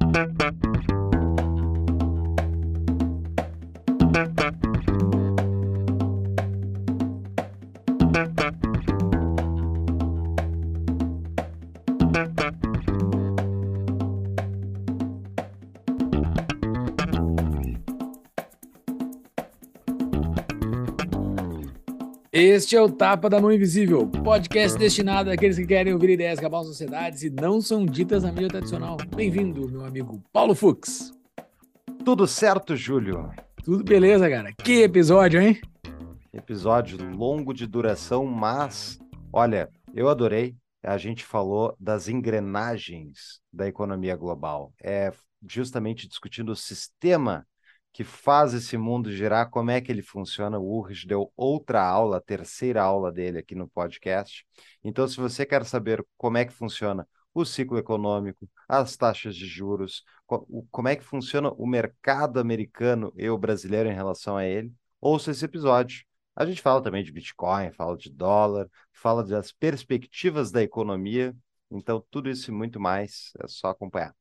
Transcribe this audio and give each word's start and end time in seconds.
Thank 0.00 0.42
you. 0.42 0.65
Este 22.38 22.76
é 22.76 22.82
o 22.82 22.90
Tapa 22.92 23.30
da 23.30 23.40
Mão 23.40 23.50
Invisível, 23.50 24.06
podcast 24.06 24.76
destinado 24.76 25.30
àqueles 25.30 25.56
que 25.56 25.66
querem 25.66 25.94
ouvir 25.94 26.10
ideias 26.10 26.38
que 26.38 26.44
abalam 26.44 26.66
sociedades 26.66 27.22
e 27.22 27.30
não 27.30 27.62
são 27.62 27.86
ditas 27.86 28.24
na 28.24 28.30
mídia 28.30 28.48
tradicional. 28.48 28.98
Bem-vindo, 29.16 29.66
meu 29.70 29.86
amigo 29.86 30.22
Paulo 30.34 30.54
Fux. 30.54 31.14
Tudo 32.04 32.26
certo, 32.26 32.76
Júlio? 32.76 33.30
Tudo 33.64 33.82
beleza, 33.82 34.28
cara. 34.28 34.52
Que 34.52 34.82
episódio, 34.82 35.40
hein? 35.40 35.58
Episódio 36.30 36.98
longo 37.16 37.54
de 37.54 37.66
duração, 37.66 38.26
mas 38.26 38.98
olha, 39.32 39.70
eu 39.94 40.06
adorei. 40.10 40.54
A 40.82 40.98
gente 40.98 41.24
falou 41.24 41.74
das 41.80 42.06
engrenagens 42.06 43.40
da 43.50 43.66
economia 43.66 44.14
global. 44.14 44.74
É 44.84 45.10
justamente 45.48 46.06
discutindo 46.06 46.50
o 46.50 46.56
sistema 46.56 47.46
que 47.96 48.04
faz 48.04 48.52
esse 48.52 48.76
mundo 48.76 49.10
girar, 49.10 49.48
como 49.48 49.70
é 49.70 49.80
que 49.80 49.90
ele 49.90 50.02
funciona. 50.02 50.58
O 50.58 50.66
Urris 50.78 51.06
deu 51.06 51.32
outra 51.34 51.82
aula, 51.82 52.18
a 52.18 52.20
terceira 52.20 52.82
aula 52.82 53.10
dele 53.10 53.38
aqui 53.38 53.54
no 53.54 53.66
podcast. 53.66 54.46
Então, 54.84 55.08
se 55.08 55.16
você 55.16 55.46
quer 55.46 55.64
saber 55.64 56.04
como 56.14 56.36
é 56.36 56.44
que 56.44 56.52
funciona 56.52 57.08
o 57.32 57.42
ciclo 57.42 57.78
econômico, 57.78 58.46
as 58.68 58.98
taxas 58.98 59.34
de 59.34 59.46
juros, 59.46 60.04
como 60.70 60.88
é 60.88 60.94
que 60.94 61.02
funciona 61.02 61.50
o 61.52 61.66
mercado 61.66 62.38
americano 62.38 63.14
e 63.16 63.30
o 63.30 63.38
brasileiro 63.38 63.88
em 63.88 63.94
relação 63.94 64.36
a 64.36 64.44
ele, 64.44 64.70
ouça 65.00 65.30
esse 65.30 65.46
episódio. 65.46 66.04
A 66.34 66.44
gente 66.44 66.60
fala 66.60 66.82
também 66.82 67.02
de 67.02 67.10
Bitcoin, 67.10 67.72
fala 67.72 67.96
de 67.96 68.10
dólar, 68.10 68.68
fala 68.92 69.24
das 69.24 69.52
perspectivas 69.52 70.50
da 70.50 70.62
economia. 70.62 71.34
Então, 71.70 72.04
tudo 72.10 72.28
isso 72.28 72.50
e 72.50 72.54
muito 72.54 72.78
mais 72.78 73.32
é 73.42 73.48
só 73.48 73.68
acompanhar. 73.68 74.14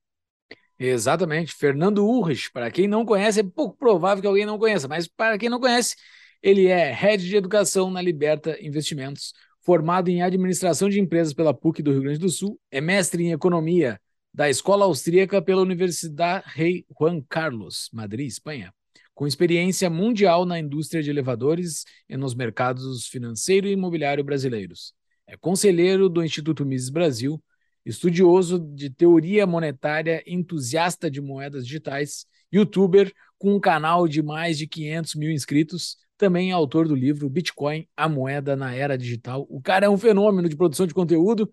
Exatamente. 0.77 1.53
Fernando 1.53 2.05
Urrich, 2.05 2.51
para 2.51 2.69
quem 2.69 2.87
não 2.87 3.05
conhece, 3.05 3.39
é 3.39 3.43
pouco 3.43 3.77
provável 3.77 4.21
que 4.21 4.27
alguém 4.27 4.45
não 4.45 4.59
conheça, 4.59 4.87
mas 4.87 5.07
para 5.07 5.37
quem 5.37 5.49
não 5.49 5.59
conhece, 5.59 5.95
ele 6.41 6.67
é 6.67 6.91
Head 6.91 7.25
de 7.25 7.35
Educação 7.35 7.89
na 7.89 8.01
Liberta 8.01 8.57
Investimentos, 8.61 9.33
formado 9.61 10.09
em 10.09 10.21
Administração 10.21 10.89
de 10.89 10.99
Empresas 10.99 11.33
pela 11.33 11.53
PUC 11.53 11.81
do 11.81 11.91
Rio 11.91 12.01
Grande 12.01 12.19
do 12.19 12.29
Sul, 12.29 12.59
é 12.69 12.79
mestre 12.81 13.23
em 13.23 13.31
Economia 13.31 13.99
da 14.33 14.49
Escola 14.49 14.85
Austríaca 14.85 15.41
pela 15.41 15.61
Universidade 15.61 16.43
Rei 16.53 16.85
Juan 16.99 17.21
Carlos, 17.27 17.89
Madrid, 17.93 18.27
Espanha, 18.27 18.73
com 19.13 19.25
experiência 19.25 19.89
mundial 19.89 20.45
na 20.45 20.59
indústria 20.59 21.01
de 21.01 21.09
elevadores 21.09 21.85
e 22.07 22.17
nos 22.17 22.35
mercados 22.35 23.07
financeiro 23.07 23.65
e 23.65 23.71
imobiliário 23.71 24.23
brasileiros. 24.25 24.93
É 25.25 25.37
conselheiro 25.37 26.09
do 26.09 26.21
Instituto 26.23 26.65
Mises 26.65 26.89
Brasil, 26.89 27.41
estudioso 27.85 28.59
de 28.59 28.89
teoria 28.89 29.45
monetária, 29.45 30.23
entusiasta 30.25 31.09
de 31.09 31.21
moedas 31.21 31.65
digitais, 31.65 32.25
youtuber 32.51 33.13
com 33.37 33.55
um 33.55 33.59
canal 33.59 34.07
de 34.07 34.21
mais 34.23 34.57
de 34.57 34.67
500 34.67 35.15
mil 35.15 35.31
inscritos, 35.31 35.97
também 36.17 36.49
é 36.49 36.53
autor 36.53 36.87
do 36.87 36.95
livro 36.95 37.29
Bitcoin, 37.29 37.87
a 37.95 38.07
moeda 38.07 38.55
na 38.55 38.73
era 38.73 38.97
digital. 38.97 39.45
O 39.49 39.61
cara 39.61 39.85
é 39.85 39.89
um 39.89 39.97
fenômeno 39.97 40.47
de 40.47 40.55
produção 40.55 40.87
de 40.87 40.93
conteúdo. 40.93 41.51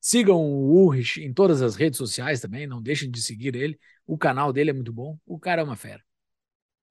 Sigam 0.00 0.38
o 0.38 0.84
Urrich 0.84 1.22
em 1.22 1.32
todas 1.32 1.62
as 1.62 1.76
redes 1.76 1.96
sociais 1.96 2.40
também, 2.40 2.66
não 2.66 2.82
deixem 2.82 3.10
de 3.10 3.22
seguir 3.22 3.56
ele. 3.56 3.78
O 4.06 4.18
canal 4.18 4.52
dele 4.52 4.70
é 4.70 4.72
muito 4.74 4.92
bom. 4.92 5.18
O 5.26 5.38
cara 5.38 5.62
é 5.62 5.64
uma 5.64 5.76
fera. 5.76 6.02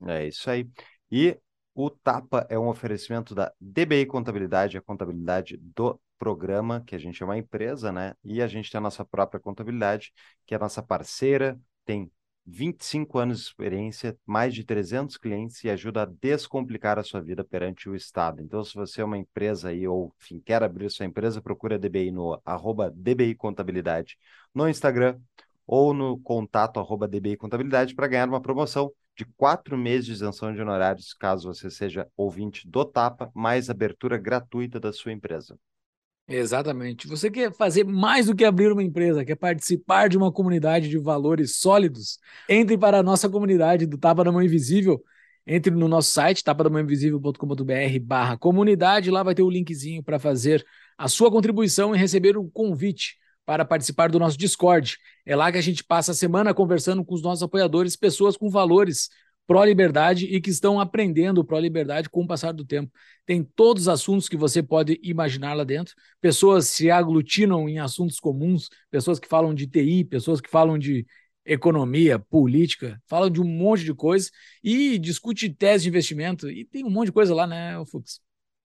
É 0.08 0.28
isso 0.28 0.50
aí. 0.50 0.68
E 1.12 1.38
o 1.76 1.90
Tapa 1.90 2.46
é 2.50 2.58
um 2.58 2.68
oferecimento 2.68 3.36
da 3.36 3.54
DBI 3.62 4.08
Contabilidade, 4.08 4.78
a 4.78 4.82
contabilidade 4.82 5.58
do 5.58 6.00
programa, 6.24 6.82
que 6.88 6.96
a 6.96 6.98
gente 6.98 7.22
é 7.22 7.26
uma 7.26 7.38
empresa, 7.38 7.92
né? 7.92 8.16
E 8.24 8.42
a 8.42 8.48
gente 8.48 8.72
tem 8.72 8.78
a 8.78 8.82
nossa 8.82 9.04
própria 9.04 9.42
contabilidade, 9.42 10.14
que 10.46 10.54
é 10.54 10.58
a 10.58 10.60
nossa 10.60 10.82
parceira, 10.82 11.60
tem 11.86 12.10
25 12.46 13.20
anos 13.20 13.40
de 13.40 13.46
experiência, 13.48 14.18
mais 14.26 14.54
de 14.54 14.64
300 14.64 15.18
clientes 15.18 15.62
e 15.66 15.70
ajuda 15.70 16.04
a 16.04 16.06
descomplicar 16.06 16.98
a 16.98 17.04
sua 17.04 17.20
vida 17.20 17.44
perante 17.44 17.90
o 17.90 17.96
Estado. 17.96 18.42
Então, 18.42 18.64
se 18.64 18.74
você 18.74 19.02
é 19.02 19.04
uma 19.04 19.18
empresa 19.18 19.68
aí 19.70 19.86
ou 19.86 20.14
enfim, 20.22 20.40
quer 20.40 20.64
abrir 20.64 20.90
sua 20.90 21.06
empresa, 21.06 21.42
procura 21.42 21.76
a 21.76 21.78
DBI 21.78 22.12
no 22.12 22.42
arroba 22.46 22.90
DBI 22.90 23.36
Contabilidade 23.36 24.18
no 24.54 24.70
Instagram 24.70 25.20
ou 25.68 25.94
no 25.94 26.18
contato 26.20 26.80
arroba 26.80 27.06
DBI 27.08 27.36
Contabilidade 27.36 27.94
para 27.96 28.08
ganhar 28.08 28.30
uma 28.30 28.42
promoção 28.42 28.94
de 29.16 29.26
quatro 29.38 29.78
meses 29.78 30.06
de 30.06 30.14
isenção 30.14 30.54
de 30.54 30.62
honorários, 30.62 31.14
caso 31.14 31.54
você 31.54 31.70
seja 31.70 32.08
ouvinte 32.16 32.68
do 32.68 32.86
Tapa, 32.86 33.30
mais 33.36 33.70
abertura 33.70 34.18
gratuita 34.18 34.80
da 34.80 34.94
sua 34.94 35.12
empresa. 35.12 35.58
Exatamente. 36.36 37.08
Você 37.08 37.30
quer 37.30 37.54
fazer 37.54 37.84
mais 37.84 38.26
do 38.26 38.36
que 38.36 38.44
abrir 38.44 38.72
uma 38.72 38.82
empresa, 38.82 39.24
quer 39.24 39.36
participar 39.36 40.10
de 40.10 40.18
uma 40.18 40.32
comunidade 40.32 40.90
de 40.90 40.98
valores 40.98 41.58
sólidos? 41.58 42.18
Entre 42.50 42.76
para 42.76 42.98
a 42.98 43.04
nossa 43.04 43.30
comunidade 43.30 43.86
do 43.86 44.00
Tapa 44.00 44.24
da 44.24 44.32
Mão 44.32 44.42
Invisível. 44.42 45.00
Entre 45.46 45.72
no 45.72 45.88
nosso 45.88 46.10
site, 46.10 46.44
tapadamãoinvisível.com.br 46.44 48.00
barra 48.02 48.36
comunidade. 48.36 49.12
Lá 49.12 49.22
vai 49.22 49.36
ter 49.36 49.44
o 49.44 49.50
linkzinho 49.50 50.02
para 50.02 50.18
fazer 50.18 50.66
a 50.98 51.08
sua 51.08 51.30
contribuição 51.30 51.94
e 51.94 52.00
receber 52.00 52.36
um 52.36 52.50
convite 52.50 53.18
para 53.46 53.64
participar 53.64 54.10
do 54.10 54.18
nosso 54.18 54.38
Discord. 54.38 54.98
É 55.26 55.36
lá 55.36 55.52
que 55.52 55.60
a 55.60 55.62
gente 55.62 55.84
passa 55.84 56.14
a 56.14 56.16
semana 56.16 56.52
conversando 56.52 57.06
com 57.06 57.14
os 57.14 57.22
nossos 57.22 57.44
apoiadores, 57.44 57.96
pessoas 57.96 58.36
com 58.36 58.50
valores 58.50 59.10
pró-liberdade 59.46 60.26
e 60.26 60.40
que 60.40 60.50
estão 60.50 60.80
aprendendo 60.80 61.44
pró-liberdade 61.44 62.10
com 62.10 62.24
o 62.24 62.28
passar 62.28 62.52
do 62.52 62.66
tempo. 62.66 62.92
Tem 63.26 63.44
todos 63.44 63.84
os 63.84 63.88
assuntos 63.90 64.30
que 64.30 64.38
você 64.38 64.64
pode 64.64 65.00
imaginar 65.04 65.54
lá 65.54 65.64
dentro. 65.64 65.94
Pessoas 66.22 66.68
se 66.68 66.90
aglutinam 66.90 67.68
em 67.68 67.80
assuntos 67.80 68.20
comuns, 68.20 68.70
pessoas 68.90 69.20
que 69.20 69.28
falam 69.28 69.54
de 69.54 69.68
TI, 69.68 70.04
pessoas 70.06 70.40
que 70.42 70.50
falam 70.50 70.78
de 70.78 71.06
economia, 71.46 72.18
política, 72.20 73.02
falam 73.08 73.30
de 73.30 73.42
um 73.42 73.46
monte 73.46 73.84
de 73.84 73.94
coisa 73.94 74.30
e 74.64 74.98
discute 74.98 75.50
tese 75.50 75.84
de 75.84 75.90
investimento 75.90 76.50
e 76.50 76.66
tem 76.66 76.86
um 76.86 76.90
monte 76.90 77.08
de 77.08 77.12
coisa 77.12 77.36
lá, 77.36 77.46
né, 77.46 77.84
Fux? 77.86 78.22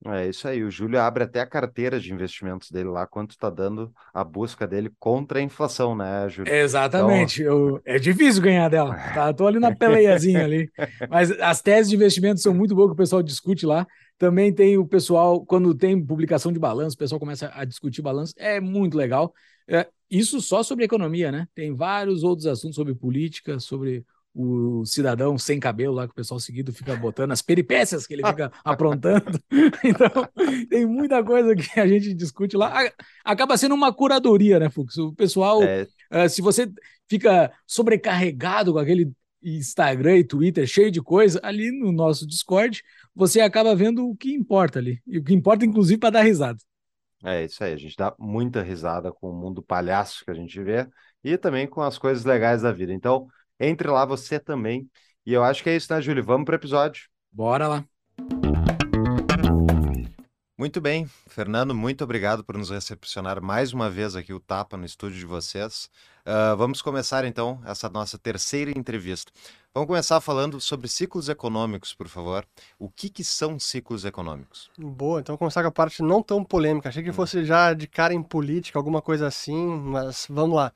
É 0.07 0.29
isso 0.29 0.47
aí, 0.47 0.63
o 0.63 0.71
Júlio 0.71 1.01
abre 1.01 1.25
até 1.25 1.41
a 1.41 1.47
carteira 1.47 1.99
de 1.99 2.13
investimentos 2.13 2.71
dele 2.71 2.89
lá, 2.89 3.05
quanto 3.05 3.33
está 3.33 3.51
dando 3.51 3.93
a 4.15 4.23
busca 4.23 4.65
dele 4.65 4.93
contra 4.99 5.41
a 5.41 5.43
inflação, 5.43 5.97
né, 5.97 6.29
Júlio? 6.29 6.53
Exatamente, 6.53 7.43
então... 7.43 7.71
Eu, 7.71 7.83
é 7.85 7.99
difícil 7.99 8.41
ganhar 8.41 8.69
dela, 8.69 8.95
tá? 9.13 9.33
Tô 9.35 9.47
ali 9.47 9.59
na 9.59 9.75
peleiazinha 9.75 10.45
ali, 10.45 10.71
mas 11.11 11.33
as 11.41 11.61
teses 11.61 11.91
de 11.91 11.97
investimento 11.97 12.41
são 12.41 12.55
muito 12.55 12.77
boas 12.77 12.91
que 12.91 12.95
o 12.95 12.97
pessoal 12.97 13.23
discute 13.25 13.67
lá, 13.67 13.85
também 14.17 14.53
tem 14.55 14.79
o 14.79 14.87
pessoal, 14.87 15.45
quando 15.45 15.75
tem 15.75 16.01
publicação 16.05 16.53
de 16.53 16.61
balanço, 16.61 16.95
o 16.95 16.99
pessoal 16.99 17.19
começa 17.19 17.51
a 17.53 17.65
discutir 17.65 18.01
balanço, 18.01 18.35
é 18.37 18.61
muito 18.61 18.97
legal, 18.97 19.35
é, 19.67 19.89
isso 20.09 20.41
só 20.41 20.63
sobre 20.63 20.85
economia, 20.85 21.33
né? 21.33 21.49
Tem 21.55 21.75
vários 21.75 22.23
outros 22.23 22.47
assuntos 22.47 22.77
sobre 22.77 22.95
política, 22.95 23.59
sobre 23.59 24.07
o 24.41 24.87
cidadão 24.87 25.37
sem 25.37 25.59
cabelo 25.59 25.95
lá 25.95 26.07
que 26.07 26.13
o 26.13 26.15
pessoal 26.15 26.39
seguido 26.39 26.73
fica 26.73 26.95
botando 26.95 27.33
as 27.33 27.43
peripécias 27.43 28.07
que 28.07 28.15
ele 28.15 28.25
fica 28.25 28.53
aprontando. 28.65 29.39
Então, 29.83 30.29
tem 30.69 30.87
muita 30.87 31.25
coisa 31.25 31.57
que 31.57 31.81
a 31.81 31.87
gente 31.87 32.15
discute 32.15 32.57
lá. 32.57 32.89
Acaba 33.25 33.57
sendo 33.57 33.75
uma 33.75 33.93
curadoria, 33.93 34.61
né, 34.61 34.71
Fux? 34.71 34.97
O 34.99 35.13
pessoal, 35.13 35.63
é... 35.63 35.87
uh, 36.13 36.29
se 36.29 36.41
você 36.41 36.71
fica 37.09 37.51
sobrecarregado 37.67 38.73
com 38.73 38.79
aquele 38.79 39.11
Instagram 39.43 40.19
e 40.19 40.25
Twitter 40.25 40.67
cheio 40.67 40.91
de 40.91 41.01
coisa, 41.01 41.41
ali 41.43 41.73
no 41.73 41.91
nosso 41.91 42.27
Discord, 42.27 42.83
você 43.15 43.41
acaba 43.41 43.75
vendo 43.75 44.09
o 44.09 44.17
que 44.17 44.33
importa 44.33 44.79
ali. 44.79 45.01
E 45.07 45.19
o 45.19 45.25
que 45.25 45.35
importa, 45.35 45.65
inclusive, 45.65 45.99
para 45.99 46.11
dar 46.11 46.23
risada. 46.23 46.59
É 47.25 47.45
isso 47.45 47.65
aí, 47.65 47.73
a 47.73 47.77
gente 47.77 47.97
dá 47.97 48.15
muita 48.19 48.63
risada 48.63 49.11
com 49.11 49.31
o 49.31 49.35
mundo 49.35 49.61
palhaço 49.61 50.25
que 50.25 50.31
a 50.31 50.35
gente 50.35 50.63
vê 50.63 50.87
e 51.25 51.37
também 51.37 51.67
com 51.67 51.81
as 51.81 51.99
coisas 51.99 52.25
legais 52.25 52.63
da 52.63 52.71
vida. 52.71 52.93
Então, 52.93 53.27
entre 53.61 53.89
lá 53.89 54.05
você 54.05 54.39
também. 54.39 54.89
E 55.27 55.33
eu 55.33 55.45
acho 55.45 55.63
que 55.63 55.71
é 55.71 55.77
isso, 55.77 55.93
né, 55.93 56.01
Júlio? 56.01 56.25
Vamos 56.25 56.45
para 56.45 56.55
o 56.55 56.57
episódio. 56.57 57.09
Bora 57.33 57.69
lá. 57.69 57.85
Muito 60.59 60.81
bem, 60.81 61.09
Fernando, 61.29 61.73
muito 61.73 62.03
obrigado 62.03 62.43
por 62.43 62.59
nos 62.59 62.71
recepcionar 62.71 63.41
mais 63.41 63.73
uma 63.73 63.89
vez 63.89 64.17
aqui 64.17 64.33
o 64.33 64.41
Tapa 64.41 64.77
no 64.77 64.85
estúdio 64.85 65.17
de 65.17 65.25
vocês. 65.25 65.89
Uh, 66.27 66.57
vamos 66.57 66.83
começar 66.83 67.25
então 67.25 67.61
essa 67.65 67.89
nossa 67.89 68.19
terceira 68.19 68.77
entrevista. 68.77 69.31
Vamos 69.73 69.87
começar 69.87 70.21
falando 70.21 70.61
sobre 70.61 70.89
ciclos 70.89 71.29
econômicos, 71.29 71.95
por 71.95 72.09
favor. 72.09 72.45
O 72.77 72.89
que, 72.89 73.09
que 73.09 73.23
são 73.23 73.57
ciclos 73.57 74.05
econômicos? 74.05 74.69
Boa, 74.77 75.21
então 75.21 75.35
vamos 75.35 75.39
começar 75.39 75.63
com 75.63 75.69
a 75.69 75.71
parte 75.71 76.03
não 76.03 76.25
tão 76.25 76.43
polêmica. 76.43 76.89
Achei 76.89 77.05
que 77.05 77.11
hum. 77.11 77.15
fosse 77.15 77.45
já 77.45 77.73
de 77.73 77.87
cara 77.87 78.13
em 78.13 78.23
política, 78.23 78.81
alguma 78.81 79.01
coisa 79.01 79.29
assim, 79.29 79.65
mas 79.65 80.27
vamos 80.29 80.57
lá. 80.57 80.73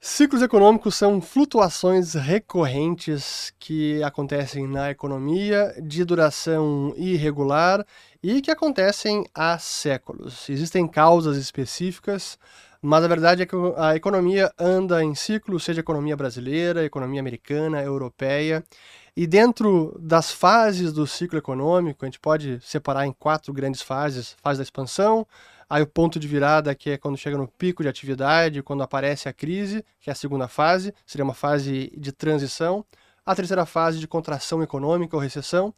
Ciclos 0.00 0.42
econômicos 0.42 0.94
são 0.94 1.20
flutuações 1.20 2.14
recorrentes 2.14 3.52
que 3.58 4.00
acontecem 4.04 4.64
na 4.66 4.90
economia 4.92 5.74
de 5.82 6.04
duração 6.04 6.94
irregular 6.96 7.84
e 8.22 8.40
que 8.40 8.50
acontecem 8.50 9.26
há 9.34 9.58
séculos. 9.58 10.48
Existem 10.48 10.86
causas 10.86 11.36
específicas, 11.36 12.38
Mas 12.80 13.02
a 13.02 13.08
verdade 13.08 13.42
é 13.42 13.46
que 13.46 13.56
a 13.76 13.96
economia 13.96 14.52
anda 14.56 15.02
em 15.02 15.12
ciclos, 15.12 15.64
seja 15.64 15.80
economia 15.80 16.16
brasileira, 16.16 16.84
economia 16.84 17.20
americana, 17.20 17.82
europeia. 17.82 18.64
E 19.16 19.26
dentro 19.26 19.98
das 20.00 20.30
fases 20.30 20.92
do 20.92 21.04
ciclo 21.04 21.38
econômico, 21.38 22.04
a 22.04 22.08
gente 22.08 22.20
pode 22.20 22.60
separar 22.62 23.04
em 23.04 23.12
quatro 23.12 23.52
grandes 23.52 23.82
fases: 23.82 24.36
fase 24.40 24.58
da 24.58 24.62
expansão, 24.62 25.26
aí 25.68 25.82
o 25.82 25.86
ponto 25.86 26.18
de 26.18 26.26
virada, 26.26 26.74
que 26.74 26.90
é 26.90 26.98
quando 26.98 27.16
chega 27.16 27.36
no 27.36 27.48
pico 27.48 27.82
de 27.82 27.88
atividade, 27.88 28.62
quando 28.62 28.82
aparece 28.82 29.28
a 29.28 29.32
crise, 29.32 29.84
que 30.00 30.10
é 30.10 30.12
a 30.12 30.16
segunda 30.16 30.48
fase, 30.48 30.94
seria 31.06 31.24
uma 31.24 31.34
fase 31.34 31.92
de 31.96 32.12
transição, 32.12 32.84
a 33.24 33.34
terceira 33.34 33.66
fase 33.66 33.98
de 33.98 34.08
contração 34.08 34.62
econômica 34.62 35.14
ou 35.14 35.22
recessão, 35.22 35.74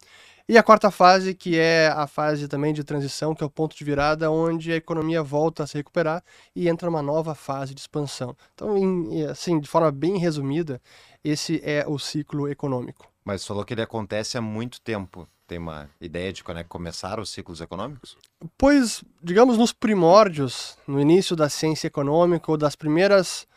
e 0.48 0.58
a 0.58 0.64
quarta 0.64 0.90
fase, 0.90 1.32
que 1.32 1.56
é 1.56 1.86
a 1.88 2.08
fase 2.08 2.48
também 2.48 2.74
de 2.74 2.82
transição, 2.82 3.36
que 3.36 3.42
é 3.44 3.46
o 3.46 3.50
ponto 3.50 3.76
de 3.76 3.84
virada, 3.84 4.30
onde 4.32 4.72
a 4.72 4.76
economia 4.76 5.22
volta 5.22 5.62
a 5.62 5.66
se 5.66 5.76
recuperar 5.76 6.24
e 6.56 6.68
entra 6.68 6.90
numa 6.90 7.02
nova 7.02 7.36
fase 7.36 7.72
de 7.72 7.80
expansão. 7.80 8.36
Então, 8.54 8.76
em, 8.76 9.24
assim, 9.26 9.60
de 9.60 9.68
forma 9.68 9.92
bem 9.92 10.18
resumida, 10.18 10.82
esse 11.22 11.60
é 11.64 11.84
o 11.86 12.00
ciclo 12.00 12.48
econômico. 12.48 13.08
Mas 13.24 13.46
falou 13.46 13.64
que 13.64 13.74
ele 13.74 13.82
acontece 13.82 14.36
há 14.36 14.40
muito 14.40 14.80
tempo. 14.80 15.28
Tem 15.50 15.58
uma 15.58 15.90
ideia 16.00 16.32
de 16.32 16.44
quando 16.44 16.58
é 16.58 16.62
que 16.62 16.68
começaram 16.68 17.24
os 17.24 17.30
ciclos 17.30 17.60
econômicos? 17.60 18.16
Pois, 18.56 19.02
digamos, 19.20 19.58
nos 19.58 19.72
primórdios, 19.72 20.78
no 20.86 21.00
início 21.00 21.34
da 21.34 21.48
ciência 21.48 21.88
econômica, 21.88 22.52
ou 22.52 22.56
das 22.56 22.76
primeiras 22.76 23.48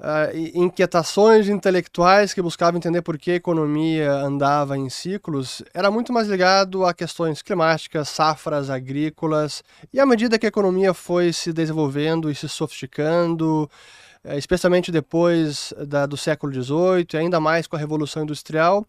uh, 0.00 0.34
inquietações 0.54 1.46
intelectuais 1.50 2.32
que 2.32 2.40
buscavam 2.40 2.78
entender 2.78 3.02
por 3.02 3.18
que 3.18 3.32
a 3.32 3.34
economia 3.34 4.10
andava 4.10 4.78
em 4.78 4.88
ciclos, 4.88 5.62
era 5.74 5.90
muito 5.90 6.14
mais 6.14 6.28
ligado 6.28 6.86
a 6.86 6.94
questões 6.94 7.42
climáticas, 7.42 8.08
safras 8.08 8.70
agrícolas, 8.70 9.62
e 9.92 10.00
à 10.00 10.06
medida 10.06 10.38
que 10.38 10.46
a 10.46 10.48
economia 10.48 10.94
foi 10.94 11.30
se 11.34 11.52
desenvolvendo 11.52 12.30
e 12.30 12.34
se 12.34 12.48
sofisticando, 12.48 13.70
eh, 14.24 14.38
especialmente 14.38 14.90
depois 14.90 15.74
da, 15.86 16.06
do 16.06 16.16
século 16.16 16.54
XVIII, 16.54 17.20
ainda 17.20 17.38
mais 17.38 17.66
com 17.66 17.76
a 17.76 17.78
Revolução 17.78 18.22
Industrial, 18.22 18.82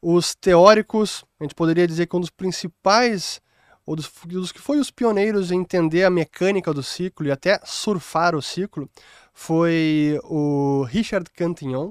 os 0.00 0.34
teóricos, 0.34 1.24
a 1.40 1.44
gente 1.44 1.54
poderia 1.54 1.86
dizer 1.86 2.06
que 2.06 2.16
um 2.16 2.20
dos 2.20 2.30
principais 2.30 3.40
ou 3.84 3.96
dos, 3.96 4.10
dos, 4.26 4.52
que 4.52 4.60
foi 4.60 4.78
os 4.78 4.90
pioneiros 4.90 5.50
em 5.50 5.60
entender 5.60 6.04
a 6.04 6.10
mecânica 6.10 6.74
do 6.74 6.82
ciclo 6.82 7.26
e 7.26 7.30
até 7.30 7.58
surfar 7.64 8.34
o 8.34 8.42
ciclo, 8.42 8.88
foi 9.32 10.20
o 10.24 10.82
Richard 10.82 11.30
Cantillon, 11.30 11.90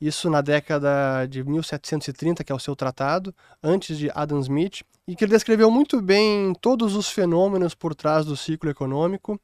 isso 0.00 0.28
na 0.28 0.40
década 0.40 1.24
de 1.26 1.44
1730, 1.44 2.42
que 2.42 2.50
é 2.50 2.54
o 2.54 2.58
seu 2.58 2.74
tratado, 2.74 3.34
antes 3.62 3.96
de 3.96 4.10
Adam 4.12 4.40
Smith, 4.40 4.82
e 5.06 5.14
que 5.14 5.24
ele 5.24 5.32
descreveu 5.32 5.70
muito 5.70 6.00
bem 6.00 6.54
todos 6.60 6.96
os 6.96 7.08
fenômenos 7.10 7.74
por 7.74 7.94
trás 7.94 8.24
do 8.24 8.36
ciclo 8.36 8.70
econômico, 8.70 9.38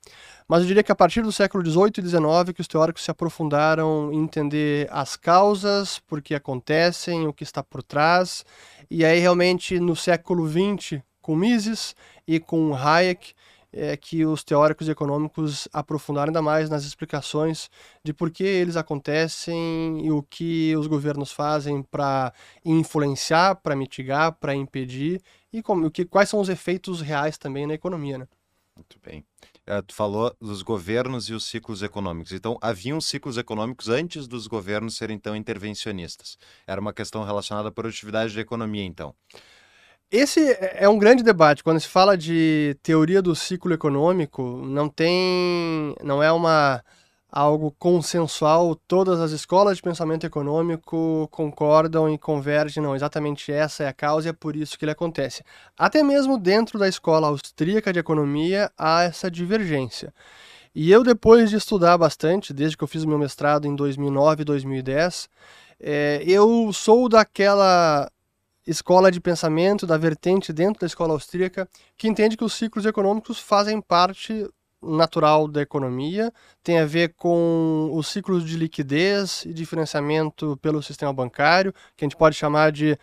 mas 0.48 0.62
eu 0.62 0.66
diria 0.66 0.82
que 0.82 0.92
a 0.92 0.96
partir 0.96 1.22
do 1.22 1.30
século 1.30 1.64
XVIII 1.64 1.92
e 1.98 2.08
XIX 2.08 2.54
que 2.54 2.60
os 2.60 2.68
teóricos 2.68 3.04
se 3.04 3.10
aprofundaram 3.10 4.10
em 4.12 4.22
entender 4.22 4.88
as 4.90 5.16
causas, 5.16 5.98
por 5.98 6.22
que 6.22 6.34
acontecem, 6.34 7.26
o 7.26 7.32
que 7.32 7.44
está 7.44 7.62
por 7.62 7.82
trás, 7.82 8.44
e 8.90 9.04
aí 9.04 9.18
realmente 9.20 9.78
no 9.78 9.94
século 9.94 10.48
XX, 10.48 11.02
com 11.20 11.36
Mises 11.36 11.94
e 12.26 12.40
com 12.40 12.74
Hayek, 12.74 13.34
é 13.72 13.96
que 13.96 14.26
os 14.26 14.42
teóricos 14.42 14.88
econômicos 14.88 15.68
aprofundaram 15.72 16.30
ainda 16.30 16.42
mais 16.42 16.68
nas 16.68 16.84
explicações 16.84 17.70
de 18.02 18.12
por 18.12 18.30
que 18.30 18.42
eles 18.42 18.76
acontecem 18.76 20.04
e 20.04 20.10
o 20.10 20.22
que 20.22 20.74
os 20.76 20.88
governos 20.88 21.30
fazem 21.30 21.82
para 21.82 22.32
influenciar, 22.64 23.54
para 23.56 23.76
mitigar, 23.76 24.32
para 24.32 24.54
impedir 24.54 25.22
e 25.52 25.62
como, 25.62 25.86
o 25.86 25.90
que, 25.90 26.04
quais 26.04 26.28
são 26.28 26.40
os 26.40 26.48
efeitos 26.48 27.00
reais 27.00 27.36
também 27.38 27.66
na 27.66 27.74
economia. 27.74 28.18
Né? 28.18 28.28
Muito 28.76 28.98
bem. 29.04 29.24
Uh, 29.68 29.82
tu 29.82 29.94
falou 29.94 30.34
dos 30.40 30.62
governos 30.62 31.28
e 31.28 31.34
os 31.34 31.44
ciclos 31.44 31.82
econômicos. 31.82 32.32
Então, 32.32 32.58
haviam 32.60 33.00
ciclos 33.00 33.36
econômicos 33.36 33.88
antes 33.88 34.26
dos 34.26 34.46
governos 34.46 34.96
serem 34.96 35.18
tão 35.18 35.36
intervencionistas. 35.36 36.38
Era 36.66 36.80
uma 36.80 36.92
questão 36.92 37.24
relacionada 37.24 37.68
à 37.68 37.72
produtividade 37.72 38.34
da 38.34 38.40
economia, 38.40 38.84
então. 38.84 39.14
Esse 40.10 40.56
é 40.60 40.88
um 40.88 40.98
grande 40.98 41.22
debate. 41.22 41.62
Quando 41.62 41.78
se 41.78 41.86
fala 41.86 42.16
de 42.16 42.76
teoria 42.82 43.22
do 43.22 43.36
ciclo 43.36 43.72
econômico, 43.72 44.42
não 44.64 44.88
tem. 44.88 45.94
não 46.02 46.20
é 46.20 46.32
uma 46.32 46.82
algo 47.30 47.74
consensual, 47.78 48.74
todas 48.74 49.20
as 49.20 49.30
escolas 49.30 49.76
de 49.76 49.82
pensamento 49.82 50.26
econômico 50.26 51.28
concordam 51.30 52.12
e 52.12 52.18
convergem, 52.18 52.82
não, 52.82 52.94
exatamente 52.96 53.52
essa 53.52 53.84
é 53.84 53.88
a 53.88 53.92
causa 53.92 54.28
e 54.28 54.30
é 54.30 54.32
por 54.32 54.56
isso 54.56 54.78
que 54.78 54.84
ele 54.84 54.92
acontece. 54.92 55.44
Até 55.78 56.02
mesmo 56.02 56.38
dentro 56.38 56.78
da 56.78 56.88
escola 56.88 57.28
austríaca 57.28 57.92
de 57.92 57.98
economia 57.98 58.70
há 58.76 59.04
essa 59.04 59.30
divergência. 59.30 60.12
E 60.74 60.90
eu, 60.90 61.02
depois 61.02 61.50
de 61.50 61.56
estudar 61.56 61.98
bastante, 61.98 62.52
desde 62.52 62.76
que 62.76 62.84
eu 62.84 62.88
fiz 62.88 63.02
o 63.02 63.08
meu 63.08 63.18
mestrado 63.18 63.66
em 63.66 63.74
2009 63.74 64.42
e 64.42 64.44
2010, 64.44 65.28
é, 65.80 66.22
eu 66.26 66.72
sou 66.72 67.08
daquela 67.08 68.10
escola 68.66 69.10
de 69.10 69.20
pensamento, 69.20 69.86
da 69.86 69.96
vertente 69.96 70.52
dentro 70.52 70.80
da 70.80 70.86
escola 70.86 71.12
austríaca, 71.12 71.68
que 71.96 72.06
entende 72.06 72.36
que 72.36 72.44
os 72.44 72.52
ciclos 72.52 72.86
econômicos 72.86 73.40
fazem 73.40 73.80
parte 73.80 74.48
natural 74.82 75.46
da 75.46 75.60
economia, 75.60 76.32
tem 76.62 76.78
a 76.78 76.86
ver 76.86 77.14
com 77.14 77.90
os 77.92 78.08
ciclos 78.08 78.44
de 78.44 78.56
liquidez 78.56 79.44
e 79.44 79.52
de 79.52 79.66
financiamento 79.66 80.56
pelo 80.62 80.82
sistema 80.82 81.12
bancário, 81.12 81.72
que 81.96 82.04
a 82.04 82.06
gente 82.06 82.16
pode 82.16 82.36
chamar 82.36 82.72
de 82.72 82.98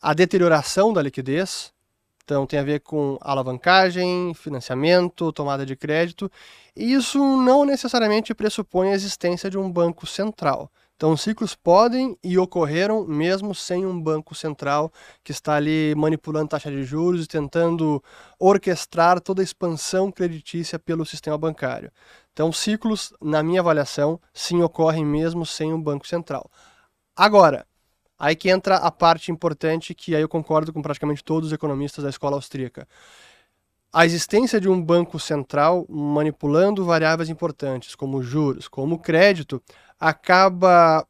a 0.00 0.12
deterioração 0.12 0.92
da 0.92 1.02
liquidez. 1.02 1.72
Então, 2.24 2.46
tem 2.46 2.58
a 2.58 2.62
ver 2.62 2.80
com 2.80 3.18
alavancagem, 3.20 4.32
financiamento, 4.34 5.30
tomada 5.30 5.66
de 5.66 5.76
crédito, 5.76 6.30
e 6.74 6.94
isso 6.94 7.18
não 7.18 7.64
necessariamente 7.66 8.34
pressupõe 8.34 8.90
a 8.90 8.94
existência 8.94 9.50
de 9.50 9.58
um 9.58 9.70
banco 9.70 10.06
central. 10.06 10.70
Então, 10.96 11.16
ciclos 11.16 11.56
podem 11.56 12.16
e 12.22 12.38
ocorreram 12.38 13.04
mesmo 13.04 13.52
sem 13.52 13.84
um 13.84 14.00
banco 14.00 14.32
central 14.34 14.92
que 15.24 15.32
está 15.32 15.54
ali 15.54 15.92
manipulando 15.96 16.50
taxa 16.50 16.70
de 16.70 16.84
juros 16.84 17.24
e 17.24 17.28
tentando 17.28 18.02
orquestrar 18.38 19.20
toda 19.20 19.42
a 19.42 19.44
expansão 19.44 20.12
creditícia 20.12 20.78
pelo 20.78 21.04
sistema 21.04 21.36
bancário. 21.36 21.90
Então, 22.32 22.52
ciclos, 22.52 23.12
na 23.20 23.42
minha 23.42 23.60
avaliação, 23.60 24.20
sim 24.32 24.62
ocorrem 24.62 25.04
mesmo 25.04 25.44
sem 25.44 25.72
um 25.72 25.82
banco 25.82 26.06
central. 26.06 26.48
Agora, 27.16 27.66
aí 28.16 28.36
que 28.36 28.48
entra 28.48 28.76
a 28.76 28.90
parte 28.90 29.32
importante 29.32 29.94
que 29.94 30.14
aí 30.14 30.22
eu 30.22 30.28
concordo 30.28 30.72
com 30.72 30.80
praticamente 30.80 31.24
todos 31.24 31.48
os 31.48 31.52
economistas 31.52 32.04
da 32.04 32.10
escola 32.10 32.36
austríaca. 32.36 32.86
A 33.92 34.04
existência 34.04 34.60
de 34.60 34.68
um 34.68 34.82
banco 34.82 35.20
central 35.20 35.86
manipulando 35.88 36.84
variáveis 36.84 37.28
importantes, 37.28 37.94
como 37.94 38.22
juros, 38.22 38.66
como 38.66 38.98
crédito, 38.98 39.62
acaba 39.98 41.06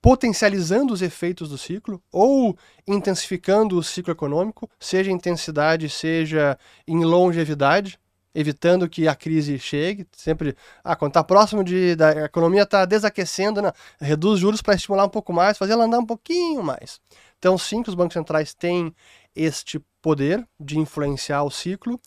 potencializando 0.00 0.92
os 0.92 1.02
efeitos 1.02 1.48
do 1.48 1.58
ciclo 1.58 2.02
ou 2.12 2.56
intensificando 2.86 3.76
o 3.76 3.82
ciclo 3.82 4.12
econômico, 4.12 4.70
seja 4.78 5.10
em 5.10 5.14
intensidade, 5.14 5.88
seja 5.88 6.56
em 6.86 7.04
longevidade, 7.04 7.98
evitando 8.34 8.88
que 8.88 9.08
a 9.08 9.14
crise 9.14 9.58
chegue. 9.58 10.06
Sempre, 10.12 10.56
ah, 10.84 10.94
quando 10.94 11.10
está 11.10 11.24
próximo 11.24 11.64
de 11.64 11.96
da 11.96 12.10
a 12.10 12.24
economia 12.26 12.62
está 12.62 12.84
desaquecendo, 12.84 13.60
né? 13.60 13.72
reduz 14.00 14.38
juros 14.38 14.62
para 14.62 14.74
estimular 14.74 15.04
um 15.04 15.08
pouco 15.10 15.32
mais, 15.32 15.58
fazer 15.58 15.72
ela 15.72 15.84
andar 15.84 15.98
um 15.98 16.06
pouquinho 16.06 16.62
mais. 16.62 17.00
Então, 17.38 17.58
sim, 17.58 17.82
que 17.82 17.88
os 17.88 17.94
bancos 17.94 18.14
centrais 18.14 18.54
têm 18.54 18.94
este 19.34 19.80
poder 20.00 20.46
de 20.58 20.78
influenciar 20.78 21.42
o 21.42 21.50
ciclo. 21.50 22.00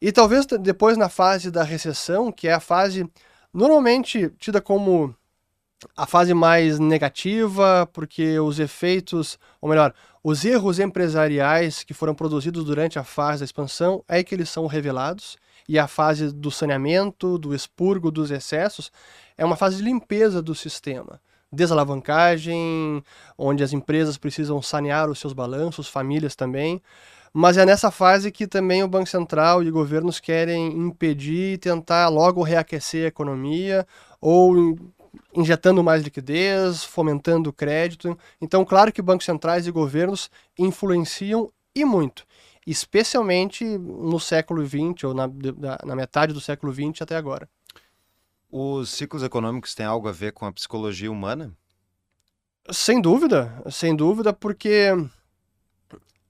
E 0.00 0.12
talvez 0.12 0.46
depois 0.60 0.96
na 0.96 1.08
fase 1.08 1.50
da 1.50 1.62
recessão, 1.62 2.30
que 2.30 2.46
é 2.46 2.52
a 2.52 2.60
fase 2.60 3.08
normalmente 3.54 4.30
tida 4.38 4.60
como 4.60 5.14
a 5.96 6.06
fase 6.06 6.34
mais 6.34 6.78
negativa, 6.78 7.88
porque 7.92 8.38
os 8.38 8.58
efeitos, 8.58 9.38
ou 9.60 9.68
melhor, 9.68 9.94
os 10.22 10.44
erros 10.44 10.80
empresariais 10.80 11.84
que 11.84 11.94
foram 11.94 12.14
produzidos 12.14 12.64
durante 12.64 12.98
a 12.98 13.04
fase 13.04 13.40
da 13.40 13.44
expansão 13.44 14.02
é 14.08 14.24
que 14.24 14.34
eles 14.34 14.48
são 14.48 14.66
revelados, 14.66 15.36
e 15.68 15.78
a 15.78 15.86
fase 15.86 16.32
do 16.32 16.50
saneamento, 16.50 17.38
do 17.38 17.54
expurgo 17.54 18.10
dos 18.10 18.30
excessos, 18.30 18.90
é 19.36 19.44
uma 19.44 19.56
fase 19.56 19.76
de 19.76 19.82
limpeza 19.82 20.42
do 20.42 20.54
sistema. 20.54 21.20
Desalavancagem, 21.50 23.02
onde 23.38 23.62
as 23.62 23.72
empresas 23.72 24.18
precisam 24.18 24.60
sanear 24.60 25.08
os 25.08 25.18
seus 25.18 25.32
balanços, 25.32 25.88
famílias 25.88 26.34
também. 26.34 26.82
Mas 27.36 27.56
é 27.56 27.66
nessa 27.66 27.90
fase 27.90 28.30
que 28.30 28.46
também 28.46 28.84
o 28.84 28.88
Banco 28.88 29.08
Central 29.08 29.60
e 29.60 29.68
governos 29.68 30.20
querem 30.20 30.68
impedir 30.78 31.54
e 31.54 31.58
tentar 31.58 32.08
logo 32.08 32.44
reaquecer 32.44 33.04
a 33.04 33.08
economia 33.08 33.84
ou 34.20 34.78
injetando 35.34 35.82
mais 35.82 36.04
liquidez, 36.04 36.84
fomentando 36.84 37.50
o 37.50 37.52
crédito. 37.52 38.16
Então, 38.40 38.64
claro 38.64 38.92
que 38.92 39.02
bancos 39.02 39.26
centrais 39.26 39.66
e 39.66 39.72
governos 39.72 40.30
influenciam 40.56 41.50
e 41.74 41.84
muito, 41.84 42.24
especialmente 42.64 43.64
no 43.64 44.20
século 44.20 44.64
XX 44.64 45.02
ou 45.02 45.12
na, 45.12 45.28
na 45.84 45.96
metade 45.96 46.32
do 46.32 46.40
século 46.40 46.72
XX 46.72 47.02
até 47.02 47.16
agora. 47.16 47.48
Os 48.48 48.90
ciclos 48.90 49.24
econômicos 49.24 49.74
têm 49.74 49.84
algo 49.84 50.06
a 50.06 50.12
ver 50.12 50.32
com 50.32 50.46
a 50.46 50.52
psicologia 50.52 51.10
humana? 51.10 51.52
Sem 52.70 53.00
dúvida, 53.00 53.60
sem 53.72 53.96
dúvida, 53.96 54.32
porque 54.32 54.92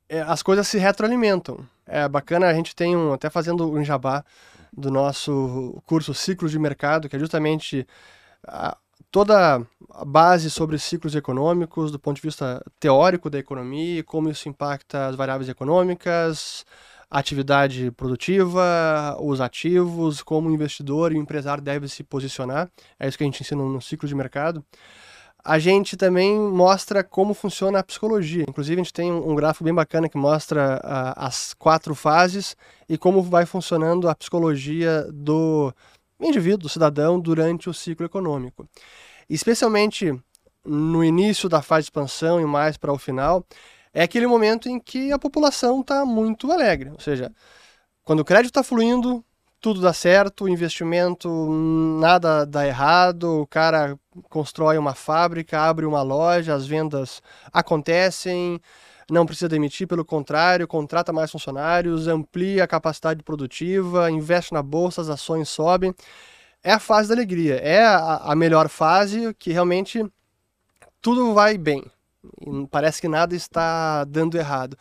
é, 0.09 0.21
as 0.21 0.43
coisas 0.43 0.67
se 0.69 0.79
retroalimentam. 0.79 1.59
É 1.87 2.09
bacana, 2.09 2.47
a 2.47 2.55
gente 2.55 2.75
tem 2.75 2.97
um, 2.97 3.13
até 3.13 3.29
fazendo 3.29 3.71
um 3.71 3.85
jabá 3.85 4.25
do 4.73 4.91
nosso 4.91 5.81
curso 5.87 6.15
Ciclos 6.15 6.51
de 6.51 6.59
Mercado, 6.59 7.09
que 7.09 7.17
é 7.17 7.19
justamente 7.19 7.87
a, 8.47 8.77
toda 9.11 9.65
a 9.91 10.05
base 10.05 10.51
sobre 10.51 10.79
ciclos 10.79 11.15
econômicos 11.15 11.91
do 11.91 11.99
ponto 11.99 12.17
de 12.17 12.23
vista 12.23 12.65
teórico 12.81 13.31
da 13.31 13.39
economia, 13.39 14.03
como 14.03 14.29
isso 14.29 14.49
impacta 14.49 15.07
as 15.07 15.15
variáveis 15.15 15.49
econômicas, 15.49 16.65
a 17.11 17.19
atividade 17.19 17.91
produtiva, 17.93 19.17
os 19.21 19.41
ativos, 19.41 20.23
como 20.23 20.49
o 20.49 20.53
investidor 20.53 21.13
e 21.13 21.17
o 21.17 21.21
empresário 21.21 21.63
deve 21.63 21.89
se 21.89 22.03
posicionar. 22.03 22.69
É 22.99 23.07
isso 23.07 23.17
que 23.17 23.23
a 23.25 23.27
gente 23.27 23.41
ensina 23.41 23.63
no 23.63 23.81
ciclo 23.81 24.09
de 24.09 24.15
mercado 24.15 24.65
a 25.45 25.59
gente 25.59 25.97
também 25.97 26.39
mostra 26.39 27.05
como 27.05 27.35
funciona 27.35 27.79
a 27.79 27.83
psicologia. 27.83 28.47
Inclusive, 28.49 28.81
a 28.81 28.85
gente 28.85 28.93
tem 28.93 29.13
um 29.13 29.35
gráfico 29.35 29.65
bem 29.65 29.75
bacana 29.75 30.09
que 30.09 30.17
mostra 30.17 30.81
as 31.17 31.53
quatro 31.53 31.95
fases 31.95 32.57
e 32.89 32.97
como 32.97 33.23
vai 33.23 33.45
funcionando 33.45 34.09
a 34.09 34.15
psicologia 34.15 35.07
do 35.13 35.73
indivíduo, 36.19 36.61
do 36.61 36.69
cidadão, 36.69 37.21
durante 37.21 37.69
o 37.69 37.75
ciclo 37.75 38.07
econômico. 38.07 38.67
Especialmente 39.29 40.19
no 40.65 41.05
início 41.05 41.47
da 41.47 41.61
fase 41.61 41.83
de 41.83 41.87
expansão 41.87 42.41
e 42.41 42.47
mais 42.47 42.79
para 42.79 42.93
o 42.93 42.99
final, 42.99 43.45
é 43.93 44.03
aquele 44.03 44.27
momento 44.27 44.69
em 44.69 44.81
que 44.81 45.13
a 45.13 45.19
população 45.19 45.83
está 45.83 46.07
muito 46.07 46.51
alegre. 46.51 46.91
Ou 46.91 47.01
seja, 47.01 47.31
quando 48.03 48.21
o 48.21 48.25
crédito 48.25 48.47
está 48.47 48.63
fluindo, 48.63 49.23
tudo 49.65 49.81
dá 49.81 49.95
certo, 49.95 50.45
o 50.45 50.49
investimento, 50.51 51.27
nada 51.99 52.45
dá 52.45 52.67
errado, 52.67 53.41
o 53.41 53.47
cara 53.47 53.99
constrói 54.29 54.77
uma 54.77 54.95
fábrica, 54.95 55.59
abre 55.59 55.87
uma 55.87 56.03
loja, 56.03 56.55
as 56.55 56.67
vendas 56.67 57.23
acontecem, 57.51 58.61
não 59.11 59.25
precisa 59.25 59.49
demitir, 59.49 59.89
pelo 59.89 60.05
contrário, 60.05 60.69
contrata 60.69 61.15
mais 61.15 61.31
funcionários, 61.31 62.07
amplia 62.09 62.65
a 62.65 62.67
capacidade 62.67 63.23
produtiva, 63.23 64.11
investe 64.11 64.53
na 64.53 64.63
bolsa, 64.63 65.01
as 65.01 65.09
ações 65.09 65.49
sobem. 65.49 65.95
É 66.63 66.71
a 66.73 66.79
fase 66.79 67.09
da 67.09 67.15
alegria, 67.15 67.55
é 67.55 67.83
a, 67.83 68.17
a 68.17 68.37
melhor 68.37 68.69
fase 68.69 69.33
que 69.39 69.51
realmente 69.51 70.05
tudo 71.01 71.33
vai 71.33 71.57
bem. 71.57 71.83
parece 72.71 73.01
que 73.01 73.09
nada 73.09 73.35
está 73.35 74.05
dando 74.05 74.37
errado. 74.37 74.77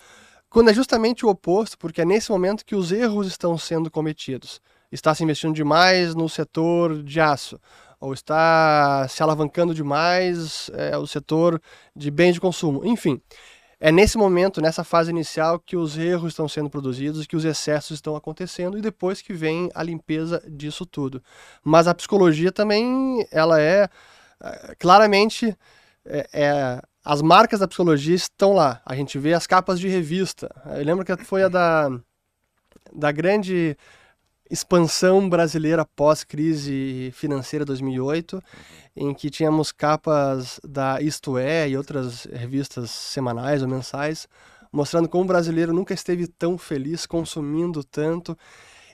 Quando 0.50 0.72
é 0.72 0.74
justamente 0.74 1.26
o 1.26 1.30
oposto, 1.30 1.78
porque 1.78 2.02
é 2.02 2.06
nesse 2.06 2.30
momento 2.30 2.66
que 2.66 2.76
os 2.76 2.92
erros 2.92 3.28
estão 3.28 3.58
sendo 3.58 3.90
cometidos 3.90 4.62
está 4.94 5.14
se 5.16 5.24
investindo 5.24 5.54
demais 5.54 6.14
no 6.14 6.30
setor 6.30 7.02
de 7.04 7.20
aço, 7.20 7.60
ou 8.00 8.14
está 8.14 9.08
se 9.10 9.24
alavancando 9.24 9.74
demais 9.74 10.70
é, 10.74 10.98
o 10.98 11.08
setor 11.08 11.62
de 11.96 12.12
bens 12.12 12.34
de 12.34 12.42
consumo. 12.42 12.86
Enfim, 12.86 13.22
é 13.80 13.92
nesse 13.92 14.18
momento, 14.18 14.62
nessa 14.62 14.84
fase 14.84 15.10
inicial, 15.10 15.60
que 15.60 15.76
os 15.76 15.98
erros 15.98 16.32
estão 16.32 16.48
sendo 16.48 16.70
produzidos, 16.70 17.28
que 17.28 17.36
os 17.36 17.44
excessos 17.44 17.98
estão 17.98 18.16
acontecendo 18.16 18.78
e 18.78 18.82
depois 18.82 19.22
que 19.22 19.34
vem 19.34 19.70
a 19.76 19.84
limpeza 19.84 20.42
disso 20.48 20.86
tudo. 20.86 21.22
Mas 21.64 21.88
a 21.88 21.94
psicologia 21.94 22.52
também, 22.52 23.28
ela 23.32 23.60
é, 23.60 23.90
é 24.42 24.76
claramente, 24.80 25.54
é, 26.06 26.28
é, 26.32 26.82
as 27.04 27.22
marcas 27.22 27.60
da 27.60 27.68
psicologia 27.68 28.16
estão 28.16 28.54
lá. 28.54 28.82
A 28.86 28.96
gente 28.96 29.20
vê 29.20 29.34
as 29.34 29.46
capas 29.46 29.80
de 29.80 29.90
revista. 29.90 30.50
Eu 30.78 30.86
lembro 30.86 31.04
que 31.04 31.16
foi 31.26 31.44
a 31.44 31.50
da, 31.50 31.90
da 32.94 33.12
grande 33.12 33.76
expansão 34.54 35.28
brasileira 35.28 35.84
pós-crise 35.84 37.12
financeira 37.16 37.66
2008, 37.66 38.42
em 38.96 39.12
que 39.12 39.32
tínhamos 39.32 39.72
capas 39.72 40.60
da 40.64 41.02
Isto 41.02 41.40
É 41.40 41.68
e 41.68 41.76
outras 41.76 42.26
revistas 42.26 42.92
semanais 42.92 43.64
ou 43.64 43.68
mensais, 43.68 44.28
mostrando 44.72 45.10
como 45.10 45.24
o 45.24 45.28
brasileiro 45.28 45.74
nunca 45.74 45.96
esteve 45.96 46.28
tão 46.28 46.56
feliz 46.56 47.08
consumindo 47.08 47.84
tanto. 47.84 48.38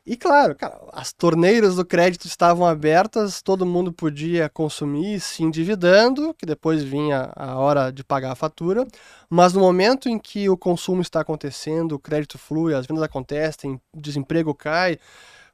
E 0.06 0.16
claro, 0.16 0.56
cara, 0.56 0.80
as 0.94 1.12
torneiras 1.12 1.76
do 1.76 1.86
crédito 1.86 2.26
estavam 2.26 2.66
abertas, 2.66 3.42
todo 3.42 3.66
mundo 3.66 3.92
podia 3.92 4.48
consumir 4.48 5.20
se 5.20 5.44
endividando, 5.44 6.34
que 6.36 6.46
depois 6.46 6.82
vinha 6.82 7.34
a 7.36 7.58
hora 7.58 7.92
de 7.92 8.02
pagar 8.02 8.32
a 8.32 8.36
fatura, 8.36 8.88
mas 9.30 9.52
no 9.52 9.60
momento 9.60 10.08
em 10.08 10.18
que 10.18 10.50
o 10.50 10.58
consumo 10.58 11.02
está 11.02 11.20
acontecendo, 11.20 11.92
o 11.92 12.00
crédito 12.00 12.38
flui, 12.38 12.74
as 12.74 12.88
vendas 12.88 13.04
acontecem, 13.04 13.80
desemprego 13.94 14.56
cai, 14.56 14.98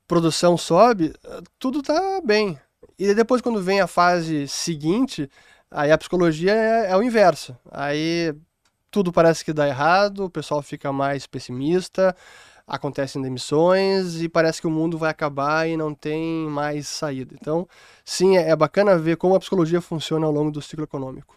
produção 0.07 0.57
sobe, 0.57 1.13
tudo 1.59 1.81
tá 1.81 2.21
bem. 2.23 2.59
E 2.97 3.13
depois, 3.13 3.41
quando 3.41 3.61
vem 3.61 3.81
a 3.81 3.87
fase 3.87 4.47
seguinte, 4.47 5.29
aí 5.69 5.91
a 5.91 5.97
psicologia 5.97 6.53
é, 6.53 6.91
é 6.91 6.97
o 6.97 7.03
inverso. 7.03 7.57
Aí 7.71 8.33
tudo 8.89 9.11
parece 9.11 9.43
que 9.43 9.51
dá 9.51 9.67
errado, 9.67 10.25
o 10.25 10.29
pessoal 10.29 10.61
fica 10.61 10.91
mais 10.93 11.27
pessimista, 11.27 12.15
acontecem 12.65 13.21
demissões 13.21 14.21
e 14.21 14.29
parece 14.29 14.61
que 14.61 14.67
o 14.67 14.71
mundo 14.71 14.97
vai 14.97 15.11
acabar 15.11 15.67
e 15.67 15.75
não 15.75 15.93
tem 15.93 16.47
mais 16.47 16.87
saída. 16.87 17.35
Então, 17.39 17.67
sim, 18.05 18.37
é, 18.37 18.49
é 18.49 18.55
bacana 18.55 18.97
ver 18.97 19.17
como 19.17 19.35
a 19.35 19.39
psicologia 19.39 19.81
funciona 19.81 20.25
ao 20.25 20.31
longo 20.31 20.51
do 20.51 20.61
ciclo 20.61 20.85
econômico. 20.85 21.35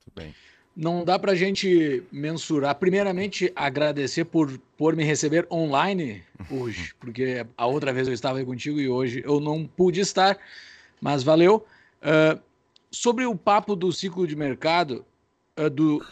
Muito 0.00 0.14
bem 0.14 0.34
não 0.76 1.04
dá 1.04 1.18
para 1.18 1.32
a 1.32 1.34
gente 1.34 2.02
mensurar. 2.10 2.74
Primeiramente, 2.74 3.52
agradecer 3.54 4.24
por, 4.24 4.58
por 4.76 4.96
me 4.96 5.04
receber 5.04 5.46
online 5.50 6.22
hoje, 6.50 6.94
porque 6.98 7.46
a 7.56 7.66
outra 7.66 7.92
vez 7.92 8.08
eu 8.08 8.14
estava 8.14 8.38
aí 8.38 8.44
contigo 8.44 8.80
e 8.80 8.88
hoje 8.88 9.22
eu 9.24 9.38
não 9.38 9.66
pude 9.66 10.00
estar, 10.00 10.38
mas 11.00 11.22
valeu. 11.22 11.64
Uh, 12.02 12.40
sobre 12.90 13.26
o 13.26 13.36
papo 13.36 13.76
do 13.76 13.92
ciclo 13.92 14.26
de 14.26 14.34
mercado, 14.34 15.04
uh, 15.58 15.68
do, 15.68 16.04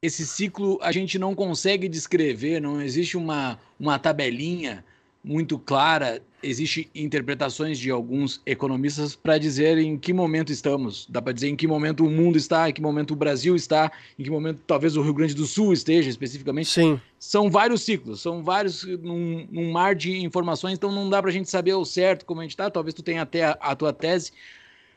esse 0.00 0.26
ciclo 0.26 0.78
a 0.82 0.92
gente 0.92 1.18
não 1.18 1.34
consegue 1.34 1.88
descrever, 1.88 2.60
não 2.60 2.82
existe 2.82 3.16
uma, 3.16 3.58
uma 3.78 3.98
tabelinha 3.98 4.84
muito 5.24 5.58
clara, 5.58 6.22
existe 6.42 6.90
interpretações 6.94 7.78
de 7.78 7.90
alguns 7.90 8.40
economistas 8.44 9.14
para 9.14 9.38
dizer 9.38 9.78
em 9.78 9.96
que 9.96 10.12
momento 10.12 10.52
estamos. 10.52 11.06
Dá 11.08 11.22
para 11.22 11.32
dizer 11.32 11.48
em 11.48 11.56
que 11.56 11.66
momento 11.66 12.04
o 12.04 12.10
mundo 12.10 12.36
está, 12.36 12.68
em 12.68 12.72
que 12.72 12.80
momento 12.80 13.12
o 13.12 13.16
Brasil 13.16 13.54
está, 13.54 13.90
em 14.18 14.22
que 14.22 14.30
momento 14.30 14.60
talvez 14.66 14.96
o 14.96 15.02
Rio 15.02 15.14
Grande 15.14 15.34
do 15.34 15.46
Sul 15.46 15.72
esteja 15.72 16.10
especificamente. 16.10 16.68
Sim. 16.68 17.00
São 17.18 17.50
vários 17.50 17.82
ciclos, 17.82 18.20
são 18.20 18.42
vários 18.42 18.84
num, 18.84 19.46
num 19.50 19.72
mar 19.72 19.94
de 19.94 20.22
informações, 20.22 20.74
então 20.74 20.90
não 20.90 21.08
dá 21.08 21.20
para 21.20 21.30
a 21.30 21.32
gente 21.32 21.48
saber 21.48 21.72
ao 21.72 21.84
certo 21.84 22.24
como 22.24 22.40
a 22.40 22.44
gente 22.44 22.52
está. 22.52 22.70
Talvez 22.70 22.94
tu 22.94 23.02
tenha 23.02 23.22
até 23.22 23.44
a, 23.44 23.52
a 23.60 23.76
tua 23.76 23.92
tese, 23.92 24.32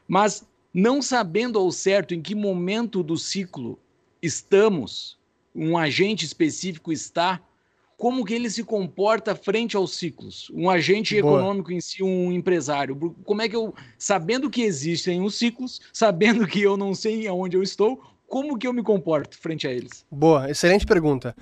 mas 0.07 0.45
não 0.73 1.01
sabendo 1.01 1.57
ao 1.57 1.71
certo 1.71 2.13
em 2.13 2.21
que 2.21 2.35
momento 2.35 3.01
do 3.01 3.17
ciclo 3.17 3.79
estamos, 4.21 5.17
um 5.55 5.77
agente 5.77 6.25
específico 6.25 6.91
está 6.91 7.39
como 7.97 8.25
que 8.25 8.33
ele 8.33 8.49
se 8.49 8.63
comporta 8.63 9.35
frente 9.35 9.75
aos 9.75 9.95
ciclos? 9.95 10.51
Um 10.53 10.69
agente 10.69 11.19
Boa. 11.21 11.39
econômico 11.39 11.71
em 11.71 11.79
si, 11.79 12.03
um 12.03 12.31
empresário. 12.31 13.15
Como 13.23 13.41
é 13.41 13.49
que 13.49 13.55
eu, 13.55 13.73
sabendo 13.97 14.49
que 14.49 14.61
existem 14.61 15.21
os 15.21 15.35
ciclos, 15.35 15.79
sabendo 15.93 16.45
que 16.45 16.61
eu 16.61 16.75
não 16.75 16.93
sei 16.93 17.27
aonde 17.27 17.55
eu 17.55 17.63
estou, 17.63 18.01
como 18.27 18.57
que 18.57 18.67
eu 18.67 18.73
me 18.73 18.83
comporto 18.83 19.37
frente 19.37 19.67
a 19.67 19.71
eles? 19.71 20.05
Boa, 20.11 20.49
excelente 20.49 20.85
pergunta. 20.85 21.35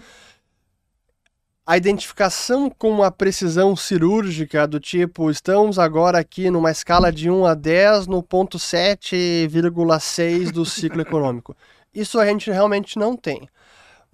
A 1.65 1.77
identificação 1.77 2.69
com 2.69 3.01
a 3.01 3.09
precisão 3.09 3.73
cirúrgica 3.73 4.67
do 4.67 4.81
tipo, 4.81 5.31
estamos 5.31 5.79
agora 5.79 6.19
aqui 6.19 6.49
numa 6.49 6.69
escala 6.69 7.09
de 7.09 7.29
1 7.29 7.45
a 7.45 7.53
10 7.53 8.05
no 8.07 8.21
ponto 8.21 8.57
7,6 8.59 10.51
do 10.51 10.65
ciclo 10.65 11.01
econômico. 11.01 11.55
Isso 11.93 12.19
a 12.19 12.25
gente 12.25 12.51
realmente 12.51 12.99
não 12.99 13.15
tem. 13.15 13.47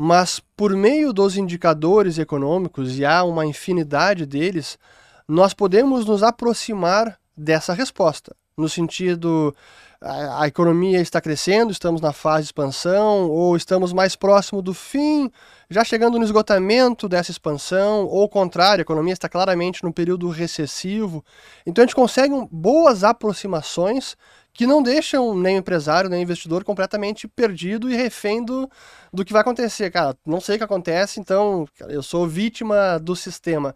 Mas 0.01 0.39
por 0.55 0.73
meio 0.73 1.11
dos 1.11 1.35
indicadores 1.35 2.17
econômicos, 2.17 2.97
e 2.97 3.03
há 3.03 3.21
uma 3.25 3.45
infinidade 3.45 4.25
deles, 4.25 4.79
nós 5.27 5.53
podemos 5.53 6.05
nos 6.05 6.23
aproximar 6.23 7.19
dessa 7.35 7.73
resposta, 7.73 8.33
no 8.57 8.69
sentido 8.69 9.53
a, 10.01 10.43
a 10.43 10.47
economia 10.47 11.01
está 11.01 11.19
crescendo, 11.19 11.71
estamos 11.71 11.99
na 11.99 12.13
fase 12.13 12.43
de 12.43 12.47
expansão, 12.47 13.29
ou 13.29 13.57
estamos 13.57 13.91
mais 13.91 14.15
próximo 14.15 14.61
do 14.61 14.73
fim, 14.73 15.29
já 15.69 15.83
chegando 15.83 16.17
no 16.17 16.23
esgotamento 16.23 17.09
dessa 17.09 17.31
expansão, 17.31 18.05
ou 18.05 18.21
ao 18.21 18.29
contrário, 18.29 18.81
a 18.81 18.83
economia 18.83 19.13
está 19.13 19.27
claramente 19.27 19.83
no 19.83 19.93
período 19.93 20.29
recessivo. 20.29 21.23
Então 21.65 21.83
a 21.83 21.85
gente 21.85 21.95
consegue 21.95 22.33
boas 22.49 23.03
aproximações 23.03 24.15
que 24.59 24.67
não 24.67 24.83
deixam 24.83 25.33
nem 25.33 25.55
o 25.55 25.59
empresário, 25.59 26.09
nem 26.09 26.19
o 26.19 26.23
investidor 26.23 26.65
completamente 26.65 27.29
perdido 27.29 27.89
e 27.89 27.95
refém 27.95 28.43
do, 28.43 28.69
do 29.13 29.23
que 29.23 29.31
vai 29.31 29.41
acontecer. 29.41 29.89
Cara, 29.89 30.17
não 30.25 30.41
sei 30.41 30.55
o 30.55 30.57
que 30.57 30.65
acontece, 30.65 31.17
então 31.17 31.65
eu 31.87 32.03
sou 32.03 32.27
vítima 32.27 32.99
do 32.99 33.15
sistema. 33.15 33.73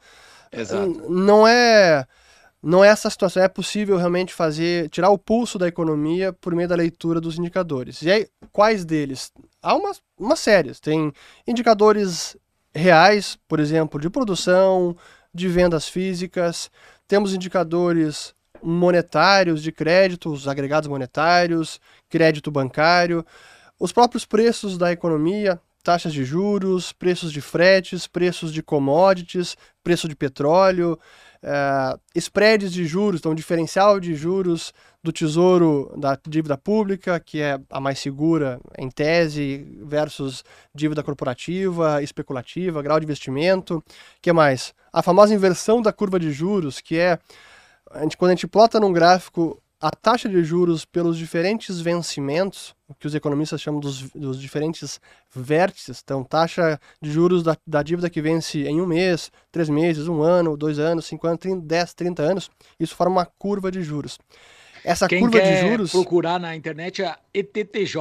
Exato. 0.51 1.09
Não 1.09 1.47
é 1.47 2.05
não 2.61 2.83
é 2.83 2.89
essa 2.89 3.09
situação, 3.09 3.41
é 3.41 3.47
possível 3.47 3.95
realmente 3.95 4.33
fazer, 4.33 4.89
tirar 4.89 5.09
o 5.09 5.17
pulso 5.17 5.57
da 5.57 5.69
economia 5.69 6.33
por 6.33 6.53
meio 6.53 6.67
da 6.67 6.75
leitura 6.75 7.21
dos 7.21 7.39
indicadores. 7.39 8.01
E 8.01 8.11
aí, 8.11 8.27
quais 8.51 8.83
deles? 8.83 9.31
Há 9.61 9.75
uma, 9.75 9.91
uma 10.19 10.35
série. 10.35 10.73
Tem 10.81 11.13
indicadores 11.47 12.35
reais, 12.75 13.37
por 13.47 13.61
exemplo, 13.61 14.01
de 14.01 14.09
produção, 14.09 14.97
de 15.33 15.47
vendas 15.47 15.87
físicas, 15.87 16.69
temos 17.07 17.33
indicadores 17.33 18.35
monetários 18.63 19.61
de 19.61 19.71
créditos, 19.71 20.47
agregados 20.47 20.87
monetários, 20.87 21.79
crédito 22.09 22.49
bancário, 22.49 23.25
os 23.79 23.91
próprios 23.91 24.25
preços 24.25 24.77
da 24.77 24.91
economia, 24.91 25.59
taxas 25.83 26.13
de 26.13 26.23
juros, 26.23 26.93
preços 26.93 27.31
de 27.31 27.41
fretes, 27.41 28.07
preços 28.07 28.53
de 28.53 28.63
commodities, 28.63 29.57
preço 29.83 30.07
de 30.07 30.15
petróleo, 30.15 30.97
uh, 31.43 31.99
spreads 32.15 32.71
de 32.71 32.85
juros, 32.85 33.19
então 33.19 33.35
diferencial 33.35 33.99
de 33.99 34.15
juros 34.15 34.73
do 35.03 35.11
tesouro 35.11 35.93
da 35.97 36.17
dívida 36.25 36.57
pública, 36.57 37.19
que 37.19 37.41
é 37.41 37.59
a 37.69 37.79
mais 37.81 37.99
segura 37.99 38.59
em 38.77 38.89
tese, 38.89 39.67
versus 39.83 40.43
dívida 40.73 41.03
corporativa, 41.03 42.01
especulativa, 42.01 42.81
grau 42.81 42.99
de 42.99 43.05
investimento. 43.05 43.83
que 44.21 44.31
mais? 44.31 44.73
A 44.93 45.03
famosa 45.03 45.33
inversão 45.33 45.81
da 45.81 45.91
curva 45.91 46.17
de 46.17 46.31
juros, 46.31 46.79
que 46.79 46.97
é 46.97 47.19
a 47.93 48.01
gente, 48.01 48.17
quando 48.17 48.31
a 48.31 48.35
gente 48.35 48.47
plota 48.47 48.79
num 48.79 48.91
gráfico 48.91 49.61
a 49.83 49.91
taxa 49.91 50.29
de 50.29 50.41
juros 50.45 50.85
pelos 50.85 51.17
diferentes 51.17 51.81
vencimentos, 51.81 52.73
o 52.87 52.95
que 52.95 53.05
os 53.05 53.13
economistas 53.13 53.61
chamam 53.61 53.81
dos, 53.81 54.09
dos 54.11 54.39
diferentes 54.39 54.97
vértices, 55.29 56.01
então 56.01 56.23
taxa 56.23 56.79
de 57.01 57.11
juros 57.11 57.43
da, 57.43 57.57
da, 57.67 57.83
dívida 57.83 58.09
que 58.09 58.21
vence 58.21 58.63
em 58.63 58.79
um 58.79 58.85
mês, 58.85 59.29
três 59.51 59.67
meses, 59.67 60.07
um 60.07 60.21
ano, 60.21 60.55
dois 60.55 60.79
anos, 60.79 61.05
cinco 61.05 61.27
anos, 61.27 61.39
30, 61.41 61.65
10, 61.65 61.93
30 61.95 62.23
anos, 62.23 62.49
isso 62.79 62.95
forma 62.95 63.17
uma 63.17 63.25
curva 63.25 63.69
de 63.69 63.83
juros. 63.83 64.17
Essa 64.85 65.05
Quem 65.05 65.19
curva 65.19 65.41
de 65.41 65.57
juros. 65.57 65.91
procurar 65.91 66.39
na 66.39 66.55
internet 66.55 67.03
a 67.03 67.17
ETTJ. 67.33 67.97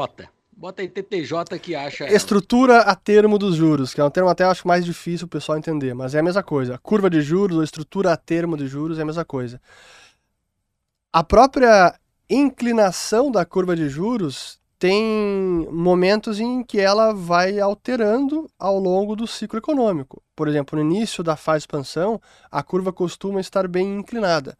Bota 0.62 0.80
ETTJ 0.80 1.58
que 1.60 1.74
acha. 1.74 2.06
Estrutura 2.06 2.82
a 2.82 2.94
termo 2.94 3.36
dos 3.36 3.56
juros, 3.56 3.92
que 3.92 4.00
é 4.00 4.04
um 4.04 4.10
termo 4.10 4.28
até 4.28 4.44
acho 4.44 4.68
mais 4.68 4.84
difícil 4.84 5.26
o 5.26 5.28
pessoal 5.28 5.58
entender, 5.58 5.92
mas 5.92 6.14
é 6.14 6.20
a 6.20 6.22
mesma 6.22 6.40
coisa. 6.40 6.78
Curva 6.78 7.10
de 7.10 7.20
juros 7.20 7.56
ou 7.56 7.64
estrutura 7.64 8.12
a 8.12 8.16
termo 8.16 8.56
de 8.56 8.68
juros 8.68 8.96
é 8.96 9.02
a 9.02 9.04
mesma 9.04 9.24
coisa. 9.24 9.60
A 11.12 11.24
própria 11.24 11.98
inclinação 12.30 13.28
da 13.28 13.44
curva 13.44 13.74
de 13.74 13.88
juros 13.88 14.60
tem 14.78 15.66
momentos 15.68 16.38
em 16.38 16.62
que 16.62 16.78
ela 16.78 17.12
vai 17.12 17.58
alterando 17.58 18.48
ao 18.56 18.78
longo 18.78 19.16
do 19.16 19.26
ciclo 19.26 19.58
econômico. 19.58 20.22
Por 20.36 20.46
exemplo, 20.46 20.78
no 20.78 20.88
início 20.88 21.24
da 21.24 21.34
fase 21.34 21.58
de 21.58 21.62
expansão, 21.62 22.20
a 22.48 22.62
curva 22.62 22.92
costuma 22.92 23.40
estar 23.40 23.66
bem 23.66 23.98
inclinada. 23.98 24.56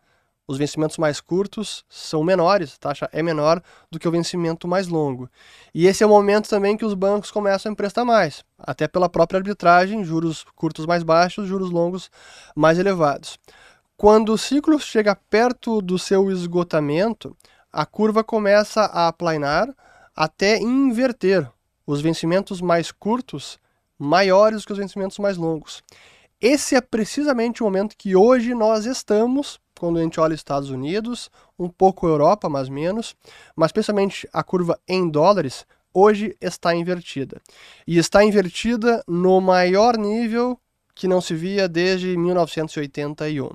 Os 0.52 0.58
vencimentos 0.58 0.98
mais 0.98 1.18
curtos 1.18 1.82
são 1.88 2.22
menores, 2.22 2.74
a 2.74 2.78
taxa 2.78 3.08
é 3.10 3.22
menor 3.22 3.62
do 3.90 3.98
que 3.98 4.06
o 4.06 4.10
vencimento 4.10 4.68
mais 4.68 4.86
longo. 4.86 5.26
E 5.72 5.86
esse 5.86 6.02
é 6.02 6.06
o 6.06 6.10
momento 6.10 6.46
também 6.46 6.76
que 6.76 6.84
os 6.84 6.92
bancos 6.92 7.30
começam 7.30 7.70
a 7.70 7.72
emprestar 7.72 8.04
mais, 8.04 8.44
até 8.58 8.86
pela 8.86 9.08
própria 9.08 9.38
arbitragem, 9.38 10.04
juros 10.04 10.44
curtos 10.54 10.84
mais 10.84 11.02
baixos, 11.02 11.48
juros 11.48 11.70
longos 11.70 12.10
mais 12.54 12.78
elevados. 12.78 13.38
Quando 13.96 14.34
o 14.34 14.36
ciclo 14.36 14.78
chega 14.78 15.16
perto 15.16 15.80
do 15.80 15.98
seu 15.98 16.30
esgotamento, 16.30 17.34
a 17.72 17.86
curva 17.86 18.22
começa 18.22 18.82
a 18.82 19.08
aplanar 19.08 19.74
até 20.14 20.58
inverter 20.58 21.50
os 21.86 22.02
vencimentos 22.02 22.60
mais 22.60 22.92
curtos 22.92 23.58
maiores 23.98 24.66
que 24.66 24.72
os 24.72 24.78
vencimentos 24.78 25.18
mais 25.18 25.38
longos. 25.38 25.82
Esse 26.38 26.74
é 26.74 26.80
precisamente 26.82 27.62
o 27.62 27.64
momento 27.64 27.96
que 27.96 28.14
hoje 28.14 28.52
nós 28.52 28.84
estamos, 28.84 29.61
quando 29.82 29.98
a 29.98 30.02
gente 30.04 30.20
olha 30.20 30.32
Estados 30.32 30.70
Unidos, 30.70 31.28
um 31.58 31.68
pouco 31.68 32.06
Europa, 32.06 32.48
mais 32.48 32.68
menos, 32.68 33.16
mas 33.56 33.70
especialmente 33.70 34.28
a 34.32 34.40
curva 34.40 34.78
em 34.86 35.10
dólares, 35.10 35.66
hoje 35.92 36.36
está 36.40 36.72
invertida. 36.72 37.40
E 37.84 37.98
está 37.98 38.22
invertida 38.22 39.02
no 39.08 39.40
maior 39.40 39.98
nível 39.98 40.56
que 40.94 41.08
não 41.08 41.20
se 41.20 41.34
via 41.34 41.68
desde 41.68 42.16
1981. 42.16 43.50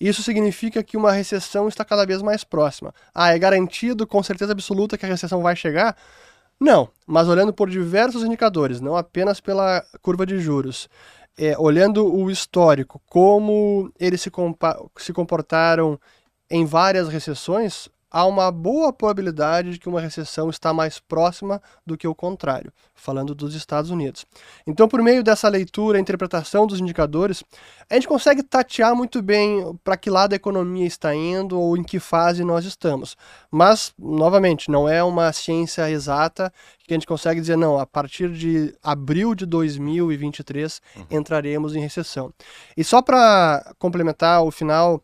Isso 0.00 0.22
significa 0.22 0.84
que 0.84 0.96
uma 0.96 1.10
recessão 1.10 1.66
está 1.66 1.84
cada 1.84 2.06
vez 2.06 2.22
mais 2.22 2.44
próxima. 2.44 2.94
Ah, 3.12 3.34
é 3.34 3.38
garantido 3.38 4.06
com 4.06 4.22
certeza 4.22 4.52
absoluta 4.52 4.96
que 4.96 5.04
a 5.04 5.08
recessão 5.08 5.42
vai 5.42 5.56
chegar? 5.56 5.96
Não, 6.60 6.90
mas 7.04 7.26
olhando 7.26 7.52
por 7.52 7.68
diversos 7.68 8.22
indicadores, 8.22 8.80
não 8.80 8.94
apenas 8.94 9.40
pela 9.40 9.84
curva 10.00 10.24
de 10.24 10.38
juros, 10.38 10.88
é, 11.40 11.58
olhando 11.58 12.06
o 12.06 12.30
histórico, 12.30 13.00
como 13.08 13.90
eles 13.98 14.20
se, 14.20 14.30
se 14.98 15.12
comportaram 15.14 15.98
em 16.50 16.66
várias 16.66 17.08
recessões, 17.08 17.88
há 18.10 18.26
uma 18.26 18.50
boa 18.50 18.92
probabilidade 18.92 19.72
de 19.72 19.78
que 19.78 19.88
uma 19.88 20.00
recessão 20.00 20.50
está 20.50 20.72
mais 20.72 20.98
próxima 20.98 21.62
do 21.86 21.96
que 21.96 22.08
o 22.08 22.14
contrário, 22.14 22.72
falando 22.94 23.34
dos 23.34 23.54
Estados 23.54 23.90
Unidos. 23.90 24.26
Então, 24.66 24.88
por 24.88 25.00
meio 25.02 25.22
dessa 25.22 25.48
leitura, 25.48 25.98
interpretação 25.98 26.66
dos 26.66 26.80
indicadores, 26.80 27.44
a 27.88 27.94
gente 27.94 28.08
consegue 28.08 28.42
tatear 28.42 28.94
muito 28.96 29.22
bem 29.22 29.78
para 29.84 29.96
que 29.96 30.10
lado 30.10 30.32
a 30.32 30.36
economia 30.36 30.86
está 30.86 31.14
indo 31.14 31.58
ou 31.58 31.76
em 31.76 31.84
que 31.84 32.00
fase 32.00 32.42
nós 32.42 32.64
estamos. 32.64 33.16
Mas, 33.50 33.92
novamente, 33.98 34.70
não 34.70 34.88
é 34.88 35.02
uma 35.02 35.32
ciência 35.32 35.88
exata 35.90 36.52
que 36.90 36.94
a 36.94 36.96
gente 36.96 37.06
consegue 37.06 37.40
dizer, 37.40 37.56
não, 37.56 37.78
a 37.78 37.86
partir 37.86 38.32
de 38.32 38.74
abril 38.82 39.32
de 39.32 39.46
2023 39.46 40.82
uhum. 40.96 41.06
entraremos 41.10 41.76
em 41.76 41.80
recessão. 41.80 42.32
E 42.76 42.82
só 42.82 43.00
para 43.00 43.74
complementar 43.78 44.42
o 44.42 44.50
final 44.50 45.00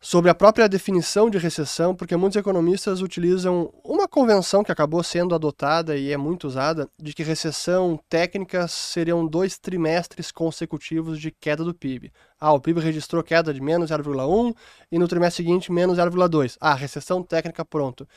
sobre 0.00 0.30
a 0.30 0.34
própria 0.34 0.66
definição 0.66 1.28
de 1.28 1.36
recessão, 1.36 1.94
porque 1.94 2.16
muitos 2.16 2.38
economistas 2.38 3.02
utilizam 3.02 3.70
uma 3.84 4.08
convenção 4.08 4.64
que 4.64 4.72
acabou 4.72 5.02
sendo 5.02 5.34
adotada 5.34 5.94
e 5.94 6.10
é 6.10 6.16
muito 6.16 6.46
usada, 6.46 6.88
de 6.98 7.12
que 7.12 7.22
recessão 7.22 8.00
técnica 8.08 8.66
seriam 8.66 9.26
dois 9.26 9.58
trimestres 9.58 10.32
consecutivos 10.32 11.20
de 11.20 11.30
queda 11.30 11.62
do 11.62 11.74
PIB. 11.74 12.10
Ah, 12.40 12.54
o 12.54 12.60
PIB 12.60 12.80
registrou 12.80 13.22
queda 13.22 13.52
de 13.52 13.60
menos 13.60 13.90
0,1 13.90 14.54
e 14.90 14.98
no 14.98 15.06
trimestre 15.06 15.44
seguinte 15.44 15.70
menos 15.70 15.98
0,2. 15.98 16.56
Ah, 16.58 16.74
recessão 16.74 17.22
técnica, 17.22 17.62
pronto. 17.62 18.08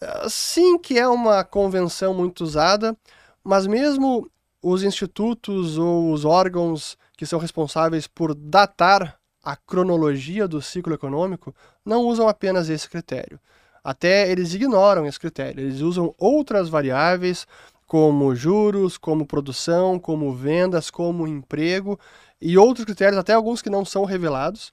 Ah, 0.00 0.26
sim 0.30 0.78
que 0.78 0.98
é 0.98 1.06
uma 1.06 1.44
convenção 1.44 2.14
muito 2.14 2.42
usada, 2.42 2.96
mas 3.44 3.66
mesmo 3.66 4.30
os 4.62 4.82
institutos 4.82 5.76
ou 5.76 6.10
os 6.10 6.24
órgãos 6.24 6.96
que 7.18 7.26
são 7.26 7.38
responsáveis 7.38 8.06
por 8.06 8.34
datar 8.34 9.18
a 9.42 9.56
cronologia 9.56 10.46
do 10.46 10.60
ciclo 10.60 10.94
econômico, 10.94 11.54
não 11.84 12.02
usam 12.02 12.28
apenas 12.28 12.68
esse 12.68 12.88
critério. 12.88 13.38
Até 13.82 14.30
eles 14.30 14.52
ignoram 14.52 15.06
esse 15.06 15.18
critério, 15.18 15.60
eles 15.62 15.80
usam 15.80 16.14
outras 16.18 16.68
variáveis, 16.68 17.46
como 17.86 18.34
juros, 18.34 18.98
como 18.98 19.26
produção, 19.26 19.98
como 19.98 20.34
vendas, 20.34 20.90
como 20.90 21.26
emprego 21.26 21.98
e 22.40 22.58
outros 22.58 22.84
critérios, 22.84 23.18
até 23.18 23.32
alguns 23.32 23.62
que 23.62 23.70
não 23.70 23.84
são 23.84 24.04
revelados, 24.04 24.70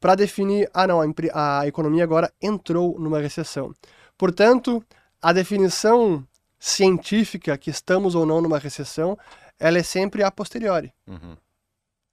para 0.00 0.16
definir: 0.16 0.68
ah, 0.74 0.86
não, 0.86 1.00
a, 1.00 1.60
a 1.60 1.66
economia 1.66 2.02
agora 2.02 2.32
entrou 2.42 2.98
numa 2.98 3.20
recessão. 3.20 3.72
Portanto, 4.16 4.82
a 5.22 5.32
definição 5.32 6.26
científica 6.58 7.56
que 7.56 7.70
estamos 7.70 8.14
ou 8.14 8.26
não 8.26 8.40
numa 8.40 8.58
recessão, 8.58 9.16
ela 9.58 9.78
é 9.78 9.82
sempre 9.82 10.22
a 10.22 10.30
posteriori. 10.30 10.92
Uhum. 11.06 11.36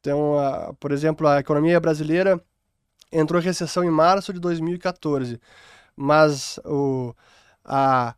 Então, 0.06 0.38
a, 0.38 0.72
por 0.80 0.92
exemplo, 0.92 1.28
a 1.28 1.40
economia 1.40 1.80
brasileira 1.80 2.40
entrou 3.12 3.42
em 3.42 3.44
recessão 3.44 3.84
em 3.84 3.90
março 3.90 4.32
de 4.32 4.40
2014, 4.40 5.42
mas 5.96 6.60
o, 6.64 7.12
a 7.64 8.14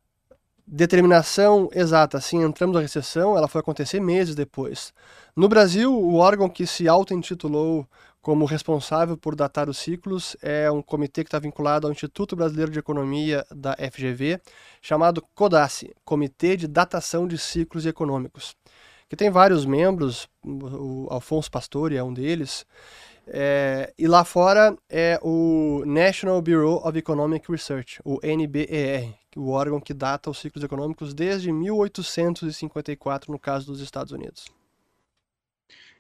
determinação 0.68 1.70
exata, 1.74 2.18
assim, 2.18 2.44
entramos 2.44 2.76
na 2.76 2.82
recessão, 2.82 3.38
ela 3.38 3.48
foi 3.48 3.62
acontecer 3.62 4.02
meses 4.02 4.36
depois. 4.36 4.94
No 5.34 5.48
Brasil, 5.48 5.94
o 5.98 6.16
órgão 6.16 6.50
que 6.50 6.68
se 6.68 6.90
auto-intitulou 6.90 7.88
como 8.22 8.44
responsável 8.44 9.16
por 9.16 9.34
datar 9.34 9.70
os 9.70 9.78
ciclos 9.78 10.36
é 10.42 10.70
um 10.70 10.82
comitê 10.82 11.24
que 11.24 11.30
está 11.30 11.40
vinculado 11.40 11.88
ao 11.88 11.94
Instituto 11.94 12.36
Brasileiro 12.36 12.70
de 12.70 12.80
Economia 12.80 13.46
da 13.50 13.78
FGV, 13.78 14.42
chamado 14.82 15.24
CODACE, 15.34 15.96
Comitê 16.04 16.58
de 16.58 16.68
Datação 16.68 17.26
de 17.26 17.38
Ciclos 17.38 17.86
Econômicos 17.86 18.58
que 19.10 19.16
tem 19.16 19.30
vários 19.30 19.66
membros, 19.66 20.28
o 20.44 21.08
Alfonso 21.10 21.50
Pastore 21.50 21.96
é 21.96 22.04
um 22.04 22.14
deles, 22.14 22.66
é, 23.30 23.94
e 23.98 24.08
lá 24.08 24.24
fora 24.24 24.78
é 24.90 25.20
o 25.22 25.84
National 25.86 26.42
Bureau 26.42 26.88
of 26.88 26.98
Economic 26.98 27.52
Research, 27.52 28.00
o 28.04 28.20
NBER, 28.24 29.14
o 29.36 29.50
órgão 29.50 29.82
que 29.82 29.94
data 29.94 30.30
os 30.30 30.40
ciclos 30.40 30.64
econômicos 30.64 31.14
desde 31.14 31.52
1854, 31.52 33.32
no 33.32 33.38
caso 33.38 33.68
dos 33.68 33.82
Estados 33.82 34.14
Unidos. 34.14 34.46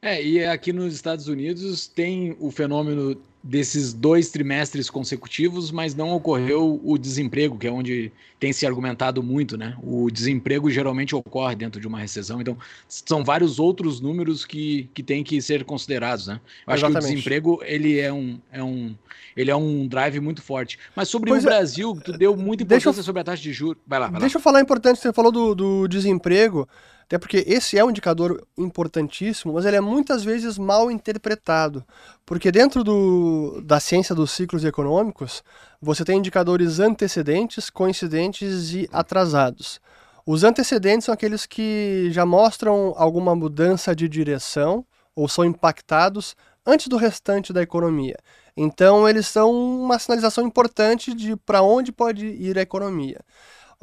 É, 0.01 0.23
e 0.23 0.45
aqui 0.45 0.71
nos 0.71 0.93
Estados 0.93 1.27
Unidos 1.27 1.87
tem 1.87 2.37
o 2.39 2.51
fenômeno 2.51 3.21
desses 3.47 3.93
dois 3.93 4.29
trimestres 4.29 4.89
consecutivos, 4.89 5.71
mas 5.71 5.95
não 5.95 6.12
ocorreu 6.12 6.81
o 6.83 6.97
desemprego, 6.97 7.57
que 7.57 7.65
é 7.65 7.71
onde 7.71 8.12
tem 8.39 8.51
se 8.51 8.67
argumentado 8.67 9.23
muito, 9.23 9.57
né? 9.57 9.75
O 9.81 10.12
desemprego 10.12 10.69
geralmente 10.69 11.15
ocorre 11.15 11.55
dentro 11.55 11.79
de 11.79 11.88
uma 11.88 11.97
recessão, 11.97 12.41
então 12.41 12.57
são 12.88 13.23
vários 13.23 13.57
outros 13.57 14.01
números 14.01 14.45
que, 14.45 14.89
que 14.93 15.01
têm 15.01 15.23
que 15.23 15.41
ser 15.41 15.63
considerados, 15.63 16.27
né? 16.27 16.41
Eu 16.67 16.73
acho 16.73 16.86
Exatamente. 16.86 16.99
que 16.99 17.12
o 17.12 17.15
desemprego 17.15 17.60
ele 17.63 17.99
é 17.99 18.12
um, 18.12 18.38
é 18.51 18.62
um 18.62 18.95
ele 19.36 19.51
é 19.51 19.55
um 19.55 19.88
drive 19.88 20.19
muito 20.19 20.41
forte. 20.41 20.77
Mas 20.95 21.07
sobre 21.07 21.29
pois 21.29 21.43
o 21.43 21.47
é. 21.47 21.51
Brasil, 21.51 21.97
tu 22.03 22.12
deu 22.17 22.36
muita 22.36 22.63
importância 22.63 22.99
eu, 22.99 23.03
sobre 23.03 23.21
a 23.21 23.23
taxa 23.23 23.41
de 23.41 23.53
juros. 23.53 23.81
Vai 23.88 23.99
lá, 23.99 24.07
vai 24.10 24.19
Deixa 24.19 24.38
lá. 24.38 24.39
eu 24.39 24.43
falar 24.43 24.62
importante, 24.62 24.99
você 24.99 25.13
falou 25.13 25.31
do, 25.31 25.55
do 25.55 25.88
desemprego. 25.88 26.67
Até 27.07 27.17
porque 27.17 27.41
esse 27.47 27.77
é 27.77 27.85
um 27.85 27.89
indicador 27.89 28.45
importantíssimo, 28.57 29.53
mas 29.53 29.65
ele 29.65 29.77
é 29.77 29.81
muitas 29.81 30.25
vezes 30.25 30.57
mal 30.57 30.91
interpretado. 30.91 31.85
Porque 32.25 32.51
dentro 32.51 32.83
do, 32.83 33.61
da 33.63 33.79
ciência 33.79 34.13
dos 34.13 34.31
ciclos 34.31 34.65
econômicos, 34.65 35.41
você 35.81 36.03
tem 36.03 36.19
indicadores 36.19 36.81
antecedentes, 36.81 37.69
coincidentes 37.69 38.73
e 38.73 38.89
atrasados. 38.91 39.79
Os 40.25 40.43
antecedentes 40.43 41.05
são 41.05 41.13
aqueles 41.13 41.45
que 41.45 42.09
já 42.11 42.25
mostram 42.25 42.93
alguma 42.97 43.33
mudança 43.33 43.95
de 43.95 44.09
direção 44.09 44.85
ou 45.15 45.29
são 45.29 45.45
impactados 45.45 46.35
antes 46.65 46.89
do 46.89 46.97
restante 46.97 47.53
da 47.53 47.61
economia. 47.61 48.17
Então, 48.57 49.07
eles 49.07 49.27
são 49.27 49.49
uma 49.51 49.97
sinalização 49.97 50.45
importante 50.45 51.13
de 51.13 51.37
para 51.37 51.61
onde 51.61 51.93
pode 51.93 52.25
ir 52.25 52.57
a 52.57 52.61
economia. 52.61 53.21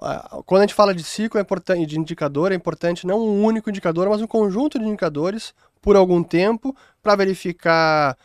Ah, 0.00 0.42
quando 0.44 0.62
a 0.62 0.64
gente 0.66 0.74
fala 0.74 0.94
de 0.94 1.04
ciclo 1.04 1.38
é 1.38 1.42
importante, 1.42 1.87
de 1.87 1.98
indicador, 1.98 2.52
é 2.52 2.54
importante 2.54 3.07
não 3.07 3.20
um 3.20 3.44
único 3.44 3.70
indicador, 3.70 4.09
mas 4.09 4.20
um 4.20 4.26
conjunto 4.26 4.78
de 4.78 4.85
indicadores 4.85 5.54
por 5.80 5.96
algum 5.96 6.22
tempo 6.22 6.74
para 7.02 7.16
verificar 7.16 8.16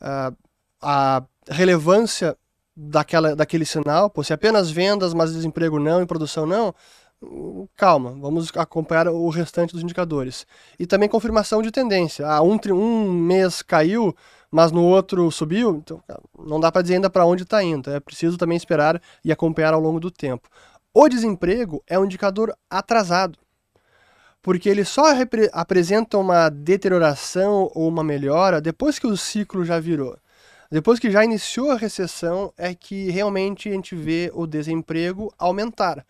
uh, 0.00 0.36
a 0.82 1.22
relevância 1.48 2.36
daquela, 2.76 3.34
daquele 3.34 3.64
sinal. 3.64 4.10
Pô, 4.10 4.22
se 4.22 4.32
é 4.32 4.34
apenas 4.34 4.70
vendas, 4.70 5.14
mas 5.14 5.32
desemprego 5.32 5.78
não 5.78 6.02
e 6.02 6.06
produção 6.06 6.46
não, 6.46 6.74
calma, 7.76 8.10
vamos 8.20 8.50
acompanhar 8.56 9.08
o 9.08 9.28
restante 9.28 9.72
dos 9.72 9.82
indicadores. 9.82 10.46
E 10.78 10.86
também 10.86 11.08
confirmação 11.08 11.62
de 11.62 11.70
tendência. 11.70 12.26
Ah, 12.26 12.42
um, 12.42 12.58
um 12.72 13.12
mês 13.12 13.62
caiu, 13.62 14.14
mas 14.50 14.70
no 14.72 14.84
outro 14.84 15.30
subiu, 15.30 15.76
então 15.76 16.02
não 16.38 16.60
dá 16.60 16.70
para 16.70 16.82
dizer 16.82 16.94
ainda 16.94 17.10
para 17.10 17.24
onde 17.24 17.42
está 17.44 17.62
indo. 17.62 17.90
É 17.90 18.00
preciso 18.00 18.36
também 18.36 18.56
esperar 18.56 19.00
e 19.24 19.32
acompanhar 19.32 19.74
ao 19.74 19.80
longo 19.80 20.00
do 20.00 20.10
tempo. 20.10 20.48
O 20.96 21.08
desemprego 21.08 21.82
é 21.88 21.98
um 21.98 22.04
indicador 22.04 22.56
atrasado, 22.70 23.36
porque 24.40 24.68
ele 24.68 24.84
só 24.84 25.06
apresenta 25.52 26.16
uma 26.16 26.48
deterioração 26.48 27.68
ou 27.74 27.88
uma 27.88 28.04
melhora 28.04 28.60
depois 28.60 28.96
que 28.96 29.06
o 29.08 29.16
ciclo 29.16 29.64
já 29.64 29.80
virou. 29.80 30.16
Depois 30.70 31.00
que 31.00 31.10
já 31.10 31.24
iniciou 31.24 31.72
a 31.72 31.76
recessão, 31.76 32.52
é 32.56 32.76
que 32.76 33.10
realmente 33.10 33.68
a 33.68 33.72
gente 33.72 33.96
vê 33.96 34.30
o 34.32 34.46
desemprego 34.46 35.34
aumentar. 35.36 36.06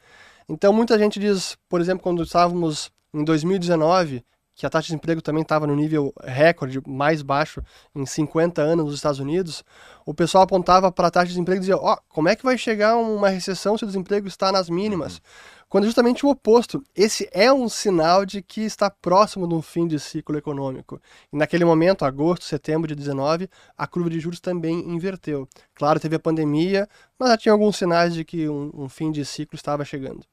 Então, 0.47 0.71
muita 0.71 0.99
gente 0.99 1.19
diz, 1.19 1.57
por 1.67 1.81
exemplo, 1.81 2.03
quando 2.03 2.23
estávamos 2.23 2.93
em 3.15 3.25
2019, 3.25 4.23
que 4.55 4.65
a 4.65 4.71
taxa 4.71 4.87
de 4.87 4.89
desemprego 4.89 5.21
também 5.21 5.43
estava 5.43 5.67
no 5.67 5.75
nível 5.75 6.13
recorde, 6.23 6.81
mais 6.87 7.23
baixo 7.23 7.63
em 7.95 8.07
50 8.07 8.63
anos 8.63 8.87
nos 8.87 8.95
Estados 8.95 9.19
Unidos, 9.19 9.65
o 10.07 10.15
pessoal 10.15 10.45
apontava 10.45 10.93
para 10.93 11.09
a 11.09 11.11
taxa 11.11 11.27
de 11.27 11.33
desemprego 11.33 11.59
e 11.59 11.61
dizia: 11.61 11.77
Ó, 11.77 11.95
oh, 11.95 11.97
como 12.09 12.29
é 12.29 12.37
que 12.37 12.45
vai 12.45 12.57
chegar 12.57 12.97
uma 12.97 13.29
recessão 13.29 13.77
se 13.77 13.85
o 13.85 13.87
desemprego 13.87 14.29
está 14.29 14.53
nas 14.53 14.71
mínimas? 14.71 15.17
Uhum. 15.17 15.23
Quando 15.69 15.85
é 15.85 15.87
justamente 15.89 16.25
o 16.25 16.29
oposto. 16.29 16.85
Esse 16.95 17.29
é 17.33 17.53
um 17.53 17.69
sinal 17.69 18.25
de 18.25 18.41
que 18.41 18.61
está 18.61 18.89
próximo 18.89 19.49
de 19.49 19.55
um 19.55 19.61
fim 19.61 19.89
de 19.89 19.99
ciclo 19.99 20.39
econômico. 20.39 21.01
E 21.33 21.37
naquele 21.37 21.65
momento, 21.65 22.05
agosto, 22.05 22.45
setembro 22.45 22.87
de 22.87 22.95
19, 22.95 23.51
a 23.77 23.85
curva 23.85 24.09
de 24.09 24.21
juros 24.21 24.39
também 24.39 24.89
inverteu. 24.89 25.49
Claro, 25.75 25.99
teve 25.99 26.15
a 26.15 26.21
pandemia, 26.21 26.89
mas 27.19 27.31
já 27.31 27.37
tinha 27.37 27.53
alguns 27.53 27.77
sinais 27.77 28.15
de 28.15 28.25
que 28.25 28.49
um, 28.49 28.71
um 28.73 28.89
fim 28.89 29.11
de 29.11 29.25
ciclo 29.25 29.57
estava 29.57 29.85
chegando. 29.85 30.25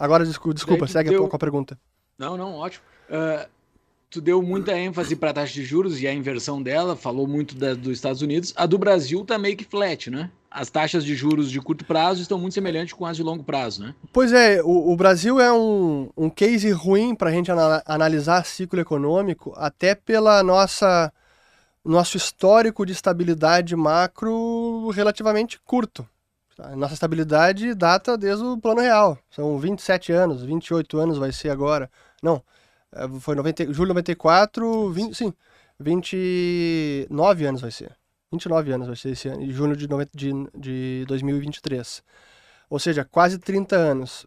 Agora, 0.00 0.26
desculpa, 0.26 0.54
desculpa 0.54 0.88
segue 0.88 1.10
deu... 1.10 1.30
a 1.32 1.38
pergunta. 1.38 1.78
Não, 2.18 2.36
não, 2.36 2.54
ótimo. 2.54 2.84
Uh, 3.08 3.48
tu 4.10 4.20
deu 4.20 4.40
muita 4.42 4.78
ênfase 4.78 5.14
para 5.14 5.30
a 5.30 5.34
taxa 5.34 5.52
de 5.52 5.64
juros 5.64 6.00
e 6.00 6.06
a 6.06 6.12
inversão 6.12 6.62
dela, 6.62 6.96
falou 6.96 7.26
muito 7.26 7.54
da, 7.54 7.74
dos 7.74 7.92
Estados 7.92 8.22
Unidos. 8.22 8.52
A 8.56 8.66
do 8.66 8.78
Brasil 8.78 9.24
tá 9.24 9.38
meio 9.38 9.56
que 9.56 9.64
flat, 9.64 10.10
né? 10.10 10.30
As 10.50 10.70
taxas 10.70 11.04
de 11.04 11.14
juros 11.14 11.50
de 11.50 11.60
curto 11.60 11.84
prazo 11.84 12.22
estão 12.22 12.38
muito 12.38 12.54
semelhantes 12.54 12.94
com 12.94 13.04
as 13.04 13.16
de 13.16 13.22
longo 13.22 13.44
prazo, 13.44 13.82
né? 13.82 13.94
Pois 14.12 14.32
é, 14.32 14.62
o, 14.62 14.90
o 14.90 14.96
Brasil 14.96 15.38
é 15.38 15.52
um, 15.52 16.08
um 16.16 16.30
case 16.30 16.70
ruim 16.70 17.14
para 17.14 17.28
a 17.28 17.32
gente 17.32 17.50
ana 17.50 17.82
analisar 17.84 18.46
ciclo 18.46 18.80
econômico, 18.80 19.52
até 19.56 19.94
pela 19.94 20.42
nossa 20.42 21.12
nosso 21.84 22.16
histórico 22.16 22.84
de 22.84 22.92
estabilidade 22.92 23.76
macro 23.76 24.90
relativamente 24.90 25.60
curto. 25.64 26.06
A 26.58 26.74
nossa 26.74 26.94
estabilidade 26.94 27.74
data 27.74 28.16
desde 28.16 28.44
o 28.44 28.58
plano 28.58 28.80
real. 28.80 29.18
São 29.30 29.58
27 29.58 30.10
anos, 30.10 30.42
28 30.42 30.98
anos 30.98 31.18
vai 31.18 31.30
ser 31.30 31.50
agora. 31.50 31.90
Não, 32.22 32.42
foi 33.20 33.34
90, 33.34 33.72
julho 33.72 33.88
de 33.88 33.94
94, 33.94 34.90
20, 34.90 35.14
sim, 35.14 35.32
29 35.78 37.46
anos 37.46 37.60
vai 37.60 37.70
ser. 37.70 37.96
29 38.32 38.72
anos 38.72 38.86
vai 38.88 38.96
ser 38.96 39.10
esse 39.10 39.28
ano, 39.28 39.42
em 39.42 39.50
junho 39.50 39.76
de, 39.76 39.88
90, 39.88 40.10
de, 40.14 40.32
de 40.56 41.04
2023. 41.06 42.02
Ou 42.68 42.78
seja, 42.78 43.04
quase 43.04 43.38
30 43.38 43.76
anos. 43.76 44.26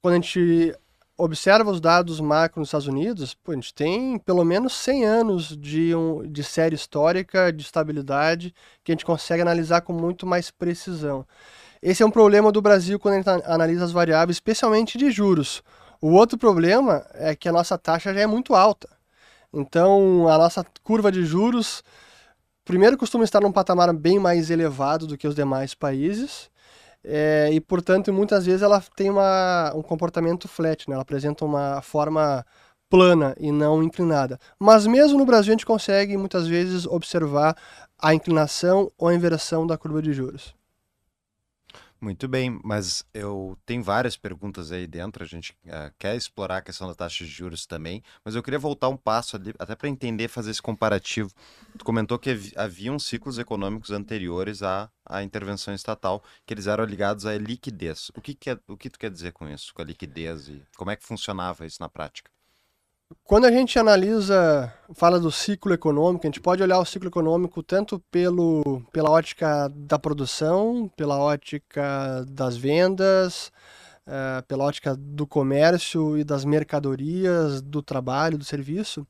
Quando 0.00 0.14
a 0.14 0.16
gente 0.16 0.74
observa 1.18 1.70
os 1.70 1.80
dados 1.80 2.20
macro 2.20 2.60
nos 2.60 2.68
Estados 2.68 2.86
Unidos, 2.86 3.34
pô, 3.34 3.52
a 3.52 3.54
gente 3.54 3.72
tem 3.74 4.18
pelo 4.18 4.44
menos 4.44 4.74
100 4.74 5.04
anos 5.04 5.56
de, 5.56 5.94
um, 5.94 6.30
de 6.30 6.44
série 6.44 6.74
histórica, 6.74 7.52
de 7.52 7.62
estabilidade, 7.62 8.54
que 8.84 8.92
a 8.92 8.94
gente 8.94 9.04
consegue 9.04 9.42
analisar 9.42 9.80
com 9.80 9.92
muito 9.92 10.26
mais 10.26 10.50
precisão. 10.50 11.26
Esse 11.82 12.02
é 12.02 12.06
um 12.06 12.10
problema 12.10 12.52
do 12.52 12.60
Brasil 12.60 12.98
quando 12.98 13.14
a 13.14 13.16
gente 13.18 13.46
analisa 13.46 13.84
as 13.84 13.92
variáveis, 13.92 14.36
especialmente 14.36 14.98
de 14.98 15.10
juros. 15.10 15.62
O 16.00 16.12
outro 16.12 16.38
problema 16.38 17.06
é 17.14 17.34
que 17.34 17.48
a 17.48 17.52
nossa 17.52 17.78
taxa 17.78 18.12
já 18.12 18.20
é 18.20 18.26
muito 18.26 18.54
alta. 18.54 18.88
Então, 19.52 20.28
a 20.28 20.36
nossa 20.38 20.64
curva 20.82 21.10
de 21.10 21.24
juros, 21.24 21.82
primeiro, 22.64 22.98
costuma 22.98 23.24
estar 23.24 23.40
num 23.40 23.52
patamar 23.52 23.92
bem 23.94 24.18
mais 24.18 24.50
elevado 24.50 25.06
do 25.06 25.16
que 25.16 25.26
os 25.26 25.34
demais 25.34 25.74
países. 25.74 26.50
É, 27.04 27.50
e, 27.52 27.60
portanto, 27.60 28.12
muitas 28.12 28.44
vezes 28.46 28.62
ela 28.62 28.82
tem 28.96 29.08
uma, 29.10 29.72
um 29.74 29.82
comportamento 29.82 30.48
flat, 30.48 30.88
né? 30.88 30.94
ela 30.94 31.02
apresenta 31.02 31.44
uma 31.44 31.80
forma 31.80 32.44
plana 32.90 33.34
e 33.38 33.52
não 33.52 33.82
inclinada. 33.82 34.38
Mas 34.58 34.86
mesmo 34.86 35.18
no 35.18 35.26
Brasil 35.26 35.52
a 35.52 35.56
gente 35.56 35.66
consegue 35.66 36.16
muitas 36.16 36.46
vezes 36.46 36.86
observar 36.86 37.56
a 37.98 38.14
inclinação 38.14 38.90
ou 38.98 39.08
a 39.08 39.14
inversão 39.14 39.66
da 39.66 39.78
curva 39.78 40.02
de 40.02 40.12
juros. 40.12 40.54
Muito 41.98 42.28
bem, 42.28 42.60
mas 42.62 43.04
eu 43.14 43.58
tenho 43.64 43.82
várias 43.82 44.18
perguntas 44.18 44.70
aí 44.70 44.86
dentro. 44.86 45.24
A 45.24 45.26
gente 45.26 45.52
uh, 45.64 45.92
quer 45.98 46.14
explorar 46.14 46.58
a 46.58 46.62
questão 46.62 46.86
da 46.86 46.94
taxa 46.94 47.24
de 47.24 47.30
juros 47.30 47.64
também, 47.64 48.02
mas 48.22 48.34
eu 48.34 48.42
queria 48.42 48.58
voltar 48.58 48.90
um 48.90 48.96
passo 48.96 49.34
ali, 49.36 49.54
até 49.58 49.74
para 49.74 49.88
entender, 49.88 50.28
fazer 50.28 50.50
esse 50.50 50.60
comparativo. 50.60 51.32
Tu 51.78 51.84
comentou 51.84 52.18
que 52.18 52.52
haviam 52.54 52.98
ciclos 52.98 53.38
econômicos 53.38 53.90
anteriores 53.90 54.62
à, 54.62 54.90
à 55.06 55.22
intervenção 55.22 55.72
estatal, 55.74 56.22
que 56.44 56.52
eles 56.52 56.66
eram 56.66 56.84
ligados 56.84 57.24
à 57.24 57.36
liquidez. 57.38 58.10
O 58.14 58.20
que, 58.20 58.34
que 58.34 58.50
é, 58.50 58.58
o 58.68 58.76
que 58.76 58.90
tu 58.90 58.98
quer 58.98 59.10
dizer 59.10 59.32
com 59.32 59.48
isso, 59.48 59.72
com 59.72 59.80
a 59.80 59.84
liquidez 59.84 60.48
e 60.48 60.62
como 60.76 60.90
é 60.90 60.96
que 60.96 61.06
funcionava 61.06 61.64
isso 61.64 61.78
na 61.80 61.88
prática? 61.88 62.35
Quando 63.22 63.44
a 63.44 63.52
gente 63.52 63.78
analisa, 63.78 64.72
fala 64.94 65.20
do 65.20 65.30
ciclo 65.30 65.72
econômico, 65.72 66.26
a 66.26 66.28
gente 66.28 66.40
pode 66.40 66.60
olhar 66.60 66.78
o 66.78 66.84
ciclo 66.84 67.08
econômico 67.08 67.62
tanto 67.62 68.00
pelo, 68.10 68.82
pela 68.92 69.10
ótica 69.10 69.68
da 69.68 69.96
produção, 69.96 70.90
pela 70.96 71.16
ótica 71.16 72.24
das 72.28 72.56
vendas, 72.56 73.52
uh, 74.08 74.42
pela 74.48 74.64
ótica 74.64 74.96
do 74.96 75.24
comércio 75.24 76.18
e 76.18 76.24
das 76.24 76.44
mercadorias, 76.44 77.62
do 77.62 77.80
trabalho, 77.80 78.38
do 78.38 78.44
serviço. 78.44 79.06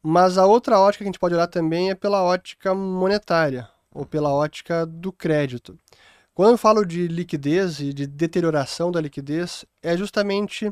Mas 0.00 0.38
a 0.38 0.46
outra 0.46 0.78
ótica 0.78 1.02
que 1.02 1.08
a 1.08 1.12
gente 1.12 1.18
pode 1.18 1.34
olhar 1.34 1.48
também 1.48 1.90
é 1.90 1.96
pela 1.96 2.22
ótica 2.22 2.72
monetária, 2.74 3.68
ou 3.92 4.06
pela 4.06 4.32
ótica 4.32 4.86
do 4.86 5.12
crédito. 5.12 5.76
Quando 6.32 6.52
eu 6.52 6.58
falo 6.58 6.84
de 6.84 7.08
liquidez 7.08 7.80
e 7.80 7.92
de 7.92 8.06
deterioração 8.06 8.92
da 8.92 9.00
liquidez, 9.00 9.64
é 9.82 9.96
justamente 9.96 10.70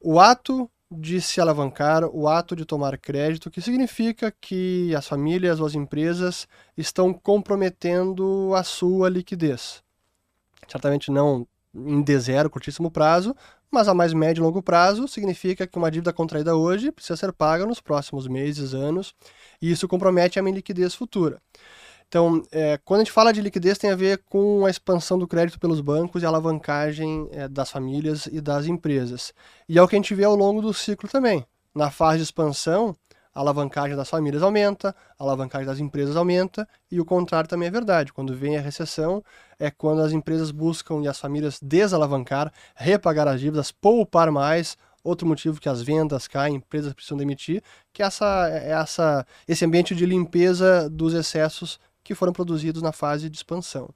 o 0.00 0.18
ato 0.18 0.68
de 0.90 1.20
se 1.20 1.40
alavancar, 1.40 2.04
o 2.04 2.26
ato 2.26 2.56
de 2.56 2.64
tomar 2.64 2.98
crédito, 2.98 3.50
que 3.50 3.60
significa 3.60 4.34
que 4.40 4.94
as 4.94 5.06
famílias 5.06 5.60
ou 5.60 5.66
as 5.66 5.74
empresas 5.74 6.48
estão 6.76 7.12
comprometendo 7.12 8.52
a 8.56 8.64
sua 8.64 9.08
liquidez. 9.08 9.82
Certamente 10.66 11.10
não 11.10 11.46
em 11.72 12.02
D 12.02 12.18
zero, 12.18 12.50
curtíssimo 12.50 12.90
prazo, 12.90 13.34
mas 13.70 13.86
a 13.86 13.94
mais 13.94 14.12
médio 14.12 14.40
e 14.40 14.44
longo 14.44 14.60
prazo 14.60 15.06
significa 15.06 15.66
que 15.66 15.78
uma 15.78 15.90
dívida 15.90 16.12
contraída 16.12 16.56
hoje 16.56 16.90
precisa 16.90 17.16
ser 17.16 17.32
paga 17.32 17.64
nos 17.64 17.80
próximos 17.80 18.26
meses, 18.26 18.74
anos, 18.74 19.14
e 19.62 19.70
isso 19.70 19.86
compromete 19.86 20.38
a 20.38 20.42
minha 20.42 20.56
liquidez 20.56 20.94
futura. 20.94 21.40
Então, 22.10 22.42
é, 22.50 22.76
quando 22.84 23.02
a 23.02 23.04
gente 23.04 23.12
fala 23.12 23.32
de 23.32 23.40
liquidez, 23.40 23.78
tem 23.78 23.88
a 23.88 23.94
ver 23.94 24.18
com 24.28 24.66
a 24.66 24.70
expansão 24.70 25.16
do 25.16 25.28
crédito 25.28 25.60
pelos 25.60 25.80
bancos 25.80 26.20
e 26.20 26.26
a 26.26 26.28
alavancagem 26.28 27.28
é, 27.30 27.46
das 27.46 27.70
famílias 27.70 28.26
e 28.26 28.40
das 28.40 28.66
empresas. 28.66 29.32
E 29.68 29.78
é 29.78 29.82
o 29.82 29.86
que 29.86 29.94
a 29.94 29.98
gente 29.98 30.12
vê 30.12 30.24
ao 30.24 30.34
longo 30.34 30.60
do 30.60 30.74
ciclo 30.74 31.08
também. 31.08 31.46
Na 31.72 31.88
fase 31.88 32.16
de 32.16 32.24
expansão, 32.24 32.96
a 33.32 33.38
alavancagem 33.38 33.96
das 33.96 34.10
famílias 34.10 34.42
aumenta, 34.42 34.92
a 35.16 35.22
alavancagem 35.22 35.64
das 35.64 35.78
empresas 35.78 36.16
aumenta, 36.16 36.66
e 36.90 37.00
o 37.00 37.04
contrário 37.04 37.48
também 37.48 37.68
é 37.68 37.70
verdade. 37.70 38.12
Quando 38.12 38.34
vem 38.34 38.56
a 38.56 38.60
recessão, 38.60 39.22
é 39.56 39.70
quando 39.70 40.02
as 40.02 40.10
empresas 40.10 40.50
buscam 40.50 41.02
e 41.02 41.06
as 41.06 41.20
famílias 41.20 41.60
desalavancar, 41.62 42.52
repagar 42.74 43.28
as 43.28 43.40
dívidas, 43.40 43.70
poupar 43.70 44.32
mais, 44.32 44.76
outro 45.04 45.28
motivo 45.28 45.60
que 45.60 45.68
as 45.68 45.80
vendas 45.80 46.26
caem, 46.26 46.56
empresas 46.56 46.92
precisam 46.92 47.16
demitir, 47.16 47.62
que 47.92 48.02
essa, 48.02 48.48
é 48.50 48.70
essa, 48.70 49.24
esse 49.46 49.64
ambiente 49.64 49.94
de 49.94 50.04
limpeza 50.04 50.90
dos 50.90 51.14
excessos 51.14 51.78
que 52.10 52.14
foram 52.16 52.32
produzidos 52.32 52.82
na 52.82 52.90
fase 52.90 53.30
de 53.30 53.36
expansão. 53.36 53.88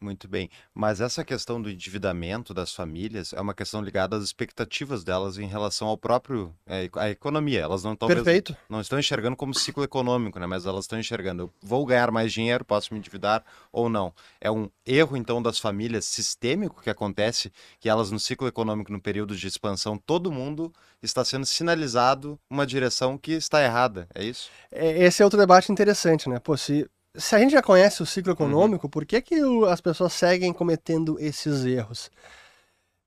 Muito 0.00 0.26
bem. 0.26 0.50
Mas 0.74 1.00
essa 1.00 1.24
questão 1.24 1.62
do 1.62 1.70
endividamento 1.70 2.52
das 2.52 2.74
famílias 2.74 3.32
é 3.32 3.40
uma 3.40 3.54
questão 3.54 3.80
ligada 3.80 4.16
às 4.16 4.24
expectativas 4.24 5.04
delas 5.04 5.38
em 5.38 5.46
relação 5.46 5.86
ao 5.86 5.96
próprio 5.96 6.52
é, 6.66 6.90
à 6.96 7.08
economia. 7.08 7.60
Elas 7.60 7.84
não 7.84 7.92
estão 7.92 8.08
Perfeito. 8.08 8.56
não 8.68 8.80
estão 8.80 8.98
enxergando 8.98 9.36
como 9.36 9.54
ciclo 9.54 9.84
econômico, 9.84 10.40
né? 10.40 10.46
Mas 10.48 10.66
elas 10.66 10.86
estão 10.86 10.98
enxergando, 10.98 11.44
eu 11.44 11.52
vou 11.62 11.86
ganhar 11.86 12.10
mais 12.10 12.32
dinheiro, 12.32 12.64
posso 12.64 12.92
me 12.92 12.98
endividar 12.98 13.44
ou 13.70 13.88
não. 13.88 14.12
É 14.40 14.50
um 14.50 14.68
erro 14.84 15.16
então 15.16 15.40
das 15.40 15.60
famílias 15.60 16.04
sistêmico 16.04 16.82
que 16.82 16.90
acontece, 16.90 17.52
que 17.78 17.88
elas 17.88 18.10
no 18.10 18.18
ciclo 18.18 18.48
econômico, 18.48 18.90
no 18.90 19.00
período 19.00 19.36
de 19.36 19.46
expansão, 19.46 19.96
todo 19.96 20.32
mundo 20.32 20.72
está 21.00 21.24
sendo 21.24 21.46
sinalizado 21.46 22.36
uma 22.50 22.66
direção 22.66 23.16
que 23.16 23.30
está 23.30 23.62
errada. 23.62 24.08
É 24.12 24.24
isso? 24.24 24.50
É, 24.72 25.04
esse 25.04 25.22
é 25.22 25.24
outro 25.24 25.38
debate 25.38 25.70
interessante, 25.70 26.28
né? 26.28 26.40
Pô, 26.40 26.56
se 26.56 26.90
se 27.16 27.34
a 27.34 27.38
gente 27.38 27.52
já 27.52 27.62
conhece 27.62 28.02
o 28.02 28.06
ciclo 28.06 28.32
uhum. 28.32 28.34
econômico, 28.34 28.86
uhum. 28.86 28.90
por 28.90 29.04
que, 29.04 29.20
que 29.20 29.40
as 29.68 29.80
pessoas 29.80 30.12
seguem 30.12 30.52
cometendo 30.52 31.18
esses 31.20 31.64
erros? 31.64 32.10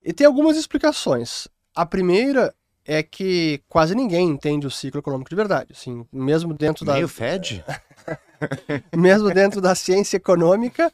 E 0.02 0.12
tem 0.12 0.26
algumas 0.26 0.56
explicações. 0.56 1.48
A 1.74 1.84
primeira 1.84 2.54
é 2.84 3.02
que 3.02 3.60
quase 3.68 3.94
ninguém 3.94 4.28
entende 4.28 4.66
o 4.66 4.70
ciclo 4.70 5.00
econômico 5.00 5.28
de 5.28 5.36
verdade. 5.36 5.72
Assim, 5.72 6.06
mesmo 6.12 6.54
dentro 6.54 6.84
da. 6.84 6.94
Meio 6.94 7.08
Fed? 7.08 7.64
mesmo 8.94 9.28
dentro 9.32 9.60
da 9.60 9.74
ciência 9.74 10.16
econômica, 10.16 10.92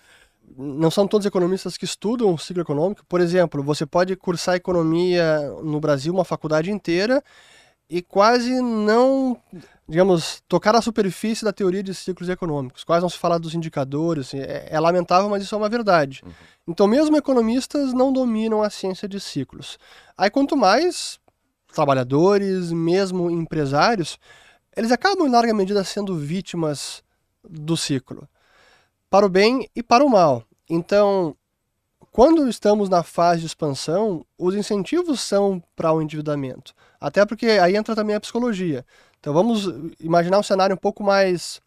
não 0.57 0.91
são 0.91 1.07
todos 1.07 1.27
economistas 1.27 1.77
que 1.77 1.85
estudam 1.85 2.33
o 2.33 2.39
ciclo 2.39 2.63
econômico. 2.63 3.05
Por 3.07 3.21
exemplo, 3.21 3.63
você 3.63 3.85
pode 3.85 4.17
cursar 4.17 4.55
economia 4.55 5.39
no 5.63 5.79
Brasil 5.79 6.15
uma 6.15 6.25
faculdade 6.25 6.71
inteira 6.71 7.23
e 7.93 8.01
quase 8.01 8.61
não 8.63 9.37
digamos, 9.89 10.43
tocar 10.49 10.75
a 10.75 10.81
superfície 10.81 11.45
da 11.45 11.53
teoria 11.53 11.83
de 11.83 11.93
ciclos 11.93 12.31
econômicos. 12.31 12.83
Quase 12.83 13.03
não 13.03 13.11
se 13.11 13.19
fala 13.19 13.39
dos 13.39 13.55
indicadores. 13.55 14.29
Assim, 14.29 14.39
é, 14.39 14.69
é, 14.71 14.81
lamentável, 14.81 15.29
mas 15.29 15.43
isso 15.43 15.55
é 15.55 15.59
uma 15.59 15.69
verdade. 15.69 16.23
Uhum. 16.25 16.33
Então, 16.69 16.87
mesmo 16.87 17.15
economistas 17.15 17.93
não 17.93 18.11
dominam 18.11 18.63
a 18.63 18.71
ciência 18.71 19.07
de 19.07 19.21
ciclos. 19.21 19.79
Aí, 20.17 20.31
quanto 20.31 20.57
mais 20.57 21.21
trabalhadores, 21.75 22.73
mesmo 22.73 23.31
empresários, 23.31 24.19
eles 24.75 24.91
acabam, 24.91 25.27
em 25.27 25.31
larga 25.31 25.53
medida, 25.53 25.85
sendo 25.85 26.17
vítimas 26.17 27.03
do 27.47 27.77
ciclo, 27.77 28.27
para 29.11 29.27
o 29.27 29.29
bem 29.29 29.69
e 29.77 29.83
para 29.83 30.03
o 30.03 30.09
mal. 30.09 30.43
Então, 30.71 31.37
quando 32.13 32.47
estamos 32.47 32.91
na 32.91 33.03
fase 33.03 33.41
de 33.41 33.47
expansão, 33.47 34.25
os 34.39 34.55
incentivos 34.55 35.19
são 35.21 35.63
para 35.75 35.91
o 35.95 36.03
endividamento. 36.03 36.75
Até 37.01 37.25
porque 37.25 37.47
aí 37.47 37.75
entra 37.75 37.97
também 37.97 38.15
a 38.15 38.21
psicologia. 38.21 38.85
Então 39.19 39.33
vamos 39.33 39.65
imaginar 39.99 40.39
um 40.39 40.43
cenário 40.43 40.75
um 40.75 40.79
pouco 40.79 41.03
mais 41.03 41.63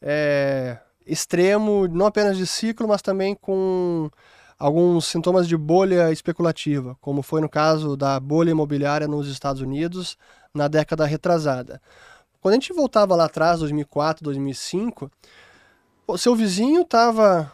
é, 0.00 0.78
extremo, 1.04 1.88
não 1.88 2.06
apenas 2.06 2.36
de 2.36 2.46
ciclo, 2.46 2.86
mas 2.86 3.02
também 3.02 3.34
com 3.34 4.08
alguns 4.56 5.06
sintomas 5.06 5.48
de 5.48 5.56
bolha 5.56 6.12
especulativa, 6.12 6.96
como 7.00 7.20
foi 7.20 7.40
no 7.40 7.48
caso 7.48 7.96
da 7.96 8.20
bolha 8.20 8.52
imobiliária 8.52 9.08
nos 9.08 9.26
Estados 9.26 9.60
Unidos 9.60 10.16
na 10.54 10.68
década 10.68 11.04
retrasada. 11.04 11.82
Quando 12.40 12.52
a 12.52 12.56
gente 12.56 12.72
voltava 12.72 13.16
lá 13.16 13.24
atrás, 13.24 13.58
2004, 13.58 14.22
2005, 14.22 15.10
o 16.06 16.16
seu 16.16 16.36
vizinho 16.36 16.82
estava 16.82 17.50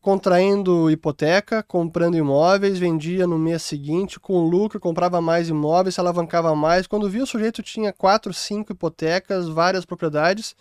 contraindo 0.00 0.90
hipoteca, 0.90 1.62
comprando 1.62 2.16
imóveis, 2.16 2.78
vendia 2.78 3.26
no 3.26 3.38
mês 3.38 3.62
seguinte 3.62 4.18
com 4.18 4.48
lucro, 4.48 4.80
comprava 4.80 5.20
mais 5.20 5.48
imóveis, 5.48 5.94
se 5.94 6.00
alavancava 6.00 6.54
mais. 6.54 6.86
Quando 6.86 7.10
via 7.10 7.24
o 7.24 7.26
sujeito 7.26 7.62
tinha 7.62 7.92
quatro, 7.92 8.32
cinco 8.32 8.72
hipotecas, 8.72 9.48
várias 9.48 9.84
propriedades 9.84 10.54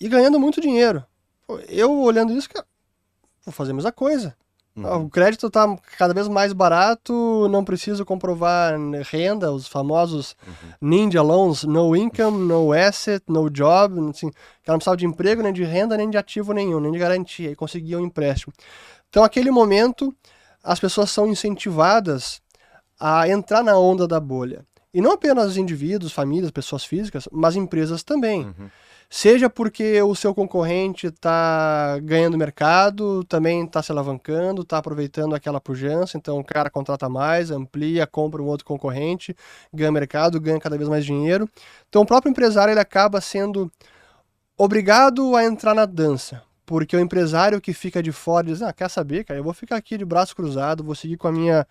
e 0.00 0.08
ganhando 0.08 0.38
muito 0.38 0.60
dinheiro. 0.60 1.04
Eu 1.68 1.98
olhando 2.00 2.32
isso, 2.32 2.48
vou 3.44 3.52
fazer 3.52 3.72
a 3.72 3.74
mesma 3.74 3.92
coisa. 3.92 4.36
Uhum. 4.84 5.06
O 5.06 5.10
crédito 5.10 5.48
está 5.48 5.76
cada 5.96 6.14
vez 6.14 6.28
mais 6.28 6.52
barato, 6.52 7.48
não 7.50 7.64
preciso 7.64 8.04
comprovar 8.04 8.74
renda, 9.10 9.52
os 9.52 9.66
famosos 9.66 10.36
uhum. 10.46 10.70
ninja 10.80 11.22
loans, 11.22 11.64
no 11.64 11.96
income, 11.96 12.38
no 12.46 12.72
asset, 12.72 13.24
no 13.28 13.50
job, 13.50 14.10
assim, 14.10 14.30
que 14.30 14.68
não 14.68 14.76
precisava 14.76 14.96
de 14.96 15.06
emprego, 15.06 15.42
nem 15.42 15.52
de 15.52 15.64
renda, 15.64 15.96
nem 15.96 16.08
de 16.08 16.16
ativo 16.16 16.52
nenhum, 16.52 16.80
nem 16.80 16.92
de 16.92 16.98
garantia, 16.98 17.50
e 17.50 17.56
conseguia 17.56 17.98
um 17.98 18.04
empréstimo. 18.04 18.52
Então, 19.08 19.22
naquele 19.22 19.50
momento, 19.50 20.14
as 20.62 20.78
pessoas 20.78 21.10
são 21.10 21.26
incentivadas 21.26 22.40
a 23.00 23.28
entrar 23.28 23.62
na 23.62 23.78
onda 23.78 24.06
da 24.06 24.20
bolha. 24.20 24.64
E 24.92 25.00
não 25.00 25.12
apenas 25.12 25.56
indivíduos, 25.56 26.12
famílias, 26.12 26.50
pessoas 26.50 26.84
físicas, 26.84 27.28
mas 27.30 27.56
empresas 27.56 28.02
também. 28.02 28.46
Uhum. 28.46 28.68
Seja 29.10 29.48
porque 29.48 30.02
o 30.02 30.14
seu 30.14 30.34
concorrente 30.34 31.06
está 31.06 31.98
ganhando 32.02 32.36
mercado, 32.36 33.24
também 33.24 33.64
está 33.64 33.82
se 33.82 33.90
alavancando, 33.90 34.60
está 34.60 34.76
aproveitando 34.76 35.34
aquela 35.34 35.58
pujança, 35.58 36.18
então 36.18 36.38
o 36.38 36.44
cara 36.44 36.68
contrata 36.68 37.08
mais, 37.08 37.50
amplia, 37.50 38.06
compra 38.06 38.42
um 38.42 38.46
outro 38.46 38.66
concorrente, 38.66 39.34
ganha 39.72 39.90
mercado, 39.90 40.38
ganha 40.38 40.60
cada 40.60 40.76
vez 40.76 40.90
mais 40.90 41.06
dinheiro. 41.06 41.48
Então 41.88 42.02
o 42.02 42.06
próprio 42.06 42.30
empresário 42.30 42.72
ele 42.72 42.80
acaba 42.80 43.18
sendo 43.18 43.72
obrigado 44.58 45.34
a 45.34 45.42
entrar 45.42 45.74
na 45.74 45.86
dança, 45.86 46.42
porque 46.66 46.94
o 46.94 47.00
empresário 47.00 47.62
que 47.62 47.72
fica 47.72 48.02
de 48.02 48.12
fora 48.12 48.46
diz: 48.46 48.60
Ah, 48.60 48.74
quer 48.74 48.90
saber, 48.90 49.24
cara, 49.24 49.40
eu 49.40 49.44
vou 49.44 49.54
ficar 49.54 49.76
aqui 49.76 49.96
de 49.96 50.04
braço 50.04 50.36
cruzado, 50.36 50.84
vou 50.84 50.94
seguir 50.94 51.16
com 51.16 51.28
a 51.28 51.32
minha 51.32 51.66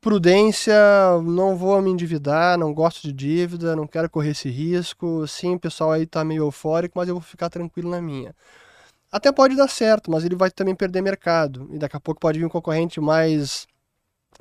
prudência, 0.00 0.74
não 1.22 1.56
vou 1.56 1.80
me 1.82 1.90
endividar, 1.90 2.58
não 2.58 2.72
gosto 2.72 3.02
de 3.02 3.12
dívida, 3.12 3.76
não 3.76 3.86
quero 3.86 4.10
correr 4.10 4.30
esse 4.30 4.48
risco. 4.48 5.26
Sim, 5.26 5.54
o 5.54 5.60
pessoal 5.60 5.92
aí 5.92 6.06
tá 6.06 6.24
meio 6.24 6.44
eufórico, 6.44 6.98
mas 6.98 7.08
eu 7.08 7.14
vou 7.14 7.22
ficar 7.22 7.48
tranquilo 7.48 7.90
na 7.90 8.00
minha. 8.00 8.34
Até 9.10 9.32
pode 9.32 9.56
dar 9.56 9.68
certo, 9.68 10.10
mas 10.10 10.24
ele 10.24 10.36
vai 10.36 10.50
também 10.50 10.74
perder 10.74 11.00
mercado. 11.00 11.68
E 11.72 11.78
daqui 11.78 11.96
a 11.96 12.00
pouco 12.00 12.20
pode 12.20 12.38
vir 12.38 12.44
um 12.44 12.50
concorrente 12.50 13.00
mais 13.00 13.66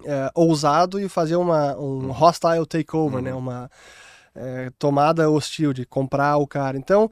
é, 0.03 0.29
ousado 0.35 0.99
e 0.99 1.07
fazer 1.07 1.35
uma, 1.37 1.75
um 1.77 2.05
uhum. 2.05 2.11
hostile 2.11 2.65
takeover, 2.65 3.21
né? 3.21 3.33
uhum. 3.33 3.41
né? 3.41 3.51
Uma 3.51 3.71
é, 4.35 4.71
tomada 4.77 5.29
hostil 5.29 5.73
de 5.73 5.85
comprar 5.85 6.37
o 6.37 6.47
cara. 6.47 6.77
Então, 6.77 7.09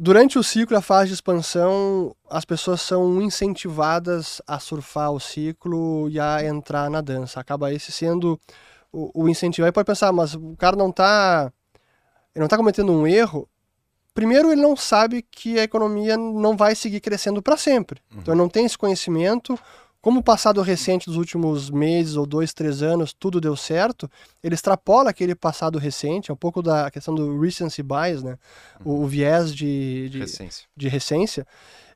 Durante 0.00 0.38
o 0.38 0.44
ciclo, 0.44 0.76
a 0.76 0.80
fase 0.80 1.08
de 1.08 1.14
expansão, 1.14 2.14
as 2.30 2.44
pessoas 2.44 2.80
são 2.80 3.20
incentivadas 3.20 4.40
a 4.46 4.60
surfar 4.60 5.10
o 5.10 5.18
ciclo 5.18 6.08
e 6.08 6.20
a 6.20 6.44
entrar 6.44 6.88
na 6.88 7.00
dança. 7.00 7.40
Acaba 7.40 7.72
esse 7.72 7.90
sendo 7.90 8.38
o, 8.92 9.24
o 9.24 9.28
incentivo. 9.28 9.66
Aí 9.66 9.72
pode 9.72 9.86
pensar, 9.86 10.12
mas 10.12 10.34
o 10.34 10.54
cara 10.56 10.76
não 10.76 10.90
está 10.90 11.52
não 12.36 12.44
está 12.44 12.56
cometendo 12.56 12.92
um 12.92 13.08
erro. 13.08 13.48
Primeiro, 14.14 14.52
ele 14.52 14.62
não 14.62 14.76
sabe 14.76 15.22
que 15.22 15.58
a 15.58 15.64
economia 15.64 16.16
não 16.16 16.56
vai 16.56 16.76
seguir 16.76 17.00
crescendo 17.00 17.42
para 17.42 17.56
sempre. 17.56 18.00
Uhum. 18.12 18.20
Então, 18.20 18.34
ele 18.34 18.40
não 18.40 18.48
tem 18.48 18.64
esse 18.64 18.78
conhecimento 18.78 19.58
como 20.00 20.20
o 20.20 20.22
passado 20.22 20.62
recente 20.62 21.06
dos 21.06 21.16
últimos 21.16 21.70
meses 21.70 22.16
ou 22.16 22.24
dois, 22.24 22.52
três 22.52 22.82
anos, 22.82 23.12
tudo 23.12 23.40
deu 23.40 23.56
certo, 23.56 24.08
ele 24.42 24.54
extrapola 24.54 25.10
aquele 25.10 25.34
passado 25.34 25.78
recente, 25.78 26.30
é 26.30 26.34
um 26.34 26.36
pouco 26.36 26.62
da 26.62 26.90
questão 26.90 27.14
do 27.14 27.40
recency 27.40 27.82
bias, 27.82 28.22
né? 28.22 28.38
Uhum. 28.84 28.92
O, 28.92 29.02
o, 29.02 29.06
viés 29.06 29.54
de, 29.54 30.08
de, 30.08 30.18
recência. 30.20 30.66
de 30.76 30.88
recência, 30.88 31.46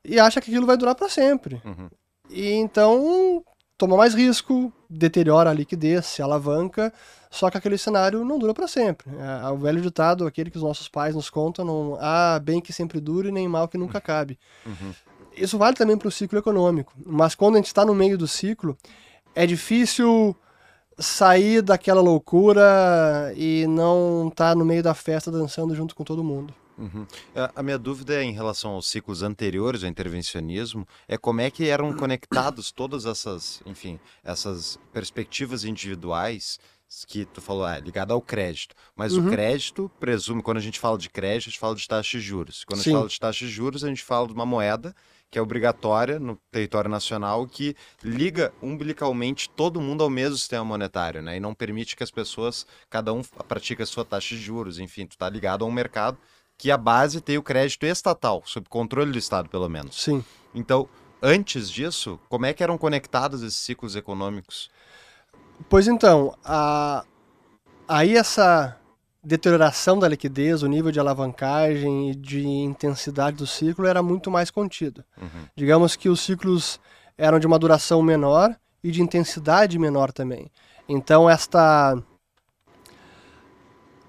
e 0.05 0.19
acha 0.19 0.41
que 0.41 0.51
aquilo 0.51 0.67
vai 0.67 0.77
durar 0.77 0.95
para 0.95 1.09
sempre. 1.09 1.63
Uhum. 1.65 1.89
E 2.29 2.53
então 2.53 3.45
toma 3.79 3.97
mais 3.97 4.15
risco, 4.15 4.73
deteriora 4.89 5.51
a 5.51 5.55
liquidez, 5.55 6.07
se 6.07 6.23
alavanca, 6.23 6.93
só 7.31 7.51
que 7.51 7.57
aquele 7.57 7.79
cenário 7.79 8.25
não 8.25 8.39
dura 8.39 8.53
para 8.53 8.69
sempre. 8.69 9.11
É, 9.11 9.49
o 9.49 9.57
velho 9.57 9.81
ditado, 9.81 10.27
aquele 10.27 10.51
que 10.51 10.57
os 10.57 10.63
nossos 10.63 10.89
pais 10.89 11.15
nos 11.15 11.31
contam, 11.31 11.65
não 11.65 11.99
há 12.01 12.39
bem 12.39 12.61
que 12.61 12.73
sempre 12.73 13.01
dure, 13.01 13.33
nem 13.33 13.49
mal 13.49 13.67
que 13.67 13.79
nunca 13.79 13.99
cabe. 14.03 14.39
Uhum. 14.67 14.93
Isso 15.37 15.59
vale 15.59 15.77
também 15.77 15.97
para 15.97 16.09
o 16.09 16.13
ciclo 16.13 16.39
econômico. 16.39 16.93
Mas 17.05 17.35
quando 17.35 17.55
a 17.55 17.59
gente 17.59 17.67
está 17.67 17.85
no 17.85 17.95
meio 17.95 18.17
do 18.17 18.29
ciclo, 18.29 18.77
é 19.35 19.47
difícil 19.47 20.37
sair 20.99 21.63
daquela 21.63 22.01
loucura 22.01 23.33
e 23.37 23.67
não 23.67 24.29
estar 24.29 24.51
tá 24.51 24.55
no 24.55 24.65
meio 24.65 24.83
da 24.83 24.95
festa 24.95 25.31
dançando 25.31 25.75
junto 25.75 25.95
com 25.95 26.05
todo 26.05 26.23
mundo. 26.23 26.55
Uhum. 26.79 27.07
A 27.55 27.63
minha 27.63 27.79
dúvida 27.79 28.15
é 28.15 28.23
em 28.23 28.33
relação 28.33 28.73
aos 28.73 28.89
ciclos 28.89 29.23
anteriores 29.23 29.85
ao 29.85 29.91
intervencionismo 29.91 30.87
é 31.07 31.17
como 31.19 31.41
é 31.41 31.51
que 31.51 31.69
eram 31.69 31.95
conectados 31.95 32.73
todas 32.73 33.05
essas, 33.05 33.63
enfim, 33.67 34.01
essas 34.25 34.79
perspectivas 34.93 35.65
individuais 35.65 36.59
que 37.07 37.25
tu 37.25 37.41
falou, 37.41 37.67
é 37.67 37.81
ligado 37.81 38.13
ao 38.13 38.21
crédito. 38.21 38.75
Mas 38.95 39.15
uhum. 39.15 39.27
o 39.27 39.31
crédito 39.31 39.91
presume, 39.99 40.43
quando 40.43 40.59
a 40.59 40.61
gente 40.61 40.79
fala 40.79 40.99
de 40.99 41.09
crédito, 41.09 41.49
a 41.49 41.51
gente 41.51 41.59
fala 41.59 41.75
de 41.75 41.89
taxa 41.89 42.19
de 42.19 42.21
juros. 42.21 42.65
Quando 42.65 42.83
Sim. 42.83 42.91
a 42.91 42.93
gente 42.93 42.99
fala 42.99 43.09
de 43.09 43.21
taxa 43.21 43.47
de 43.47 43.51
juros, 43.51 43.85
a 43.85 43.89
gente 43.89 44.03
fala 44.03 44.27
de 44.27 44.35
uma 44.35 44.45
moeda 44.45 44.95
que 45.33 45.39
é 45.39 45.43
obrigatória 45.43 46.21
no 46.21 46.37
território 46.51 46.91
nacional, 46.91 47.47
que 47.47 47.75
liga 48.05 48.53
umbilicalmente 48.63 49.49
todo 49.49 49.81
mundo 49.81 50.05
ao 50.05 50.11
mesmo 50.11 50.37
sistema 50.37 50.63
monetário, 50.63 51.23
né? 51.23 51.39
E 51.39 51.41
não 51.41 51.55
permite 51.55 51.97
que 51.97 52.05
as 52.05 52.11
pessoas, 52.11 52.67
cada 52.91 53.15
um 53.15 53.23
pratique 53.49 53.83
a 53.83 53.87
sua 53.87 54.05
taxa 54.05 54.35
de 54.35 54.43
juros. 54.43 54.79
Enfim, 54.79 55.07
tu 55.07 55.17
tá 55.17 55.31
ligado 55.31 55.65
a 55.65 55.67
um 55.67 55.73
mercado 55.73 56.19
que 56.59 56.71
a 56.71 56.77
base 56.77 57.23
tem 57.23 57.39
o 57.39 57.43
crédito 57.43 57.87
estatal, 57.87 58.43
sob 58.45 58.69
controle 58.69 59.11
do 59.11 59.17
Estado, 59.17 59.49
pelo 59.49 59.71
menos. 59.71 60.03
Sim. 60.03 60.23
Então, 60.55 60.87
antes 61.23 61.71
disso, 61.71 62.21
como 62.29 62.45
é 62.45 62.53
que 62.53 62.63
eram 62.63 62.77
conectados 62.77 63.43
esses 63.43 63.59
ciclos 63.59 63.97
econômicos? 63.97 64.71
Pois 65.67 65.89
então, 65.89 66.37
a... 66.45 67.07
aí 67.89 68.19
essa 68.19 68.79
deterioração 69.25 69.99
da 69.99 70.09
liquidez, 70.09 70.63
o 70.63 70.67
nível 70.67 70.91
de 70.91 70.99
alavancagem 70.99 72.11
e 72.11 72.15
de 72.15 72.47
intensidade 72.47 73.37
do 73.37 73.47
ciclo 73.47 73.87
era 73.87 74.03
muito 74.03 74.31
mais 74.31 74.51
contido. 74.51 75.05
Uhum. 75.21 75.47
Digamos 75.55 75.95
que 75.95 76.09
os 76.09 76.21
ciclos 76.21 76.81
eram 77.17 77.39
de 77.39 77.47
uma 77.47 77.59
duração 77.59 78.03
menor 78.03 78.55
e 78.83 78.91
de 78.91 79.01
intensidade 79.01 79.79
menor 79.79 80.11
também. 80.11 80.51
Então 80.89 81.31
esta 81.31 81.97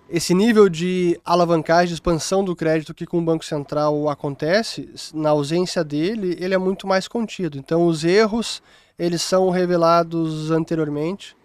esse 0.10 0.34
nível 0.34 0.69
de 0.69 1.19
alavancagem, 1.26 1.88
de 1.88 1.93
expansão 1.93 2.43
do 2.43 2.56
crédito 2.56 2.93
que 2.93 3.06
com 3.06 3.17
o 3.17 3.21
Banco 3.23 3.43
Central 3.43 4.10
acontece, 4.10 4.93
na 5.13 5.30
ausência 5.30 5.84
dele, 5.84 6.38
ele 6.39 6.54
é 6.54 6.58
muito 6.58 6.86
mais 6.86 7.08
contido. 7.08 7.58
Então 7.58 7.88
os 7.88 8.04
erros, 8.04 8.62
eles 8.97 9.21
são 9.21 9.49
revelados 9.49 10.52
anteriormente 10.52 11.36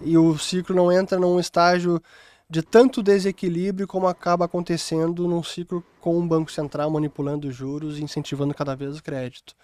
e 0.00 0.16
o 0.16 0.38
ciclo 0.38 0.74
não 0.74 0.92
entra 0.92 1.18
num 1.18 1.40
estágio 1.40 2.00
de 2.50 2.62
tanto 2.62 3.02
desequilíbrio 3.02 3.86
como 3.86 4.06
acaba 4.06 4.46
acontecendo 4.46 5.28
num 5.28 5.42
ciclo 5.42 5.84
com 6.00 6.18
o 6.18 6.26
Banco 6.26 6.50
Central 6.50 6.90
manipulando 6.90 7.52
juros 7.52 7.98
e 7.98 8.04
incentivando 8.04 8.54
cada 8.54 8.74
vez 8.74 8.98
o 8.98 9.02
crédito. 9.02 9.54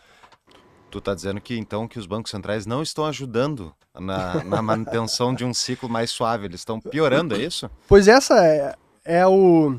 Tu 0.91 0.99
está 0.99 1.15
dizendo 1.15 1.41
que 1.41 1.57
então 1.57 1.89
que 1.89 1.99
os 1.99 2.07
bancos 2.07 2.31
centrais 2.31 2.67
não 2.67 2.83
estão 2.83 3.07
ajudando 3.07 3.75
na, 3.99 4.43
na 4.45 4.63
manutenção 4.63 5.35
de 5.35 5.45
um 5.45 5.55
ciclo 5.55 5.89
mais 5.89 6.11
suave, 6.11 6.45
eles 6.45 6.61
estão 6.61 6.79
piorando, 6.79 7.35
é 7.35 7.39
isso? 7.39 7.71
Pois 7.89 8.07
essa 8.07 8.47
é, 8.47 8.75
é 9.05 9.27
o, 9.27 9.77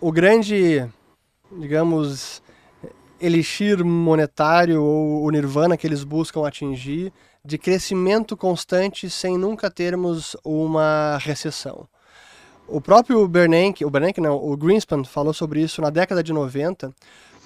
o 0.00 0.10
grande, 0.10 0.86
digamos, 1.50 2.42
elixir 3.20 3.84
monetário 3.84 4.82
ou 4.82 5.24
o 5.24 5.30
nirvana 5.30 5.76
que 5.76 5.86
eles 5.86 6.02
buscam 6.02 6.46
atingir 6.46 7.12
de 7.44 7.56
crescimento 7.56 8.36
constante 8.36 9.08
sem 9.08 9.38
nunca 9.38 9.70
termos 9.70 10.36
uma 10.44 11.16
recessão. 11.18 11.88
O 12.72 12.80
próprio 12.80 13.28
Bernanke, 13.28 13.84
o 13.84 13.90
Bernanke 13.90 14.20
não, 14.20 14.34
o 14.36 14.56
Greenspan 14.56 15.04
falou 15.04 15.34
sobre 15.34 15.60
isso 15.60 15.82
na 15.82 15.90
década 15.90 16.22
de 16.22 16.32
90, 16.32 16.90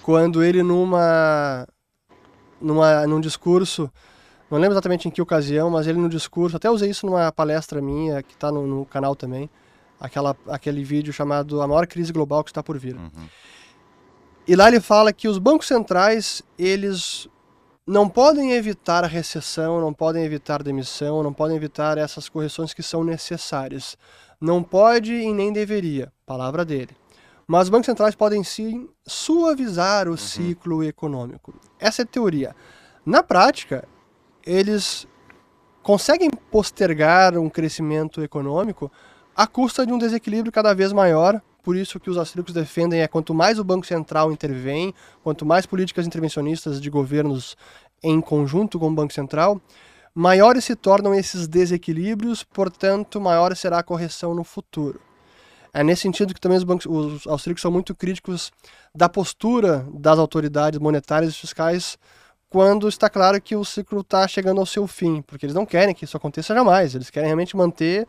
quando 0.03 0.43
ele 0.43 0.63
numa 0.63 1.67
numa, 2.61 3.07
num 3.07 3.21
discurso, 3.21 3.91
não 4.49 4.59
lembro 4.59 4.75
exatamente 4.75 5.09
em 5.09 5.11
que 5.11 5.21
ocasião, 5.21 5.69
mas 5.69 5.89
ele 5.89 5.99
no 5.99 6.09
discurso, 6.09 6.57
até 6.57 6.71
usei 6.71 6.91
isso 6.91 7.05
numa 7.05 7.33
palestra 7.33 7.83
minha, 7.83 8.23
que 8.23 8.35
está 8.35 8.53
no, 8.53 8.67
no, 8.67 8.87
canal 8.87 9.17
também, 9.17 9.51
aquela, 10.01 10.37
aquele 10.47 10.85
vídeo 10.85 11.13
chamado 11.13 11.61
A 11.61 11.67
Maior 11.67 11.89
Crise 11.89 12.13
Global 12.13 12.45
que 12.45 12.51
está 12.51 12.63
por 12.63 12.79
vir. 12.79 12.95
Uhum. 12.95 13.29
E 14.47 14.55
lá 14.55 14.69
ele 14.69 14.81
fala 14.81 15.13
que 15.13 15.27
os 15.27 15.39
bancos 15.39 15.67
centrais, 15.67 16.41
eles 16.57 17.29
não 17.85 18.09
podem 18.09 18.53
evitar 18.53 19.05
a 19.05 19.09
recessão, 19.09 19.81
não 19.81 19.93
podem 19.93 20.25
evitar 20.25 20.63
demissão, 20.63 21.23
não 21.23 21.33
podem 21.33 21.57
evitar 21.57 21.99
essas 21.99 22.29
correções 22.29 22.73
que 22.73 22.83
são 22.83 23.03
necessárias. 23.03 23.97
Não 24.41 24.63
pode 24.63 25.15
e 25.15 25.33
nem 25.33 25.53
deveria, 25.53 26.13
palavra 26.25 26.65
dele. 26.65 26.91
Mas 27.47 27.65
os 27.65 27.71
bancos 27.71 27.87
centrais 27.87 28.15
podem 28.15 28.43
sim 28.43 28.89
suavizar 29.07 30.09
o 30.09 30.13
uhum. 30.13 30.17
ciclo 30.17 30.83
econômico. 30.83 31.55
Essa 31.79 32.03
é 32.03 32.05
a 32.05 32.07
teoria. 32.07 32.57
Na 33.05 33.23
prática, 33.23 33.87
eles 34.45 35.07
conseguem 35.83 36.29
postergar 36.51 37.39
um 37.39 37.49
crescimento 37.49 38.21
econômico 38.21 38.91
à 39.37 39.47
custa 39.47 39.87
de 39.87 39.93
um 39.93 39.99
desequilíbrio 39.99 40.51
cada 40.51 40.75
vez 40.75 40.93
maior. 40.93 41.41
Por 41.63 41.77
isso 41.77 42.01
que 42.01 42.11
os 42.11 42.17
austríacos 42.17 42.53
defendem 42.53 43.03
é 43.03 43.09
quanto 43.09 43.33
mais 43.33 43.59
o 43.59 43.65
Banco 43.65 43.87
Central 43.87 44.33
intervém, 44.33 44.93
quanto 45.23 45.47
mais 45.47 45.67
políticas 45.67 46.07
intervencionistas 46.07 46.81
de 46.81 46.91
governos 46.91 47.57
em 48.03 48.21
conjunto 48.21 48.79
com 48.79 48.89
o 48.89 48.95
Banco 48.95 49.13
Central, 49.13 49.61
maiores 50.17 50.65
se 50.65 50.75
tornam 50.75 51.15
esses 51.15 51.47
desequilíbrios, 51.47 52.43
portanto, 52.43 53.21
maior 53.21 53.55
será 53.55 53.81
a 53.81 53.83
correção 53.83 54.35
no 54.35 54.43
futuro. 54.43 54.99
É 55.75 55.85
nesse 55.85 56.03
sentido 56.03 56.33
que 56.33 56.41
também 56.41 56.57
os, 56.57 56.65
bancos, 56.65 56.87
os 56.87 57.27
austríacos 57.27 57.61
são 57.61 57.71
muito 57.71 57.95
críticos 57.95 58.51
da 58.95 59.11
postura 59.11 59.87
das 59.93 60.19
autoridades 60.19 60.81
monetárias 60.81 61.35
e 61.35 61.39
fiscais 61.39 61.99
quando 62.49 62.89
está 62.89 63.11
claro 63.11 63.39
que 63.43 63.55
o 63.55 63.63
ciclo 63.63 64.01
está 64.01 64.27
chegando 64.27 64.59
ao 64.59 64.65
seu 64.65 64.87
fim, 64.87 65.21
porque 65.21 65.45
eles 65.45 65.55
não 65.55 65.67
querem 65.67 65.95
que 65.95 66.07
isso 66.07 66.17
aconteça 66.17 66.55
jamais, 66.55 66.95
eles 66.95 67.11
querem 67.11 67.27
realmente 67.27 67.55
manter. 67.55 68.07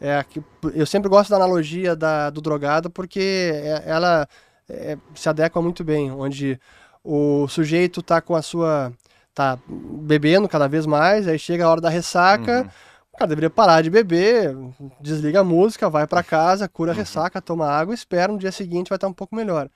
É, 0.00 0.24
eu 0.72 0.86
sempre 0.86 1.10
gosto 1.10 1.28
da 1.28 1.36
analogia 1.36 1.94
da, 1.94 2.30
do 2.30 2.40
drogado 2.40 2.88
porque 2.88 3.52
é, 3.52 3.82
ela 3.84 4.26
é, 4.66 4.96
se 5.14 5.28
adequa 5.28 5.60
muito 5.60 5.84
bem, 5.84 6.10
onde 6.10 6.58
o 7.04 7.46
sujeito 7.48 8.00
está 8.00 8.22
com 8.22 8.34
a 8.34 8.40
sua. 8.40 8.90
Tá 9.34 9.58
bebendo 9.68 10.48
cada 10.48 10.68
vez 10.68 10.86
mais, 10.86 11.26
aí 11.28 11.38
chega 11.38 11.64
a 11.64 11.70
hora 11.70 11.80
da 11.80 11.88
ressaca. 11.88 12.62
Uhum 12.62 12.90
cara 13.20 13.28
deveria 13.28 13.50
parar 13.50 13.82
de 13.82 13.90
beber, 13.90 14.56
desliga 14.98 15.40
a 15.40 15.44
música, 15.44 15.90
vai 15.90 16.06
para 16.06 16.22
casa, 16.22 16.66
cura 16.66 16.92
a 16.92 16.94
uhum. 16.94 17.00
ressaca, 17.00 17.42
toma 17.42 17.68
água, 17.68 17.94
espera 17.94 18.32
no 18.32 18.38
dia 18.38 18.50
seguinte 18.50 18.88
vai 18.88 18.96
estar 18.96 19.08
um 19.08 19.12
pouco 19.12 19.36
melhor. 19.36 19.68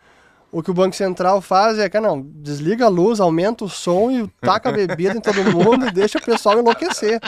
O 0.50 0.62
que 0.62 0.70
o 0.70 0.74
Banco 0.74 0.96
Central 0.96 1.42
faz 1.42 1.78
é 1.78 1.88
que 1.88 2.00
não, 2.00 2.22
desliga 2.22 2.86
a 2.86 2.88
luz, 2.88 3.20
aumenta 3.20 3.64
o 3.64 3.68
som 3.68 4.10
e 4.10 4.26
taca 4.40 4.70
a 4.70 4.72
bebida 4.72 5.16
em 5.16 5.20
todo 5.20 5.42
mundo 5.52 5.86
e 5.86 5.90
deixa 5.90 6.18
o 6.18 6.22
pessoal 6.22 6.58
enlouquecer. 6.58 7.20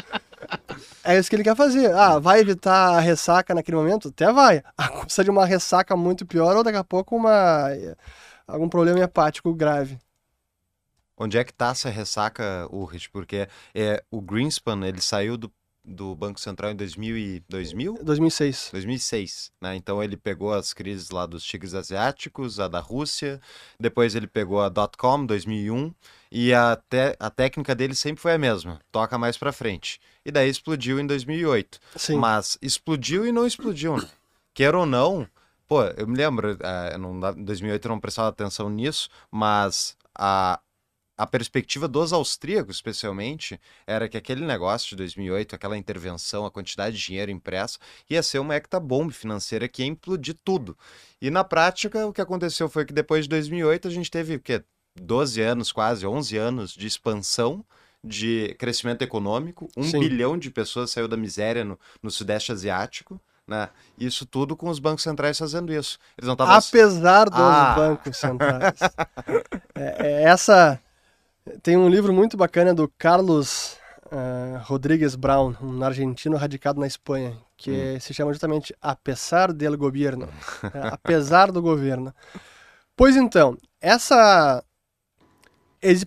É 1.04 1.18
isso 1.18 1.28
que 1.28 1.36
ele 1.36 1.42
quer 1.42 1.56
fazer. 1.56 1.92
Ah, 1.92 2.18
vai 2.18 2.40
evitar 2.40 2.94
a 2.94 3.00
ressaca 3.00 3.54
naquele 3.54 3.76
momento? 3.76 4.08
Até 4.08 4.32
vai. 4.32 4.62
A 4.78 4.88
custa 4.88 5.24
de 5.24 5.30
uma 5.30 5.44
ressaca 5.44 5.96
muito 5.96 6.24
pior 6.24 6.56
ou 6.56 6.62
daqui 6.62 6.78
a 6.78 6.84
pouco 6.84 7.16
uma 7.16 7.68
algum 8.46 8.68
problema 8.68 9.00
hepático 9.00 9.52
grave. 9.52 9.98
Onde 11.16 11.38
é 11.38 11.44
que 11.44 11.52
tá 11.52 11.70
essa 11.70 11.88
ressaca, 11.88 12.68
Urrich? 12.70 13.08
Porque 13.10 13.48
é, 13.74 14.04
o 14.10 14.20
Greenspan, 14.20 14.86
ele 14.86 15.00
saiu 15.00 15.36
do 15.36 15.50
do 15.86 16.16
Banco 16.16 16.40
Central 16.40 16.72
em 16.72 16.76
2000 16.76 17.16
e 17.16 17.44
2000? 17.48 17.98
2006. 18.02 18.70
2006, 18.72 19.52
né? 19.60 19.76
Então 19.76 20.02
ele 20.02 20.16
pegou 20.16 20.52
as 20.52 20.72
crises 20.72 21.10
lá 21.10 21.24
dos 21.24 21.44
tigres 21.44 21.74
asiáticos, 21.74 22.58
a 22.58 22.66
da 22.66 22.80
Rússia, 22.80 23.40
depois 23.78 24.14
ele 24.14 24.26
pegou 24.26 24.60
a 24.60 24.68
dot-com 24.68 25.24
2001 25.24 25.94
e 26.32 26.52
a, 26.52 26.76
te, 26.76 27.16
a 27.20 27.30
técnica 27.30 27.74
dele 27.74 27.94
sempre 27.94 28.20
foi 28.20 28.32
a 28.32 28.38
mesma, 28.38 28.80
toca 28.90 29.16
mais 29.16 29.38
para 29.38 29.52
frente. 29.52 30.00
E 30.24 30.32
daí 30.32 30.50
explodiu 30.50 30.98
em 30.98 31.06
2008. 31.06 31.78
Sim. 31.94 32.16
Mas 32.16 32.58
explodiu 32.60 33.24
e 33.24 33.30
não 33.30 33.46
explodiu, 33.46 33.96
né? 33.96 34.08
Quer 34.52 34.74
ou 34.74 34.86
não, 34.86 35.28
pô, 35.68 35.84
eu 35.84 36.06
me 36.08 36.16
lembro, 36.16 36.54
uh, 36.54 37.36
em 37.38 37.44
2008 37.44 37.84
eu 37.84 37.90
não 37.90 38.00
prestava 38.00 38.28
atenção 38.28 38.68
nisso, 38.68 39.08
mas 39.30 39.96
a, 40.18 40.58
a 41.16 41.26
perspectiva 41.26 41.88
dos 41.88 42.12
austríacos, 42.12 42.76
especialmente, 42.76 43.58
era 43.86 44.08
que 44.08 44.16
aquele 44.16 44.44
negócio 44.44 44.90
de 44.90 44.96
2008, 44.96 45.54
aquela 45.54 45.76
intervenção, 45.76 46.44
a 46.44 46.50
quantidade 46.50 46.96
de 46.96 47.02
dinheiro 47.02 47.30
impresso, 47.30 47.78
ia 48.08 48.22
ser 48.22 48.38
uma 48.38 48.54
hectabomba 48.54 49.12
financeira 49.12 49.66
que 49.66 49.82
ia 49.82 49.88
implodir 49.88 50.36
tudo. 50.44 50.76
E 51.20 51.30
na 51.30 51.42
prática, 51.42 52.06
o 52.06 52.12
que 52.12 52.20
aconteceu 52.20 52.68
foi 52.68 52.84
que 52.84 52.92
depois 52.92 53.24
de 53.24 53.30
2008 53.30 53.88
a 53.88 53.90
gente 53.90 54.10
teve 54.10 54.34
o 54.34 54.40
quê? 54.40 54.62
12 55.00 55.40
anos, 55.40 55.72
quase 55.72 56.06
11 56.06 56.36
anos 56.36 56.72
de 56.72 56.86
expansão, 56.86 57.64
de 58.04 58.54
crescimento 58.58 59.02
econômico, 59.02 59.68
um 59.76 59.82
Sim. 59.82 60.00
bilhão 60.00 60.38
de 60.38 60.50
pessoas 60.50 60.90
saiu 60.90 61.08
da 61.08 61.16
miséria 61.16 61.64
no, 61.64 61.78
no 62.02 62.10
Sudeste 62.10 62.52
Asiático. 62.52 63.20
Né? 63.46 63.68
Isso 63.98 64.26
tudo 64.26 64.56
com 64.56 64.68
os 64.68 64.78
bancos 64.78 65.04
centrais 65.04 65.38
fazendo 65.38 65.72
isso. 65.72 65.98
Eles 66.18 66.28
não 66.28 66.36
tavam... 66.36 66.54
Apesar 66.54 67.30
dos 67.30 67.38
ah. 67.38 67.74
bancos 67.76 68.16
centrais. 68.16 68.78
é, 69.74 70.06
é 70.06 70.22
essa 70.24 70.80
tem 71.62 71.76
um 71.76 71.88
livro 71.88 72.12
muito 72.12 72.36
bacana 72.36 72.74
do 72.74 72.90
Carlos 72.98 73.76
uh, 74.06 74.58
Rodrigues 74.64 75.14
Brown, 75.14 75.54
um 75.60 75.82
argentino 75.82 76.36
radicado 76.36 76.80
na 76.80 76.86
Espanha, 76.86 77.36
que 77.56 77.70
hum. 77.70 78.00
se 78.00 78.12
chama 78.12 78.32
justamente 78.32 78.74
A 78.80 78.94
pesar 78.94 79.52
del 79.52 79.76
gobierno, 79.76 80.28
é, 80.74 80.88
apesar 80.92 81.52
do 81.52 81.62
governo. 81.62 82.14
Pois 82.96 83.16
então, 83.16 83.56
essa 83.80 84.62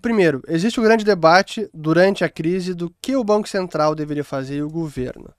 primeiro, 0.01 0.41
existe 0.47 0.79
o 0.79 0.83
um 0.83 0.85
grande 0.85 1.05
debate 1.05 1.69
durante 1.73 2.23
a 2.23 2.29
crise 2.29 2.73
do 2.73 2.93
que 3.01 3.15
o 3.15 3.23
Banco 3.23 3.47
Central 3.47 3.95
deveria 3.95 4.23
fazer 4.23 4.57
e 4.57 4.63
o 4.63 4.69
governo. 4.69 5.33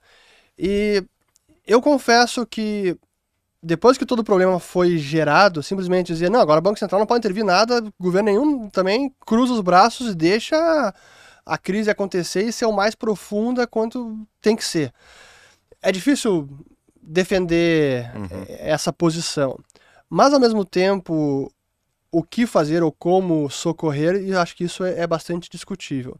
E 0.57 1.03
eu 1.67 1.81
confesso 1.81 2.45
que 2.45 2.97
depois 3.63 3.97
que 3.97 4.05
todo 4.05 4.19
o 4.19 4.23
problema 4.23 4.59
foi 4.59 4.97
gerado, 4.97 5.61
simplesmente 5.61 6.07
dizer, 6.07 6.29
não, 6.29 6.41
agora 6.41 6.59
o 6.59 6.63
Banco 6.63 6.79
Central 6.79 6.99
não 6.99 7.05
pode 7.05 7.19
intervir 7.19 7.45
nada, 7.45 7.83
governo 7.99 8.31
nenhum 8.31 8.69
também 8.69 9.13
cruza 9.25 9.53
os 9.53 9.61
braços 9.61 10.11
e 10.11 10.15
deixa 10.15 10.93
a 11.45 11.57
crise 11.57 11.89
acontecer 11.89 12.43
e 12.43 12.51
ser 12.51 12.65
o 12.65 12.71
mais 12.71 12.95
profunda 12.95 13.67
quanto 13.67 14.17
tem 14.41 14.55
que 14.55 14.65
ser. 14.65 14.91
É 15.81 15.91
difícil 15.91 16.49
defender 17.01 18.11
uhum. 18.15 18.45
essa 18.59 18.91
posição, 18.91 19.59
mas 20.09 20.33
ao 20.33 20.39
mesmo 20.39 20.65
tempo, 20.65 21.51
o 22.11 22.23
que 22.23 22.47
fazer 22.47 22.81
ou 22.81 22.91
como 22.91 23.49
socorrer, 23.49 24.23
e 24.23 24.35
acho 24.35 24.55
que 24.55 24.63
isso 24.63 24.83
é, 24.83 25.01
é 25.01 25.07
bastante 25.07 25.49
discutível. 25.49 26.17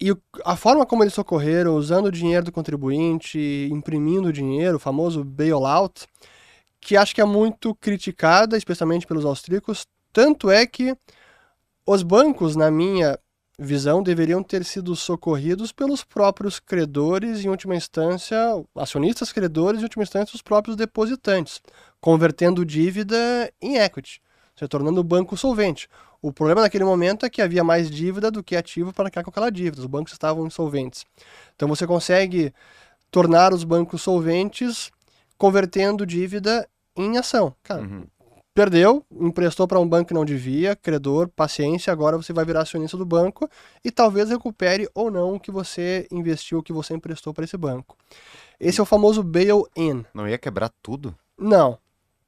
E 0.00 0.14
a 0.44 0.56
forma 0.56 0.84
como 0.84 1.02
eles 1.02 1.14
socorreram, 1.14 1.74
usando 1.74 2.06
o 2.06 2.12
dinheiro 2.12 2.44
do 2.44 2.52
contribuinte, 2.52 3.68
imprimindo 3.72 4.32
dinheiro, 4.32 4.76
o 4.76 4.80
famoso 4.80 5.24
bailout, 5.24 6.06
que 6.80 6.96
acho 6.96 7.14
que 7.14 7.20
é 7.20 7.24
muito 7.24 7.74
criticada, 7.74 8.56
especialmente 8.56 9.06
pelos 9.06 9.24
austríacos. 9.24 9.86
Tanto 10.12 10.50
é 10.50 10.66
que 10.66 10.96
os 11.86 12.02
bancos, 12.02 12.56
na 12.56 12.70
minha 12.70 13.18
visão, 13.58 14.02
deveriam 14.02 14.42
ter 14.42 14.64
sido 14.64 14.94
socorridos 14.94 15.72
pelos 15.72 16.04
próprios 16.04 16.60
credores, 16.60 17.44
em 17.44 17.48
última 17.48 17.74
instância, 17.74 18.36
acionistas 18.74 19.32
credores, 19.32 19.80
em 19.80 19.84
última 19.84 20.02
instância, 20.02 20.34
os 20.34 20.42
próprios 20.42 20.76
depositantes, 20.76 21.60
convertendo 22.00 22.64
dívida 22.64 23.16
em 23.60 23.76
equity, 23.78 24.20
se 24.54 24.68
tornando 24.68 25.00
o 25.00 25.04
banco 25.04 25.36
solvente. 25.36 25.88
O 26.20 26.32
problema 26.32 26.62
naquele 26.62 26.84
momento 26.84 27.24
é 27.24 27.30
que 27.30 27.40
havia 27.40 27.62
mais 27.62 27.90
dívida 27.90 28.30
do 28.30 28.42
que 28.42 28.56
ativo 28.56 28.92
para 28.92 29.06
arcar 29.06 29.22
com 29.22 29.30
aquela 29.30 29.50
dívida. 29.50 29.80
Os 29.80 29.86
bancos 29.86 30.12
estavam 30.12 30.46
insolventes. 30.46 31.04
Então 31.54 31.68
você 31.68 31.86
consegue 31.86 32.52
tornar 33.10 33.52
os 33.52 33.64
bancos 33.64 34.02
solventes 34.02 34.90
convertendo 35.38 36.06
dívida 36.06 36.68
em 36.96 37.18
ação. 37.18 37.54
Cara, 37.62 37.82
uhum. 37.82 38.06
perdeu, 38.54 39.04
emprestou 39.10 39.66
para 39.68 39.78
um 39.78 39.88
banco 39.88 40.08
que 40.08 40.14
não 40.14 40.24
devia, 40.24 40.74
credor, 40.74 41.28
paciência, 41.28 41.92
agora 41.92 42.16
você 42.16 42.32
vai 42.32 42.44
virar 42.44 42.62
acionista 42.62 42.96
do 42.96 43.04
banco 43.04 43.48
e 43.84 43.90
talvez 43.90 44.30
recupere 44.30 44.88
ou 44.94 45.10
não 45.10 45.34
o 45.34 45.40
que 45.40 45.50
você 45.50 46.06
investiu, 46.10 46.58
o 46.58 46.62
que 46.62 46.72
você 46.72 46.94
emprestou 46.94 47.34
para 47.34 47.44
esse 47.44 47.56
banco. 47.56 47.96
Esse 48.58 48.80
é 48.80 48.82
o 48.82 48.86
famoso 48.86 49.22
bail-in. 49.22 50.04
Não 50.14 50.28
ia 50.28 50.38
quebrar 50.38 50.70
tudo? 50.82 51.14
Não. 51.38 51.78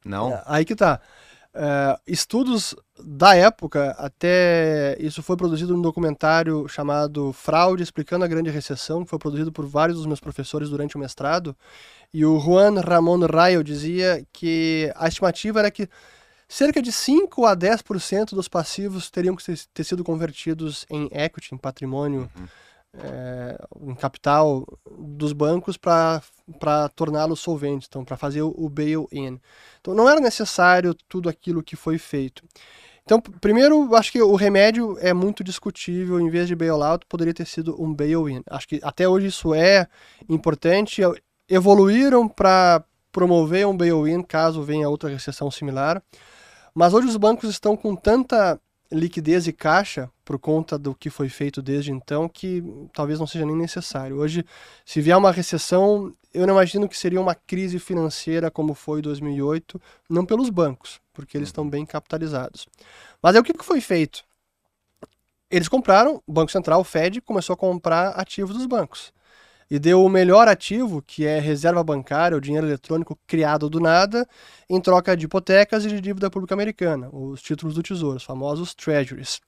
Não? 0.05 0.33
É, 0.33 0.43
aí 0.47 0.64
que 0.64 0.77
tá. 0.77 1.01
Uh, 1.55 1.99
estudos 2.07 2.77
da 3.03 3.34
época, 3.34 3.90
até 3.99 4.96
isso 4.99 5.22
foi 5.22 5.36
produzido 5.36 5.74
num 5.74 5.82
documentário 5.82 6.66
chamado 6.68 7.32
Fraude 7.32 7.82
Explicando 7.82 8.24
a 8.24 8.28
Grande 8.28 8.51
Recessão, 8.51 9.05
que 9.05 9.11
foi 9.11 9.18
produzido 9.18 9.53
por 9.53 9.66
vários 9.66 9.99
dos 9.99 10.07
meus 10.07 10.20
professores 10.20 10.68
durante 10.68 10.96
o 10.96 10.99
mestrado. 10.99 11.57
E 12.12 12.24
o 12.24 12.38
Juan 12.38 12.80
Ramon 12.80 13.26
Rayo 13.26 13.62
dizia 13.62 14.26
que 14.32 14.92
a 14.96 15.09
estimativa 15.09 15.61
era 15.61 15.70
que 15.70 15.88
cerca 16.49 16.80
de 16.80 16.90
5 16.90 17.44
a 17.44 17.57
10% 17.57 18.30
dos 18.30 18.49
passivos 18.49 19.11
teriam 19.11 19.36
que 19.36 19.44
ter 19.72 19.84
sido 19.84 20.03
convertidos 20.03 20.86
em 20.90 21.09
equity, 21.12 21.55
em 21.55 21.59
patrimônio. 21.59 22.30
Uhum 22.38 22.46
é, 22.94 23.59
um 23.76 23.94
capital 23.94 24.66
dos 24.90 25.32
bancos 25.32 25.76
para 25.76 26.22
torná-los 26.94 27.40
solventes, 27.40 27.88
então 27.88 28.05
para 28.05 28.16
fazer 28.16 28.42
o 28.42 28.68
bail-in. 28.68 29.40
Então 29.80 29.94
não 29.94 30.09
era 30.09 30.20
necessário 30.20 30.94
tudo 31.09 31.28
aquilo 31.28 31.62
que 31.62 31.76
foi 31.76 31.99
feito. 31.99 32.44
Então, 33.09 33.23
primeiro, 33.23 33.97
acho 33.97 34.13
que 34.13 34.21
o 34.21 34.35
remédio 34.35 34.99
é 35.01 35.15
muito 35.15 35.43
discutível. 35.43 36.21
Em 36.21 36.29
vez 36.29 36.47
de 36.47 36.55
bailout, 36.55 37.07
poderia 37.09 37.33
ter 37.33 37.47
sido 37.47 37.75
um 37.83 37.95
bail-in. 37.95 38.43
Acho 38.51 38.69
que 38.69 38.81
até 38.83 39.09
hoje 39.09 39.29
isso 39.29 39.55
é 39.55 39.87
importante. 40.29 41.01
Evoluíram 41.49 42.29
para 42.29 42.85
promover 43.11 43.67
um 43.67 43.75
bail-in 43.75 44.23
caso 44.23 44.63
venha 44.63 44.91
outra 44.91 45.09
recessão 45.09 45.51
similar. 45.51 46.03
Mas 46.75 46.93
hoje 46.93 47.09
os 47.09 47.17
bancos 47.17 47.49
estão 47.49 47.79
com 47.79 47.97
tanta 47.97 48.61
liquidez 48.93 49.47
e 49.47 49.55
caixa 49.55 50.11
por 50.29 50.39
conta 50.39 50.79
do 50.79 50.95
que 50.95 51.09
foi 51.09 51.31
feito 51.31 51.62
desde 51.62 51.91
então 51.91 52.29
que 52.29 52.62
talvez 52.93 53.18
não 53.18 53.26
seja 53.26 53.47
nem 53.47 53.57
necessário. 53.57 54.18
Hoje, 54.18 54.45
se 54.85 55.01
vier 55.01 55.16
uma 55.16 55.33
recessão, 55.33 56.14
eu 56.35 56.47
não 56.47 56.53
imagino 56.53 56.87
que 56.87 56.99
seria 56.99 57.18
uma 57.18 57.35
crise 57.35 57.79
financeira 57.79 58.51
como 58.51 58.74
foi 58.74 58.99
em 58.99 59.03
2008, 59.03 59.81
não 60.07 60.26
pelos 60.26 60.51
bancos, 60.51 61.01
porque 61.14 61.35
eles 61.35 61.49
estão 61.49 61.64
uhum. 61.64 61.70
bem 61.70 61.87
capitalizados. 61.87 62.68
Mas 63.22 63.37
é 63.37 63.41
o 63.41 63.43
que 63.43 63.55
foi 63.64 63.81
feito? 63.81 64.22
Eles 65.51 65.66
compraram, 65.66 66.22
o 66.26 66.31
Banco 66.31 66.53
Central, 66.53 66.83
o 66.83 66.85
Fed, 66.85 67.22
começou 67.22 67.55
a 67.55 67.57
comprar 67.57 68.11
ativos 68.11 68.55
dos 68.55 68.66
bancos 68.66 69.14
e 69.70 69.79
deu 69.79 70.05
o 70.05 70.11
melhor 70.11 70.47
ativo, 70.47 71.01
que 71.01 71.24
é 71.24 71.39
reserva 71.39 71.83
bancária, 71.83 72.37
o 72.37 72.41
dinheiro 72.41 72.66
eletrônico 72.66 73.18
criado 73.26 73.70
do 73.70 73.81
nada, 73.81 74.29
em 74.68 74.79
troca 74.79 75.16
de 75.16 75.24
hipotecas 75.24 75.87
e 75.87 75.89
de 75.89 76.03
dívida 76.03 76.31
pública 76.31 76.55
americana, 76.55 77.09
os 77.11 77.41
títulos 77.41 77.74
do 77.74 77.83
Tesouro, 77.83 78.18
os 78.18 78.24
famosos 78.24 78.74
treasuries. 78.74 79.41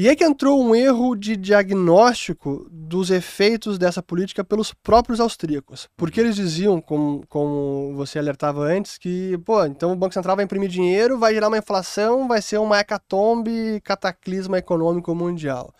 E 0.00 0.08
é 0.08 0.16
que 0.16 0.24
entrou 0.24 0.64
um 0.64 0.74
erro 0.74 1.14
de 1.14 1.36
diagnóstico 1.36 2.66
dos 2.70 3.10
efeitos 3.10 3.76
dessa 3.76 4.02
política 4.02 4.42
pelos 4.42 4.72
próprios 4.72 5.20
austríacos. 5.20 5.90
Porque 5.94 6.18
eles 6.18 6.36
diziam, 6.36 6.80
como, 6.80 7.22
como 7.28 7.92
você 7.94 8.18
alertava 8.18 8.62
antes, 8.62 8.96
que, 8.96 9.36
pô, 9.44 9.62
então 9.66 9.92
o 9.92 9.96
Banco 9.96 10.14
Central 10.14 10.36
vai 10.36 10.46
imprimir 10.46 10.70
dinheiro, 10.70 11.18
vai 11.18 11.34
gerar 11.34 11.48
uma 11.48 11.58
inflação, 11.58 12.26
vai 12.26 12.40
ser 12.40 12.56
uma 12.56 12.78
hecatombe, 12.80 13.78
cataclisma 13.84 14.56
econômico 14.56 15.14
mundial. 15.14 15.70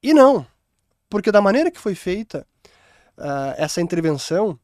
E 0.00 0.14
não. 0.14 0.46
Porque 1.10 1.32
da 1.32 1.40
maneira 1.40 1.68
que 1.68 1.80
foi 1.80 1.96
feita 1.96 2.46
uh, 3.18 3.54
essa 3.56 3.80
intervenção, 3.80 4.56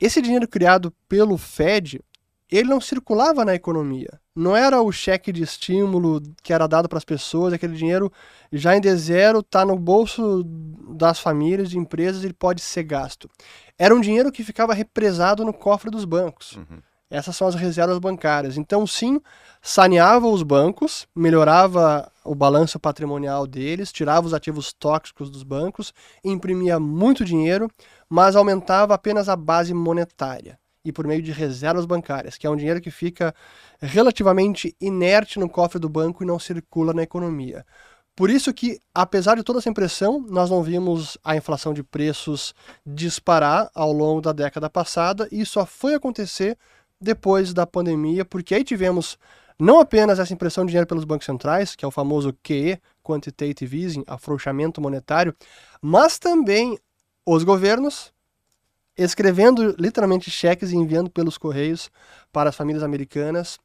esse 0.00 0.22
dinheiro 0.22 0.48
criado 0.48 0.94
pelo 1.10 1.36
Fed, 1.36 2.00
ele 2.56 2.68
não 2.68 2.80
circulava 2.80 3.44
na 3.44 3.54
economia. 3.54 4.20
Não 4.34 4.56
era 4.56 4.80
o 4.80 4.90
cheque 4.90 5.32
de 5.32 5.42
estímulo 5.42 6.22
que 6.42 6.52
era 6.52 6.66
dado 6.66 6.88
para 6.88 6.98
as 6.98 7.04
pessoas, 7.04 7.52
aquele 7.52 7.76
dinheiro 7.76 8.10
já 8.52 8.76
em 8.76 8.80
D0 8.80 9.40
está 9.40 9.64
no 9.64 9.76
bolso 9.76 10.42
das 10.44 11.20
famílias, 11.20 11.68
de 11.68 11.78
empresas, 11.78 12.24
ele 12.24 12.32
pode 12.32 12.62
ser 12.62 12.84
gasto. 12.84 13.28
Era 13.78 13.94
um 13.94 14.00
dinheiro 14.00 14.32
que 14.32 14.44
ficava 14.44 14.72
represado 14.72 15.44
no 15.44 15.52
cofre 15.52 15.90
dos 15.90 16.04
bancos. 16.04 16.56
Uhum. 16.56 16.80
Essas 17.10 17.36
são 17.36 17.48
as 17.48 17.54
reservas 17.54 17.98
bancárias. 17.98 18.58
Então, 18.58 18.86
sim, 18.86 19.20
saneava 19.62 20.26
os 20.26 20.42
bancos, 20.42 21.06
melhorava 21.16 22.10
o 22.22 22.34
balanço 22.34 22.78
patrimonial 22.78 23.46
deles, 23.46 23.90
tirava 23.90 24.26
os 24.26 24.34
ativos 24.34 24.72
tóxicos 24.72 25.30
dos 25.30 25.42
bancos, 25.42 25.92
imprimia 26.22 26.78
muito 26.78 27.24
dinheiro, 27.24 27.70
mas 28.08 28.36
aumentava 28.36 28.94
apenas 28.94 29.28
a 29.28 29.36
base 29.36 29.72
monetária 29.72 30.58
e 30.88 30.92
por 30.92 31.06
meio 31.06 31.22
de 31.22 31.32
reservas 31.32 31.84
bancárias, 31.84 32.38
que 32.38 32.46
é 32.46 32.50
um 32.50 32.56
dinheiro 32.56 32.80
que 32.80 32.90
fica 32.90 33.34
relativamente 33.80 34.74
inerte 34.80 35.38
no 35.38 35.48
cofre 35.48 35.78
do 35.78 35.88
banco 35.88 36.22
e 36.22 36.26
não 36.26 36.38
circula 36.38 36.92
na 36.92 37.02
economia. 37.02 37.64
Por 38.16 38.30
isso 38.30 38.52
que, 38.52 38.80
apesar 38.92 39.36
de 39.36 39.44
toda 39.44 39.60
essa 39.60 39.68
impressão, 39.68 40.18
nós 40.28 40.50
não 40.50 40.62
vimos 40.62 41.16
a 41.22 41.36
inflação 41.36 41.72
de 41.72 41.84
preços 41.84 42.52
disparar 42.84 43.70
ao 43.74 43.92
longo 43.92 44.20
da 44.20 44.32
década 44.32 44.68
passada, 44.68 45.28
e 45.30 45.46
só 45.46 45.64
foi 45.64 45.94
acontecer 45.94 46.58
depois 47.00 47.54
da 47.54 47.64
pandemia, 47.64 48.24
porque 48.24 48.56
aí 48.56 48.64
tivemos 48.64 49.16
não 49.60 49.78
apenas 49.78 50.18
essa 50.18 50.32
impressão 50.32 50.64
de 50.64 50.70
dinheiro 50.70 50.86
pelos 50.86 51.04
bancos 51.04 51.26
centrais, 51.26 51.76
que 51.76 51.84
é 51.84 51.88
o 51.88 51.92
famoso 51.92 52.32
QE, 52.42 52.80
Quantitative 53.04 53.84
Easing, 53.84 54.04
afrouxamento 54.06 54.80
monetário, 54.80 55.34
mas 55.80 56.18
também 56.18 56.78
os 57.26 57.44
governos 57.44 58.12
escrevendo 58.98 59.76
literalmente 59.78 60.30
cheques 60.30 60.72
e 60.72 60.76
enviando 60.76 61.08
pelos 61.08 61.38
correios 61.38 61.88
para 62.32 62.50
as 62.50 62.56
famílias 62.56 62.82
americanas. 62.82 63.58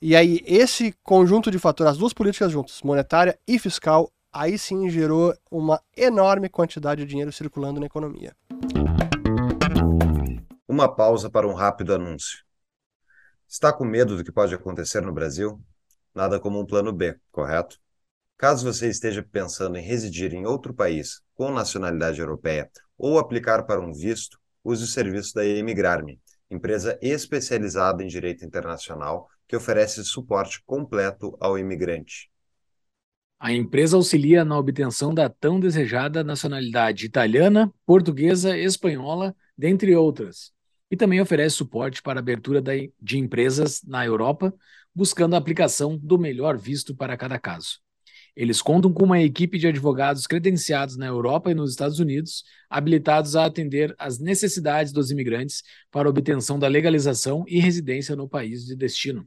E 0.00 0.14
aí 0.14 0.40
esse 0.46 0.94
conjunto 1.02 1.50
de 1.50 1.58
fatores, 1.58 1.92
as 1.92 1.98
duas 1.98 2.12
políticas 2.12 2.52
juntas, 2.52 2.80
monetária 2.82 3.36
e 3.46 3.58
fiscal, 3.58 4.10
aí 4.32 4.56
sim 4.56 4.88
gerou 4.88 5.34
uma 5.50 5.82
enorme 5.96 6.48
quantidade 6.48 7.02
de 7.02 7.08
dinheiro 7.08 7.32
circulando 7.32 7.80
na 7.80 7.86
economia. 7.86 8.36
Uma 10.68 10.94
pausa 10.94 11.28
para 11.28 11.48
um 11.48 11.54
rápido 11.54 11.92
anúncio. 11.92 12.44
Está 13.48 13.72
com 13.72 13.84
medo 13.84 14.16
do 14.16 14.22
que 14.22 14.30
pode 14.30 14.54
acontecer 14.54 15.00
no 15.00 15.12
Brasil? 15.12 15.60
Nada 16.14 16.38
como 16.38 16.60
um 16.60 16.66
plano 16.66 16.92
B, 16.92 17.18
correto? 17.32 17.78
Caso 18.36 18.72
você 18.72 18.88
esteja 18.88 19.20
pensando 19.20 19.76
em 19.76 19.82
residir 19.82 20.32
em 20.32 20.46
outro 20.46 20.72
país 20.72 21.20
com 21.34 21.50
nacionalidade 21.50 22.20
europeia 22.20 22.70
ou 22.96 23.18
aplicar 23.18 23.64
para 23.64 23.80
um 23.80 23.92
visto, 23.92 24.37
use 24.64 24.84
o 24.84 24.86
serviço 24.86 25.34
da 25.34 25.44
Emigrarme, 25.44 26.20
empresa 26.50 26.98
especializada 27.02 28.02
em 28.02 28.06
direito 28.06 28.44
internacional 28.44 29.28
que 29.46 29.56
oferece 29.56 30.04
suporte 30.04 30.62
completo 30.64 31.36
ao 31.40 31.58
imigrante. 31.58 32.30
A 33.40 33.52
empresa 33.52 33.96
auxilia 33.96 34.44
na 34.44 34.58
obtenção 34.58 35.14
da 35.14 35.28
tão 35.28 35.60
desejada 35.60 36.24
nacionalidade 36.24 37.06
italiana, 37.06 37.72
portuguesa, 37.86 38.56
espanhola, 38.58 39.34
dentre 39.56 39.94
outras 39.94 40.52
e 40.90 40.96
também 40.96 41.20
oferece 41.20 41.56
suporte 41.56 42.02
para 42.02 42.18
a 42.18 42.22
abertura 42.22 42.62
de 42.62 43.18
empresas 43.18 43.82
na 43.84 44.04
Europa, 44.04 44.54
buscando 44.94 45.34
a 45.34 45.38
aplicação 45.38 45.98
do 45.98 46.18
melhor 46.18 46.56
visto 46.56 46.94
para 46.94 47.16
cada 47.16 47.38
caso. 47.38 47.80
Eles 48.38 48.62
contam 48.62 48.92
com 48.92 49.04
uma 49.04 49.20
equipe 49.20 49.58
de 49.58 49.66
advogados 49.66 50.24
credenciados 50.24 50.96
na 50.96 51.06
Europa 51.06 51.50
e 51.50 51.54
nos 51.54 51.72
Estados 51.72 51.98
Unidos, 51.98 52.44
habilitados 52.70 53.34
a 53.34 53.44
atender 53.44 53.92
às 53.98 54.20
necessidades 54.20 54.92
dos 54.92 55.10
imigrantes 55.10 55.64
para 55.90 56.08
obtenção 56.08 56.56
da 56.56 56.68
legalização 56.68 57.44
e 57.48 57.58
residência 57.58 58.14
no 58.14 58.28
país 58.28 58.64
de 58.64 58.76
destino. 58.76 59.26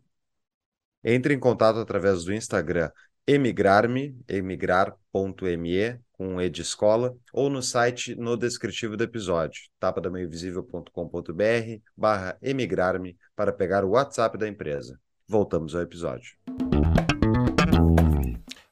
Entre 1.04 1.34
em 1.34 1.40
contato 1.40 1.78
através 1.78 2.24
do 2.24 2.34
Instagram 2.34 2.90
emigrarme, 3.28 4.16
emigrar.me, 4.30 6.00
com 6.14 6.42
E 6.42 6.50
de 6.50 6.62
escola, 6.62 7.14
ou 7.34 7.50
no 7.50 7.62
site 7.62 8.16
no 8.16 8.38
descritivo 8.38 8.96
do 8.96 9.04
episódio, 9.04 9.64
tapadamaiovisível.com.br 9.78 11.82
barra 11.98 12.38
emigrar-me 12.42 13.18
para 13.36 13.52
pegar 13.52 13.84
o 13.84 13.90
WhatsApp 13.90 14.38
da 14.38 14.48
empresa. 14.48 14.98
Voltamos 15.28 15.76
ao 15.76 15.82
episódio. 15.82 16.38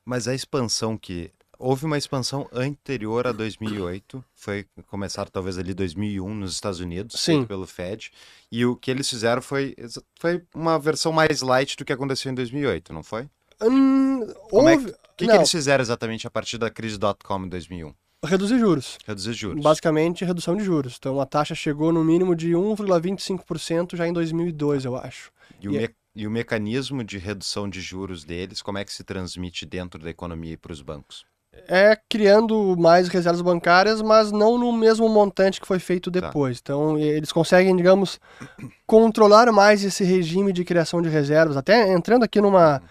Mas 0.09 0.27
a 0.27 0.33
expansão 0.33 0.97
que 0.97 1.29
houve 1.59 1.85
uma 1.85 1.95
expansão 1.95 2.49
anterior 2.51 3.27
a 3.27 3.31
2008, 3.31 4.25
foi 4.33 4.65
começar 4.87 5.29
talvez 5.29 5.59
ali 5.59 5.71
2001 5.71 6.33
nos 6.33 6.53
Estados 6.53 6.79
Unidos, 6.79 7.21
Sim. 7.21 7.45
pelo 7.45 7.67
Fed, 7.67 8.09
e 8.51 8.65
o 8.65 8.75
que 8.75 8.89
eles 8.89 9.07
fizeram 9.07 9.39
foi, 9.39 9.75
foi 10.19 10.41
uma 10.55 10.79
versão 10.79 11.11
mais 11.11 11.43
light 11.43 11.77
do 11.77 11.85
que 11.85 11.93
aconteceu 11.93 12.31
em 12.31 12.33
2008, 12.33 12.91
não 12.91 13.03
foi? 13.03 13.29
Hum, 13.61 14.23
é 14.23 14.33
houve... 14.51 14.89
é 14.89 14.93
que, 15.15 15.27
que, 15.27 15.31
eles 15.31 15.51
fizeram 15.51 15.83
exatamente 15.83 16.25
a 16.25 16.31
partir 16.31 16.57
da 16.57 16.71
crise 16.71 16.97
dot-com 16.97 17.45
em 17.45 17.49
2001? 17.49 17.93
Reduzir 18.25 18.57
juros. 18.57 18.97
Reduzir 19.05 19.33
juros. 19.33 19.63
Basicamente, 19.63 20.25
redução 20.25 20.57
de 20.57 20.63
juros. 20.63 20.95
Então, 20.97 21.21
a 21.21 21.25
taxa 21.27 21.53
chegou 21.53 21.93
no 21.93 22.03
mínimo 22.03 22.35
de 22.35 22.53
1,25% 22.53 23.95
já 23.95 24.07
em 24.07 24.13
2002, 24.13 24.85
eu 24.85 24.95
acho. 24.95 25.31
E, 25.61 25.65
e, 25.65 25.69
o, 25.69 25.71
me... 25.73 25.89
E 26.19 26.27
o 26.27 26.29
mecanismo 26.29 27.01
de 27.01 27.17
redução 27.17 27.69
de 27.69 27.79
juros 27.79 28.25
deles, 28.25 28.61
como 28.61 28.77
é 28.77 28.83
que 28.83 28.91
se 28.91 29.05
transmite 29.05 29.65
dentro 29.65 30.03
da 30.03 30.09
economia 30.09 30.51
e 30.51 30.57
para 30.57 30.73
os 30.73 30.81
bancos? 30.81 31.25
É 31.65 31.97
criando 32.09 32.75
mais 32.77 33.07
reservas 33.07 33.41
bancárias, 33.41 34.01
mas 34.01 34.29
não 34.29 34.57
no 34.57 34.73
mesmo 34.73 35.07
montante 35.07 35.61
que 35.61 35.65
foi 35.65 35.79
feito 35.79 36.11
Tá. 36.11 36.19
depois. 36.19 36.59
Então, 36.61 36.97
eles 36.97 37.31
conseguem, 37.31 37.73
digamos, 37.73 38.19
controlar 38.85 39.49
mais 39.53 39.81
esse 39.81 40.03
regime 40.03 40.51
de 40.51 40.65
criação 40.65 41.01
de 41.01 41.07
reservas. 41.07 41.55
Até 41.55 41.89
entrando 41.93 42.23
aqui 42.23 42.41
numa 42.41 42.81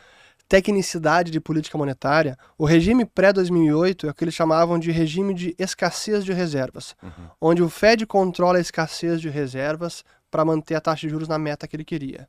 tecnicidade 0.48 1.30
de 1.30 1.38
política 1.38 1.76
monetária, 1.76 2.34
o 2.56 2.64
regime 2.64 3.04
pré-2008 3.04 4.04
é 4.08 4.10
o 4.10 4.14
que 4.14 4.24
eles 4.24 4.34
chamavam 4.34 4.78
de 4.78 4.90
regime 4.90 5.34
de 5.34 5.54
escassez 5.58 6.24
de 6.24 6.32
reservas, 6.32 6.96
onde 7.38 7.62
o 7.62 7.68
Fed 7.68 8.06
controla 8.06 8.56
a 8.56 8.62
escassez 8.62 9.20
de 9.20 9.28
reservas 9.28 10.02
para 10.30 10.46
manter 10.46 10.76
a 10.76 10.80
taxa 10.80 11.06
de 11.06 11.10
juros 11.10 11.28
na 11.28 11.38
meta 11.38 11.68
que 11.68 11.76
ele 11.76 11.84
queria. 11.84 12.26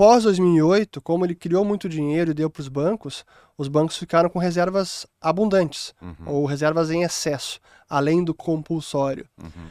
Pós 0.00 0.22
2008, 0.22 0.98
como 1.02 1.26
ele 1.26 1.34
criou 1.34 1.62
muito 1.62 1.86
dinheiro 1.86 2.30
e 2.30 2.34
deu 2.34 2.48
para 2.48 2.62
os 2.62 2.68
bancos, 2.68 3.22
os 3.58 3.68
bancos 3.68 3.98
ficaram 3.98 4.30
com 4.30 4.38
reservas 4.38 5.06
abundantes 5.20 5.92
Uhum. 6.00 6.14
ou 6.24 6.46
reservas 6.46 6.90
em 6.90 7.02
excesso, 7.02 7.60
além 7.86 8.24
do 8.24 8.32
compulsório. 8.32 9.28
Uhum. 9.38 9.68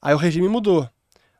Aí 0.00 0.14
o 0.14 0.16
regime 0.16 0.48
mudou. 0.48 0.88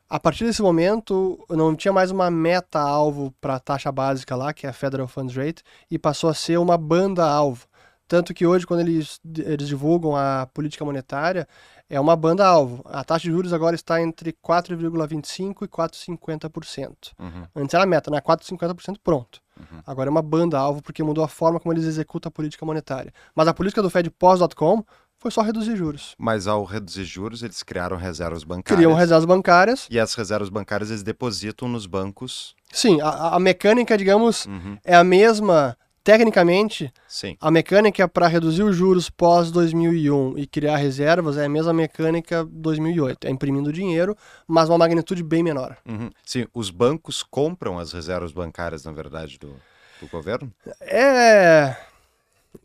A 0.09 0.19
partir 0.19 0.43
desse 0.43 0.61
momento, 0.61 1.39
não 1.49 1.73
tinha 1.73 1.93
mais 1.93 2.11
uma 2.11 2.29
meta-alvo 2.29 3.33
para 3.39 3.55
a 3.55 3.59
taxa 3.61 3.89
básica 3.93 4.35
lá, 4.35 4.53
que 4.53 4.67
é 4.67 4.69
a 4.69 4.73
Federal 4.73 5.07
Funds 5.07 5.33
Rate, 5.37 5.63
e 5.89 5.97
passou 5.97 6.29
a 6.29 6.33
ser 6.33 6.59
uma 6.59 6.77
banda-alvo. 6.77 7.65
Tanto 8.07 8.33
que 8.33 8.45
hoje, 8.45 8.65
quando 8.67 8.81
eles, 8.81 9.19
eles 9.39 9.67
divulgam 9.67 10.15
a 10.15 10.45
política 10.53 10.83
monetária, 10.85 11.47
é 11.89 11.99
uma 11.99 12.15
banda-alvo. 12.15 12.81
A 12.85 13.03
taxa 13.03 13.23
de 13.23 13.31
juros 13.31 13.53
agora 13.53 13.75
está 13.75 14.01
entre 14.01 14.33
4,25% 14.33 15.63
e 15.63 15.67
4,50%. 15.67 17.11
Uhum. 17.19 17.43
Antes 17.55 17.73
era 17.73 17.85
meta, 17.85 18.11
né? 18.11 18.19
4,50% 18.21 18.97
pronto. 19.03 19.39
Uhum. 19.57 19.79
Agora 19.85 20.09
é 20.09 20.11
uma 20.11 20.21
banda-alvo 20.21 20.81
porque 20.81 21.03
mudou 21.03 21.23
a 21.23 21.27
forma 21.27 21.59
como 21.59 21.73
eles 21.73 21.85
executam 21.85 22.29
a 22.29 22.31
política 22.31 22.65
monetária. 22.65 23.13
Mas 23.35 23.47
a 23.47 23.53
política 23.53 23.81
do 23.81 23.89
Fed 23.89 24.09
pós.com 24.11 24.83
foi 25.19 25.31
só 25.31 25.41
reduzir 25.41 25.75
juros. 25.77 26.15
Mas 26.17 26.47
ao 26.47 26.65
reduzir 26.65 27.05
juros, 27.05 27.43
eles 27.43 27.63
criaram 27.63 27.95
reservas 27.95 28.43
bancárias. 28.43 28.75
Criam 28.77 28.93
reservas 28.93 29.25
bancárias. 29.25 29.87
E 29.89 29.97
as 29.99 30.13
reservas 30.15 30.49
bancárias 30.49 30.89
eles 30.89 31.03
depositam 31.03 31.67
nos 31.69 31.85
bancos. 31.85 32.53
Sim, 32.71 32.99
a, 32.99 33.35
a 33.35 33.39
mecânica, 33.39 33.97
digamos, 33.97 34.45
Uhum. 34.45 34.77
é 34.83 34.95
a 34.95 35.03
mesma. 35.03 35.77
Tecnicamente, 36.03 36.91
Sim. 37.07 37.37
a 37.39 37.49
mecânica 37.49 38.07
para 38.09 38.27
reduzir 38.27 38.61
os 38.61 38.75
juros 38.75 39.09
pós 39.09 39.49
2001 39.51 40.37
e 40.37 40.45
criar 40.45 40.75
reservas 40.75 41.37
é 41.37 41.45
a 41.45 41.49
mesma 41.49 41.71
mecânica 41.71 42.43
2008. 42.43 43.25
É 43.25 43.29
imprimindo 43.29 43.71
dinheiro, 43.71 44.17
mas 44.45 44.67
uma 44.67 44.77
magnitude 44.77 45.23
bem 45.23 45.41
menor. 45.41 45.77
Uhum. 45.87 46.09
Sim, 46.25 46.45
os 46.53 46.69
bancos 46.69 47.23
compram 47.23 47.79
as 47.79 47.93
reservas 47.93 48.33
bancárias, 48.33 48.83
na 48.83 48.91
verdade, 48.91 49.39
do, 49.39 49.55
do 50.01 50.07
governo? 50.11 50.51
É. 50.81 51.73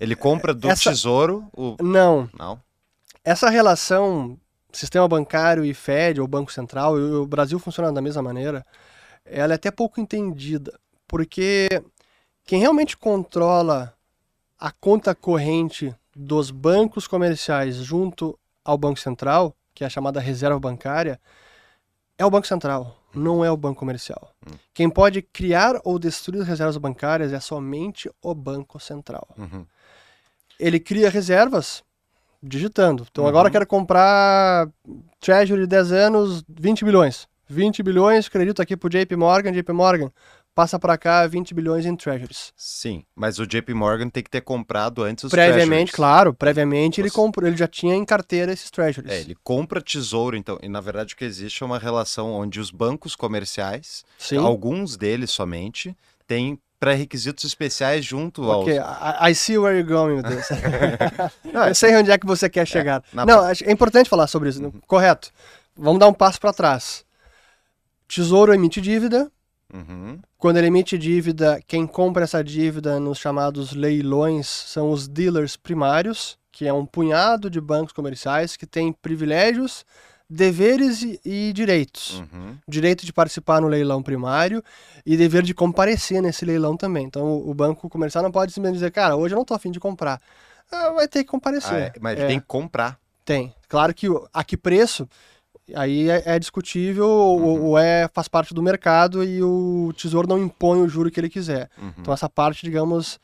Ele 0.01 0.17
compra 0.17 0.53
do 0.53 0.69
Essa- 0.69 0.91
tesouro 0.91 1.49
o. 1.57 1.77
Não. 1.81 2.29
Não. 2.37 2.61
Essa 3.25 3.49
relação 3.49 4.37
sistema 4.73 5.07
bancário 5.07 5.65
e 5.65 5.73
Fed, 5.73 6.21
ou 6.21 6.27
Banco 6.27 6.53
Central, 6.53 6.99
e 6.99 7.03
o 7.03 7.27
Brasil 7.27 7.59
funciona 7.61 7.93
da 7.93 8.03
mesma 8.03 8.23
maneira, 8.23 8.67
ela 9.25 9.55
é 9.55 9.57
até 9.57 9.71
pouco 9.71 10.01
entendida, 10.01 10.79
porque 11.07 11.69
quem 12.49 12.61
realmente 12.61 12.97
controla 12.97 13.95
a 14.59 14.71
conta 14.73 15.15
corrente 15.15 15.95
dos 16.17 16.51
bancos 16.51 17.07
comerciais 17.07 17.77
junto 17.77 18.39
ao 18.65 18.79
Banco 18.79 18.99
Central, 18.99 19.55
que 19.75 19.85
é 19.85 19.87
a 19.87 19.91
chamada 19.91 20.19
reserva 20.19 20.59
bancária, 20.59 21.21
é 22.17 22.25
o 22.25 22.31
Banco 22.31 22.47
Central, 22.47 22.97
não 23.15 23.45
é 23.45 23.51
o 23.51 23.57
Banco 23.57 23.79
Comercial. 23.79 24.31
Quem 24.73 24.89
pode 24.89 25.21
criar 25.21 25.79
ou 25.85 25.99
destruir 25.99 26.41
as 26.41 26.49
reservas 26.49 26.79
bancárias 26.79 27.35
é 27.35 27.39
somente 27.39 28.11
o 28.23 28.35
Banco 28.35 28.81
Central 28.81 29.29
Uhum. 29.37 29.67
ele 30.59 30.81
cria 30.81 31.11
reservas 31.11 31.85
digitando. 32.43 33.07
Então 33.11 33.25
Uhum. 33.25 33.29
agora 33.31 33.51
quero 33.51 33.67
comprar 33.67 34.71
Treasury 35.21 35.67
10 35.67 35.93
anos, 35.93 36.43
20 36.49 36.83
bilhões. 36.83 37.29
20 37.51 37.83
bilhões, 37.83 38.27
acredito 38.27 38.61
aqui 38.61 38.77
pro 38.77 38.91
JP 38.91 39.17
Morgan, 39.17 39.53
JP 39.53 39.73
Morgan, 39.73 40.11
passa 40.59 40.77
para 40.77 40.99
cá 40.99 41.25
20 41.25 41.55
bilhões 41.55 41.87
em 41.87 41.95
Treasuries. 41.95 42.53
Sim, 42.57 43.05
mas 43.15 43.39
o 43.39 43.47
JP 43.47 43.73
Morgan 43.75 44.09
tem 44.09 44.25
que 44.25 44.29
ter 44.29 44.41
comprado 44.41 45.05
antes 45.05 45.23
os 45.23 45.31
previamente, 45.31 45.69
treasuries. 45.69 45.91
claro, 45.93 46.35
previamente 46.35 47.01
ele 47.01 47.13
comprou, 47.13 47.47
ele 47.47 47.57
já 47.57 47.69
tinha 47.69 47.95
em 47.95 48.05
carteira 48.05 48.53
esses 48.53 48.69
Treasuries. 48.69 49.09
É, 49.13 49.21
ele 49.21 49.37
compra 49.45 49.81
tesouro, 49.81 50.37
então. 50.37 50.59
E 50.61 50.69
na 50.69 50.81
verdade 50.81 51.15
o 51.15 51.17
que 51.17 51.25
existe 51.25 51.63
é 51.63 51.67
uma 51.67 51.79
relação 51.79 52.33
onde 52.33 52.59
os 52.59 52.73
bancos 52.73 53.15
comerciais, 53.15 54.05
Sim. 54.19 54.39
alguns 54.39 54.97
deles 54.97 55.31
somente, 55.31 55.97
têm 56.27 56.59
pré-requisitos 56.81 57.45
especiais 57.45 58.05
junto 58.05 58.43
aos. 58.51 58.63
Ok, 58.65 58.75
I, 58.77 59.31
I 59.31 59.35
see 59.37 59.57
where 59.59 59.79
you're 59.79 59.89
going 59.89 60.17
with 60.17 60.25
this. 60.25 60.49
Não, 61.55 61.63
é- 61.63 61.71
eu 61.71 61.75
sei 61.77 61.95
onde 61.95 62.11
é 62.11 62.19
que 62.19 62.27
você 62.27 62.51
quer 62.51 62.67
chegar. 62.67 63.01
na- 63.13 63.25
Não, 63.25 63.43
acho- 63.45 63.63
é 63.65 63.71
importante 63.71 64.11
falar 64.11 64.27
sobre 64.27 64.49
isso. 64.49 64.73
Correto. 64.89 65.31
Vamos 65.77 66.01
dar 66.01 66.09
um 66.09 66.13
passo 66.13 66.41
para 66.41 66.53
trás. 66.53 67.05
Tesouro 68.09 68.53
emite 68.53 68.81
dívida, 68.81 69.31
Uhum, 69.73 70.19
Quando 70.39 70.57
ele 70.57 70.69
emite 70.69 70.97
dívida, 70.97 71.61
quem 71.67 71.87
compra 71.87 72.25
essa 72.25 72.43
dívida 72.43 72.99
nos 72.99 73.19
chamados 73.19 73.73
leilões 73.73 74.47
são 74.47 74.91
os 74.91 75.07
dealers 75.07 75.57
primários, 75.57 76.39
que 76.51 76.67
é 76.67 76.73
um 76.73 76.87
punhado 76.87 77.51
de 77.51 77.61
bancos 77.61 77.93
comerciais 77.93 78.57
que 78.57 78.67
tem 78.67 78.93
privilégios, 78.93 79.85
deveres 80.29 81.03
e, 81.03 81.21
e 81.25 81.53
direitos. 81.53 82.21
uhum, 82.33 82.57
Direito 82.67 83.05
de 83.07 83.13
participar 83.13 83.61
no 83.61 83.69
leilão 83.69 84.03
primário 84.03 84.63
e 85.05 85.17
dever 85.17 85.43
de 85.43 85.55
comparecer 85.55 86.21
nesse 86.23 86.45
leilão 86.45 86.77
também. 86.77 87.05
Então 87.07 87.25
o, 87.25 87.51
o 87.51 87.55
banco 87.55 87.89
comercial 87.89 88.23
não 88.25 88.31
pode 88.33 88.53
simplesmente 88.53 88.79
dizer, 88.79 88.91
cara, 88.91 89.17
hoje 89.17 89.35
eu 89.35 89.37
não 89.37 89.43
estou 89.43 89.55
afim 89.55 89.71
de 89.71 89.81
comprar. 89.81 90.21
Ah, 90.71 90.91
vai 90.91 91.09
ter 91.09 91.25
que 91.25 91.31
comparecer. 91.31 91.73
Ah, 91.73 91.79
é, 91.79 91.93
mas 92.01 92.19
É. 92.19 92.27
tem 92.27 92.41
que 92.41 92.47
comprar. 92.47 92.99
Tem. 93.25 93.55
Claro 93.69 93.95
que 93.95 94.07
a 94.33 94.43
que 94.45 94.57
preço, 94.57 95.07
aí 95.75 96.09
é, 96.11 96.23
é 96.27 96.39
discutível 96.39 97.09
ou, 97.09 97.39
Uhum. 97.41 97.63
ou 97.67 97.79
é, 97.79 98.09
faz 98.13 98.29
parte 98.29 98.55
do 98.55 98.63
mercado 98.63 99.23
e 99.25 99.43
o 99.43 99.93
tesouro 99.97 100.29
não 100.29 100.39
impõe 100.39 100.81
o 100.81 100.89
juro 100.89 101.11
que 101.11 101.21
ele 101.21 101.29
quiser. 101.29 101.69
Uhum. 101.81 101.93
Então 101.99 102.15
essa 102.15 102.29
parte, 102.29 102.65
digamos, 102.65 103.19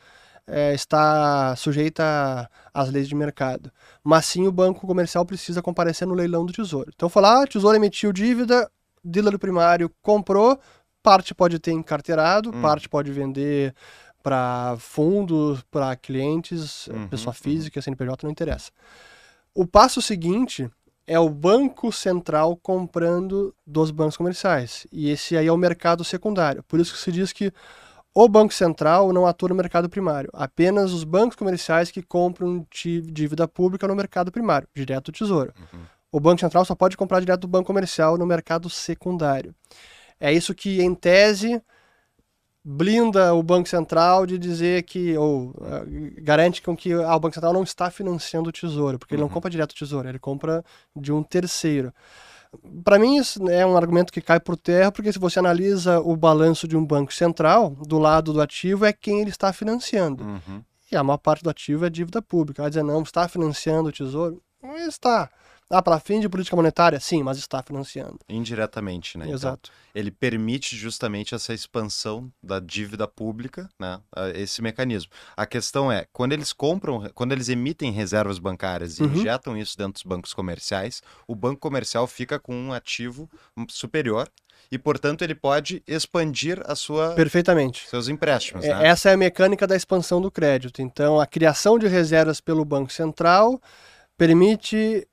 é, 0.46 0.74
está 0.74 1.54
sujeita 1.56 2.48
às 2.72 2.90
leis 2.90 3.08
de 3.08 3.14
mercado. 3.14 3.70
Mas 4.02 4.26
sim 4.26 4.46
o 4.46 4.52
banco 4.52 4.86
comercial 4.86 5.24
precisa 5.24 5.62
comparecer 5.62 6.06
no 6.06 6.14
leilão 6.14 6.44
do 6.44 6.52
tesouro. 6.52 6.90
Então 6.94 7.08
falar, 7.08 7.42
ah, 7.42 7.46
tesouro 7.46 7.76
emitiu 7.76 8.12
dívida, 8.12 8.70
dealer 9.02 9.38
primário 9.38 9.90
comprou, 10.02 10.58
parte 11.02 11.34
pode 11.34 11.58
ter 11.58 11.72
encarteirado, 11.72 12.50
Hum. 12.50 12.60
parte 12.62 12.88
pode 12.88 13.10
vender 13.12 13.74
para 14.22 14.76
fundos, 14.78 15.62
para 15.70 15.94
clientes, 15.96 16.86
Uhum, 16.88 17.08
pessoa 17.08 17.34
uhum. 17.34 17.42
física, 17.42 17.80
CNPJ, 17.82 18.24
não 18.24 18.30
interessa. 18.30 18.70
O 19.54 19.66
passo 19.66 20.00
seguinte 20.02 20.68
é 21.06 21.18
o 21.18 21.28
Banco 21.28 21.92
Central 21.92 22.56
comprando 22.56 23.54
dos 23.66 23.90
bancos 23.90 24.16
comerciais. 24.16 24.86
E 24.90 25.10
esse 25.10 25.36
aí 25.36 25.46
é 25.46 25.52
o 25.52 25.56
mercado 25.56 26.02
secundário. 26.02 26.62
Por 26.64 26.80
isso 26.80 26.94
que 26.94 26.98
se 26.98 27.12
diz 27.12 27.32
que 27.32 27.52
o 28.14 28.28
Banco 28.28 28.54
Central 28.54 29.12
não 29.12 29.26
atua 29.26 29.48
no 29.48 29.54
mercado 29.54 29.88
primário. 29.88 30.30
Apenas 30.32 30.92
os 30.92 31.04
bancos 31.04 31.36
comerciais 31.36 31.90
que 31.90 32.02
compram 32.02 32.66
dívida 32.70 33.46
pública 33.48 33.88
no 33.88 33.94
mercado 33.94 34.30
primário, 34.30 34.68
direto 34.74 35.10
do 35.10 35.18
Tesouro. 35.18 35.52
Uhum. 35.58 35.80
O 36.12 36.20
Banco 36.20 36.40
Central 36.40 36.64
só 36.64 36.76
pode 36.76 36.96
comprar 36.96 37.18
direto 37.20 37.40
do 37.40 37.48
Banco 37.48 37.66
Comercial 37.66 38.16
no 38.16 38.24
mercado 38.24 38.70
secundário. 38.70 39.52
É 40.20 40.32
isso 40.32 40.54
que, 40.54 40.80
em 40.80 40.94
tese, 40.94 41.60
blinda 42.64 43.34
o 43.34 43.42
Banco 43.42 43.68
Central 43.68 44.24
de 44.26 44.38
dizer 44.38 44.84
que, 44.84 45.16
ou 45.18 45.54
eh, 45.62 46.20
garante 46.22 46.62
com 46.62 46.74
que 46.76 46.92
ah, 46.92 47.14
o 47.14 47.20
Banco 47.20 47.34
Central 47.34 47.52
não 47.52 47.62
está 47.62 47.90
financiando 47.90 48.48
o 48.48 48.52
Tesouro, 48.52 48.98
porque 48.98 49.14
ele 49.14 49.20
não 49.20 49.28
Uhum. 49.28 49.34
compra 49.34 49.50
direto 49.50 49.74
do 49.74 49.78
Tesouro, 49.78 50.08
ele 50.08 50.18
compra 50.18 50.64
de 50.96 51.12
um 51.12 51.22
terceiro. 51.22 51.92
Para 52.84 52.98
mim, 52.98 53.16
isso 53.16 53.46
é 53.50 53.66
um 53.66 53.76
argumento 53.76 54.12
que 54.12 54.20
cai 54.20 54.38
por 54.40 54.56
terra, 54.56 54.90
porque 54.92 55.12
se 55.12 55.18
você 55.18 55.40
analisa 55.40 56.00
o 56.00 56.16
balanço 56.16 56.66
de 56.68 56.76
um 56.76 56.86
banco 56.86 57.12
central, 57.12 57.70
do 57.70 57.98
lado 57.98 58.32
do 58.32 58.40
ativo 58.40 58.84
é 58.84 58.92
quem 58.92 59.20
ele 59.20 59.30
está 59.30 59.52
financiando. 59.52 60.22
Uhum. 60.24 60.62
E 60.90 60.96
a 60.96 61.02
maior 61.02 61.18
parte 61.18 61.42
do 61.42 61.50
ativo 61.50 61.84
é 61.84 61.90
dívida 61.90 62.22
pública. 62.22 62.62
Vai 62.62 62.70
dizer, 62.70 62.84
não, 62.84 63.02
está 63.02 63.26
financiando 63.28 63.88
o 63.88 63.92
tesouro? 63.92 64.40
Não 64.62 64.76
está. 64.78 65.28
Ah, 65.70 65.80
para 65.82 65.98
fim 65.98 66.20
de 66.20 66.28
política 66.28 66.54
monetária? 66.54 67.00
Sim, 67.00 67.22
mas 67.22 67.38
está 67.38 67.62
financiando. 67.62 68.18
Indiretamente, 68.28 69.16
né? 69.16 69.24
Então, 69.24 69.34
Exato. 69.34 69.70
ele 69.94 70.10
permite 70.10 70.76
justamente 70.76 71.34
essa 71.34 71.54
expansão 71.54 72.30
da 72.42 72.60
dívida 72.60 73.08
pública, 73.08 73.68
né? 73.80 73.98
a- 74.14 74.28
Esse 74.30 74.60
mecanismo. 74.60 75.10
A 75.36 75.46
questão 75.46 75.90
é, 75.90 76.06
quando 76.12 76.32
eles 76.32 76.52
compram, 76.52 77.08
quando 77.14 77.32
eles 77.32 77.48
emitem 77.48 77.90
reservas 77.90 78.38
bancárias 78.38 78.98
e 78.98 79.02
Uhum. 79.02 79.12
injetam 79.14 79.56
isso 79.56 79.76
dentro 79.76 79.94
dos 79.94 80.02
bancos 80.02 80.34
comerciais, 80.34 81.02
o 81.26 81.34
banco 81.34 81.60
comercial 81.60 82.06
fica 82.06 82.38
com 82.38 82.54
um 82.54 82.72
ativo 82.72 83.28
superior 83.70 84.28
e, 84.70 84.78
portanto, 84.78 85.22
ele 85.22 85.34
pode 85.34 85.82
expandir 85.86 86.60
a 86.66 86.74
sua, 86.76 87.14
Perfeitamente. 87.14 87.88
seus 87.88 88.08
empréstimos, 88.08 88.64
É, 88.66 88.68
né? 88.74 88.86
Essa 88.88 89.10
é 89.10 89.14
a 89.14 89.16
mecânica 89.16 89.66
da 89.66 89.74
expansão 89.76 90.20
do 90.20 90.30
crédito. 90.30 90.82
Então, 90.82 91.18
a 91.18 91.26
criação 91.26 91.78
de 91.78 91.86
reservas 91.88 92.40
pelo 92.40 92.64
Banco 92.64 92.92
Central 92.92 93.60
permite 94.16 95.06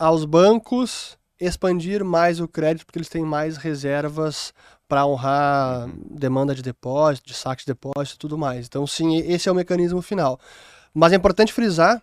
aos 0.00 0.24
bancos 0.24 1.18
expandir 1.38 2.02
mais 2.02 2.40
o 2.40 2.48
crédito, 2.48 2.86
porque 2.86 2.98
eles 2.98 3.08
têm 3.08 3.22
mais 3.22 3.58
reservas 3.58 4.52
para 4.88 5.06
honrar 5.06 5.88
demanda 6.10 6.54
de 6.54 6.62
depósito, 6.62 7.28
de 7.28 7.34
saque 7.34 7.62
de 7.62 7.66
depósito 7.66 8.16
e 8.16 8.18
tudo 8.18 8.38
mais. 8.38 8.66
Então, 8.66 8.86
sim, 8.86 9.18
esse 9.18 9.48
é 9.48 9.52
o 9.52 9.54
mecanismo 9.54 10.00
final. 10.00 10.40
Mas 10.92 11.12
é 11.12 11.16
importante 11.16 11.52
frisar 11.52 12.02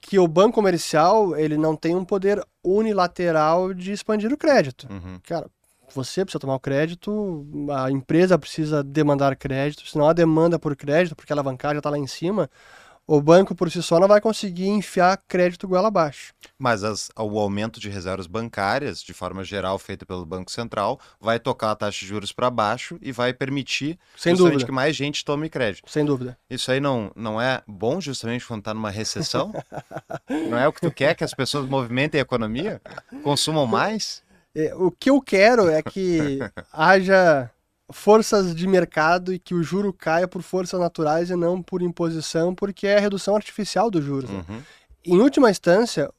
que 0.00 0.18
o 0.18 0.28
banco 0.28 0.54
comercial 0.54 1.36
ele 1.36 1.58
não 1.58 1.76
tem 1.76 1.94
um 1.94 2.04
poder 2.04 2.42
unilateral 2.64 3.74
de 3.74 3.92
expandir 3.92 4.32
o 4.32 4.38
crédito. 4.38 4.88
Uhum. 4.90 5.20
Cara, 5.24 5.50
você 5.92 6.24
precisa 6.24 6.40
tomar 6.40 6.54
o 6.54 6.60
crédito, 6.60 7.46
a 7.70 7.90
empresa 7.90 8.38
precisa 8.38 8.82
demandar 8.82 9.34
crédito, 9.36 9.86
senão 9.88 10.08
a 10.08 10.12
demanda 10.12 10.58
por 10.58 10.76
crédito, 10.76 11.16
porque 11.16 11.32
a 11.32 11.34
alavancagem 11.34 11.78
está 11.78 11.90
lá 11.90 11.98
em 11.98 12.06
cima, 12.06 12.48
o 13.08 13.22
banco 13.22 13.54
por 13.54 13.70
si 13.70 13.82
só 13.82 13.98
não 13.98 14.06
vai 14.06 14.20
conseguir 14.20 14.68
enfiar 14.68 15.18
crédito 15.26 15.66
goela 15.66 15.88
abaixo. 15.88 16.34
Mas 16.58 16.84
as, 16.84 17.10
o 17.16 17.38
aumento 17.40 17.80
de 17.80 17.88
reservas 17.88 18.26
bancárias, 18.26 19.02
de 19.02 19.14
forma 19.14 19.42
geral, 19.42 19.78
feita 19.78 20.04
pelo 20.04 20.26
Banco 20.26 20.50
Central, 20.50 21.00
vai 21.18 21.40
tocar 21.40 21.70
a 21.70 21.74
taxa 21.74 22.00
de 22.00 22.06
juros 22.06 22.32
para 22.32 22.50
baixo 22.50 22.98
e 23.00 23.10
vai 23.10 23.32
permitir 23.32 23.98
Sem 24.14 24.32
justamente 24.32 24.52
dúvida. 24.52 24.66
que 24.66 24.72
mais 24.72 24.94
gente 24.94 25.24
tome 25.24 25.48
crédito. 25.48 25.90
Sem 25.90 26.04
dúvida. 26.04 26.36
Isso 26.50 26.70
aí 26.70 26.80
não, 26.80 27.10
não 27.16 27.40
é 27.40 27.62
bom 27.66 27.98
justamente 27.98 28.46
quando 28.46 28.60
está 28.60 28.74
numa 28.74 28.90
recessão? 28.90 29.54
não 30.50 30.58
é 30.58 30.68
o 30.68 30.72
que 30.72 30.82
tu 30.82 30.90
quer 30.90 31.14
que 31.14 31.24
as 31.24 31.32
pessoas 31.32 31.66
movimentem 31.66 32.20
a 32.20 32.22
economia? 32.22 32.78
Consumam 33.22 33.66
mais? 33.66 34.22
É, 34.54 34.74
O 34.74 34.90
que 34.90 35.08
eu 35.08 35.22
quero 35.22 35.70
é 35.70 35.82
que 35.82 36.40
haja 36.70 37.50
forças 37.90 38.54
de 38.54 38.66
mercado 38.66 39.32
e 39.32 39.38
que 39.38 39.54
o 39.54 39.62
juro 39.62 39.92
caia 39.92 40.28
por 40.28 40.42
forças 40.42 40.78
naturais 40.78 41.30
e 41.30 41.36
não 41.36 41.62
por 41.62 41.82
imposição, 41.82 42.54
porque 42.54 42.86
é 42.86 42.98
a 42.98 43.00
redução 43.00 43.34
artificial 43.34 43.90
dos 43.90 44.04
juros. 44.04 44.30
né? 44.30 44.44
Uhum. 44.48 44.62
Em 45.04 45.20
última 45.20 45.50
instância, 45.50 46.10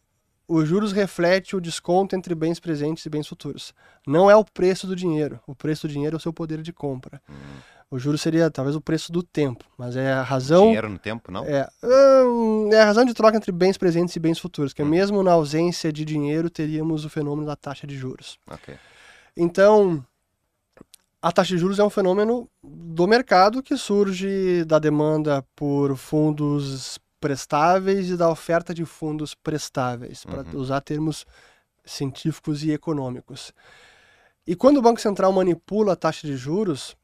os 0.48 0.68
juros 0.68 0.92
reflete 0.92 1.56
o 1.56 1.62
desconto 1.62 2.16
entre 2.16 2.34
bens 2.34 2.60
presentes 2.60 3.06
e 3.06 3.10
bens 3.10 3.28
futuros. 3.28 3.74
Não 4.08 4.32
é 4.32 4.36
o 4.36 4.44
preço 4.44 4.88
do 4.88 4.96
dinheiro. 4.96 5.40
O 5.46 5.54
preço 5.54 5.88
do 5.88 5.94
dinheiro 5.94 6.16
é 6.16 6.18
o 6.18 6.20
seu 6.20 6.34
poder 6.34 6.62
de 6.64 6.74
compra. 6.74 7.22
O 7.92 8.00
juro 8.00 8.18
seria 8.18 8.50
talvez 8.52 8.76
o 8.76 8.82
preço 8.82 9.12
do 9.12 9.22
tempo, 9.24 9.66
mas 9.78 9.96
é 9.96 10.12
a 10.12 10.22
razão 10.22 10.66
Dinheiro 10.66 10.90
no 10.90 11.00
tempo, 11.00 11.32
não? 11.32 11.44
é, 11.44 11.68
hum, 11.84 12.70
é 12.72 12.82
a 12.82 12.86
razão 12.86 13.04
de 13.04 13.16
troca 13.16 13.36
entre 13.36 13.52
bens 13.52 13.78
presentes 13.78 14.16
e 14.16 14.20
bens 14.20 14.38
futuros, 14.38 14.74
que 14.74 14.84
mesmo 14.84 15.24
na 15.24 15.32
ausência 15.32 15.92
de 15.92 16.06
dinheiro 16.06 16.52
teríamos 16.52 17.04
o 17.04 17.10
fenômeno 17.10 17.48
da 17.48 17.56
taxa 17.56 17.88
de 17.88 17.98
juros. 17.98 18.38
Ok. 18.48 18.76
Então, 19.36 20.06
a 21.22 21.32
taxa 21.32 21.54
de 21.56 21.58
juros 21.60 21.80
é 21.80 21.84
um 21.84 21.90
fenômeno 21.90 22.50
do 22.64 23.08
mercado 23.08 23.62
que 23.62 23.76
surge 23.78 24.64
da 24.66 24.80
demanda 24.80 25.44
por 25.56 25.96
fundos 25.98 26.98
prestáveis 27.20 28.10
e 28.10 28.16
da 28.18 28.30
oferta 28.30 28.74
de 28.74 28.86
fundos 28.86 29.36
prestáveis, 29.36 30.24
para 30.24 30.44
Uhum. 30.44 30.60
usar 30.62 30.80
termos 30.82 31.26
científicos 31.86 32.64
e 32.64 32.72
econômicos. 32.72 33.52
E 34.48 34.56
quando 34.56 34.78
o 34.78 34.82
Banco 34.82 35.02
Central 35.02 35.32
manipula 35.34 35.94
a 35.94 35.96
taxa 35.98 36.26
de 36.26 36.38
juros, 36.38 36.96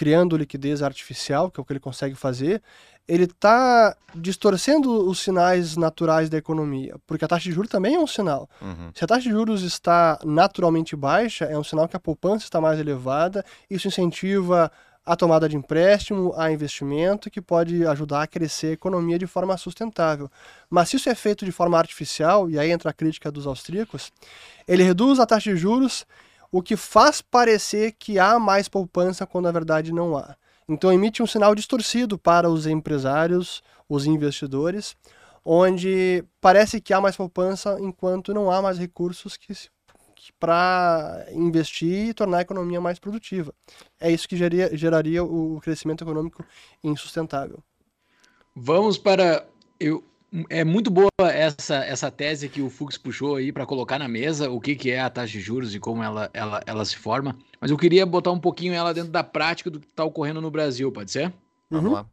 criando 0.00 0.34
liquidez 0.34 0.82
artificial, 0.82 1.50
que 1.50 1.60
é 1.60 1.62
o 1.62 1.64
que 1.64 1.74
ele 1.74 1.78
consegue 1.78 2.14
fazer, 2.14 2.62
ele 3.06 3.24
está 3.24 3.94
distorcendo 4.14 5.06
os 5.06 5.18
sinais 5.18 5.76
naturais 5.76 6.30
da 6.30 6.38
economia, 6.38 6.96
porque 7.06 7.22
a 7.22 7.28
taxa 7.28 7.44
de 7.44 7.52
juros 7.52 7.70
também 7.70 7.96
é 7.96 7.98
um 7.98 8.06
sinal. 8.06 8.48
Uhum. 8.62 8.90
Se 8.94 9.04
a 9.04 9.06
taxa 9.06 9.24
de 9.24 9.28
juros 9.28 9.62
está 9.62 10.18
naturalmente 10.24 10.96
baixa, 10.96 11.44
é 11.44 11.58
um 11.58 11.62
sinal 11.62 11.86
que 11.86 11.98
a 11.98 12.00
poupança 12.00 12.44
está 12.44 12.62
mais 12.62 12.80
elevada, 12.80 13.44
isso 13.68 13.88
incentiva 13.88 14.72
a 15.04 15.14
tomada 15.14 15.46
de 15.46 15.56
empréstimo, 15.56 16.32
a 16.34 16.50
investimento, 16.50 17.30
que 17.30 17.42
pode 17.42 17.86
ajudar 17.86 18.22
a 18.22 18.26
crescer 18.26 18.68
a 18.68 18.72
economia 18.72 19.18
de 19.18 19.26
forma 19.26 19.54
sustentável. 19.58 20.30
Mas 20.70 20.88
se 20.88 20.96
isso 20.96 21.10
é 21.10 21.14
feito 21.14 21.44
de 21.44 21.52
forma 21.52 21.76
artificial, 21.76 22.48
e 22.48 22.58
aí 22.58 22.70
entra 22.70 22.88
a 22.88 22.94
crítica 22.94 23.30
dos 23.30 23.46
austríacos, 23.46 24.10
ele 24.66 24.82
reduz 24.82 25.20
a 25.20 25.26
taxa 25.26 25.52
de 25.52 25.58
juros, 25.58 26.06
o 26.50 26.62
que 26.62 26.76
faz 26.76 27.20
parecer 27.20 27.92
que 27.98 28.18
há 28.18 28.38
mais 28.38 28.68
poupança 28.68 29.26
quando 29.26 29.44
na 29.44 29.52
verdade 29.52 29.92
não 29.92 30.16
há. 30.16 30.36
Então 30.68 30.92
emite 30.92 31.22
um 31.22 31.26
sinal 31.26 31.54
distorcido 31.54 32.18
para 32.18 32.48
os 32.48 32.66
empresários, 32.66 33.62
os 33.88 34.06
investidores, 34.06 34.96
onde 35.44 36.24
parece 36.40 36.80
que 36.80 36.92
há 36.92 37.00
mais 37.00 37.16
poupança 37.16 37.76
enquanto 37.80 38.32
não 38.32 38.50
há 38.50 38.62
mais 38.62 38.78
recursos 38.78 39.36
que, 39.36 39.52
para 40.38 41.26
investir 41.32 42.08
e 42.08 42.14
tornar 42.14 42.38
a 42.38 42.42
economia 42.42 42.80
mais 42.80 42.98
produtiva. 42.98 43.54
É 43.98 44.10
isso 44.10 44.28
que 44.28 44.36
geraria, 44.36 44.76
geraria 44.76 45.24
o 45.24 45.60
crescimento 45.60 46.04
econômico 46.04 46.44
insustentável. 46.84 47.58
Vamos 48.54 48.98
para. 48.98 49.46
Eu, 49.78 50.04
é 50.48 50.64
muito 50.64 50.90
boa 50.90 51.08
essa, 51.20 51.76
essa 51.76 52.10
tese 52.10 52.48
que 52.48 52.62
o 52.62 52.70
Fux 52.70 52.96
puxou 52.96 53.36
aí 53.36 53.50
para 53.52 53.66
colocar 53.66 53.98
na 53.98 54.06
mesa 54.08 54.50
o 54.50 54.60
que, 54.60 54.76
que 54.76 54.90
é 54.90 55.00
a 55.00 55.10
taxa 55.10 55.32
de 55.32 55.40
juros 55.40 55.74
e 55.74 55.80
como 55.80 56.02
ela, 56.02 56.30
ela, 56.32 56.60
ela 56.66 56.84
se 56.84 56.96
forma. 56.96 57.36
Mas 57.60 57.70
eu 57.70 57.76
queria 57.76 58.06
botar 58.06 58.30
um 58.30 58.38
pouquinho 58.38 58.72
ela 58.72 58.94
dentro 58.94 59.10
da 59.10 59.24
prática 59.24 59.70
do 59.70 59.80
que 59.80 59.86
está 59.86 60.04
ocorrendo 60.04 60.40
no 60.40 60.50
Brasil, 60.50 60.90
pode 60.92 61.10
ser? 61.10 61.32
Vamos 61.70 61.86
Uhum. 61.86 61.92
lá. 61.96 62.06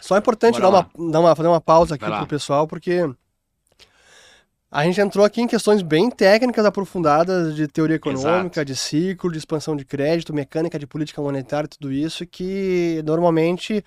Só 0.00 0.16
é 0.16 0.18
importante 0.18 0.60
dar 0.60 0.68
uma, 0.68 0.90
dar 1.10 1.20
uma, 1.20 1.34
fazer 1.36 1.48
uma 1.48 1.60
pausa 1.60 1.94
aqui 1.94 2.04
lá. 2.04 2.18
pro 2.18 2.26
pessoal, 2.26 2.66
porque 2.66 3.08
a 4.70 4.84
gente 4.84 5.00
entrou 5.00 5.24
aqui 5.24 5.40
em 5.40 5.46
questões 5.46 5.80
bem 5.80 6.10
técnicas, 6.10 6.64
aprofundadas 6.64 7.54
de 7.54 7.68
teoria 7.68 7.96
econômica, 7.96 8.64
de 8.64 8.74
ciclo, 8.74 9.30
de 9.30 9.38
expansão 9.38 9.76
de 9.76 9.84
crédito, 9.84 10.34
mecânica 10.34 10.78
de 10.78 10.86
política 10.86 11.22
monetária, 11.22 11.68
tudo 11.68 11.92
isso, 11.92 12.26
que 12.26 13.00
normalmente 13.04 13.84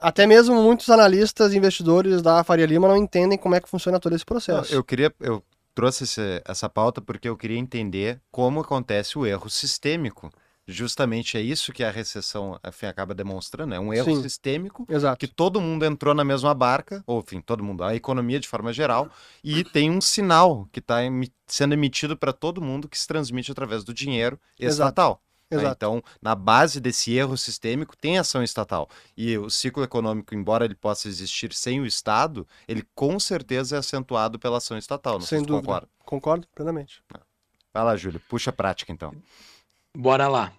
até 0.00 0.26
mesmo 0.26 0.62
muitos 0.62 0.88
analistas 0.90 1.52
e 1.52 1.56
investidores 1.56 2.22
da 2.22 2.44
Faria 2.44 2.66
Lima 2.66 2.86
não 2.86 2.96
entendem 2.96 3.36
como 3.36 3.54
é 3.54 3.60
que 3.60 3.68
funciona 3.68 3.98
todo 3.98 4.14
esse 4.14 4.24
processo. 4.24 4.72
eu 4.72 4.84
queria, 4.84 5.12
eu 5.18 5.42
trouxe 5.74 6.04
essa 6.44 6.68
pauta 6.68 7.00
porque 7.00 7.28
eu 7.28 7.36
queria 7.36 7.58
entender 7.58 8.20
como 8.30 8.60
acontece 8.60 9.18
o 9.18 9.26
erro 9.26 9.50
sistêmico. 9.50 10.30
Justamente 10.66 11.36
é 11.36 11.40
isso 11.40 11.72
que 11.72 11.82
a 11.82 11.90
recessão 11.90 12.58
enfim, 12.66 12.86
acaba 12.86 13.12
demonstrando, 13.14 13.74
é 13.74 13.80
um 13.80 13.92
erro 13.92 14.14
Sim. 14.14 14.22
sistêmico 14.22 14.86
Exato. 14.88 15.18
que 15.18 15.26
todo 15.26 15.60
mundo 15.60 15.84
entrou 15.84 16.14
na 16.14 16.24
mesma 16.24 16.54
barca, 16.54 17.02
ou 17.06 17.20
enfim, 17.20 17.40
todo 17.40 17.64
mundo, 17.64 17.82
a 17.82 17.96
economia 17.96 18.38
de 18.38 18.48
forma 18.48 18.72
geral, 18.72 19.10
e 19.42 19.64
tem 19.64 19.90
um 19.90 20.00
sinal 20.00 20.68
que 20.70 20.78
está 20.78 20.98
sendo 21.46 21.74
emitido 21.74 22.16
para 22.16 22.32
todo 22.32 22.62
mundo 22.62 22.88
que 22.88 22.98
se 22.98 23.06
transmite 23.06 23.50
através 23.50 23.82
do 23.82 23.92
dinheiro 23.92 24.38
Exato. 24.58 24.88
estatal. 24.88 25.22
né? 25.50 25.58
Exato. 25.58 25.74
Então, 25.76 26.02
na 26.22 26.34
base 26.34 26.80
desse 26.80 27.12
erro 27.12 27.36
sistêmico 27.36 27.96
tem 27.96 28.18
ação 28.18 28.42
estatal. 28.42 28.88
E 29.16 29.36
o 29.36 29.50
ciclo 29.50 29.82
econômico, 29.82 30.34
embora 30.34 30.64
ele 30.64 30.74
possa 30.76 31.08
existir 31.08 31.52
sem 31.52 31.80
o 31.80 31.86
Estado, 31.86 32.46
ele 32.66 32.84
com 32.94 33.18
certeza 33.18 33.76
é 33.76 33.78
acentuado 33.80 34.38
pela 34.38 34.58
ação 34.58 34.78
estatal. 34.78 35.14
Não 35.18 35.26
Sem 35.26 35.42
dúvida. 35.42 35.60
concorda. 35.60 35.88
Concordo 36.04 36.46
plenamente. 36.54 37.02
Vai 37.74 37.84
lá, 37.84 37.96
Júlio, 37.96 38.20
puxa 38.28 38.50
a 38.50 38.52
prática 38.52 38.92
então. 38.92 39.14
Bora 39.96 40.26
lá. 40.26 40.54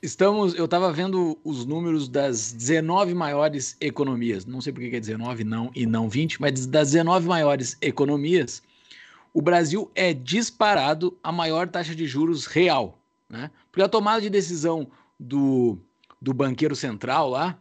Estamos, 0.00 0.54
eu 0.54 0.66
estava 0.66 0.92
vendo 0.92 1.36
os 1.42 1.64
números 1.64 2.08
das 2.08 2.52
19 2.52 3.14
maiores 3.14 3.76
economias. 3.80 4.46
Não 4.46 4.60
sei 4.60 4.72
por 4.72 4.80
que 4.80 4.94
é 4.94 5.00
19 5.00 5.42
não 5.42 5.72
e 5.74 5.84
não 5.84 6.08
20, 6.08 6.40
mas 6.40 6.66
das 6.66 6.92
19 6.92 7.26
maiores 7.26 7.76
economias, 7.80 8.62
o 9.34 9.42
Brasil 9.42 9.90
é 9.92 10.14
disparado 10.14 11.18
a 11.20 11.32
maior 11.32 11.66
taxa 11.66 11.96
de 11.96 12.06
juros 12.06 12.46
real, 12.46 12.96
né? 13.28 13.50
Porque 13.72 13.82
a 13.82 13.88
tomada 13.88 14.20
de 14.20 14.30
decisão 14.30 14.86
do, 15.18 15.76
do 16.22 16.32
banqueiro 16.32 16.76
central 16.76 17.28
lá, 17.28 17.58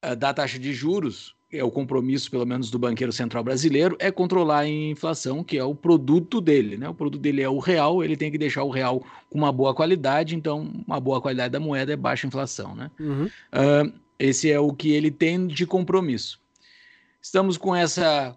eh, 0.00 0.16
da 0.16 0.32
taxa 0.32 0.58
de 0.58 0.72
juros, 0.72 1.36
é 1.52 1.64
o 1.64 1.70
compromisso, 1.70 2.30
pelo 2.30 2.46
menos, 2.46 2.70
do 2.70 2.78
banqueiro 2.78 3.12
central 3.12 3.42
brasileiro, 3.42 3.96
é 3.98 4.10
controlar 4.10 4.60
a 4.60 4.68
inflação, 4.68 5.42
que 5.42 5.58
é 5.58 5.64
o 5.64 5.74
produto 5.74 6.40
dele, 6.40 6.76
né? 6.76 6.88
O 6.88 6.94
produto 6.94 7.20
dele 7.20 7.42
é 7.42 7.48
o 7.48 7.58
real, 7.58 8.04
ele 8.04 8.16
tem 8.16 8.30
que 8.30 8.38
deixar 8.38 8.62
o 8.62 8.70
real 8.70 9.04
com 9.28 9.38
uma 9.38 9.52
boa 9.52 9.74
qualidade, 9.74 10.36
então 10.36 10.70
uma 10.86 11.00
boa 11.00 11.20
qualidade 11.20 11.52
da 11.52 11.60
moeda 11.60 11.92
é 11.92 11.96
baixa 11.96 12.26
inflação, 12.26 12.74
né? 12.74 12.90
Uhum. 13.00 13.28
Ah, 13.50 13.90
esse 14.18 14.50
é 14.50 14.60
o 14.60 14.72
que 14.72 14.92
ele 14.92 15.10
tem 15.10 15.46
de 15.46 15.66
compromisso. 15.66 16.38
Estamos 17.20 17.56
com 17.56 17.74
essa 17.74 18.36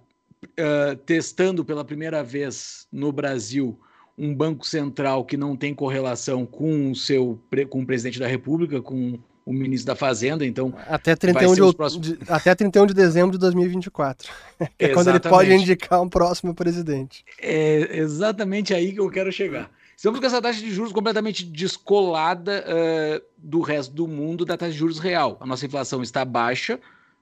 ah, 0.57 0.97
testando 1.05 1.63
pela 1.63 1.85
primeira 1.85 2.23
vez 2.23 2.87
no 2.91 3.11
Brasil 3.11 3.79
um 4.17 4.33
banco 4.33 4.65
central 4.65 5.25
que 5.25 5.37
não 5.37 5.55
tem 5.55 5.73
correlação 5.73 6.45
com 6.45 6.91
o 6.91 6.95
seu 6.95 7.39
com 7.69 7.81
o 7.81 7.85
presidente 7.85 8.19
da 8.19 8.27
República, 8.27 8.81
com 8.81 9.19
o 9.45 9.51
ministro 9.53 9.87
da 9.87 9.95
Fazenda, 9.95 10.45
então 10.45 10.73
Até 10.87 11.15
31 11.15 11.49
ser 11.49 11.55
de, 11.55 11.61
out- 11.61 11.75
próximos- 11.75 12.07
de- 12.07 12.17
até 12.29 12.55
31 12.55 12.85
de 12.85 12.93
dezembro 12.93 13.31
de 13.31 13.37
2024. 13.39 14.29
Que 14.77 14.85
é 14.85 14.89
quando 14.89 15.09
ele 15.09 15.19
pode 15.19 15.51
indicar 15.53 16.01
um 16.01 16.07
próximo 16.07 16.53
presidente. 16.53 17.25
É 17.41 17.97
exatamente 17.97 18.73
aí 18.73 18.93
que 18.93 18.99
eu 18.99 19.09
quero 19.09 19.31
chegar. 19.31 19.69
Estamos 19.95 20.19
com 20.19 20.25
essa 20.25 20.41
taxa 20.41 20.59
de 20.59 20.71
juros 20.71 20.91
completamente 20.91 21.45
descolada 21.45 22.63
eh, 22.67 23.21
do 23.37 23.61
resto 23.61 23.93
do 23.93 24.07
mundo 24.07 24.43
da 24.45 24.55
taxa 24.57 24.71
de 24.71 24.77
juros 24.77 24.99
real. 24.99 25.37
A 25.39 25.45
nossa 25.45 25.65
inflação 25.65 26.01
está 26.01 26.23
baixa, 26.25 26.79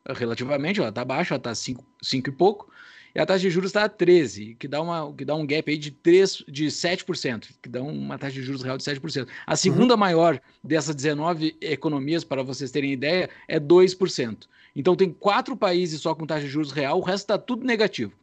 relativamente, 0.07 0.79
ela 0.79 0.89
está 0.89 1.03
baixa, 1.05 1.33
ela 1.35 1.39
está 1.39 1.53
5 1.55 1.83
e 2.29 2.31
pouco, 2.31 2.69
e 3.13 3.19
a 3.19 3.25
taxa 3.25 3.41
de 3.41 3.49
juros 3.49 3.69
está 3.69 3.83
a 3.83 3.89
13, 3.89 4.55
que 4.55 4.67
dá, 4.67 4.81
uma, 4.81 5.13
que 5.13 5.25
dá 5.25 5.35
um 5.35 5.45
gap 5.45 5.69
aí 5.69 5.77
de, 5.77 5.91
3, 5.91 6.45
de 6.47 6.67
7%, 6.67 7.49
que 7.61 7.69
dá 7.69 7.81
uma 7.81 8.17
taxa 8.17 8.33
de 8.33 8.41
juros 8.41 8.61
real 8.61 8.77
de 8.77 8.83
7%. 8.83 9.27
A 9.45 9.55
segunda 9.55 9.97
maior 9.97 10.39
dessas 10.63 10.95
19 10.95 11.57
economias, 11.59 12.23
para 12.23 12.43
vocês 12.43 12.71
terem 12.71 12.93
ideia, 12.93 13.29
é 13.47 13.59
2%. 13.59 14.47
Então 14.75 14.95
tem 14.95 15.11
quatro 15.11 15.57
países 15.57 16.01
só 16.01 16.15
com 16.15 16.25
taxa 16.25 16.45
de 16.45 16.51
juros 16.51 16.71
real, 16.71 16.99
o 16.99 17.03
resto 17.03 17.23
está 17.23 17.37
tudo 17.37 17.65
negativo. 17.65 18.13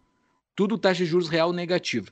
Tudo 0.57 0.79
taxa 0.79 1.05
de 1.05 1.11
juros 1.11 1.29
real 1.29 1.53
negativa. 1.53 2.09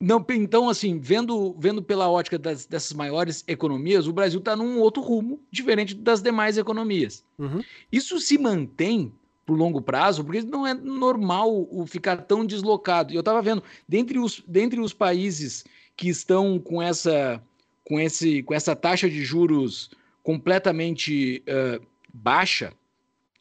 Não, 0.00 0.24
então, 0.30 0.68
assim, 0.68 0.98
vendo, 0.98 1.54
vendo 1.58 1.82
pela 1.82 2.10
ótica 2.10 2.38
das, 2.38 2.66
dessas 2.66 2.92
maiores 2.92 3.44
economias, 3.46 4.06
o 4.06 4.12
Brasil 4.12 4.38
está 4.38 4.54
num 4.54 4.78
outro 4.78 5.02
rumo, 5.02 5.40
diferente 5.50 5.94
das 5.94 6.20
demais 6.20 6.58
economias. 6.58 7.24
Uhum. 7.38 7.62
Isso 7.90 8.20
se 8.20 8.36
mantém 8.36 9.12
por 9.44 9.56
longo 9.56 9.80
prazo, 9.80 10.24
porque 10.24 10.42
não 10.42 10.66
é 10.66 10.74
normal 10.74 11.66
o 11.70 11.86
ficar 11.86 12.18
tão 12.22 12.44
deslocado. 12.44 13.12
E 13.12 13.16
eu 13.16 13.20
estava 13.20 13.42
vendo, 13.42 13.62
dentre 13.88 14.18
os, 14.18 14.42
dentre 14.46 14.80
os 14.80 14.92
países 14.92 15.64
que 15.96 16.08
estão 16.08 16.58
com 16.58 16.82
essa, 16.82 17.42
com 17.84 18.00
esse, 18.00 18.42
com 18.42 18.54
essa 18.54 18.74
taxa 18.74 19.08
de 19.08 19.22
juros 19.22 19.90
completamente 20.22 21.42
uh, 21.48 21.84
baixa, 22.12 22.72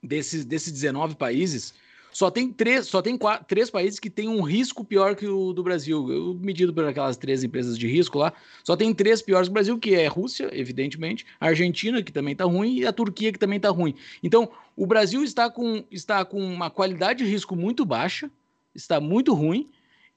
desses, 0.01 0.43
desses 0.43 0.71
19 0.73 1.15
países, 1.15 1.73
só 2.13 2.29
tem 2.29 2.49
três, 2.53 2.85
só 2.85 3.01
tem 3.01 3.17
quatro, 3.17 3.45
três 3.47 3.69
países 3.69 3.99
que 3.99 4.09
têm 4.09 4.29
um 4.29 4.41
risco 4.41 4.85
pior 4.85 5.15
que 5.15 5.27
o 5.27 5.51
do 5.51 5.63
Brasil. 5.63 6.09
Eu, 6.11 6.33
medido 6.35 6.71
por 6.71 6.85
aquelas 6.85 7.17
três 7.17 7.43
empresas 7.43 7.77
de 7.77 7.87
risco 7.87 8.19
lá, 8.19 8.31
só 8.63 8.77
tem 8.77 8.93
três 8.93 9.21
piores 9.21 9.47
que 9.47 9.51
o 9.51 9.53
Brasil, 9.53 9.79
que 9.79 9.95
é 9.95 10.07
Rússia, 10.07 10.49
evidentemente, 10.53 11.25
a 11.41 11.47
Argentina, 11.47 12.03
que 12.03 12.11
também 12.11 12.33
está 12.33 12.45
ruim, 12.45 12.77
e 12.77 12.85
a 12.85 12.93
Turquia, 12.93 13.33
que 13.33 13.39
também 13.39 13.57
está 13.57 13.69
ruim. 13.69 13.95
Então, 14.21 14.49
o 14.75 14.85
Brasil 14.85 15.23
está 15.23 15.49
com, 15.49 15.83
está 15.89 16.23
com 16.23 16.39
uma 16.39 16.69
qualidade 16.69 17.23
de 17.23 17.29
risco 17.29 17.55
muito 17.55 17.83
baixa, 17.83 18.29
está 18.75 19.01
muito 19.01 19.33
ruim, 19.33 19.67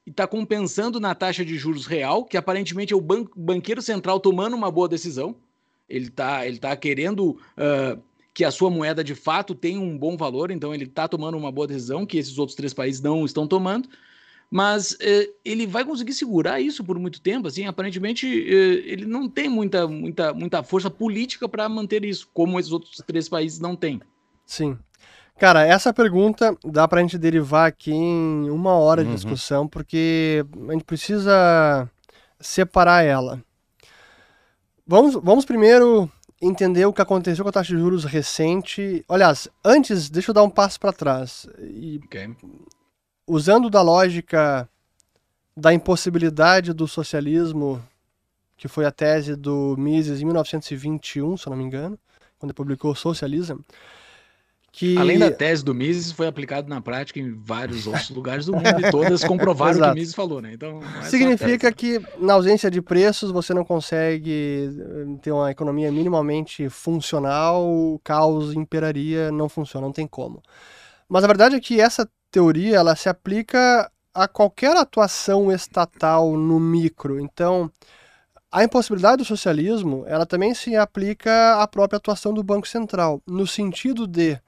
e 0.06 0.10
está 0.10 0.26
compensando 0.26 1.00
na 1.00 1.14
taxa 1.14 1.44
de 1.44 1.56
juros 1.56 1.86
real, 1.86 2.24
que 2.24 2.36
aparentemente 2.36 2.92
é 2.92 2.96
o 2.96 3.00
ban 3.00 3.24
banqueiro 3.34 3.80
central 3.80 4.20
tomando 4.20 4.54
uma 4.54 4.70
boa 4.70 4.88
decisão. 4.88 5.34
Ele 5.88 6.08
está 6.08 6.46
ele 6.46 6.58
tá 6.58 6.76
querendo 6.76 7.30
uh, 7.30 8.00
que 8.36 8.44
a 8.44 8.50
sua 8.50 8.68
moeda 8.68 9.02
de 9.02 9.14
fato 9.14 9.54
tem 9.54 9.78
um 9.78 9.96
bom 9.96 10.14
valor, 10.14 10.50
então 10.50 10.74
ele 10.74 10.84
está 10.84 11.08
tomando 11.08 11.38
uma 11.38 11.50
boa 11.50 11.66
decisão 11.66 12.04
que 12.04 12.18
esses 12.18 12.36
outros 12.36 12.54
três 12.54 12.74
países 12.74 13.00
não 13.00 13.24
estão 13.24 13.46
tomando, 13.46 13.88
mas 14.50 14.94
eh, 15.00 15.30
ele 15.42 15.66
vai 15.66 15.86
conseguir 15.86 16.12
segurar 16.12 16.60
isso 16.60 16.84
por 16.84 16.98
muito 16.98 17.18
tempo. 17.18 17.48
Assim, 17.48 17.64
aparentemente 17.64 18.26
eh, 18.26 18.92
ele 18.92 19.06
não 19.06 19.26
tem 19.26 19.48
muita, 19.48 19.88
muita, 19.88 20.34
muita 20.34 20.62
força 20.62 20.90
política 20.90 21.48
para 21.48 21.66
manter 21.66 22.04
isso, 22.04 22.28
como 22.34 22.60
esses 22.60 22.70
outros 22.70 23.02
três 23.06 23.26
países 23.26 23.58
não 23.58 23.74
têm. 23.74 24.02
Sim. 24.44 24.76
Cara, 25.38 25.66
essa 25.66 25.90
pergunta 25.90 26.54
dá 26.62 26.86
para 26.86 27.00
a 27.00 27.02
gente 27.02 27.16
derivar 27.16 27.66
aqui 27.66 27.90
em 27.90 28.50
uma 28.50 28.74
hora 28.74 29.02
de 29.02 29.08
uhum. 29.08 29.14
discussão, 29.14 29.66
porque 29.66 30.44
a 30.68 30.72
gente 30.72 30.84
precisa 30.84 31.90
separar 32.38 33.02
ela. 33.02 33.42
Vamos, 34.86 35.14
vamos 35.14 35.46
primeiro 35.46 36.10
entender 36.40 36.84
o 36.86 36.92
que 36.92 37.02
aconteceu 37.02 37.44
com 37.44 37.48
a 37.48 37.52
taxa 37.52 37.74
de 37.74 37.80
juros 37.80 38.04
recente. 38.04 39.04
Aliás, 39.08 39.48
antes, 39.64 40.10
deixa 40.10 40.30
eu 40.30 40.34
dar 40.34 40.42
um 40.42 40.50
passo 40.50 40.78
para 40.78 40.92
trás. 40.92 41.48
E, 41.58 42.00
okay. 42.04 42.34
Usando 43.26 43.70
da 43.70 43.82
lógica 43.82 44.68
da 45.56 45.72
impossibilidade 45.72 46.72
do 46.72 46.86
socialismo, 46.86 47.82
que 48.56 48.68
foi 48.68 48.84
a 48.84 48.92
tese 48.92 49.34
do 49.34 49.74
Mises 49.78 50.20
em 50.20 50.24
1921, 50.24 51.36
se 51.36 51.46
eu 51.46 51.50
não 51.50 51.56
me 51.56 51.64
engano, 51.64 51.98
quando 52.38 52.50
ele 52.50 52.56
publicou 52.56 52.94
Socialism, 52.94 53.56
que... 54.76 54.98
Além 54.98 55.18
da 55.18 55.30
tese 55.30 55.64
do 55.64 55.74
Mises, 55.74 56.12
foi 56.12 56.26
aplicado 56.26 56.68
na 56.68 56.82
prática 56.82 57.18
em 57.18 57.32
vários 57.32 57.86
outros 57.86 58.10
lugares 58.10 58.44
do 58.44 58.52
mundo 58.52 58.78
e 58.78 58.90
todas 58.92 59.24
comprovaram 59.24 59.78
o 59.78 59.82
que 59.82 59.88
o 59.88 59.94
Mises 59.94 60.14
falou, 60.14 60.42
né? 60.42 60.52
Então, 60.52 60.82
é 61.00 61.04
Significa 61.04 61.72
que 61.72 61.98
na 62.18 62.34
ausência 62.34 62.70
de 62.70 62.82
preços 62.82 63.30
você 63.30 63.54
não 63.54 63.64
consegue 63.64 64.68
eh, 64.78 65.18
ter 65.22 65.32
uma 65.32 65.50
economia 65.50 65.90
minimamente 65.90 66.68
funcional, 66.68 67.66
o 67.66 67.98
caos 68.04 68.52
imperaria, 68.52 69.32
não 69.32 69.48
funciona, 69.48 69.86
não 69.86 69.94
tem 69.94 70.06
como. 70.06 70.42
Mas 71.08 71.24
a 71.24 71.26
verdade 71.26 71.56
é 71.56 71.60
que 71.60 71.80
essa 71.80 72.06
teoria 72.30 72.76
ela 72.76 72.94
se 72.94 73.08
aplica 73.08 73.90
a 74.12 74.28
qualquer 74.28 74.76
atuação 74.76 75.50
estatal 75.50 76.36
no 76.36 76.60
micro. 76.60 77.18
Então, 77.18 77.72
a 78.52 78.62
impossibilidade 78.62 79.16
do 79.16 79.24
socialismo, 79.24 80.04
ela 80.06 80.26
também 80.26 80.52
se 80.52 80.76
aplica 80.76 81.62
à 81.62 81.66
própria 81.66 81.96
atuação 81.96 82.34
do 82.34 82.42
Banco 82.42 82.68
Central, 82.68 83.22
no 83.26 83.46
sentido 83.46 84.06
de 84.06 84.38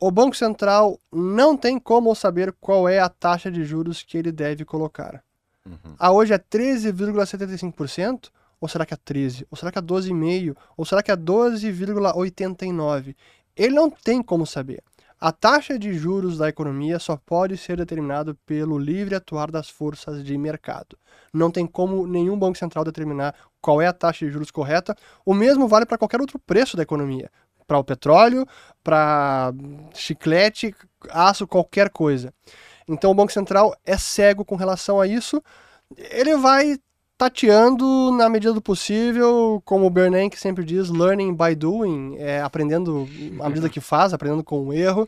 o 0.00 0.10
Banco 0.10 0.36
Central 0.36 0.98
não 1.12 1.56
tem 1.56 1.78
como 1.78 2.14
saber 2.14 2.54
qual 2.60 2.86
é 2.88 2.98
a 3.00 3.08
taxa 3.08 3.50
de 3.50 3.64
juros 3.64 4.00
que 4.02 4.16
ele 4.16 4.30
deve 4.30 4.64
colocar. 4.64 5.24
Uhum. 5.66 5.96
A 5.98 6.12
hoje 6.12 6.32
é 6.32 6.38
13,75%? 6.38 8.30
Ou 8.60 8.68
será 8.68 8.86
que 8.86 8.94
é 8.94 8.96
13? 8.96 9.44
Ou 9.50 9.56
será 9.56 9.72
que 9.72 9.78
é 9.78 9.82
12,5? 9.82 10.56
Ou 10.76 10.84
será 10.84 11.02
que 11.02 11.10
é 11.10 11.16
12,89? 11.16 13.16
Ele 13.56 13.74
não 13.74 13.90
tem 13.90 14.22
como 14.22 14.46
saber. 14.46 14.84
A 15.20 15.32
taxa 15.32 15.76
de 15.76 15.92
juros 15.94 16.38
da 16.38 16.48
economia 16.48 17.00
só 17.00 17.16
pode 17.16 17.56
ser 17.56 17.76
determinada 17.76 18.36
pelo 18.46 18.78
livre 18.78 19.16
atuar 19.16 19.50
das 19.50 19.68
forças 19.68 20.22
de 20.22 20.38
mercado. 20.38 20.96
Não 21.34 21.50
tem 21.50 21.66
como 21.66 22.06
nenhum 22.06 22.38
banco 22.38 22.56
central 22.56 22.84
determinar 22.84 23.34
qual 23.60 23.82
é 23.82 23.88
a 23.88 23.92
taxa 23.92 24.24
de 24.24 24.30
juros 24.30 24.52
correta. 24.52 24.94
O 25.24 25.34
mesmo 25.34 25.66
vale 25.66 25.86
para 25.86 25.98
qualquer 25.98 26.20
outro 26.20 26.38
preço 26.38 26.76
da 26.76 26.84
economia 26.84 27.28
para 27.68 27.78
o 27.78 27.84
petróleo, 27.84 28.46
para 28.82 29.52
chiclete, 29.94 30.74
aço, 31.10 31.46
qualquer 31.46 31.90
coisa. 31.90 32.32
Então 32.88 33.10
o 33.10 33.14
Banco 33.14 33.30
Central 33.30 33.76
é 33.84 33.98
cego 33.98 34.44
com 34.44 34.56
relação 34.56 34.98
a 34.98 35.06
isso. 35.06 35.42
Ele 35.96 36.34
vai 36.36 36.78
tateando 37.18 38.12
na 38.12 38.28
medida 38.28 38.52
do 38.52 38.62
possível, 38.62 39.60
como 39.64 39.86
o 39.86 39.90
Bernanke 39.90 40.38
sempre 40.38 40.64
diz, 40.64 40.88
learning 40.88 41.34
by 41.34 41.54
doing, 41.54 42.16
é, 42.16 42.40
aprendendo 42.40 43.06
à 43.40 43.48
medida 43.48 43.68
que 43.68 43.80
faz, 43.80 44.14
aprendendo 44.14 44.42
com 44.42 44.60
o 44.66 44.72
erro. 44.72 45.06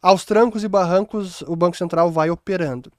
Aos 0.00 0.24
trancos 0.24 0.64
e 0.64 0.68
barrancos, 0.68 1.42
o 1.42 1.56
Banco 1.56 1.76
Central 1.76 2.10
vai 2.10 2.30
operando. 2.30 2.90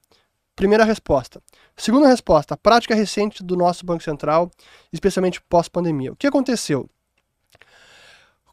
Primeira 0.56 0.84
resposta. 0.84 1.42
Segunda 1.76 2.10
resposta, 2.10 2.58
prática 2.58 2.94
recente 2.94 3.42
do 3.42 3.56
nosso 3.56 3.86
Banco 3.86 4.04
Central, 4.04 4.52
especialmente 4.92 5.42
pós-pandemia. 5.42 6.12
O 6.12 6.16
que 6.18 6.28
aconteceu? 6.28 6.90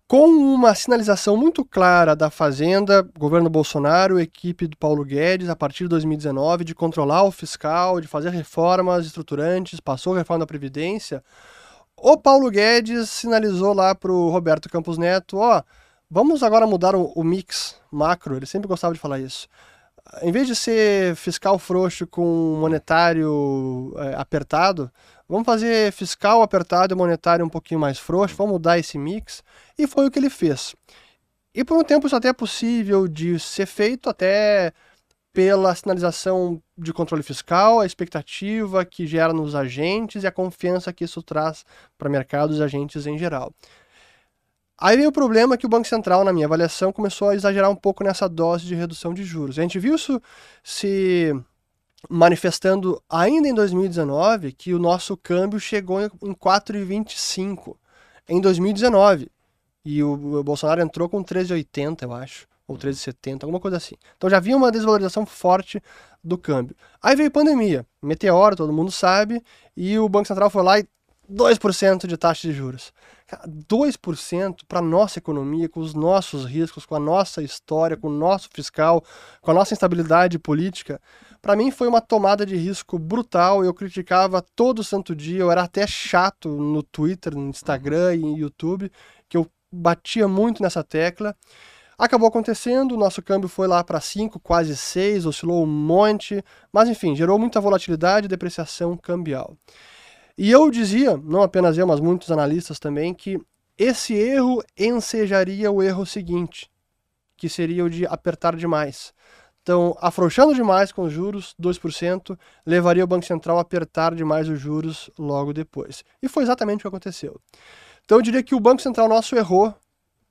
Com 0.08 0.28
uma 0.28 0.74
sinalização 0.74 1.36
muito 1.36 1.64
clara 1.64 2.14
da 2.14 2.30
Fazenda, 2.30 3.02
governo 3.18 3.50
Bolsonaro, 3.50 4.20
equipe 4.20 4.68
do 4.68 4.76
Paulo 4.76 5.04
Guedes, 5.04 5.48
a 5.48 5.56
partir 5.56 5.84
de 5.84 5.88
2019, 5.88 6.64
de 6.64 6.74
controlar 6.74 7.24
o 7.24 7.32
fiscal, 7.32 8.00
de 8.00 8.06
fazer 8.06 8.30
reformas 8.30 9.04
estruturantes, 9.04 9.80
passou 9.80 10.14
a 10.14 10.18
reforma 10.18 10.40
da 10.40 10.46
Previdência, 10.46 11.24
o 11.96 12.16
Paulo 12.16 12.50
Guedes 12.50 13.10
sinalizou 13.10 13.72
lá 13.72 13.94
para 13.94 14.12
o 14.12 14.30
Roberto 14.30 14.68
Campos 14.68 14.96
Neto, 14.96 15.38
ó, 15.38 15.62
vamos 16.08 16.42
agora 16.42 16.66
mudar 16.66 16.94
o, 16.94 17.06
o 17.16 17.24
mix 17.24 17.74
macro, 17.90 18.36
ele 18.36 18.46
sempre 18.46 18.68
gostava 18.68 18.94
de 18.94 19.00
falar 19.00 19.18
isso. 19.18 19.48
Em 20.22 20.30
vez 20.30 20.46
de 20.46 20.54
ser 20.54 21.16
fiscal 21.16 21.58
frouxo 21.58 22.06
com 22.06 22.58
monetário 22.60 23.92
é, 23.96 24.14
apertado, 24.14 24.88
Vamos 25.28 25.44
fazer 25.44 25.92
fiscal 25.92 26.42
apertado 26.42 26.94
e 26.94 26.96
monetário 26.96 27.44
um 27.44 27.48
pouquinho 27.48 27.80
mais 27.80 27.98
frouxo, 27.98 28.36
vamos 28.36 28.52
mudar 28.52 28.78
esse 28.78 28.96
mix. 28.96 29.42
E 29.76 29.86
foi 29.86 30.06
o 30.06 30.10
que 30.10 30.18
ele 30.18 30.30
fez. 30.30 30.74
E 31.54 31.64
por 31.64 31.76
um 31.76 31.82
tempo 31.82 32.06
isso 32.06 32.14
até 32.14 32.28
é 32.28 32.32
possível 32.32 33.08
de 33.08 33.38
ser 33.40 33.66
feito, 33.66 34.08
até 34.10 34.72
pela 35.32 35.74
sinalização 35.74 36.62
de 36.78 36.92
controle 36.92 37.22
fiscal, 37.22 37.80
a 37.80 37.86
expectativa 37.86 38.84
que 38.84 39.06
gera 39.06 39.32
nos 39.32 39.54
agentes 39.54 40.22
e 40.22 40.26
a 40.26 40.32
confiança 40.32 40.92
que 40.92 41.04
isso 41.04 41.22
traz 41.22 41.64
para 41.98 42.08
mercados 42.08 42.58
e 42.58 42.62
agentes 42.62 43.06
em 43.06 43.18
geral. 43.18 43.52
Aí 44.78 44.96
veio 44.96 45.08
o 45.08 45.12
problema 45.12 45.56
que 45.56 45.66
o 45.66 45.68
Banco 45.68 45.88
Central, 45.88 46.24
na 46.24 46.32
minha 46.32 46.46
avaliação, 46.46 46.92
começou 46.92 47.30
a 47.30 47.34
exagerar 47.34 47.70
um 47.70 47.76
pouco 47.76 48.04
nessa 48.04 48.28
dose 48.28 48.66
de 48.66 48.74
redução 48.74 49.14
de 49.14 49.24
juros. 49.24 49.58
A 49.58 49.62
gente 49.62 49.78
viu 49.78 49.94
isso 49.94 50.20
se 50.62 51.34
manifestando 52.08 53.02
ainda 53.08 53.48
em 53.48 53.54
2019 53.54 54.52
que 54.52 54.74
o 54.74 54.78
nosso 54.78 55.16
câmbio 55.16 55.58
chegou 55.58 56.00
em 56.00 56.34
4,25 56.34 57.76
em 58.28 58.40
2019. 58.40 59.30
E 59.84 60.02
o, 60.02 60.42
Bolsonaro 60.42 60.82
entrou 60.82 61.08
com 61.08 61.22
13,80, 61.22 62.02
eu 62.02 62.12
acho, 62.12 62.48
ou 62.66 62.76
13,70, 62.76 63.44
alguma 63.44 63.60
coisa 63.60 63.76
assim. 63.76 63.94
Então 64.16 64.28
já 64.28 64.38
havia 64.38 64.56
uma 64.56 64.72
desvalorização 64.72 65.24
forte 65.24 65.80
do 66.22 66.36
câmbio. 66.36 66.74
Aí 67.00 67.14
veio 67.14 67.30
pandemia, 67.30 67.86
meteoro, 68.02 68.56
todo 68.56 68.72
mundo 68.72 68.90
sabe, 68.90 69.40
e 69.76 69.96
o 69.98 70.08
Banco 70.08 70.26
Central 70.26 70.50
foi 70.50 70.62
lá 70.64 70.80
e 70.80 70.88
2% 71.30 72.06
de 72.06 72.16
taxa 72.16 72.48
de 72.48 72.54
juros. 72.54 72.92
2% 73.68 74.60
para 74.68 74.78
a 74.78 74.82
nossa 74.82 75.18
economia, 75.18 75.68
com 75.68 75.80
os 75.80 75.94
nossos 75.94 76.44
riscos, 76.44 76.86
com 76.86 76.94
a 76.94 77.00
nossa 77.00 77.42
história, 77.42 77.96
com 77.96 78.08
o 78.08 78.12
nosso 78.12 78.48
fiscal, 78.52 79.02
com 79.40 79.50
a 79.50 79.54
nossa 79.54 79.74
instabilidade 79.74 80.38
política, 80.38 81.00
para 81.42 81.56
mim 81.56 81.70
foi 81.70 81.86
uma 81.86 82.00
tomada 82.00 82.44
de 82.44 82.56
risco 82.56 82.98
brutal. 82.98 83.64
Eu 83.64 83.74
criticava 83.74 84.42
todo 84.54 84.82
santo 84.82 85.14
dia, 85.14 85.40
eu 85.40 85.50
era 85.50 85.62
até 85.62 85.86
chato 85.86 86.48
no 86.48 86.82
Twitter, 86.82 87.36
no 87.36 87.48
Instagram 87.48 88.16
e 88.16 88.18
no 88.18 88.36
YouTube, 88.36 88.90
que 89.28 89.36
eu 89.36 89.46
batia 89.72 90.26
muito 90.26 90.62
nessa 90.62 90.82
tecla. 90.82 91.36
Acabou 91.98 92.28
acontecendo, 92.28 92.92
o 92.92 92.98
nosso 92.98 93.22
câmbio 93.22 93.48
foi 93.48 93.66
lá 93.66 93.82
para 93.82 94.00
5, 94.00 94.38
quase 94.40 94.76
6, 94.76 95.24
oscilou 95.24 95.62
um 95.62 95.66
monte, 95.66 96.44
mas 96.70 96.88
enfim, 96.88 97.16
gerou 97.16 97.38
muita 97.38 97.60
volatilidade 97.60 98.26
e 98.26 98.28
depreciação 98.28 98.96
cambial. 98.96 99.56
E 100.38 100.50
eu 100.50 100.70
dizia, 100.70 101.16
não 101.16 101.42
apenas 101.42 101.78
eu, 101.78 101.86
mas 101.86 101.98
muitos 101.98 102.30
analistas 102.30 102.78
também, 102.78 103.14
que 103.14 103.40
esse 103.78 104.14
erro 104.14 104.62
ensejaria 104.76 105.70
o 105.70 105.82
erro 105.82 106.04
seguinte, 106.04 106.70
que 107.36 107.48
seria 107.48 107.84
o 107.84 107.90
de 107.90 108.06
apertar 108.06 108.54
demais. 108.54 109.14
Então, 109.62 109.96
afrouxando 110.00 110.54
demais 110.54 110.92
com 110.92 111.02
os 111.02 111.12
juros, 111.12 111.54
2%, 111.60 112.38
levaria 112.64 113.02
o 113.02 113.06
Banco 113.06 113.26
Central 113.26 113.58
a 113.58 113.62
apertar 113.62 114.14
demais 114.14 114.48
os 114.48 114.60
juros 114.60 115.10
logo 115.18 115.52
depois. 115.52 116.04
E 116.22 116.28
foi 116.28 116.42
exatamente 116.44 116.78
o 116.78 116.82
que 116.82 116.88
aconteceu. 116.88 117.40
Então, 118.04 118.18
eu 118.18 118.22
diria 118.22 118.42
que 118.42 118.54
o 118.54 118.60
Banco 118.60 118.80
Central 118.80 119.08
nosso 119.08 119.34
errou 119.34 119.74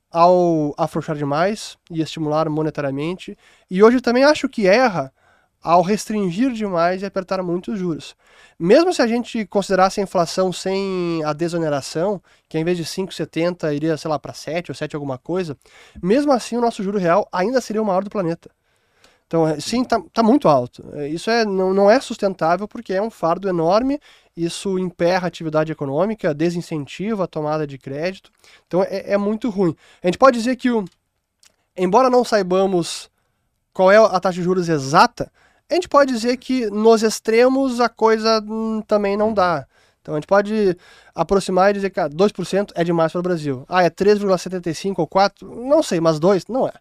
ao 0.10 0.74
afrouxar 0.78 1.18
demais 1.18 1.78
e 1.91 2.01
estimular 2.01 2.49
monetariamente, 2.49 3.38
e 3.70 3.84
hoje 3.84 3.99
também 3.99 4.24
acho 4.24 4.47
que 4.47 4.68
erra 4.68 5.12
ao 5.66 5.82
restringir 5.82 6.51
demais 6.51 7.01
e 7.01 7.05
apertar 7.07 7.41
muito 7.41 7.72
os 7.72 7.80
juros. 7.80 8.16
Mesmo 8.57 8.93
se 8.93 9.01
a 9.01 9.07
gente 9.07 9.45
considerasse 9.47 9.99
a 9.99 10.03
inflação 10.03 10.53
sem 10.53 11.24
a 11.26 11.34
desoneração, 11.34 12.22
que 12.47 12.57
em 12.57 12.63
vez 12.63 12.78
de 12.78 12.86
5,70 12.86 13.74
iria, 13.76 13.97
sei 13.97 14.09
lá, 14.09 14.20
para 14.20 14.32
7 14.32 14.70
ou 14.70 14.76
7 14.76 14.95
alguma 14.95 15.18
coisa, 15.18 15.57
mesmo 16.01 16.32
assim 16.32 16.55
o 16.55 16.61
nosso 16.61 16.84
juro 16.84 16.99
real 16.99 17.28
ainda 17.32 17.59
seria 17.59 17.82
o 17.82 17.86
maior 17.86 18.03
do 18.03 18.11
planeta. 18.11 18.51
Então, 19.26 19.47
é, 19.47 19.59
sim, 19.59 19.82
está 19.82 19.99
tá 20.13 20.22
muito 20.22 20.47
alto. 20.47 20.88
É, 20.93 21.07
isso 21.07 21.32
é, 21.32 21.43
não, 21.43 21.74
não 21.74 21.89
é 21.89 21.99
sustentável 21.99 22.68
porque 22.68 22.93
é 22.93 23.01
um 23.01 23.09
fardo 23.09 23.49
enorme, 23.49 23.99
isso 24.38 24.78
emperra 24.78 25.26
a 25.26 25.30
atividade 25.30 25.72
econômica, 25.72 26.32
desincentiva 26.32 27.24
a 27.24 27.28
tomada 27.28 27.66
de 27.66 27.80
crédito. 27.80 28.32
Então, 28.68 28.84
é, 28.84 29.13
é 29.13 29.18
muito 29.18 29.49
ruim. 29.49 29.76
A 30.03 30.07
gente 30.07 30.20
pode 30.20 30.38
dizer 30.38 30.55
que, 30.57 30.70
o, 30.70 30.86
embora 31.76 32.07
não 32.07 32.24
saibamos 32.24 33.09
qual 33.74 33.91
é 33.91 33.97
a 33.97 34.20
taxa 34.20 34.38
de 34.38 34.43
juros 34.43 34.70
exata, 34.70 35.32
a 35.70 35.74
gente 35.76 35.89
pode 35.89 36.13
dizer 36.13 36.38
que 36.38 36.68
nos 36.70 37.03
extremos 37.03 37.80
a 37.80 37.89
coisa 37.89 38.41
hum, 38.41 38.82
também 38.88 39.18
não 39.18 39.34
dá. 39.34 39.66
Então 40.01 40.13
a 40.13 40.18
gente 40.18 40.28
pode 40.28 40.78
aproximar 41.16 41.72
e 41.72 41.74
dizer 41.74 41.89
que 41.89 41.99
ah, 41.99 42.07
2% 42.07 42.72
é 42.76 42.84
demais 42.84 43.11
para 43.11 43.20
o 43.20 43.24
Brasil. 43.24 43.66
Ah, 43.68 43.84
é 43.84 43.89
3,75 43.89 44.95
ou 44.97 45.07
4? 45.07 45.66
Não 45.68 45.82
sei, 45.82 45.99
mas 45.99 46.20
2 46.20 46.45
não 46.47 46.68
é. 46.68 46.74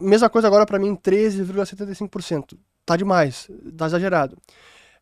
Mesma 0.00 0.30
coisa 0.30 0.48
agora 0.48 0.64
para 0.64 0.78
mim, 0.78 0.96
13,75%. 0.96 2.56
Tá 2.86 2.96
demais, 2.96 3.48
tá 3.76 3.86
exagerado. 3.86 4.36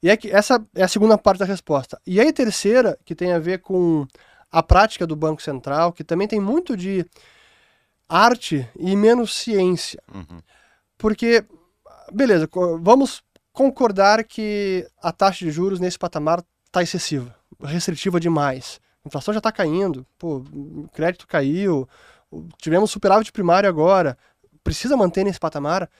E 0.02 0.10
é 0.10 0.16
que 0.16 0.30
essa 0.30 0.64
é 0.74 0.82
a 0.82 0.88
segunda 0.88 1.16
parte 1.16 1.38
da 1.38 1.44
resposta. 1.44 2.00
E 2.04 2.20
aí 2.20 2.28
a 2.28 2.32
terceira, 2.32 2.98
que 3.04 3.14
tem 3.14 3.32
a 3.32 3.38
ver 3.38 3.60
com 3.60 4.06
a 4.50 4.62
prática 4.62 5.06
do 5.06 5.14
Banco 5.14 5.40
Central, 5.40 5.92
que 5.92 6.02
também 6.02 6.26
tem 6.26 6.40
muito 6.40 6.76
de 6.76 7.06
arte 8.08 8.68
e 8.76 8.96
menos 8.96 9.34
ciência. 9.34 10.02
Uhum. 10.12 10.42
Porque, 10.98 11.44
beleza, 12.12 12.48
vamos 12.80 13.22
concordar 13.52 14.24
que 14.24 14.86
a 15.02 15.12
taxa 15.12 15.44
de 15.44 15.50
juros 15.50 15.80
nesse 15.80 15.98
patamar 15.98 16.42
está 16.66 16.82
excessiva, 16.82 17.34
restritiva 17.62 18.18
demais. 18.18 18.80
A 19.04 19.08
inflação 19.08 19.34
já 19.34 19.38
está 19.38 19.50
caindo, 19.52 20.06
pô, 20.18 20.36
o 20.36 20.88
crédito 20.92 21.26
caiu, 21.26 21.88
tivemos 22.58 22.90
superávit 22.90 23.32
primário 23.32 23.68
agora, 23.68 24.16
precisa 24.62 24.96
manter 24.96 25.24
nesse 25.24 25.40
patamar? 25.40 25.90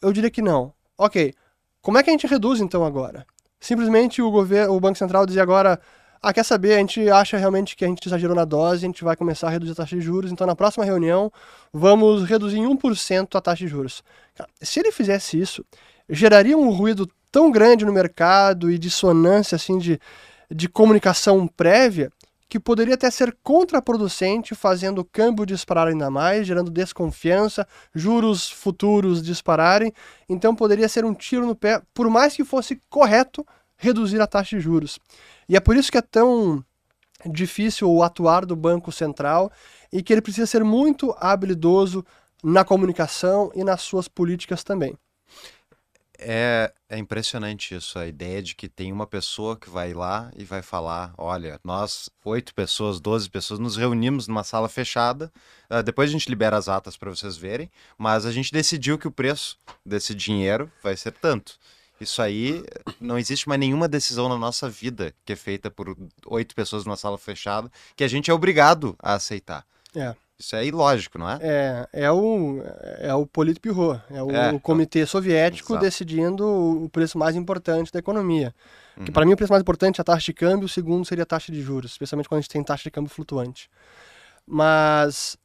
Eu 0.00 0.12
diria 0.12 0.30
que 0.30 0.40
não. 0.40 0.72
Ok, 0.96 1.34
como 1.80 1.98
é 1.98 2.02
que 2.02 2.10
a 2.10 2.12
gente 2.12 2.26
reduz 2.26 2.60
então 2.60 2.84
agora? 2.84 3.26
Simplesmente 3.60 4.22
o 4.22 4.30
governo, 4.30 4.74
o 4.74 4.80
Banco 4.80 4.98
Central 4.98 5.26
dizia 5.26 5.42
agora, 5.42 5.80
ah, 6.22 6.32
quer 6.32 6.44
saber, 6.44 6.74
a 6.74 6.78
gente 6.78 7.10
acha 7.10 7.36
realmente 7.36 7.74
que 7.74 7.84
a 7.84 7.88
gente 7.88 8.06
exagerou 8.06 8.36
na 8.36 8.44
dose, 8.44 8.84
a 8.84 8.88
gente 8.88 9.02
vai 9.02 9.16
começar 9.16 9.48
a 9.48 9.50
reduzir 9.50 9.72
a 9.72 9.74
taxa 9.74 9.96
de 9.96 10.02
juros, 10.02 10.30
então 10.30 10.46
na 10.46 10.54
próxima 10.54 10.84
reunião 10.84 11.32
vamos 11.72 12.24
reduzir 12.24 12.58
em 12.58 12.64
1% 12.64 13.34
a 13.34 13.40
taxa 13.40 13.64
de 13.64 13.68
juros. 13.68 14.04
Se 14.60 14.78
ele 14.78 14.92
fizesse 14.92 15.38
isso, 15.38 15.64
geraria 16.08 16.56
um 16.56 16.70
ruído 16.70 17.10
tão 17.32 17.50
grande 17.50 17.84
no 17.84 17.92
mercado 17.92 18.70
e 18.70 18.78
dissonância 18.78 19.56
assim 19.56 19.78
de, 19.78 19.98
de 20.48 20.68
comunicação 20.68 21.48
prévia 21.48 22.08
que 22.52 22.60
poderia 22.60 22.94
até 22.94 23.10
ser 23.10 23.34
contraproducente, 23.42 24.54
fazendo 24.54 24.98
o 24.98 25.04
câmbio 25.06 25.46
disparar 25.46 25.88
ainda 25.88 26.10
mais, 26.10 26.46
gerando 26.46 26.70
desconfiança, 26.70 27.66
juros 27.94 28.50
futuros 28.50 29.22
dispararem. 29.22 29.90
Então 30.28 30.54
poderia 30.54 30.86
ser 30.86 31.02
um 31.02 31.14
tiro 31.14 31.46
no 31.46 31.56
pé, 31.56 31.80
por 31.94 32.10
mais 32.10 32.36
que 32.36 32.44
fosse 32.44 32.78
correto 32.90 33.42
reduzir 33.78 34.20
a 34.20 34.26
taxa 34.26 34.54
de 34.54 34.62
juros. 34.62 34.98
E 35.52 35.56
é 35.56 35.60
por 35.60 35.76
isso 35.76 35.92
que 35.92 35.98
é 35.98 36.02
tão 36.02 36.64
difícil 37.26 37.86
o 37.90 38.02
atuar 38.02 38.46
do 38.46 38.56
Banco 38.56 38.90
Central 38.90 39.52
e 39.92 40.02
que 40.02 40.10
ele 40.10 40.22
precisa 40.22 40.46
ser 40.46 40.64
muito 40.64 41.14
habilidoso 41.18 42.02
na 42.42 42.64
comunicação 42.64 43.52
e 43.54 43.62
nas 43.62 43.82
suas 43.82 44.08
políticas 44.08 44.64
também. 44.64 44.96
É, 46.18 46.72
é 46.88 46.96
impressionante 46.96 47.74
isso, 47.74 47.98
a 47.98 48.06
ideia 48.06 48.42
de 48.42 48.54
que 48.54 48.66
tem 48.66 48.90
uma 48.90 49.06
pessoa 49.06 49.54
que 49.54 49.68
vai 49.68 49.92
lá 49.92 50.30
e 50.38 50.42
vai 50.42 50.62
falar: 50.62 51.12
olha, 51.18 51.60
nós, 51.62 52.08
oito 52.24 52.54
pessoas, 52.54 52.98
doze 52.98 53.28
pessoas, 53.28 53.60
nos 53.60 53.76
reunimos 53.76 54.26
numa 54.26 54.44
sala 54.44 54.70
fechada. 54.70 55.30
Uh, 55.70 55.82
depois 55.82 56.08
a 56.08 56.12
gente 56.12 56.30
libera 56.30 56.56
as 56.56 56.66
atas 56.66 56.96
para 56.96 57.10
vocês 57.10 57.36
verem, 57.36 57.70
mas 57.98 58.24
a 58.24 58.32
gente 58.32 58.50
decidiu 58.50 58.96
que 58.96 59.08
o 59.08 59.12
preço 59.12 59.58
desse 59.84 60.14
dinheiro 60.14 60.72
vai 60.82 60.96
ser 60.96 61.12
tanto. 61.12 61.58
Isso 62.02 62.20
aí, 62.20 62.64
não 63.00 63.18
existe 63.18 63.48
mais 63.48 63.60
nenhuma 63.60 63.88
decisão 63.88 64.28
na 64.28 64.36
nossa 64.36 64.68
vida 64.68 65.14
que 65.24 65.32
é 65.32 65.36
feita 65.36 65.70
por 65.70 65.96
oito 66.26 66.54
pessoas 66.54 66.84
numa 66.84 66.96
sala 66.96 67.16
fechada 67.16 67.70
que 67.94 68.02
a 68.02 68.08
gente 68.08 68.30
é 68.30 68.34
obrigado 68.34 68.96
a 68.98 69.14
aceitar. 69.14 69.64
É. 69.94 70.14
Isso 70.38 70.56
é 70.56 70.66
ilógico, 70.66 71.18
não 71.18 71.30
é? 71.30 71.38
É, 71.40 71.88
é 71.92 72.10
o, 72.10 72.60
é 72.98 73.14
o 73.14 73.24
Politburo, 73.24 74.02
é 74.10 74.20
o, 74.20 74.30
é, 74.32 74.52
o 74.52 74.58
comitê 74.58 75.06
soviético 75.06 75.74
exato. 75.74 75.84
decidindo 75.84 76.44
o 76.44 76.88
preço 76.88 77.16
mais 77.16 77.36
importante 77.36 77.92
da 77.92 78.00
economia. 78.00 78.52
Uhum. 78.96 79.04
Que 79.04 79.12
para 79.12 79.24
mim 79.24 79.34
o 79.34 79.36
preço 79.36 79.52
mais 79.52 79.60
importante 79.60 80.00
é 80.00 80.02
a 80.02 80.04
taxa 80.04 80.24
de 80.24 80.32
câmbio, 80.32 80.66
o 80.66 80.68
segundo 80.68 81.04
seria 81.04 81.22
a 81.22 81.26
taxa 81.26 81.52
de 81.52 81.62
juros, 81.62 81.92
especialmente 81.92 82.28
quando 82.28 82.38
a 82.38 82.40
gente 82.40 82.50
tem 82.50 82.64
taxa 82.64 82.82
de 82.82 82.90
câmbio 82.90 83.10
flutuante. 83.10 83.70
Mas 84.44 85.38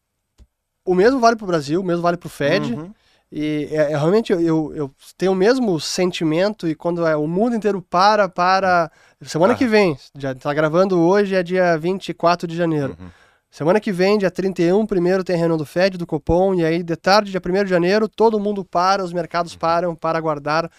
o 0.84 0.96
mesmo 0.96 1.20
vale 1.20 1.36
para 1.36 1.44
o 1.44 1.48
Brasil, 1.48 1.80
o 1.80 1.84
mesmo 1.84 2.02
vale 2.02 2.18
para 2.18 2.28
o 2.28 2.30
Fed. 2.30 2.74
Uhum. 2.74 2.92
E 3.32 3.68
é, 3.72 3.76
é, 3.76 3.98
realmente 3.98 4.32
eu, 4.32 4.40
eu, 4.40 4.74
eu, 4.74 4.92
tenho 5.18 5.34
o 5.34 5.36
mesmo 5.36 5.80
sentimento 5.80 6.68
e 6.68 6.74
quando 6.74 7.06
é, 7.06 7.16
o 7.16 7.28
mundo 7.28 7.56
inteiro 7.56 7.82
para, 7.82 8.30
para. 8.30 8.90
Semana 9.22 9.54
ah. 9.54 9.56
que 9.56 9.68
vem, 9.68 9.98
já 10.18 10.32
está 10.32 10.54
gravando 10.54 11.00
hoje, 11.00 11.36
é 11.36 11.44
dia 11.44 11.78
24 11.78 12.48
de 12.48 12.56
janeiro. 12.56 12.96
Uhum. 13.00 13.08
Semana 13.50 13.80
que 13.80 13.92
vem, 13.92 14.18
dia 14.18 14.30
31, 14.30 14.86
primeiro 14.86 15.24
tem 15.24 15.36
a 15.36 15.40
reunião 15.40 15.58
do 15.58 15.66
FED, 15.66 15.98
do 15.98 16.06
Copom, 16.06 16.54
e 16.54 16.64
aí 16.64 16.84
de 16.84 16.96
tarde, 16.96 17.32
dia 17.32 17.42
1 17.44 17.64
de 17.64 17.70
janeiro, 17.70 18.08
todo 18.08 18.40
mundo 18.40 18.64
para, 18.64 19.04
os 19.04 19.12
mercados 19.12 19.54
uhum. 19.54 19.60
param 19.60 19.96
para 19.96 20.18
aguardar 20.18 20.70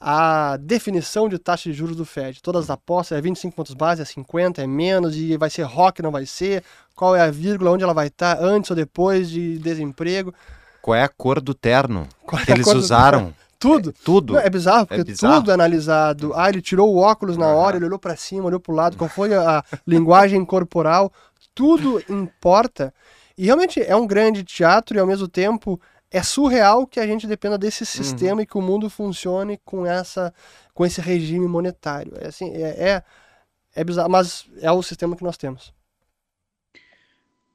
a 0.00 0.56
definição 0.56 1.28
de 1.28 1.38
taxa 1.38 1.70
de 1.70 1.76
juros 1.76 1.94
do 1.94 2.04
Fed. 2.04 2.42
Todas 2.42 2.64
as 2.64 2.70
apostas, 2.70 3.16
é 3.16 3.20
25 3.20 3.54
pontos 3.54 3.74
base, 3.74 4.02
é 4.02 4.04
50, 4.04 4.60
é 4.60 4.66
menos, 4.66 5.16
e 5.16 5.36
vai 5.36 5.48
ser 5.48 5.62
rock, 5.62 6.02
não 6.02 6.10
vai 6.10 6.26
ser, 6.26 6.64
qual 6.96 7.14
é 7.14 7.20
a 7.20 7.30
vírgula, 7.30 7.70
onde 7.70 7.84
ela 7.84 7.94
vai 7.94 8.08
estar, 8.08 8.36
antes 8.42 8.70
ou 8.70 8.76
depois 8.76 9.30
de 9.30 9.58
desemprego. 9.58 10.34
Qual 10.82 10.94
é 10.94 11.02
a 11.02 11.08
cor 11.08 11.40
do 11.40 11.54
terno 11.54 12.08
qual 12.26 12.44
que 12.44 12.50
é 12.50 12.54
eles 12.54 12.66
usaram? 12.66 13.32
Tudo. 13.58 13.90
É, 13.90 14.04
tudo. 14.04 14.36
é 14.36 14.50
bizarro, 14.50 14.86
porque 14.86 15.02
é 15.02 15.04
bizarro. 15.04 15.36
tudo 15.36 15.50
é 15.52 15.54
analisado. 15.54 16.32
Ah, 16.34 16.48
ele 16.48 16.60
tirou 16.60 16.92
o 16.92 16.98
óculos 16.98 17.36
na 17.36 17.46
hora, 17.46 17.76
ele 17.76 17.86
olhou 17.86 17.98
para 17.98 18.16
cima, 18.16 18.46
olhou 18.46 18.58
para 18.58 18.72
o 18.72 18.74
lado, 18.74 18.96
qual 18.96 19.08
foi 19.08 19.32
a 19.32 19.64
linguagem 19.86 20.44
corporal 20.44 21.12
tudo 21.54 22.02
importa. 22.08 22.92
E 23.36 23.44
realmente 23.44 23.80
é 23.80 23.94
um 23.96 24.06
grande 24.06 24.44
teatro 24.44 24.96
e 24.96 25.00
ao 25.00 25.06
mesmo 25.06 25.28
tempo 25.28 25.80
é 26.10 26.22
surreal 26.22 26.86
que 26.86 27.00
a 27.00 27.06
gente 27.06 27.26
dependa 27.26 27.56
desse 27.56 27.82
uhum. 27.82 27.86
sistema 27.86 28.34
uhum. 28.36 28.40
e 28.40 28.46
que 28.46 28.58
o 28.58 28.62
mundo 28.62 28.90
funcione 28.90 29.58
com 29.64 29.86
essa 29.86 30.32
com 30.74 30.84
esse 30.84 31.00
regime 31.00 31.46
monetário. 31.46 32.12
É 32.18 32.28
assim, 32.28 32.50
é, 32.54 32.90
é, 32.90 33.04
é 33.74 33.84
bizarro, 33.84 34.10
mas 34.10 34.46
é 34.60 34.70
o 34.70 34.82
sistema 34.82 35.16
que 35.16 35.24
nós 35.24 35.36
temos. 35.36 35.72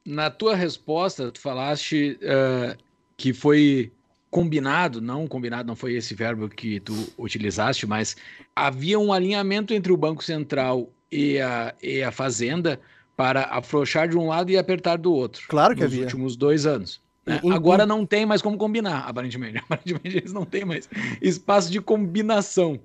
Na 0.04 0.30
tua 0.30 0.54
resposta, 0.54 1.30
tu 1.30 1.40
falaste 1.40 2.18
uh, 2.22 2.78
que 3.18 3.32
foi 3.32 3.92
combinado, 4.30 5.00
não 5.00 5.26
combinado, 5.26 5.66
não 5.66 5.76
foi 5.76 5.94
esse 5.94 6.14
verbo 6.14 6.48
que 6.48 6.80
tu 6.80 6.94
utilizaste, 7.18 7.86
mas 7.86 8.16
havia 8.54 8.98
um 8.98 9.12
alinhamento 9.12 9.74
entre 9.74 9.92
o 9.92 9.96
Banco 9.96 10.22
Central 10.22 10.88
e 11.10 11.40
a, 11.40 11.74
e 11.82 12.02
a 12.02 12.12
Fazenda 12.12 12.80
para 13.16 13.42
afrouxar 13.44 14.08
de 14.08 14.16
um 14.16 14.28
lado 14.28 14.50
e 14.50 14.56
apertar 14.56 14.96
do 14.96 15.12
outro. 15.12 15.44
Claro 15.48 15.74
que 15.74 15.82
nos 15.82 15.92
havia. 15.92 16.04
últimos 16.04 16.36
dois 16.36 16.64
anos. 16.64 17.00
Né? 17.26 17.40
Em, 17.42 17.52
Agora 17.52 17.84
não 17.84 18.06
tem 18.06 18.24
mais 18.24 18.40
como 18.40 18.56
combinar, 18.56 19.00
aparentemente. 19.00 19.58
Aparentemente 19.68 20.16
eles 20.18 20.32
não 20.32 20.44
têm 20.44 20.64
mais 20.64 20.88
espaço 21.20 21.72
de 21.72 21.80
combinação. 21.80 22.78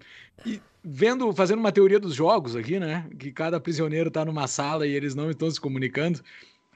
E 0.44 0.60
vendo, 0.84 1.32
fazendo 1.34 1.60
uma 1.60 1.72
teoria 1.72 2.00
dos 2.00 2.16
jogos 2.16 2.56
aqui, 2.56 2.80
né? 2.80 3.06
Que 3.20 3.32
cada 3.32 3.60
prisioneiro 3.60 4.08
está 4.08 4.26
numa 4.26 4.48
sala 4.48 4.88
e 4.88 4.92
eles 4.92 5.14
não 5.14 5.30
estão 5.30 5.52
se 5.52 5.62
comunicando. 5.62 6.22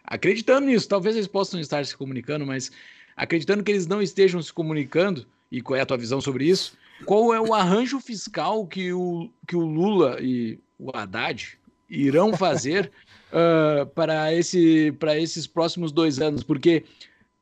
Acreditando 0.03 0.67
nisso, 0.67 0.87
talvez 0.87 1.15
eles 1.15 1.27
possam 1.27 1.59
estar 1.59 1.83
se 1.85 1.97
comunicando, 1.97 2.45
mas 2.45 2.71
acreditando 3.17 3.63
que 3.63 3.71
eles 3.71 3.87
não 3.87 4.01
estejam 4.01 4.41
se 4.41 4.53
comunicando, 4.53 5.25
e 5.51 5.61
qual 5.61 5.75
é 5.75 5.81
a 5.81 5.85
tua 5.85 5.97
visão 5.97 6.21
sobre 6.21 6.45
isso? 6.45 6.77
Qual 7.05 7.33
é 7.33 7.41
o 7.41 7.53
arranjo 7.53 7.99
fiscal 7.99 8.65
que 8.67 8.93
o, 8.93 9.29
que 9.47 9.55
o 9.55 9.65
Lula 9.65 10.17
e 10.21 10.59
o 10.79 10.95
Haddad 10.95 11.57
irão 11.89 12.33
fazer 12.37 12.91
uh, 13.31 13.85
para, 13.95 14.33
esse, 14.33 14.93
esses 15.17 15.47
próximos 15.47 15.91
dois 15.91 16.19
anos, 16.19 16.43
porque 16.43 16.83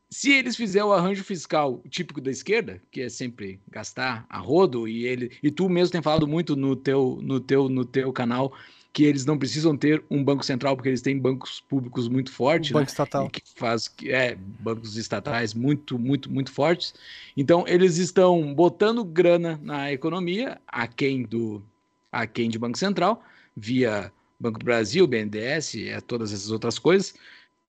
se 0.09 0.31
eles 0.31 0.55
fizerem 0.55 0.87
o 0.87 0.93
arranjo 0.93 1.23
fiscal 1.23 1.81
típico 1.89 2.21
da 2.21 2.31
esquerda, 2.31 2.81
que 2.91 3.01
é 3.01 3.09
sempre 3.09 3.59
gastar 3.69 4.25
a 4.29 4.37
rodo, 4.37 4.87
e 4.87 5.05
ele 5.05 5.31
e 5.41 5.51
tu 5.51 5.67
mesmo 5.67 5.91
tem 5.91 6.01
falado 6.01 6.27
muito 6.27 6.55
no 6.55 6.75
teu, 6.75 7.19
no 7.21 7.39
teu, 7.39 7.67
no 7.67 7.83
teu 7.83 8.13
canal 8.13 8.53
que 8.95 9.03
eles 9.03 9.25
não 9.25 9.37
precisam 9.37 9.75
ter 9.75 10.01
um 10.09 10.23
banco 10.23 10.45
central 10.45 10.73
porque 10.73 10.87
eles 10.87 11.01
têm 11.01 11.19
bancos 11.19 11.59
públicos 11.59 12.07
muito 12.07 12.31
fortes, 12.31 12.71
banco 12.71 12.85
né? 12.85 12.87
estatal, 12.87 13.29
que 13.29 13.41
faz 13.53 13.93
é 14.05 14.35
bancos 14.35 14.95
estatais 14.95 15.53
muito 15.53 15.99
muito 15.99 16.31
muito 16.31 16.49
fortes. 16.49 16.93
Então 17.35 17.65
eles 17.67 17.97
estão 17.97 18.53
botando 18.53 19.03
grana 19.03 19.59
na 19.61 19.91
economia, 19.91 20.61
a 20.65 20.87
quem 20.87 21.23
do 21.23 21.61
a 22.09 22.25
quem 22.25 22.49
de 22.49 22.57
banco 22.57 22.77
central, 22.77 23.21
via 23.53 24.09
Banco 24.39 24.59
do 24.59 24.63
Brasil, 24.63 25.05
BNDES, 25.05 25.75
é, 25.75 25.99
todas 25.99 26.31
essas 26.31 26.49
outras 26.49 26.79
coisas. 26.79 27.13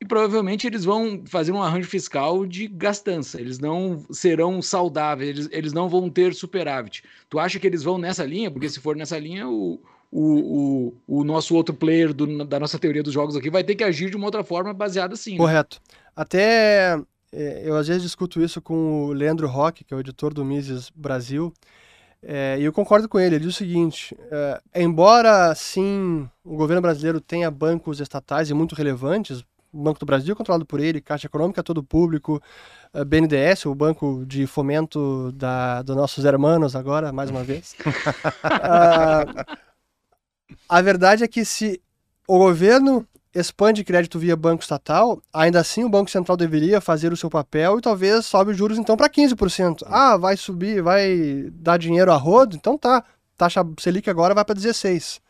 E 0.01 0.05
provavelmente 0.05 0.65
eles 0.65 0.85
vão 0.85 1.25
fazer 1.27 1.51
um 1.51 1.61
arranjo 1.61 1.89
fiscal 1.89 2.47
de 2.47 2.69
gastança, 2.69 3.41
eles 3.41 3.59
não 3.59 4.05
serão 4.13 4.63
saudáveis, 4.63 5.29
eles, 5.29 5.49
eles 5.51 5.73
não 5.73 5.89
vão 5.89 6.09
ter 6.09 6.35
superávit. 6.35 7.03
Tu 7.29 7.37
acha 7.37 7.59
que 7.59 7.67
eles 7.67 7.83
vão 7.83 7.99
nessa 7.99 8.25
linha? 8.25 8.49
Porque 8.49 8.69
se 8.69 8.79
for 8.79 8.95
nessa 8.95 9.19
linha, 9.19 9.49
o, 9.49 9.81
o, 10.19 10.95
o, 11.07 11.21
o 11.21 11.25
nosso 11.25 11.55
outro 11.55 11.75
player 11.75 12.15
do, 12.15 12.43
da 12.47 12.59
nossa 12.59 12.79
teoria 12.79 13.03
dos 13.03 13.13
jogos 13.13 13.37
aqui 13.37 13.51
vai 13.51 13.63
ter 13.63 13.75
que 13.75 13.85
agir 13.85 14.09
de 14.09 14.17
uma 14.17 14.25
outra 14.25 14.43
forma 14.43 14.73
baseada 14.73 15.13
assim. 15.13 15.33
Né? 15.33 15.37
Correto. 15.37 15.79
Até 16.17 16.99
é, 17.31 17.63
eu 17.63 17.77
às 17.77 17.87
vezes 17.87 18.03
discuto 18.03 18.41
isso 18.41 18.63
com 18.63 19.05
o 19.05 19.13
Leandro 19.13 19.47
Roque, 19.47 19.85
que 19.85 19.93
é 19.93 19.97
o 19.97 20.01
editor 20.01 20.33
do 20.33 20.43
Mises 20.43 20.91
Brasil, 20.97 21.53
é, 22.23 22.57
e 22.59 22.65
eu 22.65 22.73
concordo 22.73 23.11
com 23.11 23.21
ele. 23.21 23.35
Ele 23.35 23.45
diz 23.45 23.55
o 23.55 23.59
seguinte: 23.59 24.17
é, 24.31 24.59
embora 24.75 25.55
sim 25.55 26.27
o 26.43 26.57
governo 26.57 26.81
brasileiro 26.81 27.21
tenha 27.21 27.51
bancos 27.51 28.01
estatais 28.01 28.49
e 28.49 28.55
muito 28.55 28.75
relevantes, 28.75 29.45
o 29.71 29.83
Banco 29.83 30.01
do 30.01 30.07
Brasil 30.07 30.35
controlado 30.35 30.65
por 30.65 30.81
ele, 30.81 31.03
Caixa 31.03 31.27
Econômica 31.27 31.63
todo 31.63 31.85
público, 31.85 32.41
BNDES, 33.07 33.67
o 33.67 33.75
banco 33.75 34.25
de 34.27 34.47
fomento 34.47 35.31
da, 35.33 35.83
dos 35.83 35.95
nossos 35.95 36.25
hermanos 36.25 36.75
agora, 36.75 37.13
mais 37.13 37.29
uma 37.29 37.45
vez. 37.45 37.77
uh, 37.85 39.57
a 40.69 40.81
verdade 40.81 41.25
é 41.25 41.29
que 41.29 41.45
se 41.45 41.81
o 42.27 42.39
governo 42.39 43.07
expande 43.35 43.85
crédito 43.85 44.19
via 44.19 44.35
banco 44.35 44.63
estatal, 44.63 45.21
ainda 45.33 45.61
assim 45.61 45.85
o 45.85 45.89
Banco 45.89 46.11
Central 46.11 46.37
deveria 46.37 46.81
fazer 46.81 47.13
o 47.13 47.17
seu 47.17 47.29
papel 47.29 47.79
e 47.79 47.83
talvez 47.83 48.25
sobe 48.25 48.53
os 48.53 48.57
juros 48.57 48.79
então 48.79 48.97
para 48.97 49.11
15%. 49.11 49.83
Ah, 49.87 50.17
vai 50.17 50.37
subir, 50.37 50.83
vai 50.83 51.51
dar 51.53 51.77
dinheiro 51.79 52.11
a 52.11 52.17
rodo? 52.17 52.57
Então 52.57 52.79
tá. 52.79 53.05
Taxa 53.37 53.61
Selic 53.79 54.09
agora 54.09 54.35
vai 54.35 54.45
para 54.45 54.55
16. 54.55 55.21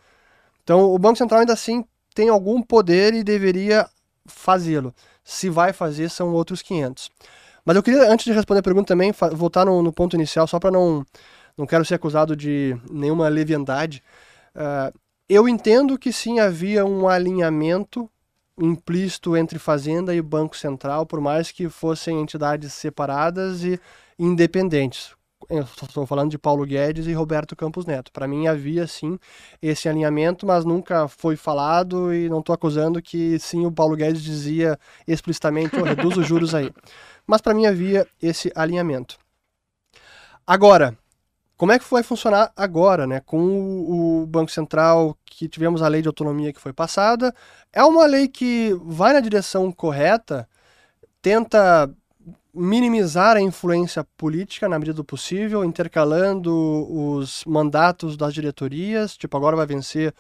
Então 0.62 0.93
o 0.93 0.99
Banco 0.99 1.19
Central 1.19 1.41
ainda 1.41 1.53
assim 1.53 1.85
tem 2.14 2.29
algum 2.29 2.62
poder 2.62 3.12
e 3.12 3.25
deveria 3.25 3.89
fazê-lo. 4.27 4.95
Se 5.25 5.51
vai 5.51 5.73
fazer, 5.73 6.09
são 6.09 6.33
outros 6.33 6.62
500. 6.62 7.11
Mas 7.64 7.75
eu 7.75 7.83
queria, 7.83 8.11
antes 8.11 8.25
de 8.25 8.33
responder 8.33 8.61
a 8.61 8.62
pergunta 8.62 8.87
também, 8.87 9.12
voltar 9.33 9.64
no, 9.64 9.83
no 9.83 9.93
ponto 9.93 10.14
inicial, 10.14 10.47
só 10.47 10.61
para 10.61 10.71
não, 10.71 11.05
não 11.59 11.67
quero 11.67 11.85
ser 11.85 11.97
acusado 11.97 12.37
de 12.37 12.77
nenhuma 12.89 13.29
leviandade. 13.29 14.03
Uh, 14.55 14.97
eu 15.29 15.49
entendo 15.49 15.99
que 15.99 16.12
sim 16.12 16.39
havia 16.39 16.85
um 16.85 17.09
alinhamento 17.09 18.09
implícito 18.59 19.37
entre 19.37 19.59
Fazenda 19.59 20.14
e 20.14 20.22
Banco 20.22 20.57
Central, 20.57 21.05
por 21.05 21.20
mais 21.20 21.51
que 21.51 21.68
fossem 21.68 22.20
entidades 22.20 22.72
separadas 22.72 23.62
e 23.62 23.79
independentes. 24.18 25.14
Estou 25.51 26.07
falando 26.07 26.31
de 26.31 26.39
Paulo 26.39 26.64
Guedes 26.64 27.07
e 27.07 27.12
Roberto 27.12 27.55
Campos 27.55 27.85
Neto. 27.87 28.11
Para 28.11 28.27
mim 28.27 28.47
havia 28.47 28.87
sim 28.87 29.18
esse 29.61 29.89
alinhamento, 29.89 30.47
mas 30.47 30.64
nunca 30.64 31.07
foi 31.07 31.37
falado 31.37 32.12
e 32.12 32.29
não 32.29 32.41
estou 32.41 32.55
acusando 32.55 33.03
que 33.03 33.39
sim 33.39 33.64
o 33.66 33.70
Paulo 33.70 33.95
Guedes 33.95 34.22
dizia 34.22 34.79
explicitamente: 35.07 35.77
oh, 35.77 35.85
reduz 35.85 36.16
os 36.16 36.27
juros 36.27 36.55
aí. 36.55 36.72
Mas 37.27 37.41
para 37.41 37.55
mim 37.55 37.66
havia 37.66 38.07
esse 38.20 38.51
alinhamento. 38.57 39.18
Agora, 40.45 40.97
como 41.57 41.72
é 41.72 41.78
que 41.78 41.90
vai 41.90 42.02
funcionar 42.02 42.52
agora, 42.57 43.07
né? 43.07 43.20
Com 43.20 43.40
o, 44.22 44.26
Banco 44.26 44.50
Central, 44.50 45.16
que 45.24 45.48
tivemos 45.48 45.82
a 45.82 45.88
lei 45.88 46.02
de 46.02 46.09
autonomia 46.09 46.52
que 46.52 46.61
foi 46.61 46.72
passada, 46.72 47.34
é 47.72 47.82
uma 47.84 48.07
lei 48.07 48.28
que 48.28 48.74
vai 48.84 49.12
na 49.12 49.20
direção 49.20 49.72
correta, 49.72 50.48
tenta 51.22 51.90
minimizar 52.54 53.36
a 53.36 53.40
influência 53.40 54.04
política 54.16 54.68
na 54.68 54.78
medida 54.78 54.96
do 54.96 55.04
possível, 55.04 55.64
intercalando 55.64 56.52
os 56.90 57.44
mandatos 57.46 58.16
das 58.16 58.34
diretorias. 58.34 59.16
Tipo, 59.16 59.36
agora 59.36 59.57
vai 59.57 59.66
vencer. 59.66 60.14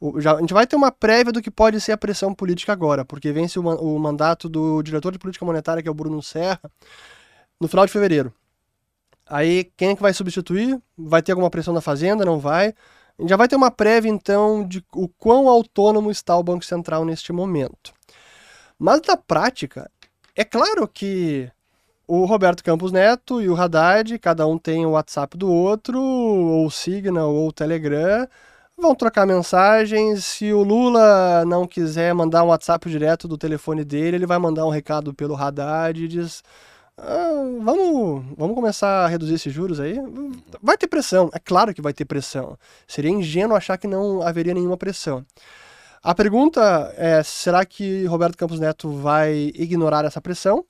O, 0.00 0.20
já, 0.20 0.34
a 0.34 0.40
gente 0.40 0.54
vai 0.54 0.66
ter 0.66 0.76
uma 0.76 0.92
prévia 0.92 1.32
do 1.32 1.42
que 1.42 1.50
pode 1.50 1.80
ser 1.80 1.92
a 1.92 1.98
pressão 1.98 2.34
política 2.34 2.72
agora, 2.72 3.04
porque 3.04 3.32
vence 3.32 3.58
o, 3.58 3.62
o 3.62 3.98
mandato 3.98 4.48
do 4.48 4.82
diretor 4.82 5.12
de 5.12 5.18
política 5.18 5.44
monetária, 5.44 5.82
que 5.82 5.88
é 5.88 5.92
o 5.92 5.94
Bruno 5.94 6.22
Serra, 6.22 6.60
no 7.60 7.68
final 7.68 7.86
de 7.86 7.92
fevereiro. 7.92 8.32
Aí 9.26 9.64
quem 9.76 9.90
é 9.90 9.96
que 9.96 10.02
vai 10.02 10.12
substituir? 10.12 10.80
Vai 10.96 11.22
ter 11.22 11.32
alguma 11.32 11.50
pressão 11.50 11.74
da 11.74 11.80
Fazenda? 11.80 12.24
Não 12.24 12.38
vai? 12.38 12.74
Já 13.26 13.36
vai 13.36 13.46
ter 13.46 13.56
uma 13.56 13.70
prévia, 13.70 14.10
então, 14.10 14.66
de 14.66 14.84
o 14.92 15.08
quão 15.08 15.48
autônomo 15.48 16.10
está 16.10 16.36
o 16.36 16.42
Banco 16.42 16.64
Central 16.64 17.04
neste 17.04 17.32
momento. 17.32 17.92
Mas 18.78 19.00
na 19.06 19.16
prática, 19.16 19.90
é 20.34 20.44
claro 20.44 20.88
que 20.88 21.48
o 22.06 22.24
Roberto 22.24 22.62
Campos 22.62 22.92
Neto 22.92 23.40
e 23.40 23.48
o 23.48 23.56
Haddad, 23.56 24.18
cada 24.18 24.46
um 24.46 24.58
tem 24.58 24.84
o 24.84 24.90
WhatsApp 24.90 25.38
do 25.38 25.50
outro, 25.50 26.00
ou 26.00 26.66
o 26.66 26.70
Signal, 26.70 27.32
ou 27.32 27.48
o 27.48 27.52
Telegram, 27.52 28.26
vão 28.76 28.94
trocar 28.94 29.26
mensagens. 29.26 30.24
Se 30.24 30.52
o 30.52 30.62
Lula 30.62 31.44
não 31.46 31.66
quiser 31.66 32.12
mandar 32.14 32.42
um 32.44 32.48
WhatsApp 32.48 32.90
direto 32.90 33.28
do 33.28 33.38
telefone 33.38 33.84
dele, 33.84 34.16
ele 34.16 34.26
vai 34.26 34.38
mandar 34.38 34.66
um 34.66 34.70
recado 34.70 35.14
pelo 35.14 35.36
Haddad 35.36 36.02
e 36.02 36.08
diz 36.08 36.42
ah, 36.96 37.32
vamos, 37.62 38.24
vamos 38.36 38.54
começar 38.54 39.04
a 39.04 39.08
reduzir 39.08 39.34
esses 39.34 39.52
juros 39.52 39.80
aí? 39.80 39.96
Vai 40.62 40.76
ter 40.78 40.86
pressão, 40.86 41.28
é 41.32 41.38
claro 41.38 41.74
que 41.74 41.82
vai 41.82 41.92
ter 41.92 42.04
pressão. 42.04 42.56
Seria 42.86 43.10
ingênuo 43.10 43.56
achar 43.56 43.76
que 43.76 43.88
não 43.88 44.22
haveria 44.22 44.54
nenhuma 44.54 44.76
pressão. 44.76 45.24
A 46.02 46.14
pergunta 46.14 46.94
é: 46.96 47.22
será 47.22 47.64
que 47.64 48.04
Roberto 48.04 48.36
Campos 48.36 48.60
Neto 48.60 48.90
vai 48.90 49.52
ignorar 49.54 50.04
essa 50.04 50.20
pressão? 50.20 50.64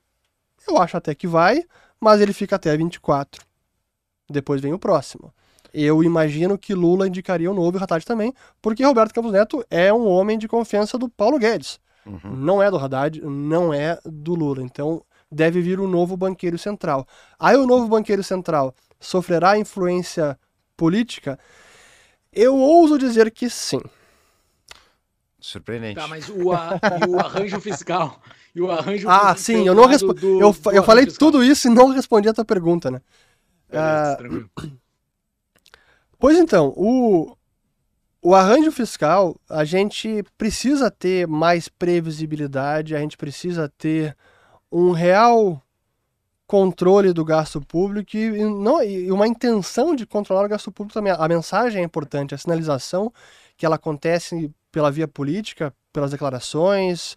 Eu 0.67 0.79
acho 0.79 0.97
até 0.97 1.15
que 1.15 1.27
vai, 1.27 1.63
mas 2.01 2.21
ele 2.21 2.33
fica 2.33 2.57
até 2.57 2.75
24. 2.77 3.45
Depois 4.31 4.61
vem 4.61 4.73
o 4.73 4.79
próximo. 4.79 5.33
Eu 5.75 6.03
imagino 6.05 6.57
que 6.57 6.73
Lula 6.73 7.09
indicaria 7.09 7.51
o 7.51 7.55
novo 7.55 7.77
e 7.77 7.81
o 7.81 7.83
Haddad 7.83 8.07
também, 8.07 8.33
porque 8.63 8.85
Roberto 8.85 9.13
Campos 9.13 9.33
Neto 9.33 9.65
é 9.69 9.93
um 9.93 10.07
homem 10.07 10.39
de 10.39 10.47
confiança 10.47 10.97
do 10.97 11.09
Paulo 11.09 11.39
Guedes. 11.39 11.81
Uhum. 12.07 12.37
Não 12.37 12.63
é 12.63 12.71
do 12.71 12.79
Haddad, 12.79 13.21
não 13.21 13.75
é 13.75 13.99
do 14.05 14.35
Lula. 14.35 14.63
Então, 14.63 15.03
deve 15.35 15.61
vir 15.61 15.81
um 15.81 15.89
novo 15.89 16.17
banqueiro 16.17 16.57
central. 16.57 17.07
Aí 17.39 17.57
o 17.57 17.67
novo 17.67 17.89
banqueiro 17.89 18.23
central 18.23 18.75
sofrerá 19.01 19.59
influência 19.59 20.39
política? 20.77 21.39
Eu 22.33 22.57
ouso 22.57 22.99
dizer 22.99 23.31
que 23.31 23.51
sim. 23.51 23.81
Surpreendente. 25.39 25.97
Tá, 25.97 26.09
mas 26.09 26.29
o, 26.31 26.53
a, 26.53 26.81
o 27.07 27.21
arranjo 27.21 27.61
fiscal. 27.61 28.19
E 28.55 28.63
o 28.63 28.71
arranjo 28.71 29.09
ah, 29.09 29.37
sim, 29.37 29.67
eu 29.67 29.75
não 29.75 29.87
respondi. 29.87 30.25
Eu, 30.25 30.57
eu 30.73 30.83
falei 30.83 31.05
fiscal. 31.05 31.19
tudo 31.19 31.45
isso 31.45 31.69
e 31.69 31.71
não 31.71 31.89
respondi 31.89 32.29
a 32.29 32.33
tua 32.33 32.45
pergunta, 32.45 32.91
né? 32.91 33.01
Beleza, 33.69 34.19
ah, 34.57 34.69
pois 36.19 36.39
então, 36.39 36.73
o, 36.77 37.37
o 38.23 38.35
arranjo 38.35 38.73
fiscal, 38.73 39.37
a 39.51 39.65
gente 39.65 40.25
precisa 40.39 40.91
ter 40.91 41.29
mais 41.29 41.69
previsibilidade, 41.69 42.97
a 42.97 43.01
gente 43.01 43.19
precisa 43.19 43.71
ter 43.77 44.17
um 44.75 44.91
real 44.91 45.63
controle 46.49 47.13
do 47.13 47.25
gasto 47.25 47.61
público 47.61 48.17
e, 48.17 48.45
não, 48.45 48.83
e 48.83 49.11
uma 49.13 49.29
intenção 49.29 49.95
de 49.95 50.05
controlar 50.05 50.45
o 50.45 50.49
gasto 50.49 50.73
público 50.73 50.95
também. 50.95 51.13
A 51.17 51.29
mensagem 51.29 51.81
é 51.81 51.85
importante, 51.85 52.35
a 52.35 52.39
sinalização 52.39 53.13
que 53.57 53.65
ela 53.65 53.77
acontece 53.77 54.53
pela 54.73 54.91
via 54.91 55.07
política, 55.07 55.73
pelas 55.93 56.11
declarações, 56.11 57.17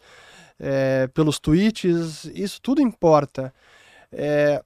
é, 0.59 1.07
pelos 1.07 1.39
tweets, 1.39 2.25
isso 2.25 2.61
tudo 2.61 2.79
importa. 2.79 3.51
É, 4.11 4.63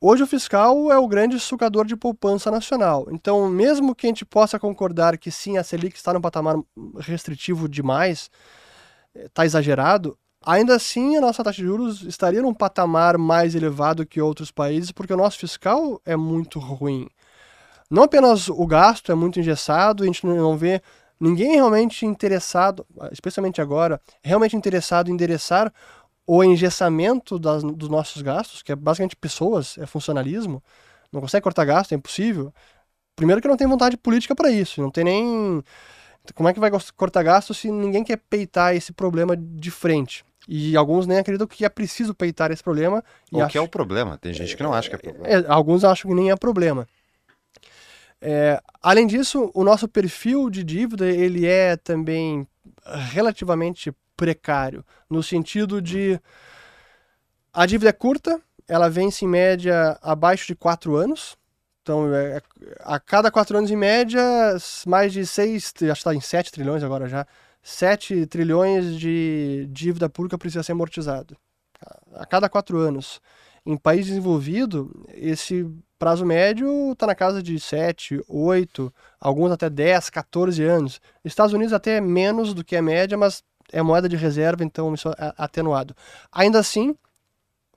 hoje 0.00 0.24
o 0.24 0.26
fiscal 0.26 0.90
é 0.90 0.98
o 0.98 1.06
grande 1.06 1.38
sucador 1.38 1.86
de 1.86 1.94
poupança 1.94 2.50
nacional. 2.50 3.06
Então, 3.12 3.48
mesmo 3.48 3.94
que 3.94 4.08
a 4.08 4.10
gente 4.10 4.24
possa 4.24 4.58
concordar 4.58 5.16
que 5.16 5.30
sim, 5.30 5.58
a 5.58 5.62
Selic 5.62 5.96
está 5.96 6.12
no 6.12 6.20
patamar 6.20 6.56
restritivo 6.98 7.68
demais, 7.68 8.28
está 9.14 9.46
exagerado, 9.46 10.18
Ainda 10.46 10.76
assim, 10.76 11.16
a 11.16 11.20
nossa 11.22 11.42
taxa 11.42 11.62
de 11.62 11.66
juros 11.66 12.02
estaria 12.02 12.42
num 12.42 12.52
patamar 12.52 13.16
mais 13.16 13.54
elevado 13.54 14.04
que 14.04 14.20
outros 14.20 14.50
países, 14.50 14.92
porque 14.92 15.12
o 15.12 15.16
nosso 15.16 15.38
fiscal 15.38 16.00
é 16.04 16.16
muito 16.16 16.58
ruim. 16.58 17.08
Não 17.90 18.02
apenas 18.02 18.48
o 18.48 18.66
gasto 18.66 19.10
é 19.10 19.14
muito 19.14 19.40
engessado, 19.40 20.02
a 20.02 20.06
gente 20.06 20.26
não 20.26 20.56
vê 20.56 20.82
ninguém 21.18 21.52
realmente 21.52 22.04
interessado, 22.04 22.86
especialmente 23.10 23.62
agora, 23.62 23.98
realmente 24.22 24.54
interessado 24.54 25.08
em 25.08 25.14
endereçar 25.14 25.72
o 26.26 26.44
engessamento 26.44 27.38
das, 27.38 27.62
dos 27.62 27.88
nossos 27.88 28.20
gastos, 28.20 28.62
que 28.62 28.72
é 28.72 28.76
basicamente 28.76 29.16
pessoas, 29.16 29.78
é 29.78 29.86
funcionalismo. 29.86 30.62
Não 31.10 31.20
consegue 31.22 31.42
cortar 31.42 31.64
gasto, 31.64 31.92
é 31.92 31.94
impossível. 31.94 32.52
Primeiro 33.16 33.40
que 33.40 33.48
não 33.48 33.56
tem 33.56 33.66
vontade 33.66 33.96
política 33.96 34.34
para 34.34 34.50
isso, 34.50 34.82
não 34.82 34.90
tem 34.90 35.04
nem 35.04 35.62
como 36.34 36.48
é 36.48 36.54
que 36.54 36.60
vai 36.60 36.70
cortar 36.96 37.22
gasto 37.22 37.52
se 37.52 37.70
ninguém 37.70 38.02
quer 38.02 38.16
peitar 38.16 38.74
esse 38.74 38.92
problema 38.92 39.36
de 39.36 39.70
frente? 39.70 40.24
E 40.46 40.76
alguns 40.76 41.06
nem 41.06 41.18
acreditam 41.18 41.46
que 41.46 41.64
é 41.64 41.68
preciso 41.68 42.14
peitar 42.14 42.50
esse 42.50 42.62
problema. 42.62 43.02
O 43.32 43.46
que 43.46 43.56
é 43.56 43.60
o 43.60 43.68
problema? 43.68 44.18
Tem 44.18 44.32
gente 44.32 44.56
que 44.56 44.62
não 44.62 44.74
acha 44.74 44.90
que 44.90 44.96
é 44.96 44.98
problema. 44.98 45.26
É, 45.26 45.44
alguns 45.48 45.84
acham 45.84 46.10
que 46.10 46.16
nem 46.16 46.30
é 46.30 46.36
problema. 46.36 46.86
É, 48.20 48.60
além 48.82 49.06
disso, 49.06 49.50
o 49.54 49.64
nosso 49.64 49.86
perfil 49.86 50.48
de 50.48 50.64
dívida 50.64 51.06
ele 51.06 51.46
é 51.46 51.76
também 51.76 52.46
relativamente 53.10 53.92
precário, 54.16 54.84
no 55.10 55.22
sentido 55.22 55.82
de 55.82 56.20
a 57.52 57.66
dívida 57.66 57.90
é 57.90 57.92
curta, 57.92 58.40
ela 58.66 58.88
vence 58.88 59.24
em 59.24 59.28
média 59.28 59.98
abaixo 60.02 60.46
de 60.46 60.54
quatro 60.54 60.96
anos. 60.96 61.36
Então, 61.82 62.12
é, 62.14 62.40
a 62.80 62.98
cada 62.98 63.30
quatro 63.30 63.58
anos 63.58 63.70
em 63.70 63.76
média, 63.76 64.22
mais 64.86 65.12
de 65.12 65.26
seis, 65.26 65.66
acho 65.66 65.74
que 65.74 65.84
está 65.84 66.14
em 66.14 66.20
7 66.20 66.50
trilhões 66.50 66.82
agora 66.82 67.06
já, 67.06 67.26
7 67.64 68.26
trilhões 68.26 68.94
de 68.98 69.66
dívida 69.72 70.06
pública 70.10 70.36
precisa 70.36 70.62
ser 70.62 70.72
amortizado. 70.72 71.34
A 72.14 72.26
cada 72.26 72.46
quatro 72.46 72.78
anos. 72.78 73.22
Em 73.64 73.74
país 73.78 74.04
desenvolvido, 74.04 75.06
esse 75.14 75.66
prazo 75.98 76.26
médio 76.26 76.92
está 76.92 77.06
na 77.06 77.14
casa 77.14 77.42
de 77.42 77.58
7, 77.58 78.22
8, 78.28 78.92
alguns 79.18 79.50
até 79.50 79.70
10, 79.70 80.10
14 80.10 80.62
anos. 80.62 81.00
Estados 81.24 81.54
Unidos 81.54 81.72
até 81.72 82.02
menos 82.02 82.52
do 82.52 82.62
que 82.62 82.76
a 82.76 82.82
média, 82.82 83.16
mas 83.16 83.42
é 83.72 83.80
moeda 83.80 84.06
de 84.06 84.16
reserva, 84.16 84.62
então 84.62 84.92
isso 84.92 85.08
é 85.08 85.32
atenuado. 85.38 85.96
Ainda 86.30 86.58
assim, 86.58 86.94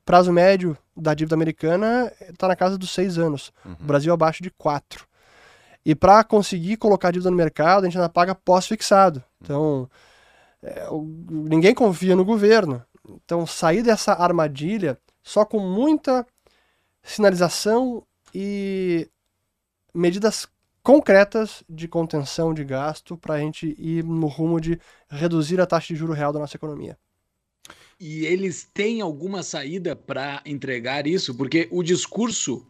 prazo 0.04 0.34
médio 0.34 0.78
da 0.96 1.14
dívida 1.14 1.36
americana 1.36 2.12
está 2.30 2.50
na 2.50 2.58
casa 2.58 2.78
dos 2.78 2.90
6 2.92 3.18
anos. 3.18 3.54
Uhum. 3.64 3.78
O 3.80 3.84
Brasil 3.86 4.12
abaixo 4.14 4.44
de 4.44 4.52
4. 4.52 5.07
E 5.88 5.96
para 5.96 6.22
conseguir 6.22 6.76
colocar 6.76 7.12
dívida 7.12 7.32
no 7.32 7.38
mercado, 7.38 7.84
a 7.84 7.88
gente 7.88 7.98
ainda 7.98 8.10
paga 8.10 8.36
pós-fixado. 8.36 9.24
Então, 9.42 9.90
é, 10.62 10.86
ninguém 11.32 11.74
confia 11.74 12.14
no 12.14 12.26
governo. 12.26 12.84
Então, 13.08 13.48
sair 13.48 13.82
dessa 13.82 14.12
armadilha 14.12 15.00
só 15.24 15.46
com 15.46 15.60
muita 15.60 16.28
sinalização 17.02 18.04
e 18.36 19.10
medidas 19.94 20.46
concretas 20.84 21.64
de 21.70 21.88
contenção 21.88 22.54
de 22.54 22.66
gasto 22.66 23.16
para 23.16 23.36
a 23.36 23.40
gente 23.40 23.74
ir 23.80 24.04
no 24.04 24.28
rumo 24.28 24.60
de 24.60 24.78
reduzir 25.10 25.62
a 25.62 25.66
taxa 25.66 25.94
de 25.94 25.96
juro 25.96 26.12
real 26.12 26.34
da 26.34 26.40
nossa 26.40 26.58
economia. 26.58 26.98
E 27.98 28.26
eles 28.26 28.70
têm 28.74 29.00
alguma 29.00 29.42
saída 29.42 29.96
para 29.96 30.42
entregar 30.46 31.08
isso? 31.08 31.34
Porque 31.34 31.70
o 31.72 31.82
discurso 31.82 32.68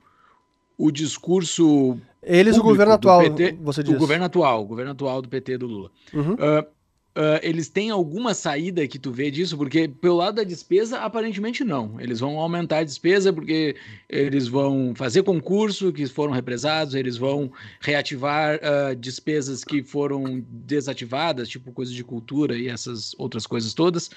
o 0.77 0.91
discurso. 0.91 1.97
Eles, 2.21 2.57
o 2.57 2.63
governo 2.63 2.93
atual, 2.93 3.21
PT, 3.21 3.57
você 3.61 3.81
diz. 3.81 3.95
O 3.95 3.97
governo 3.97 4.25
atual, 4.25 4.61
o 4.61 4.65
governo 4.65 4.91
atual 4.91 5.21
do 5.21 5.29
PT 5.29 5.57
do 5.57 5.65
Lula. 5.65 5.91
Uhum. 6.13 6.33
Uh, 6.33 6.61
uh, 6.61 7.39
eles 7.41 7.69
têm 7.69 7.89
alguma 7.89 8.33
saída 8.33 8.85
que 8.85 8.99
tu 8.99 9.11
vê 9.11 9.31
disso? 9.31 9.57
Porque 9.57 9.87
pelo 9.87 10.17
lado 10.17 10.35
da 10.35 10.43
despesa, 10.43 10.99
aparentemente 10.99 11.63
não. 11.63 11.99
Eles 11.99 12.19
vão 12.19 12.37
aumentar 12.37 12.79
a 12.79 12.83
despesa 12.83 13.31
porque 13.31 13.75
eles 14.09 14.47
vão 14.47 14.93
fazer 14.93 15.23
concurso 15.23 15.93
que 15.93 16.05
foram 16.05 16.33
represados, 16.33 16.93
eles 16.95 17.17
vão 17.17 17.51
reativar 17.79 18.57
uh, 18.57 18.95
despesas 18.95 19.63
que 19.63 19.81
foram 19.81 20.43
desativadas, 20.49 21.47
tipo 21.47 21.71
coisas 21.71 21.95
de 21.95 22.03
cultura 22.03 22.57
e 22.57 22.67
essas 22.67 23.15
outras 23.17 23.47
coisas 23.47 23.73
todas. 23.73 24.11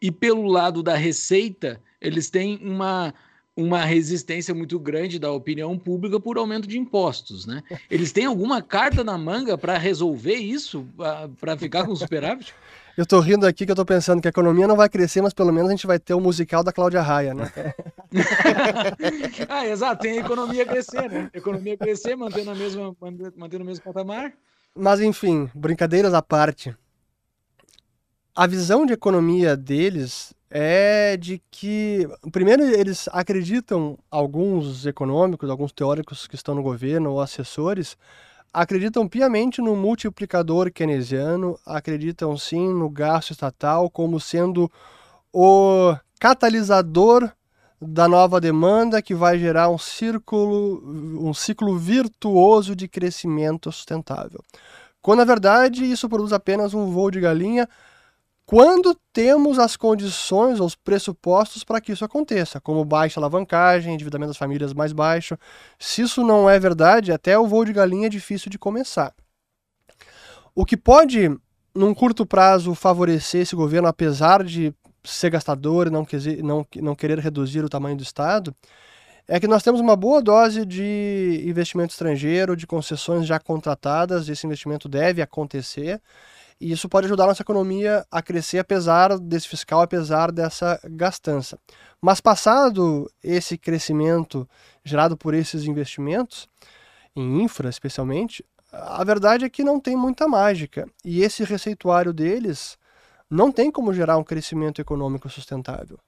e 0.00 0.12
pelo 0.12 0.46
lado 0.46 0.80
da 0.80 0.94
receita, 0.94 1.80
eles 2.00 2.30
têm 2.30 2.60
uma 2.62 3.12
uma 3.56 3.84
resistência 3.84 4.52
muito 4.54 4.78
grande 4.78 5.18
da 5.18 5.30
opinião 5.30 5.78
pública 5.78 6.18
por 6.18 6.36
aumento 6.38 6.66
de 6.66 6.78
impostos, 6.78 7.46
né? 7.46 7.62
Eles 7.88 8.10
têm 8.12 8.26
alguma 8.26 8.60
carta 8.60 9.04
na 9.04 9.16
manga 9.16 9.56
para 9.56 9.78
resolver 9.78 10.34
isso, 10.34 10.86
para 11.40 11.56
ficar 11.56 11.84
com 11.84 11.94
superávit? 11.94 12.54
Eu 12.96 13.04
tô 13.04 13.18
rindo 13.18 13.44
aqui 13.44 13.66
que 13.66 13.72
eu 13.72 13.76
tô 13.76 13.84
pensando 13.84 14.22
que 14.22 14.28
a 14.28 14.30
economia 14.30 14.68
não 14.68 14.76
vai 14.76 14.88
crescer, 14.88 15.20
mas 15.20 15.34
pelo 15.34 15.52
menos 15.52 15.68
a 15.68 15.72
gente 15.72 15.84
vai 15.84 15.98
ter 15.98 16.14
o 16.14 16.20
musical 16.20 16.62
da 16.62 16.72
Cláudia 16.72 17.02
Raia, 17.02 17.34
né? 17.34 17.50
ah, 19.48 19.66
exato, 19.66 20.02
tem 20.02 20.18
a 20.18 20.20
economia 20.20 20.64
crescer, 20.64 21.10
né? 21.10 21.28
A 21.34 21.38
economia 21.38 21.76
crescer, 21.76 22.14
mantendo, 22.14 22.52
a 22.52 22.54
mesma, 22.54 22.94
mantendo 23.36 23.64
o 23.64 23.66
mesmo 23.66 23.82
patamar. 23.82 24.32
Mas 24.76 25.00
enfim, 25.00 25.50
brincadeiras 25.52 26.14
à 26.14 26.22
parte. 26.22 26.72
A 28.32 28.46
visão 28.46 28.86
de 28.86 28.92
economia 28.92 29.56
deles 29.56 30.32
é 30.56 31.16
de 31.16 31.42
que, 31.50 32.08
primeiro, 32.30 32.62
eles 32.62 33.08
acreditam, 33.10 33.98
alguns 34.08 34.86
econômicos, 34.86 35.50
alguns 35.50 35.72
teóricos 35.72 36.28
que 36.28 36.36
estão 36.36 36.54
no 36.54 36.62
governo 36.62 37.10
ou 37.10 37.20
assessores, 37.20 37.96
acreditam 38.52 39.08
piamente 39.08 39.60
no 39.60 39.74
multiplicador 39.74 40.70
keynesiano, 40.70 41.58
acreditam 41.66 42.38
sim 42.38 42.68
no 42.68 42.88
gasto 42.88 43.32
estatal 43.32 43.90
como 43.90 44.20
sendo 44.20 44.70
o 45.32 45.96
catalisador 46.20 47.32
da 47.82 48.06
nova 48.06 48.40
demanda 48.40 49.02
que 49.02 49.12
vai 49.12 49.36
gerar 49.40 49.68
um 49.68 49.76
círculo, 49.76 50.80
um 51.20 51.34
ciclo 51.34 51.76
virtuoso 51.76 52.76
de 52.76 52.86
crescimento 52.86 53.72
sustentável. 53.72 54.40
Quando 55.02 55.18
na 55.18 55.24
verdade 55.24 55.84
isso 55.84 56.08
produz 56.08 56.32
apenas 56.32 56.74
um 56.74 56.92
voo 56.92 57.10
de 57.10 57.20
galinha 57.20 57.68
quando 58.46 58.94
temos 59.12 59.58
as 59.58 59.74
condições, 59.76 60.60
os 60.60 60.74
pressupostos 60.74 61.64
para 61.64 61.80
que 61.80 61.92
isso 61.92 62.04
aconteça, 62.04 62.60
como 62.60 62.84
baixa 62.84 63.18
alavancagem, 63.18 63.94
endividamento 63.94 64.30
das 64.30 64.36
famílias 64.36 64.74
mais 64.74 64.92
baixo. 64.92 65.38
Se 65.78 66.02
isso 66.02 66.22
não 66.22 66.48
é 66.48 66.58
verdade, 66.58 67.10
até 67.10 67.38
o 67.38 67.46
voo 67.46 67.64
de 67.64 67.72
galinha 67.72 68.06
é 68.06 68.10
difícil 68.10 68.50
de 68.50 68.58
começar. 68.58 69.14
O 70.54 70.64
que 70.64 70.76
pode, 70.76 71.34
num 71.74 71.94
curto 71.94 72.26
prazo, 72.26 72.74
favorecer 72.74 73.40
esse 73.40 73.56
governo, 73.56 73.88
apesar 73.88 74.44
de 74.44 74.74
ser 75.02 75.30
gastador 75.30 75.86
e 75.86 75.90
não, 75.90 76.06
não, 76.42 76.66
não 76.82 76.94
querer 76.94 77.18
reduzir 77.18 77.64
o 77.64 77.68
tamanho 77.68 77.96
do 77.96 78.02
Estado, 78.02 78.54
é 79.26 79.40
que 79.40 79.48
nós 79.48 79.62
temos 79.62 79.80
uma 79.80 79.96
boa 79.96 80.22
dose 80.22 80.66
de 80.66 81.42
investimento 81.46 81.92
estrangeiro, 81.92 82.54
de 82.54 82.66
concessões 82.66 83.26
já 83.26 83.38
contratadas, 83.38 84.28
esse 84.28 84.46
investimento 84.46 84.86
deve 84.86 85.22
acontecer. 85.22 86.00
E 86.60 86.72
isso 86.72 86.88
pode 86.88 87.06
ajudar 87.06 87.24
a 87.24 87.26
nossa 87.28 87.42
economia 87.42 88.06
a 88.10 88.22
crescer 88.22 88.58
apesar 88.58 89.18
desse 89.18 89.48
fiscal, 89.48 89.82
apesar 89.82 90.30
dessa 90.30 90.80
gastança. 90.84 91.58
Mas 92.00 92.20
passado 92.20 93.10
esse 93.22 93.58
crescimento 93.58 94.48
gerado 94.84 95.16
por 95.16 95.34
esses 95.34 95.64
investimentos, 95.64 96.48
em 97.16 97.42
infra 97.42 97.68
especialmente, 97.68 98.44
a 98.72 99.04
verdade 99.04 99.44
é 99.44 99.50
que 99.50 99.62
não 99.62 99.78
tem 99.78 99.96
muita 99.96 100.26
mágica. 100.26 100.88
E 101.04 101.22
esse 101.22 101.44
receituário 101.44 102.12
deles 102.12 102.76
não 103.30 103.50
tem 103.50 103.70
como 103.70 103.92
gerar 103.92 104.16
um 104.16 104.24
crescimento 104.24 104.80
econômico 104.80 105.28
sustentável. 105.28 105.98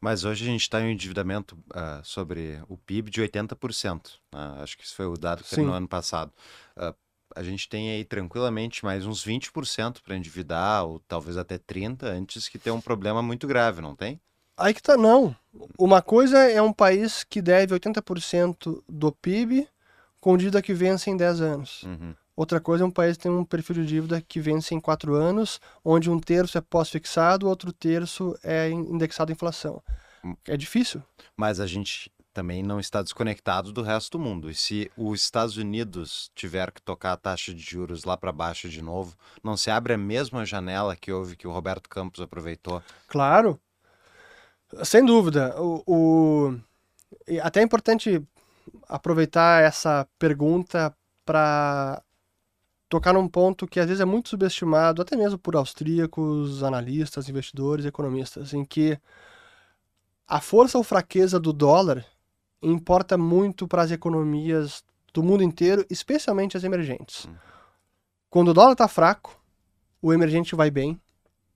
Mas 0.00 0.24
hoje 0.24 0.44
a 0.44 0.46
gente 0.46 0.60
está 0.60 0.82
em 0.82 0.84
um 0.84 0.90
endividamento 0.90 1.56
uh, 1.70 2.04
sobre 2.04 2.62
o 2.68 2.76
PIB 2.76 3.10
de 3.10 3.22
80%. 3.22 4.06
Uh, 4.06 4.36
né? 4.36 4.62
acho 4.62 4.76
que 4.76 4.84
isso 4.84 4.94
foi 4.94 5.06
o 5.06 5.16
dado 5.16 5.42
que 5.42 5.56
no 5.60 5.72
ano 5.72 5.88
passado. 5.88 6.30
Uh, 6.76 6.94
a 7.34 7.42
gente 7.42 7.68
tem 7.68 7.90
aí 7.90 8.04
tranquilamente 8.04 8.84
mais 8.84 9.06
uns 9.06 9.24
20% 9.24 10.02
para 10.02 10.16
endividar, 10.16 10.84
ou 10.84 11.00
talvez 11.00 11.36
até 11.36 11.58
30%, 11.58 12.04
antes 12.04 12.48
que 12.48 12.58
tenha 12.58 12.74
um 12.74 12.80
problema 12.80 13.22
muito 13.22 13.46
grave, 13.46 13.80
não 13.80 13.96
tem? 13.96 14.20
Aí 14.56 14.72
que 14.72 14.82
tá, 14.82 14.96
não. 14.96 15.34
Uma 15.78 16.00
coisa 16.00 16.38
é 16.38 16.62
um 16.62 16.72
país 16.72 17.24
que 17.24 17.42
deve 17.42 17.74
80% 17.74 18.82
do 18.88 19.12
PIB 19.12 19.68
com 20.20 20.36
dívida 20.36 20.62
que 20.62 20.72
vence 20.72 21.10
em 21.10 21.16
10 21.16 21.40
anos. 21.40 21.82
Uhum. 21.82 22.14
Outra 22.36 22.60
coisa 22.60 22.82
é 22.82 22.86
um 22.86 22.90
país 22.90 23.16
que 23.16 23.24
tem 23.24 23.32
um 23.32 23.44
perfil 23.44 23.76
de 23.76 23.86
dívida 23.86 24.20
que 24.20 24.40
vence 24.40 24.74
em 24.74 24.80
4 24.80 25.14
anos, 25.14 25.60
onde 25.84 26.10
um 26.10 26.18
terço 26.18 26.56
é 26.58 26.60
pós-fixado, 26.60 27.48
outro 27.48 27.72
terço 27.72 28.36
é 28.42 28.70
indexado 28.70 29.30
à 29.30 29.34
inflação. 29.34 29.82
Hum. 30.24 30.34
É 30.48 30.56
difícil. 30.56 31.02
Mas 31.36 31.60
a 31.60 31.66
gente 31.66 32.10
também 32.34 32.62
não 32.62 32.80
está 32.80 33.00
desconectado 33.00 33.72
do 33.72 33.80
resto 33.80 34.18
do 34.18 34.24
mundo. 34.24 34.50
E 34.50 34.54
se 34.54 34.90
os 34.96 35.22
Estados 35.22 35.56
Unidos 35.56 36.30
tiver 36.34 36.72
que 36.72 36.82
tocar 36.82 37.12
a 37.12 37.16
taxa 37.16 37.54
de 37.54 37.60
juros 37.60 38.04
lá 38.04 38.16
para 38.16 38.32
baixo 38.32 38.68
de 38.68 38.82
novo, 38.82 39.16
não 39.42 39.56
se 39.56 39.70
abre 39.70 39.94
a 39.94 39.98
mesma 39.98 40.44
janela 40.44 40.96
que 40.96 41.12
houve 41.12 41.36
que 41.36 41.46
o 41.46 41.52
Roberto 41.52 41.88
Campos 41.88 42.20
aproveitou? 42.20 42.82
Claro, 43.06 43.58
sem 44.82 45.04
dúvida. 45.04 45.54
O, 45.60 45.82
o... 45.86 46.60
Até 47.40 47.60
é 47.60 47.62
importante 47.62 48.20
aproveitar 48.88 49.62
essa 49.62 50.06
pergunta 50.18 50.94
para 51.24 52.02
tocar 52.88 53.12
num 53.12 53.28
ponto 53.28 53.66
que 53.66 53.78
às 53.78 53.86
vezes 53.86 54.00
é 54.00 54.04
muito 54.04 54.28
subestimado, 54.28 55.00
até 55.00 55.16
mesmo 55.16 55.38
por 55.38 55.54
austríacos, 55.54 56.62
analistas, 56.64 57.28
investidores, 57.28 57.86
economistas, 57.86 58.52
em 58.52 58.64
que 58.64 58.98
a 60.26 60.40
força 60.40 60.78
ou 60.78 60.84
fraqueza 60.84 61.38
do 61.38 61.52
dólar 61.52 62.04
importa 62.64 63.16
muito 63.18 63.68
para 63.68 63.82
as 63.82 63.90
economias 63.90 64.82
do 65.12 65.22
mundo 65.22 65.42
inteiro, 65.42 65.84
especialmente 65.88 66.56
as 66.56 66.64
emergentes. 66.64 67.26
Hum. 67.26 67.34
Quando 68.28 68.48
o 68.48 68.54
dólar 68.54 68.72
está 68.72 68.88
fraco, 68.88 69.40
o 70.02 70.12
emergente 70.12 70.56
vai 70.56 70.70
bem. 70.70 71.00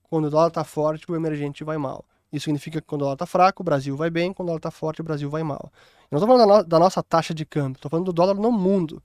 Quando 0.04 0.26
o 0.26 0.30
dólar 0.30 0.48
está 0.48 0.64
forte, 0.64 1.10
o 1.10 1.16
emergente 1.16 1.64
vai 1.64 1.76
mal. 1.76 2.04
Isso 2.32 2.44
significa 2.44 2.80
que 2.80 2.86
quando 2.86 3.02
o 3.02 3.04
dólar 3.04 3.14
está 3.14 3.26
fraco, 3.26 3.62
o 3.62 3.64
Brasil 3.64 3.96
vai 3.96 4.10
bem. 4.10 4.32
Quando 4.32 4.48
o 4.48 4.50
dólar 4.50 4.58
está 4.58 4.70
forte, 4.70 5.00
o 5.00 5.04
Brasil 5.04 5.28
vai 5.28 5.42
mal. 5.42 5.72
Eu 6.10 6.18
não 6.18 6.18
estou 6.18 6.28
falando 6.28 6.48
da, 6.48 6.58
no 6.58 6.64
da, 6.64 6.78
nossa 6.78 7.02
taxa 7.02 7.34
de 7.34 7.44
câmbio, 7.44 7.76
estou 7.76 7.90
falando 7.90 8.06
do 8.06 8.12
dólar 8.12 8.34
no 8.34 8.52
mundo. 8.52 9.02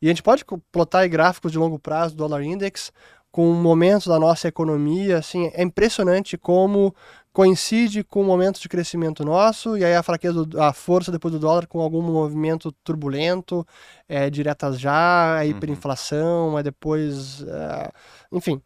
E 0.00 0.06
a 0.06 0.08
gente 0.08 0.22
pode 0.22 0.44
plotar 0.72 1.08
gráficos 1.08 1.52
de 1.52 1.58
longo 1.58 1.78
prazo, 1.78 2.16
dólar 2.16 2.42
index, 2.42 2.92
com 3.30 3.52
momentos 3.52 4.06
da 4.06 4.18
nossa 4.18 4.48
economia. 4.48 5.18
Assim, 5.18 5.50
é 5.54 5.62
impressionante 5.62 6.38
como 6.38 6.94
coincide 7.34 8.04
com 8.04 8.22
momentos 8.22 8.60
de 8.60 8.68
crescimento 8.68 9.24
nosso, 9.24 9.76
e 9.76 9.84
aí 9.84 9.92
a 9.92 10.04
fraqueza, 10.04 10.46
a 10.56 10.72
força 10.72 11.10
depois 11.10 11.34
do 11.34 11.40
dólar 11.40 11.66
com 11.66 11.80
algum 11.80 12.00
movimento 12.00 12.70
turbulento, 12.84 13.66
é, 14.08 14.30
diretas 14.30 14.78
já, 14.78 15.38
a 15.38 15.44
hiperinflação, 15.44 16.50
uhum. 16.50 16.56
aí 16.56 16.62
depois. 16.62 17.42
É, 17.42 17.90
enfim, 18.30 18.62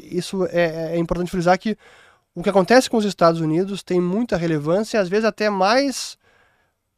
isso 0.00 0.46
é, 0.46 0.94
é 0.94 0.98
importante 0.98 1.32
frisar 1.32 1.58
que 1.58 1.76
o 2.32 2.44
que 2.44 2.48
acontece 2.48 2.88
com 2.88 2.96
os 2.96 3.04
Estados 3.04 3.40
Unidos 3.40 3.82
tem 3.82 4.00
muita 4.00 4.36
relevância, 4.36 5.00
às 5.00 5.08
vezes 5.08 5.24
até 5.24 5.50
mais 5.50 6.16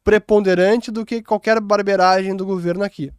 preponderante 0.05 0.91
do 0.91 1.07
que 1.07 1.23
qualquer 1.23 1.59
barberagem 1.59 2.37
do 2.37 2.45
governo 2.45 2.85
aqui 2.85 3.11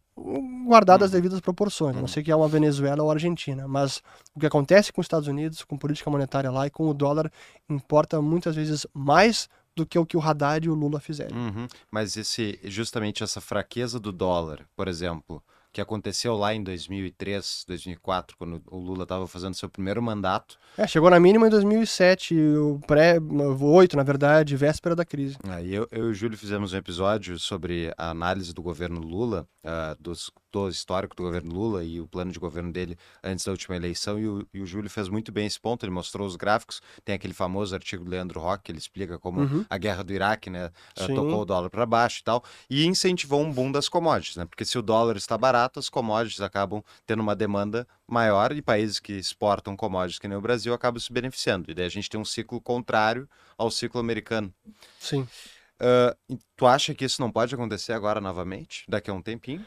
guardado 0.69 1.03
as 1.03 1.11
uhum. 1.11 1.17
devidas 1.17 1.41
proporções. 1.41 1.95
Não 1.95 2.03
uhum. 2.03 2.07
sei 2.07 2.23
que 2.23 2.31
é 2.31 2.35
uma 2.35 2.47
Venezuela 2.47 3.03
ou 3.03 3.11
Argentina, 3.11 3.67
mas 3.67 4.01
o 4.33 4.39
que 4.39 4.45
acontece 4.45 4.93
com 4.93 5.01
os 5.01 5.05
Estados 5.05 5.27
Unidos, 5.27 5.63
com 5.63 5.77
política 5.77 6.09
monetária 6.09 6.49
lá 6.49 6.67
e 6.67 6.69
com 6.69 6.87
o 6.87 6.93
dólar, 6.93 7.31
importa 7.69 8.21
muitas 8.21 8.55
vezes 8.55 8.87
mais 8.93 9.49
do 9.75 9.85
que 9.85 9.97
o 9.97 10.05
que 10.05 10.17
o 10.17 10.21
Haddad 10.21 10.65
e 10.65 10.69
o 10.69 10.75
Lula 10.75 10.99
fizeram. 10.99 11.35
Uhum. 11.35 11.67
Mas 11.91 12.15
esse, 12.15 12.59
justamente 12.63 13.23
essa 13.23 13.41
fraqueza 13.41 13.99
do 13.99 14.11
dólar, 14.11 14.65
por 14.75 14.87
exemplo, 14.87 15.43
que 15.71 15.79
aconteceu 15.79 16.35
lá 16.35 16.53
em 16.53 16.63
2003, 16.63 17.65
2004, 17.67 18.35
quando 18.37 18.61
o 18.67 18.77
Lula 18.77 19.03
estava 19.03 19.27
fazendo 19.27 19.53
seu 19.53 19.69
primeiro 19.69 20.01
mandato. 20.01 20.57
É, 20.77 20.87
chegou 20.87 21.09
na 21.09 21.19
mínima 21.19 21.47
em 21.47 21.49
2007, 21.49 22.35
o 22.35 22.79
pré, 22.87 23.17
8, 23.19 23.95
na 23.95 24.03
verdade, 24.03 24.55
véspera 24.55 24.95
da 24.95 25.05
crise. 25.05 25.37
Aí 25.47 25.73
eu, 25.73 25.87
eu 25.91 26.07
e 26.07 26.09
o 26.09 26.13
Júlio 26.13 26.37
fizemos 26.37 26.73
um 26.73 26.77
episódio 26.77 27.37
sobre 27.37 27.93
a 27.97 28.09
análise 28.09 28.53
do 28.53 28.61
governo 28.61 28.99
Lula, 28.99 29.47
uh, 29.63 30.01
dos, 30.01 30.31
do 30.51 30.69
histórico 30.69 31.15
do 31.15 31.23
governo 31.23 31.53
Lula 31.53 31.83
e 31.83 31.99
o 31.99 32.07
plano 32.07 32.31
de 32.31 32.39
governo 32.39 32.71
dele 32.71 32.97
antes 33.23 33.45
da 33.45 33.51
última 33.51 33.75
eleição, 33.75 34.19
e 34.19 34.27
o, 34.27 34.47
e 34.53 34.61
o 34.61 34.65
Júlio 34.65 34.89
fez 34.89 35.09
muito 35.09 35.31
bem 35.31 35.45
esse 35.45 35.59
ponto, 35.59 35.85
ele 35.85 35.91
mostrou 35.91 36.25
os 36.25 36.35
gráficos, 36.35 36.81
tem 37.03 37.15
aquele 37.15 37.33
famoso 37.33 37.75
artigo 37.75 38.03
do 38.03 38.09
Leandro 38.09 38.39
Roque, 38.39 38.65
que 38.65 38.71
ele 38.71 38.79
explica 38.79 39.19
como 39.19 39.41
uhum. 39.41 39.65
a 39.69 39.77
guerra 39.77 40.03
do 40.03 40.13
Iraque, 40.13 40.49
né, 40.49 40.71
uh, 40.99 41.07
tocou 41.07 41.41
o 41.41 41.45
dólar 41.45 41.69
para 41.69 41.85
baixo 41.85 42.21
e 42.21 42.23
tal, 42.23 42.43
e 42.69 42.85
incentivou 42.85 43.41
um 43.41 43.51
boom 43.51 43.71
das 43.71 43.87
commodities, 43.87 44.35
né, 44.35 44.45
porque 44.45 44.65
se 44.65 44.77
o 44.77 44.81
dólar 44.81 45.15
está 45.15 45.37
barato, 45.37 45.59
barato, 45.69 45.79
as 45.79 45.89
commodities 45.89 46.41
acabam 46.41 46.83
tendo 47.05 47.21
uma 47.21 47.35
demanda 47.35 47.87
maior 48.07 48.51
e 48.51 48.61
países 48.61 48.99
que 48.99 49.13
exportam 49.13 49.75
commodities, 49.75 50.19
que 50.19 50.27
nem 50.27 50.37
o 50.37 50.41
Brasil, 50.41 50.73
acabam 50.73 50.99
se 50.99 51.11
beneficiando. 51.11 51.69
E 51.69 51.73
daí 51.73 51.85
a 51.85 51.89
gente 51.89 52.09
tem 52.09 52.19
um 52.19 52.25
ciclo 52.25 52.61
contrário 52.61 53.27
ao 53.57 53.69
ciclo 53.69 53.99
americano. 53.99 54.53
Sim. 54.99 55.27
Uh, 55.81 56.37
tu 56.55 56.65
acha 56.65 56.93
que 56.93 57.05
isso 57.05 57.21
não 57.21 57.31
pode 57.31 57.53
acontecer 57.55 57.93
agora 57.93 58.19
novamente, 58.19 58.83
daqui 58.87 59.09
a 59.09 59.13
um 59.13 59.21
tempinho? 59.21 59.65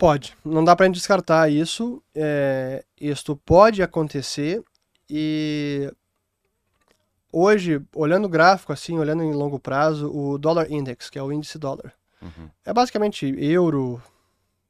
Pode. 0.00 0.34
Não 0.42 0.64
dá 0.64 0.74
para 0.74 0.88
descartar 0.88 1.52
isso. 1.52 2.02
É, 2.14 2.82
isso 2.98 3.36
pode 3.36 3.82
acontecer 3.82 4.64
e 5.10 5.92
hoje, 7.30 7.82
olhando 7.94 8.24
o 8.24 8.28
gráfico 8.30 8.72
assim, 8.72 8.98
olhando 8.98 9.22
em 9.22 9.34
longo 9.34 9.60
prazo, 9.60 10.10
o 10.10 10.38
Dollar 10.38 10.72
Index, 10.72 11.10
que 11.10 11.18
é 11.18 11.22
o 11.22 11.30
índice 11.30 11.58
dólar, 11.58 11.92
uhum. 12.22 12.48
é 12.64 12.72
basicamente 12.72 13.26
euro, 13.38 14.02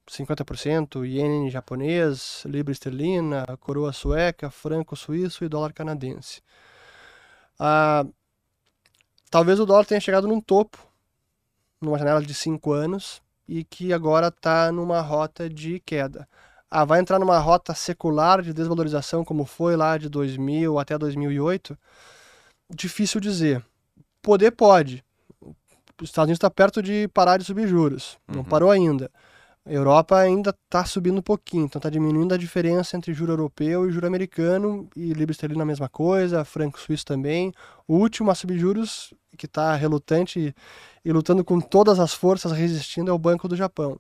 50%, 0.08 1.06
iene 1.06 1.48
japonês, 1.48 2.42
libra 2.44 2.72
esterlina, 2.72 3.44
coroa 3.60 3.92
sueca, 3.92 4.50
franco 4.50 4.96
suíço 4.96 5.44
e 5.44 5.48
dólar 5.48 5.72
canadense. 5.72 6.42
Ah, 7.56 8.04
talvez 9.30 9.60
o 9.60 9.66
dólar 9.66 9.86
tenha 9.86 10.00
chegado 10.00 10.26
num 10.26 10.40
topo, 10.40 10.76
numa 11.80 11.98
janela 11.98 12.20
de 12.20 12.34
5 12.34 12.72
anos, 12.72 13.22
e 13.50 13.64
que 13.64 13.92
agora 13.92 14.28
está 14.28 14.70
numa 14.70 15.00
rota 15.00 15.50
de 15.50 15.80
queda. 15.80 16.28
Ah, 16.70 16.84
vai 16.84 17.00
entrar 17.00 17.18
numa 17.18 17.36
rota 17.40 17.74
secular 17.74 18.42
de 18.42 18.54
desvalorização, 18.54 19.24
como 19.24 19.44
foi 19.44 19.74
lá 19.74 19.98
de 19.98 20.08
2000 20.08 20.78
até 20.78 20.96
2008? 20.96 21.76
Difícil 22.72 23.20
dizer. 23.20 23.60
Poder 24.22 24.52
pode. 24.52 25.02
Os 26.00 26.10
Estados 26.10 26.28
Unidos 26.28 26.36
está 26.36 26.48
perto 26.48 26.80
de 26.80 27.08
parar 27.08 27.38
de 27.38 27.44
subir 27.44 27.66
juros. 27.66 28.16
Não 28.28 28.38
uhum. 28.38 28.44
parou 28.44 28.70
ainda. 28.70 29.10
A 29.70 29.72
Europa 29.72 30.18
ainda 30.18 30.50
está 30.50 30.84
subindo 30.84 31.18
um 31.18 31.22
pouquinho, 31.22 31.66
então 31.66 31.78
está 31.78 31.88
diminuindo 31.88 32.34
a 32.34 32.36
diferença 32.36 32.96
entre 32.96 33.14
juro 33.14 33.34
europeu 33.34 33.88
e 33.88 33.92
juro 33.92 34.04
americano, 34.04 34.90
e 34.96 35.12
libra 35.12 35.30
esterlina 35.30 35.62
a 35.62 35.64
mesma 35.64 35.88
coisa, 35.88 36.44
franco 36.44 36.80
suíço 36.80 37.06
também. 37.06 37.52
O 37.86 37.94
último 37.94 38.32
a 38.32 38.34
subir 38.34 38.58
juros, 38.58 39.14
que 39.38 39.46
está 39.46 39.76
relutante 39.76 40.52
e, 41.04 41.12
lutando 41.12 41.44
com 41.44 41.60
todas 41.60 42.00
as 42.00 42.12
forças, 42.12 42.50
resistindo, 42.50 43.12
é 43.12 43.14
o 43.14 43.18
Banco 43.18 43.46
do 43.46 43.54
Japão. 43.54 43.96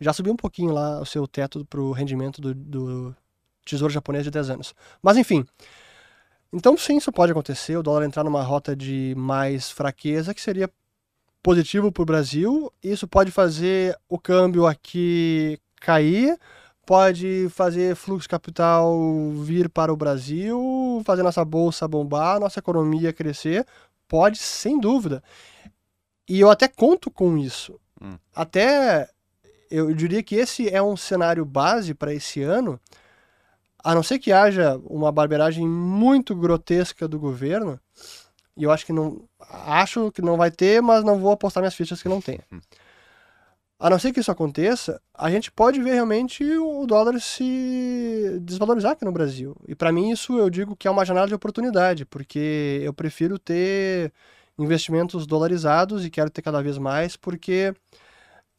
Já 0.00 0.12
subiu 0.12 0.32
um 0.32 0.36
pouquinho 0.36 0.72
lá 0.72 1.00
o 1.00 1.06
seu 1.06 1.28
teto 1.28 1.64
para 1.64 1.80
o 1.80 1.92
rendimento 1.92 2.40
do, 2.40 2.52
do 2.52 3.16
Tesouro 3.64 3.94
Japonês 3.94 4.24
de 4.24 4.32
10 4.32 4.50
anos. 4.50 4.74
Mas 5.00 5.16
enfim, 5.16 5.46
então 6.52 6.76
sim, 6.76 6.96
isso 6.96 7.12
pode 7.12 7.30
acontecer, 7.30 7.76
o 7.76 7.84
dólar 7.84 8.04
entrar 8.04 8.24
numa 8.24 8.42
rota 8.42 8.74
de 8.74 9.14
mais 9.16 9.70
fraqueza, 9.70 10.34
que 10.34 10.42
seria 10.42 10.68
positivo 11.46 11.92
para 11.92 12.02
o 12.02 12.06
Brasil. 12.06 12.72
Isso 12.82 13.06
pode 13.06 13.30
fazer 13.30 13.96
o 14.08 14.18
câmbio 14.18 14.66
aqui 14.66 15.60
cair, 15.80 16.36
pode 16.84 17.46
fazer 17.50 17.94
fluxo 17.94 18.28
capital 18.28 19.30
vir 19.44 19.68
para 19.68 19.92
o 19.92 19.96
Brasil, 19.96 21.00
fazer 21.04 21.22
nossa 21.22 21.44
bolsa 21.44 21.86
bombar, 21.86 22.40
nossa 22.40 22.58
economia 22.58 23.12
crescer. 23.12 23.64
Pode, 24.08 24.38
sem 24.38 24.80
dúvida. 24.80 25.22
E 26.28 26.40
eu 26.40 26.50
até 26.50 26.66
conto 26.66 27.12
com 27.12 27.38
isso. 27.38 27.78
Hum. 28.02 28.18
Até 28.34 29.08
eu 29.70 29.94
diria 29.94 30.24
que 30.24 30.34
esse 30.34 30.68
é 30.68 30.82
um 30.82 30.96
cenário 30.96 31.44
base 31.44 31.94
para 31.94 32.12
esse 32.12 32.42
ano, 32.42 32.80
a 33.84 33.94
não 33.94 34.02
ser 34.02 34.18
que 34.18 34.32
haja 34.32 34.80
uma 34.84 35.12
barberagem 35.12 35.64
muito 35.64 36.34
grotesca 36.34 37.06
do 37.06 37.20
governo, 37.20 37.78
e 38.56 38.64
eu 38.64 38.70
acho 38.70 38.86
que 38.86 38.92
não. 38.92 39.22
Acho 39.50 40.10
que 40.12 40.22
não 40.22 40.36
vai 40.36 40.50
ter, 40.50 40.80
mas 40.80 41.04
não 41.04 41.18
vou 41.18 41.32
apostar 41.32 41.60
minhas 41.60 41.74
fichas 41.74 42.02
que 42.02 42.08
não 42.08 42.20
tenha. 42.20 42.40
Hum. 42.52 42.60
A 43.78 43.90
não 43.90 43.98
ser 43.98 44.10
que 44.10 44.20
isso 44.20 44.30
aconteça, 44.30 45.00
a 45.14 45.30
gente 45.30 45.52
pode 45.52 45.82
ver 45.82 45.92
realmente 45.92 46.42
o 46.42 46.86
dólar 46.86 47.20
se 47.20 48.38
desvalorizar 48.40 48.92
aqui 48.92 49.04
no 49.04 49.12
Brasil. 49.12 49.54
E 49.68 49.74
para 49.74 49.92
mim 49.92 50.10
isso 50.10 50.38
eu 50.38 50.48
digo 50.48 50.74
que 50.74 50.88
é 50.88 50.90
uma 50.90 51.04
janela 51.04 51.26
de 51.26 51.34
oportunidade, 51.34 52.06
porque 52.06 52.80
eu 52.82 52.94
prefiro 52.94 53.38
ter 53.38 54.10
investimentos 54.58 55.26
dolarizados 55.26 56.06
e 56.06 56.10
quero 56.10 56.30
ter 56.30 56.40
cada 56.40 56.62
vez 56.62 56.78
mais, 56.78 57.18
porque 57.18 57.74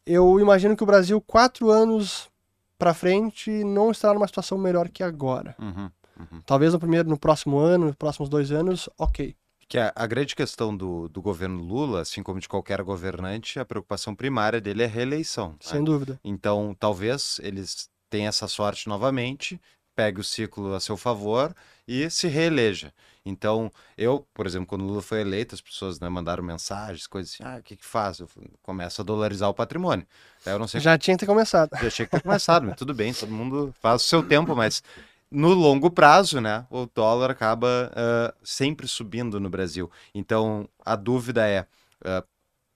eu 0.06 0.38
imagino 0.38 0.76
que 0.76 0.84
o 0.84 0.86
Brasil, 0.86 1.20
quatro 1.20 1.68
anos 1.68 2.30
para 2.78 2.94
frente, 2.94 3.50
não 3.64 3.90
estará 3.90 4.14
numa 4.14 4.28
situação 4.28 4.56
melhor 4.56 4.88
que 4.88 5.02
agora. 5.02 5.56
Uhum, 5.58 5.90
uhum. 6.16 6.40
Talvez 6.46 6.72
no 6.72 6.78
primeiro, 6.78 7.08
no 7.08 7.18
próximo 7.18 7.58
ano, 7.58 7.86
nos 7.86 7.96
próximos 7.96 8.28
dois 8.28 8.52
anos, 8.52 8.88
ok. 8.96 9.34
Que 9.68 9.78
a, 9.78 9.92
a 9.94 10.06
grande 10.06 10.34
questão 10.34 10.74
do, 10.74 11.08
do 11.08 11.20
governo 11.20 11.62
Lula, 11.62 12.00
assim 12.00 12.22
como 12.22 12.40
de 12.40 12.48
qualquer 12.48 12.82
governante, 12.82 13.58
a 13.58 13.64
preocupação 13.64 14.14
primária 14.14 14.60
dele 14.60 14.82
é 14.82 14.86
a 14.86 14.88
reeleição. 14.88 15.50
Né? 15.50 15.56
Sem 15.60 15.80
né? 15.80 15.84
dúvida. 15.84 16.18
Então, 16.24 16.74
talvez 16.78 17.38
eles 17.42 17.90
tenham 18.08 18.28
essa 18.28 18.48
sorte 18.48 18.88
novamente, 18.88 19.60
pegue 19.94 20.20
o 20.20 20.24
ciclo 20.24 20.74
a 20.74 20.80
seu 20.80 20.96
favor 20.96 21.54
e 21.86 22.08
se 22.08 22.28
reeleja. 22.28 22.92
Então, 23.26 23.70
eu, 23.96 24.26
por 24.32 24.46
exemplo, 24.46 24.66
quando 24.66 24.84
Lula 24.84 25.02
foi 25.02 25.20
eleito, 25.20 25.54
as 25.54 25.60
pessoas 25.60 26.00
né, 26.00 26.08
mandaram 26.08 26.42
mensagens, 26.42 27.06
coisas 27.06 27.34
assim, 27.34 27.42
ah, 27.44 27.58
o 27.58 27.62
que 27.62 27.76
que 27.76 27.84
faz? 27.84 28.20
Eu 28.20 28.28
começo 28.62 29.02
a 29.02 29.04
dolarizar 29.04 29.50
o 29.50 29.54
patrimônio. 29.54 30.06
eu 30.46 30.58
não 30.58 30.66
sei... 30.66 30.80
Já 30.80 30.96
tinha 30.96 31.16
que 31.16 31.20
ter 31.20 31.26
começado. 31.26 31.70
Já 31.82 31.90
tinha 31.90 32.06
que 32.06 32.12
ter 32.12 32.22
começado, 32.22 32.66
mas 32.66 32.76
tudo 32.76 32.94
bem, 32.94 33.12
todo 33.12 33.30
mundo 33.30 33.74
faz 33.80 34.02
o 34.02 34.06
seu 34.06 34.22
tempo, 34.22 34.56
mas 34.56 34.82
no 35.30 35.52
longo 35.52 35.90
prazo, 35.90 36.40
né, 36.40 36.66
o 36.70 36.86
dólar 36.86 37.30
acaba 37.30 37.90
uh, 37.92 38.34
sempre 38.42 38.88
subindo 38.88 39.38
no 39.38 39.50
Brasil. 39.50 39.90
Então, 40.14 40.68
a 40.84 40.96
dúvida 40.96 41.46
é, 41.46 41.66
uh, 42.04 42.26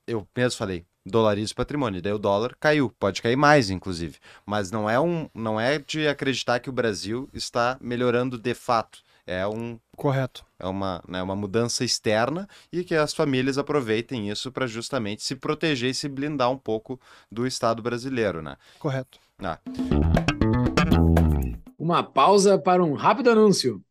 eu 0.06 0.26
mesmo 0.36 0.58
falei, 0.58 0.84
dolarize 1.04 1.52
o 1.52 1.56
patrimônio, 1.56 2.02
daí 2.02 2.12
o 2.12 2.18
dólar 2.18 2.56
caiu, 2.60 2.90
pode 2.98 3.22
cair 3.22 3.36
mais, 3.36 3.70
inclusive. 3.70 4.18
Mas 4.46 4.70
não 4.70 4.88
é, 4.88 5.00
um, 5.00 5.28
não 5.34 5.60
é 5.60 5.78
de 5.78 6.06
acreditar 6.06 6.60
que 6.60 6.70
o 6.70 6.72
Brasil 6.72 7.28
está 7.32 7.76
melhorando 7.80 8.38
de 8.38 8.54
fato. 8.54 9.02
É 9.24 9.46
um 9.46 9.78
correto. 9.96 10.44
É 10.58 10.66
uma, 10.66 11.02
né, 11.06 11.22
uma 11.22 11.36
mudança 11.36 11.84
externa 11.84 12.48
e 12.72 12.82
que 12.82 12.94
as 12.94 13.14
famílias 13.14 13.56
aproveitem 13.56 14.28
isso 14.28 14.50
para 14.50 14.66
justamente 14.66 15.22
se 15.22 15.36
proteger 15.36 15.90
e 15.90 15.94
se 15.94 16.08
blindar 16.08 16.50
um 16.50 16.58
pouco 16.58 17.00
do 17.30 17.46
Estado 17.46 17.80
brasileiro, 17.80 18.42
né? 18.42 18.56
Correto. 18.80 19.20
Ah 19.38 19.58
uma 21.82 22.00
pausa 22.00 22.56
para 22.56 22.80
um 22.80 22.94
rápido 22.94 23.28
anúncio. 23.28 23.82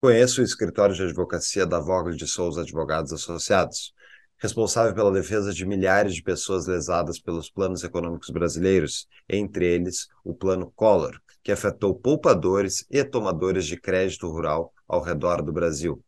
Conheço 0.00 0.40
o 0.40 0.44
escritório 0.44 0.94
de 0.94 1.02
advocacia 1.02 1.66
da 1.66 1.80
Vogel 1.80 2.14
de 2.14 2.28
Souza 2.28 2.60
Advogados 2.60 3.12
Associados, 3.12 3.92
responsável 4.38 4.94
pela 4.94 5.10
defesa 5.10 5.52
de 5.52 5.66
milhares 5.66 6.14
de 6.14 6.22
pessoas 6.22 6.68
lesadas 6.68 7.18
pelos 7.18 7.50
planos 7.50 7.82
econômicos 7.82 8.30
brasileiros, 8.30 9.08
entre 9.28 9.66
eles 9.66 10.06
o 10.22 10.32
Plano 10.32 10.72
Collor, 10.76 11.20
que 11.42 11.50
afetou 11.50 11.92
poupadores 11.92 12.86
e 12.88 13.02
tomadores 13.02 13.66
de 13.66 13.76
crédito 13.76 14.28
rural 14.28 14.72
ao 14.86 15.02
redor 15.02 15.42
do 15.42 15.52
Brasil. 15.52 16.00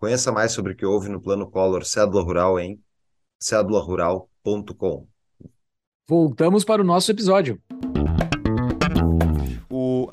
Conheça 0.00 0.32
mais 0.32 0.50
sobre 0.50 0.72
o 0.72 0.76
que 0.76 0.84
houve 0.84 1.08
no 1.08 1.22
Plano 1.22 1.48
Collor 1.48 1.84
Cédula 1.84 2.24
Rural 2.24 2.58
em 2.58 2.82
cédularural.com. 3.38 5.06
Voltamos 6.08 6.64
para 6.64 6.82
o 6.82 6.84
nosso 6.84 7.12
episódio 7.12 7.62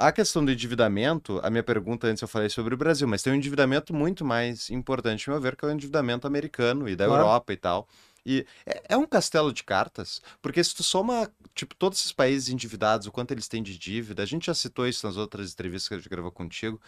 a 0.08 0.12
questão 0.12 0.44
do 0.44 0.52
endividamento, 0.52 1.40
a 1.44 1.50
minha 1.50 1.64
pergunta 1.64 2.08
antes 2.08 2.22
eu 2.22 2.28
falei 2.28 2.50
sobre 2.50 2.74
o 2.74 2.78
Brasil, 2.78 3.08
mas 3.08 3.22
tem 3.22 3.32
um 3.34 3.36
endividamento 3.36 3.94
muito 3.94 4.26
mais 4.26 4.70
importante, 4.70 5.30
ao 5.30 5.36
meu 5.36 5.42
ver, 5.42 5.56
que 5.56 5.64
é 5.66 5.68
o 5.68 5.72
endividamento 5.72 6.28
americano 6.28 6.90
e 6.90 6.96
da 6.96 7.06
Claro. 7.06 7.22
Europa 7.24 7.54
e 7.54 7.58
tal. 7.58 7.88
E 8.26 8.46
é, 8.66 8.84
é 8.90 8.98
um 8.98 9.06
castelo 9.06 9.52
de 9.52 9.64
cartas, 9.64 10.22
porque 10.42 10.64
se 10.64 10.76
tu 10.76 10.84
soma, 10.84 11.32
tipo, 11.56 11.76
todos 11.76 12.00
esses 12.00 12.12
países 12.12 12.50
endividados, 12.50 13.08
o 13.08 13.12
quanto 13.12 13.32
eles 13.32 13.48
têm 13.48 13.64
de 13.64 13.78
dívida, 13.78 14.22
a 14.24 14.26
gente 14.26 14.46
já 14.48 14.54
citou 14.54 14.88
isso 14.88 15.06
nas 15.08 15.18
outras 15.18 15.52
entrevistas 15.54 15.88
que 15.88 15.94
a 15.96 15.98
gente 15.98 16.10
gravou 16.10 16.32
contigo, 16.32 16.80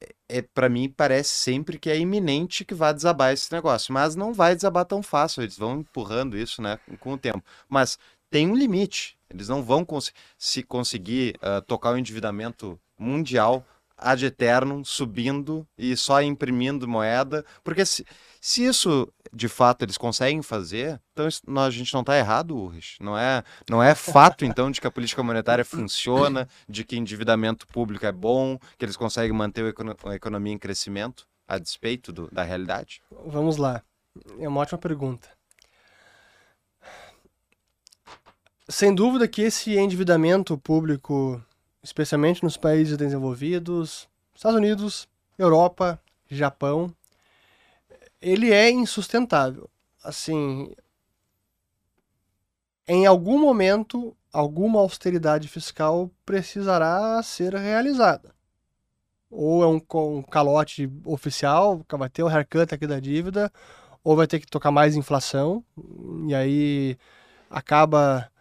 é, 0.00 0.38
é 0.38 0.42
para 0.42 0.68
mim 0.68 0.88
parece 0.88 1.30
sempre 1.34 1.78
que 1.78 1.90
é 1.90 1.98
iminente 1.98 2.64
que 2.64 2.74
vai 2.74 2.94
desabar 2.94 3.32
esse 3.32 3.52
negócio, 3.52 3.92
mas 3.92 4.14
não 4.16 4.32
vai 4.32 4.54
desabar 4.54 4.84
tão 4.84 5.02
fácil, 5.02 5.42
eles 5.42 5.56
vão 5.58 5.80
empurrando 5.80 6.36
isso, 6.36 6.62
né, 6.62 6.78
com 7.00 7.12
o 7.14 7.18
tempo. 7.18 7.42
Mas 7.68 7.98
tem 8.32 8.48
um 8.48 8.56
limite, 8.56 9.16
eles 9.30 9.48
não 9.48 9.62
vão 9.62 9.84
cons- 9.84 10.12
se 10.38 10.62
conseguir 10.62 11.36
ah, 11.42 11.60
tocar 11.60 11.92
o 11.92 11.98
endividamento 11.98 12.80
mundial 12.98 13.64
ad 13.96 14.24
eternum, 14.26 14.82
subindo 14.84 15.64
e 15.78 15.96
só 15.96 16.20
imprimindo 16.20 16.88
moeda, 16.88 17.44
porque 17.62 17.84
se, 17.86 18.04
se 18.40 18.64
isso 18.64 19.06
de 19.32 19.46
fato 19.48 19.84
eles 19.84 19.96
conseguem 19.96 20.42
fazer, 20.42 21.00
então 21.12 21.28
isso- 21.28 21.42
nós- 21.46 21.68
a 21.72 21.76
gente 21.76 21.92
não 21.94 22.00
está 22.00 22.18
errado, 22.18 22.56
Urris. 22.56 22.96
Não 23.00 23.16
é, 23.16 23.44
não 23.70 23.80
é 23.80 23.94
fato 23.94 24.44
então 24.44 24.72
de 24.72 24.80
que 24.80 24.86
a 24.88 24.90
política 24.90 25.22
monetária 25.22 25.64
funciona, 25.64 26.48
de 26.68 26.82
que 26.84 26.96
endividamento 26.96 27.64
público 27.68 28.04
é 28.04 28.10
bom, 28.10 28.58
que 28.76 28.84
eles 28.84 28.96
conseguem 28.96 29.32
manter 29.36 29.64
econo- 29.66 29.94
a 30.04 30.14
economia 30.16 30.52
em 30.52 30.58
crescimento 30.58 31.24
a 31.46 31.58
despeito 31.58 32.12
do- 32.12 32.28
da 32.32 32.42
realidade? 32.42 33.02
Vamos 33.26 33.56
lá. 33.56 33.82
É 34.40 34.48
uma 34.48 34.60
ótima 34.62 34.78
pergunta. 34.78 35.28
Sem 38.72 38.94
dúvida 38.94 39.28
que 39.28 39.42
esse 39.42 39.76
endividamento 39.76 40.56
público, 40.56 41.44
especialmente 41.82 42.42
nos 42.42 42.56
países 42.56 42.96
desenvolvidos, 42.96 44.08
Estados 44.34 44.56
Unidos, 44.56 45.06
Europa, 45.38 46.00
Japão, 46.26 46.90
ele 48.18 48.50
é 48.50 48.70
insustentável. 48.70 49.68
Assim, 50.02 50.74
em 52.88 53.04
algum 53.04 53.38
momento, 53.38 54.16
alguma 54.32 54.80
austeridade 54.80 55.48
fiscal 55.48 56.10
precisará 56.24 57.22
ser 57.22 57.54
realizada. 57.54 58.34
Ou 59.30 59.62
é 59.62 59.66
um, 59.66 59.82
um 60.16 60.22
calote 60.22 60.90
oficial, 61.04 61.84
vai 61.90 62.08
ter 62.08 62.22
o 62.22 62.28
haircut 62.28 62.74
aqui 62.74 62.86
da 62.86 62.98
dívida, 62.98 63.52
ou 64.02 64.16
vai 64.16 64.26
ter 64.26 64.40
que 64.40 64.46
tocar 64.46 64.70
mais 64.70 64.96
inflação, 64.96 65.62
e 66.26 66.34
aí 66.34 66.96
acaba 67.50 68.31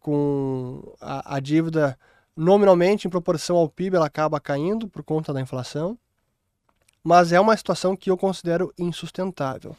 com 0.00 0.94
a, 1.00 1.36
a 1.36 1.40
dívida 1.40 1.98
nominalmente 2.36 3.06
em 3.06 3.10
proporção 3.10 3.56
ao 3.56 3.68
PIB, 3.68 3.96
ela 3.96 4.06
acaba 4.06 4.40
caindo 4.40 4.88
por 4.88 5.04
conta 5.04 5.32
da 5.32 5.40
inflação. 5.40 5.98
Mas 7.02 7.32
é 7.32 7.40
uma 7.40 7.56
situação 7.56 7.96
que 7.96 8.10
eu 8.10 8.16
considero 8.16 8.72
insustentável. 8.78 9.76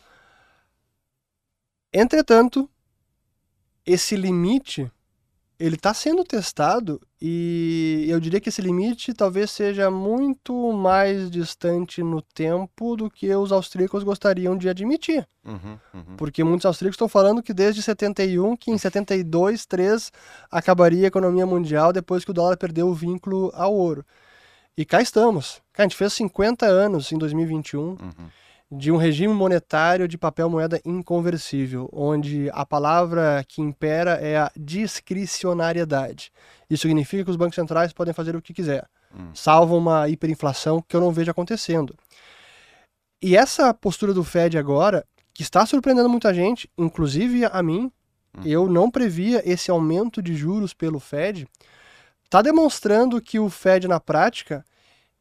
Entretanto, 1.93 2.69
esse 3.85 4.15
limite 4.15 4.89
ele 5.61 5.75
está 5.75 5.93
sendo 5.93 6.23
testado 6.23 6.99
e 7.21 8.05
eu 8.09 8.19
diria 8.19 8.41
que 8.41 8.49
esse 8.49 8.63
limite 8.63 9.13
talvez 9.13 9.51
seja 9.51 9.91
muito 9.91 10.73
mais 10.73 11.29
distante 11.29 12.01
no 12.01 12.19
tempo 12.19 12.95
do 12.95 13.11
que 13.11 13.33
os 13.35 13.51
austríacos 13.51 14.03
gostariam 14.03 14.57
de 14.57 14.67
admitir. 14.67 15.27
Uhum, 15.45 15.77
uhum. 15.93 16.15
Porque 16.17 16.43
muitos 16.43 16.65
austríacos 16.65 16.95
estão 16.95 17.07
falando 17.07 17.43
que 17.43 17.53
desde 17.53 17.83
71, 17.83 18.57
que 18.57 18.71
em 18.71 18.77
72, 18.77 19.67
3 19.67 20.11
acabaria 20.49 21.05
a 21.05 21.07
economia 21.07 21.45
mundial 21.45 21.93
depois 21.93 22.25
que 22.25 22.31
o 22.31 22.33
dólar 22.33 22.57
perdeu 22.57 22.87
o 22.87 22.95
vínculo 22.95 23.51
ao 23.53 23.71
ouro. 23.71 24.03
E 24.75 24.83
cá 24.83 24.99
estamos. 24.99 25.61
Cara, 25.73 25.85
a 25.85 25.89
gente 25.89 25.97
fez 25.97 26.11
50 26.13 26.65
anos 26.65 27.11
em 27.11 27.19
2021 27.19 27.81
Uhum. 27.81 27.97
De 28.71 28.89
um 28.89 28.95
regime 28.95 29.33
monetário 29.33 30.07
de 30.07 30.17
papel 30.17 30.49
moeda 30.49 30.79
inconversível, 30.85 31.89
onde 31.91 32.49
a 32.53 32.65
palavra 32.65 33.43
que 33.45 33.61
impera 33.61 34.11
é 34.13 34.37
a 34.37 34.51
discricionariedade. 34.55 36.31
Isso 36.69 36.83
significa 36.83 37.25
que 37.25 37.29
os 37.29 37.35
bancos 37.35 37.55
centrais 37.55 37.91
podem 37.91 38.13
fazer 38.13 38.35
o 38.35 38.41
que 38.41 38.53
quiser, 38.53 38.87
Hum. 39.13 39.31
salvo 39.33 39.75
uma 39.77 40.07
hiperinflação 40.07 40.81
que 40.87 40.95
eu 40.95 41.01
não 41.01 41.11
vejo 41.11 41.29
acontecendo. 41.29 41.93
E 43.21 43.35
essa 43.35 43.73
postura 43.73 44.13
do 44.13 44.23
Fed 44.23 44.57
agora, 44.57 45.05
que 45.33 45.43
está 45.43 45.65
surpreendendo 45.65 46.07
muita 46.07 46.33
gente, 46.33 46.69
inclusive 46.77 47.43
a 47.45 47.61
mim, 47.61 47.91
eu 48.45 48.69
não 48.69 48.89
previa 48.89 49.41
esse 49.45 49.69
aumento 49.69 50.21
de 50.21 50.33
juros 50.33 50.73
pelo 50.73 50.99
Fed, 50.99 51.45
está 52.23 52.41
demonstrando 52.41 53.21
que 53.21 53.37
o 53.37 53.49
Fed 53.49 53.85
na 53.89 53.99
prática, 53.99 54.63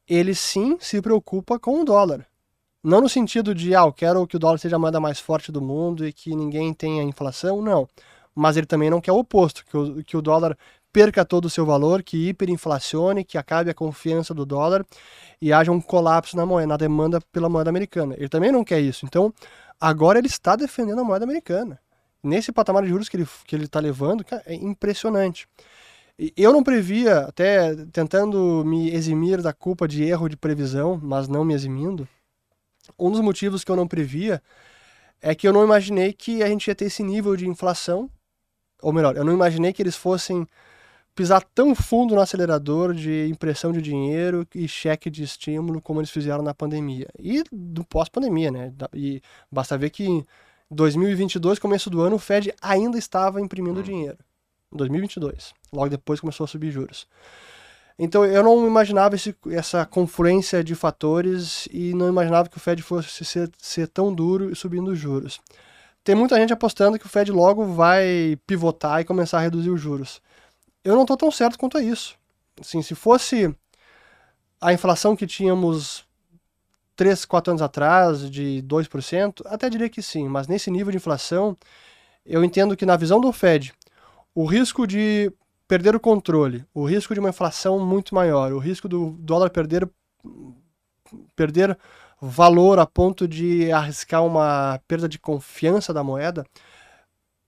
ele 0.09 0.37
sim 0.37 0.79
se 0.81 1.03
preocupa 1.03 1.59
com 1.59 1.81
o 1.81 1.85
dólar. 1.85 2.30
Não 2.83 3.01
no 3.01 3.09
sentido 3.09 3.55
de, 3.55 3.75
ah, 3.75 3.83
eu 3.83 3.93
quero 3.93 4.27
que 4.27 4.37
o 4.37 4.39
dólar 4.39 4.59
seja 4.59 4.77
a 4.77 4.79
moeda 4.79 4.99
mais 4.99 5.21
forte 5.21 5.53
do 5.53 5.61
mundo 5.61 6.07
e 6.07 6.13
que 6.13 6.35
ninguém 6.35 6.73
tenha 6.73 7.03
inflação, 7.03 7.61
não. 7.61 7.87
Mas 8.35 8.57
ele 8.57 8.67
também 8.67 8.89
não 8.89 9.01
quer 9.01 9.13
o 9.13 9.19
oposto, 9.19 9.65
que 9.67 9.77
o, 9.77 10.05
que 10.05 10.17
o 10.17 10.23
dólar 10.23 10.57
perca 10.93 11.25
todo 11.25 11.45
o 11.45 11.51
seu 11.51 11.67
valor, 11.67 12.03
que 12.03 12.29
hiperinflacione, 12.29 13.25
que 13.25 13.39
acabe 13.39 13.71
a 13.71 13.75
confiança 13.75 14.35
do 14.35 14.47
dólar 14.47 14.85
e 15.41 15.53
haja 15.53 15.71
um 15.71 15.81
colapso 15.81 16.37
na 16.37 16.47
moeda, 16.47 16.67
na 16.67 16.77
demanda 16.77 17.21
pela 17.33 17.49
moeda 17.49 17.71
americana. 17.71 18.15
Ele 18.17 18.29
também 18.29 18.51
não 18.51 18.65
quer 18.65 18.81
isso. 18.81 19.05
Então, 19.07 19.33
agora 19.81 20.19
ele 20.19 20.27
está 20.27 20.57
defendendo 20.57 21.01
a 21.01 21.05
moeda 21.05 21.25
americana. 21.25 21.79
Nesse 22.23 22.53
patamar 22.53 22.83
de 22.83 22.89
juros 22.89 23.09
que 23.09 23.17
ele 23.17 23.27
que 23.47 23.57
ele 23.57 23.65
está 23.65 23.81
levando, 23.81 24.25
cara, 24.25 24.43
é 24.47 24.55
impressionante. 24.55 25.47
Eu 26.37 26.53
não 26.53 26.63
previa, 26.63 27.21
até 27.21 27.75
tentando 27.93 28.63
me 28.65 28.91
eximir 28.91 29.41
da 29.41 29.55
culpa 29.55 29.89
de 29.89 30.05
erro 30.05 30.29
de 30.29 30.37
previsão, 30.37 31.01
mas 31.03 31.29
não 31.29 31.45
me 31.45 31.55
eximindo, 31.55 32.07
um 32.99 33.11
dos 33.11 33.21
motivos 33.21 33.65
que 33.65 33.71
eu 33.71 33.77
não 33.77 33.87
previa 33.87 34.43
é 35.21 35.35
que 35.35 35.47
eu 35.47 35.53
não 35.53 35.65
imaginei 35.65 36.13
que 36.13 36.43
a 36.43 36.49
gente 36.49 36.69
ia 36.69 36.75
ter 36.75 36.87
esse 36.87 37.03
nível 37.03 37.37
de 37.37 37.47
inflação, 37.47 38.11
ou 38.83 38.93
melhor, 38.93 39.17
eu 39.17 39.25
não 39.25 39.33
imaginei 39.33 39.73
que 39.73 39.83
eles 39.83 39.97
fossem 39.97 40.47
pisar 41.15 41.43
tão 41.55 41.75
fundo 41.75 42.15
no 42.15 42.21
acelerador 42.21 42.95
de 42.95 43.29
impressão 43.29 43.73
de 43.73 43.83
dinheiro 43.83 44.47
e 44.55 44.67
cheque 44.67 45.11
de 45.11 45.23
estímulo 45.23 45.83
como 45.83 46.01
eles 46.01 46.11
fizeram 46.11 46.43
na 46.43 46.55
pandemia. 46.55 47.09
E 47.19 47.43
do 47.53 47.85
pós-pandemia, 47.85 48.51
né? 48.51 48.73
E 48.95 49.21
basta 49.51 49.77
ver 49.77 49.91
que 49.91 50.05
em 50.05 50.25
2022, 50.71 51.59
começo 51.59 51.91
do 51.91 52.01
ano, 52.01 52.17
o 52.17 52.19
Fed 52.19 52.55
ainda 52.63 52.97
estava 52.97 53.41
imprimindo 53.41 53.83
dinheiro. 53.83 54.19
Em 54.73 54.77
2022. 54.77 55.53
Logo 55.73 55.91
depois 55.91 56.21
começou 56.21 56.45
a 56.45 56.49
subir 56.49 56.71
juros. 56.71 57.07
Então 58.03 58.25
eu 58.25 58.43
não 58.43 58.67
imaginava 58.67 59.15
esse- 59.15 59.37
essa 59.51 59.85
confluência 59.85 60.65
de 60.65 60.75
fatores 60.75 61.69
e 61.71 61.93
não 61.93 62.09
imaginava 62.09 62.49
que 62.49 62.57
o 62.57 62.61
Fed 62.61 62.83
fosse 62.83 63.27
ser, 63.27 63.51
ser 63.59 63.89
tão 63.89 64.13
duro 64.15 64.51
e 64.51 64.57
subindo 64.57 64.91
os 64.91 64.99
juros. 64.99 65.39
Tem 66.03 66.15
muita 66.15 66.37
gente 66.37 66.51
apostando 66.51 66.99
que 66.99 67.05
o 67.05 67.11
Fed 67.11 67.31
logo 67.31 67.63
vai 67.67 68.39
pivotar 68.47 69.03
e 69.03 69.05
começar 69.05 69.37
a 69.37 69.43
reduzir 69.43 69.69
os 69.69 69.79
juros. 69.79 70.23
Eu 70.83 70.95
não 70.95 71.03
estou 71.03 71.15
tão 71.15 71.31
certo 71.31 71.59
quanto 71.59 71.77
a 71.77 71.83
isso. 71.83 72.17
Assim, 72.59 72.81
se 72.81 72.95
fosse 72.95 73.55
a 74.59 74.73
inflação 74.73 75.15
que 75.15 75.27
tínhamos 75.27 76.07
3, 76.97 77.27
4 77.27 77.51
anos 77.51 77.61
atrás, 77.61 78.31
de 78.31 78.63
2%, 78.63 79.43
até 79.45 79.69
diria 79.69 79.91
que 79.91 80.01
sim, 80.01 80.27
mas 80.27 80.49
nesse 80.49 80.71
nível 80.71 80.91
de 80.91 80.97
inflação, 80.97 81.55
eu 82.25 82.43
entendo 82.43 82.75
que 82.75 82.87
na 82.87 82.97
visão 82.97 83.21
do 83.21 83.31
Fed, 83.31 83.75
o 84.35 84.47
risco 84.47 84.87
de 84.87 85.31
perder 85.71 85.95
o 85.95 86.01
controle, 86.01 86.65
o 86.75 86.85
risco 86.85 87.15
de 87.15 87.21
uma 87.21 87.29
inflação 87.29 87.79
muito 87.79 88.13
maior, 88.13 88.53
o 88.53 88.59
risco 88.59 88.89
do 88.89 89.11
dólar 89.21 89.51
perder 89.51 89.89
perder 91.37 91.79
valor 92.21 92.81
a 92.81 92.87
ponto 92.87 93.29
de 93.29 93.71
arriscar 93.71 94.25
uma 94.27 94.81
perda 94.89 95.09
de 95.09 95.17
confiança 95.17 95.95
da 95.95 96.03
moeda, 96.03 96.45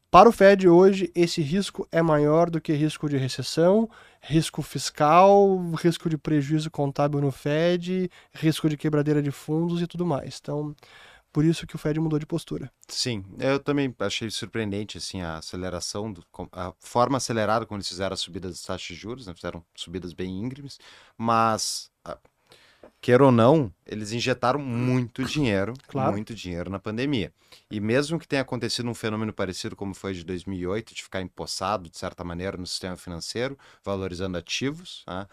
para 0.09 0.29
o 0.29 0.33
Fed 0.33 0.69
hoje 0.69 1.11
esse 1.17 1.43
risco 1.43 1.89
é 1.91 2.01
maior 2.01 2.49
do 2.49 2.61
que 2.61 2.73
risco 2.75 3.09
de 3.09 3.17
recessão, 3.17 3.91
risco 4.21 4.63
fiscal, 4.63 5.59
risco 5.75 6.09
de 6.09 6.17
prejuízo 6.17 6.71
contábil 6.71 7.21
no 7.21 7.33
Fed, 7.33 8.09
risco 8.33 8.69
de 8.69 8.77
quebradeira 8.77 9.21
de 9.21 9.33
fundos 9.33 9.83
e 9.83 9.87
tudo 9.89 10.07
mais. 10.07 10.39
Então, 10.41 10.77
por 11.33 11.45
isso 11.45 11.67
que 11.67 11.75
o 11.75 11.79
Fed 11.79 11.99
mudou 11.99 12.19
de 12.19 12.27
postura. 12.27 12.71
Sim, 12.87 13.25
eu 13.39 13.59
também 13.59 13.95
achei 13.99 14.31
surpreendente 14.31 14.99
assim 14.99 15.23
a 15.23 15.39
aceleração, 15.39 16.13
do, 16.13 16.25
a 16.53 16.73
forma 16.79 17.17
acelerada 17.17 17.65
como 17.65 17.79
eles 17.79 17.89
fizeram 17.89 18.15
as 18.15 18.21
subidas 18.21 18.53
das 18.53 18.63
taxas 18.63 18.87
de 18.87 18.95
juros, 18.95 19.27
né? 19.27 19.35
Fizeram 19.35 19.65
subidas 19.75 20.13
bem 20.13 20.39
íngremes, 20.39 20.79
mas 21.17 21.91
ah, 22.05 22.19
queira 23.03 23.25
ou 23.25 23.33
não, 23.33 23.71
eles 23.85 24.13
injetaram 24.13 24.61
muito 24.61 25.25
dinheiro, 25.25 25.75
Claro. 25.89 26.13
muito 26.13 26.35
dinheiro 26.35 26.71
na 26.71 26.79
pandemia. 26.79 27.33
E 27.71 27.81
mesmo 27.81 28.19
que 28.19 28.27
tenha 28.29 28.41
acontecido 28.41 28.89
um 28.89 28.95
fenômeno 28.95 29.33
parecido 29.33 29.75
como 29.75 29.93
foi 29.93 30.15
de 30.15 30.25
2008, 30.25 30.95
de 30.95 31.03
ficar 31.03 31.21
empossado 31.21 31.91
de 31.91 31.99
certa 31.99 32.23
maneira 32.23 32.57
no 32.57 32.67
sistema 32.67 32.97
financeiro, 32.97 33.59
valorizando 33.85 34.39
ativos? 34.39 35.03
Ah, 35.07 35.27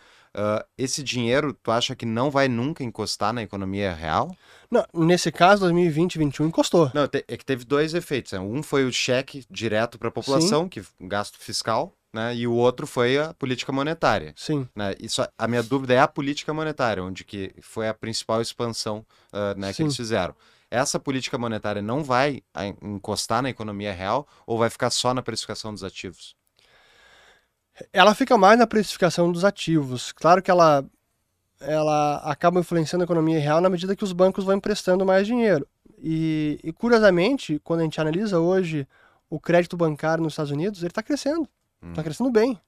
esse 0.78 1.04
dinheiro, 1.04 1.54
tu 1.54 1.72
acha 1.72 1.96
que 1.96 2.06
não 2.06 2.30
vai 2.32 2.48
nunca 2.48 2.84
encostar 2.84 3.32
na 3.32 3.44
economia 3.44 3.94
real? 3.94 4.36
Não, 4.70 4.84
nesse 4.94 5.32
caso, 5.32 5.62
2020 5.62 6.16
e 6.16 6.18
2021 6.18 6.48
encostou. 6.48 6.92
Não, 6.94 7.04
é 7.04 7.38
que 7.38 7.46
teve 7.46 7.64
dois 7.66 7.94
efeitos. 7.94 8.32
né? 8.34 8.40
Um 8.40 8.64
foi 8.64 8.84
o 8.86 8.92
cheque 8.92 9.46
direto 9.50 9.98
para 10.00 10.10
a 10.10 10.12
população, 10.12 10.68
que 10.68 10.82
gasto 11.00 11.38
fiscal, 11.40 11.94
né? 12.14 12.36
E 12.36 12.48
o 12.48 12.54
outro 12.54 12.88
foi 12.88 13.18
a 13.18 13.34
política 13.34 13.72
monetária. 13.72 14.34
Sim. 14.36 14.68
Né? 14.76 14.96
Isso, 15.00 15.22
a 15.38 15.48
minha 15.48 15.64
dúvida 15.64 15.94
é 15.94 16.00
a 16.00 16.08
política 16.08 16.54
monetária, 16.54 17.04
onde 17.04 17.24
que 17.24 17.54
foi 17.62 17.88
a 17.88 17.94
principal 17.94 18.42
expansão 18.42 19.06
uh, 19.34 19.58
né, 19.58 19.74
que 19.74 19.82
eles 19.84 19.96
fizeram. 19.96 20.36
Essa 20.72 21.00
política 21.00 21.38
monetária 21.38 21.82
não 21.82 22.04
vai 22.04 22.44
encostar 22.82 23.42
na 23.42 23.50
economia 23.50 23.92
real 23.92 24.28
ou 24.46 24.58
vai 24.58 24.70
ficar 24.70 24.92
só 24.92 25.14
na 25.14 25.22
precificação 25.22 25.74
dos 25.74 25.84
ativos? 25.84 26.36
Ela 27.92 28.14
fica 28.14 28.38
mais 28.38 28.60
na 28.60 28.68
precificação 28.68 29.32
dos 29.32 29.44
ativos. 29.44 30.12
Claro 30.12 30.44
que 30.44 30.52
ela, 30.52 30.86
ela 31.60 32.18
acaba 32.18 32.60
influenciando 32.60 33.04
a 33.04 33.06
economia 33.06 33.40
real 33.40 33.62
na 33.62 33.70
medida 33.70 33.96
que 33.96 34.04
os 34.04 34.14
bancos 34.14 34.44
vão 34.44 34.58
emprestando 34.58 35.06
mais 35.06 35.26
dinheiro. 35.26 35.68
E, 35.98 36.60
e 36.64 36.72
curiosamente, 36.72 37.60
quando 37.64 37.80
a 37.80 37.84
gente 37.84 38.00
analisa 38.00 38.40
hoje 38.40 38.88
o 39.30 39.40
crédito 39.40 39.76
bancário 39.76 40.24
nos 40.24 40.34
Estados 40.34 40.52
Unidos, 40.52 40.82
ele 40.82 40.92
está 40.92 41.02
crescendo. 41.02 41.48
Está 41.82 42.02
hum. 42.02 42.04
crescendo 42.04 42.32
bem. 42.32 42.60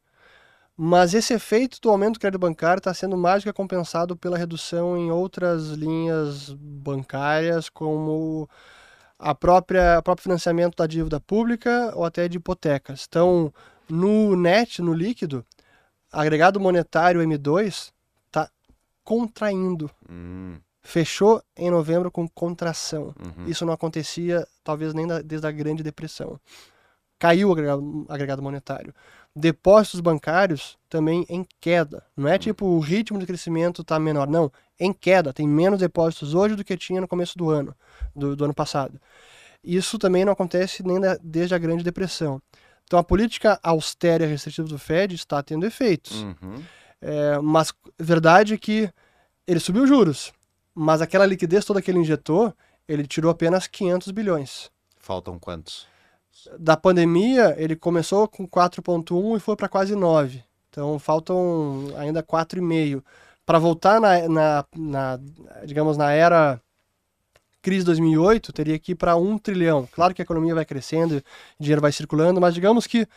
Mas 0.76 1.14
esse 1.14 1.34
efeito 1.34 1.80
do 1.82 1.90
aumento 1.90 2.14
do 2.14 2.20
crédito 2.20 2.40
bancário 2.40 2.80
está 2.80 2.94
sendo 2.94 3.18
mais 3.18 3.44
do 3.44 3.46
que 3.46 3.54
compensado 3.54 4.16
pela 4.16 4.38
redução 4.38 4.98
em 4.98 5.12
outras 5.12 5.70
linhas 5.70 6.54
bancárias, 6.54 7.70
como 7.70 8.50
a 9.20 9.36
própria 9.36 10.00
o 10.00 10.04
próprio 10.04 10.24
financiamento 10.24 10.76
da 10.76 10.88
dívida 10.88 11.20
pública 11.20 11.92
ou 11.96 12.04
até 12.04 12.28
de 12.28 12.38
hipotecas. 12.38 13.06
Então, 13.08 13.54
no 13.88 14.36
net, 14.36 14.82
no 14.82 14.94
líquido, 14.94 15.46
agregado 16.12 16.60
monetário 16.60 17.22
M2 17.22 17.92
está 18.28 18.50
contraindo. 19.04 19.92
Hum. 20.10 20.56
Fechou 20.82 21.44
em 21.56 21.70
novembro 21.70 22.10
com 22.10 22.28
contração. 22.28 23.14
Uhum. 23.24 23.46
Isso 23.46 23.64
não 23.64 23.74
acontecia, 23.74 24.48
talvez, 24.64 24.96
nem 24.96 25.06
da, 25.06 25.22
desde 25.22 25.46
a 25.46 25.52
Grande 25.52 25.84
Depressão. 25.84 26.40
Caiu 27.22 27.49
o 27.49 27.52
agregado, 27.52 28.06
agregado 28.10 28.41
monetário. 28.41 28.95
Depósitos 29.35 29.99
bancários 29.99 30.76
também 30.89 31.23
em 31.30 31.45
queda. 31.60 32.03
Não 32.18 32.27
é 32.27 32.31
uhum. 32.31 32.39
tipo 32.39 32.65
o 32.65 32.80
ritmo 32.80 33.19
de 33.19 33.27
crescimento 33.27 33.84
está 33.84 33.99
menor, 33.99 34.27
não. 34.27 34.52
Em 34.80 34.91
queda. 34.91 35.31
Tem 35.31 35.48
menos 35.48 35.77
depósitos 35.77 36.34
hoje 36.34 36.56
do 36.56 36.64
que 36.64 36.76
tinha 36.76 36.99
no 36.99 37.07
começo 37.07 37.38
do 37.38 37.52
ano, 37.52 37.76
do, 38.15 38.35
do 38.35 38.45
ano 38.45 38.56
passado. 38.56 38.99
Isso 39.64 39.99
também 39.99 40.26
não 40.26 40.34
acontece 40.34 40.81
nem 40.81 40.99
da, 40.99 41.15
desde 41.22 41.53
a 41.53 41.60
Grande 41.60 41.84
Depressão. 41.84 42.41
Então 42.85 42.98
a 42.98 43.03
política 43.03 43.60
austera 43.61 44.26
e 44.26 44.27
restritiva 44.27 44.68
do 44.68 44.80
Fed 44.80 45.14
está 45.14 45.43
tendo 45.43 45.64
efeitos. 45.64 46.23
Uhum. 46.23 46.64
É, 46.99 47.38
mas 47.38 47.72
verdade 47.99 48.56
é 48.56 48.57
que 48.57 48.91
ele 49.45 49.60
subiu 49.60 49.85
juros, 49.85 50.34
mas 50.73 51.03
aquela 51.03 51.27
liquidez 51.27 51.65
toda 51.65 51.84
que 51.84 51.91
ele 51.91 51.99
injetou, 51.99 52.52
ele 52.88 53.06
tirou 53.06 53.30
apenas 53.30 53.68
500 53.68 54.10
bilhões. 54.10 54.72
Faltam 54.98 55.38
quantos? 55.38 55.91
Da 56.60 56.78
pandemia, 56.78 57.56
ele 57.58 57.76
começou 57.76 58.28
com 58.28 58.48
4,1 58.48 59.38
e 59.38 59.40
foi 59.40 59.56
para 59.56 59.70
quase 59.70 59.95
9. 59.95 60.44
Então 60.70 60.98
faltam 60.98 61.94
ainda 61.98 62.24
4,5. 62.24 63.03
Para 63.45 63.60
voltar 63.60 63.99
na, 63.99 64.28
na, 64.30 64.66
na, 64.76 65.20
digamos, 65.66 65.98
na 65.98 66.12
era 66.12 66.62
crise 67.62 67.86
2008 67.86 68.52
teria 68.53 68.80
que 68.80 68.94
ir 68.94 68.95
para 68.95 69.16
um 69.16 69.38
trilhão. 69.38 69.88
Claro 69.91 70.14
que 70.14 70.22
a 70.22 70.24
economia 70.24 70.56
vai 70.56 70.66
crescendo, 70.66 71.22
dinheiro 71.60 71.82
vai 71.82 71.91
circulando, 71.91 72.41
mas 72.41 72.53
digamos 72.53 72.88
que 72.88 73.08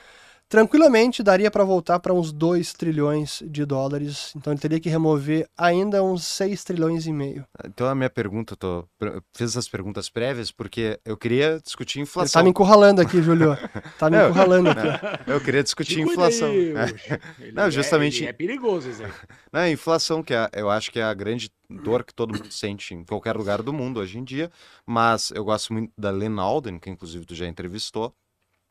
tranquilamente 0.54 1.20
daria 1.20 1.50
para 1.50 1.64
voltar 1.64 1.98
para 1.98 2.14
uns 2.14 2.32
2 2.32 2.74
trilhões 2.74 3.42
de 3.44 3.64
dólares. 3.64 4.32
Então 4.36 4.52
ele 4.52 4.60
teria 4.60 4.78
que 4.78 4.88
remover 4.88 5.48
ainda 5.58 6.00
uns 6.00 6.24
6 6.26 6.62
trilhões 6.62 7.08
e 7.08 7.12
meio. 7.12 7.44
Então 7.64 7.88
a 7.88 7.94
minha 7.94 8.08
pergunta, 8.08 8.54
tô, 8.54 8.86
fiz 9.32 9.50
essas 9.50 9.68
perguntas 9.68 10.08
prévias 10.08 10.52
porque 10.52 11.00
eu 11.04 11.16
queria 11.16 11.58
discutir 11.60 11.98
inflação. 11.98 12.26
Ele 12.26 12.32
tá 12.32 12.44
me 12.44 12.50
encurralando 12.50 13.00
aqui, 13.00 13.20
Júlio. 13.20 13.58
Tá 13.98 14.10
me 14.10 14.16
encurralando 14.16 14.70
aqui. 14.70 15.30
eu 15.30 15.40
queria 15.40 15.62
discutir 15.62 16.00
inflação. 16.00 16.50
Aí, 16.50 16.72
não, 17.52 17.70
justamente. 17.70 18.24
É, 18.24 18.28
é 18.28 18.32
perigoso 18.32 18.90
isso 18.90 19.04
aí. 19.04 19.12
Não, 19.52 19.60
a 19.60 19.70
inflação, 19.70 20.22
que 20.22 20.34
é, 20.34 20.48
eu 20.52 20.70
acho 20.70 20.90
que 20.90 20.98
é 20.98 21.02
a 21.02 21.14
grande 21.14 21.50
dor 21.68 22.04
que 22.04 22.14
todo 22.14 22.34
mundo 22.34 22.52
sente 22.52 22.94
em 22.94 23.04
qualquer 23.04 23.36
lugar 23.36 23.62
do 23.62 23.72
mundo 23.72 24.00
hoje 24.00 24.18
em 24.18 24.24
dia, 24.24 24.50
mas 24.86 25.30
eu 25.30 25.44
gosto 25.44 25.72
muito 25.72 25.92
da 25.96 26.10
Lynn 26.10 26.38
Alden, 26.38 26.78
que 26.78 26.90
inclusive 26.90 27.24
tu 27.24 27.34
já 27.34 27.46
entrevistou, 27.46 28.14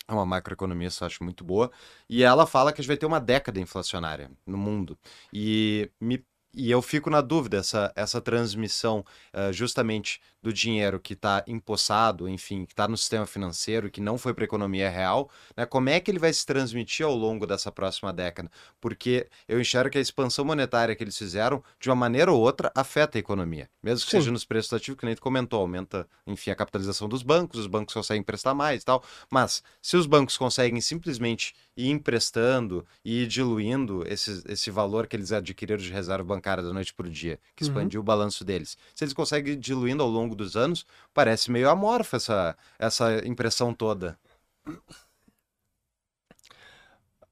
é 0.07 0.13
uma 0.13 0.25
macroeconomista, 0.25 1.05
acho 1.05 1.23
muito 1.23 1.43
boa, 1.43 1.71
e 2.09 2.23
ela 2.23 2.45
fala 2.45 2.71
que 2.73 2.81
a 2.81 2.83
gente 2.83 2.87
vai 2.89 2.97
ter 2.97 3.05
uma 3.05 3.19
década 3.19 3.59
inflacionária 3.59 4.31
no 4.45 4.57
mundo. 4.57 4.97
E 5.31 5.89
me 5.99 6.25
e 6.53 6.69
eu 6.69 6.81
fico 6.81 7.09
na 7.09 7.21
dúvida, 7.21 7.57
essa, 7.57 7.91
essa 7.95 8.21
transmissão 8.21 9.03
uh, 9.33 9.51
justamente 9.51 10.21
do 10.41 10.51
dinheiro 10.51 10.99
que 10.99 11.13
está 11.13 11.43
empossado, 11.47 12.27
enfim, 12.27 12.65
que 12.65 12.73
está 12.73 12.87
no 12.87 12.97
sistema 12.97 13.25
financeiro, 13.25 13.89
que 13.89 14.01
não 14.01 14.17
foi 14.17 14.33
para 14.33 14.43
a 14.43 14.45
economia 14.45 14.89
real, 14.89 15.31
né? 15.55 15.65
como 15.65 15.89
é 15.89 15.99
que 16.01 16.11
ele 16.11 16.19
vai 16.19 16.33
se 16.33 16.45
transmitir 16.45 17.05
ao 17.05 17.15
longo 17.15 17.47
dessa 17.47 17.71
próxima 17.71 18.11
década? 18.11 18.51
Porque 18.81 19.27
eu 19.47 19.59
enxergo 19.59 19.89
que 19.89 19.97
a 19.97 20.01
expansão 20.01 20.43
monetária 20.43 20.95
que 20.95 21.03
eles 21.03 21.17
fizeram, 21.17 21.63
de 21.79 21.89
uma 21.89 21.95
maneira 21.95 22.31
ou 22.31 22.41
outra, 22.41 22.71
afeta 22.75 23.17
a 23.17 23.19
economia. 23.19 23.69
Mesmo 23.81 24.05
que 24.05 24.11
Sim. 24.11 24.17
seja 24.17 24.31
nos 24.31 24.43
preços 24.43 24.73
ativos, 24.73 24.99
que 24.99 25.05
nem 25.05 25.15
tu 25.15 25.21
comentou, 25.21 25.61
aumenta, 25.61 26.07
enfim, 26.27 26.51
a 26.51 26.55
capitalização 26.55 27.07
dos 27.07 27.23
bancos, 27.23 27.61
os 27.61 27.67
bancos 27.67 27.93
conseguem 27.93 28.19
emprestar 28.19 28.53
mais 28.53 28.81
e 28.83 28.85
tal. 28.85 29.01
Mas 29.31 29.63
se 29.81 29.95
os 29.95 30.05
bancos 30.05 30.37
conseguem 30.37 30.79
simplesmente 30.81 31.55
ir 31.75 31.89
emprestando 31.89 32.85
e 33.03 33.23
ir 33.23 33.27
diluindo 33.27 34.03
esse, 34.07 34.43
esse 34.47 34.69
valor 34.69 35.07
que 35.07 35.15
eles 35.15 35.31
adquiriram 35.31 35.81
de 35.81 35.91
reserva 35.91 36.23
bancária 36.23 36.63
da 36.63 36.71
noite 36.71 36.93
para 36.93 37.07
o 37.07 37.09
dia, 37.09 37.39
que 37.55 37.63
uhum. 37.63 37.69
expandiu 37.69 37.99
uhum. 37.99 38.03
o 38.03 38.05
balanço 38.05 38.45
deles, 38.45 38.77
se 38.93 39.03
eles 39.03 39.13
conseguem 39.13 39.53
ir 39.53 39.57
diluindo 39.57 40.03
ao 40.03 40.09
longo 40.09 40.35
dos 40.35 40.55
anos, 40.55 40.85
parece 41.13 41.51
meio 41.51 41.69
amorfa 41.69 42.17
essa, 42.17 42.57
essa 42.77 43.27
impressão 43.27 43.73
toda. 43.73 44.17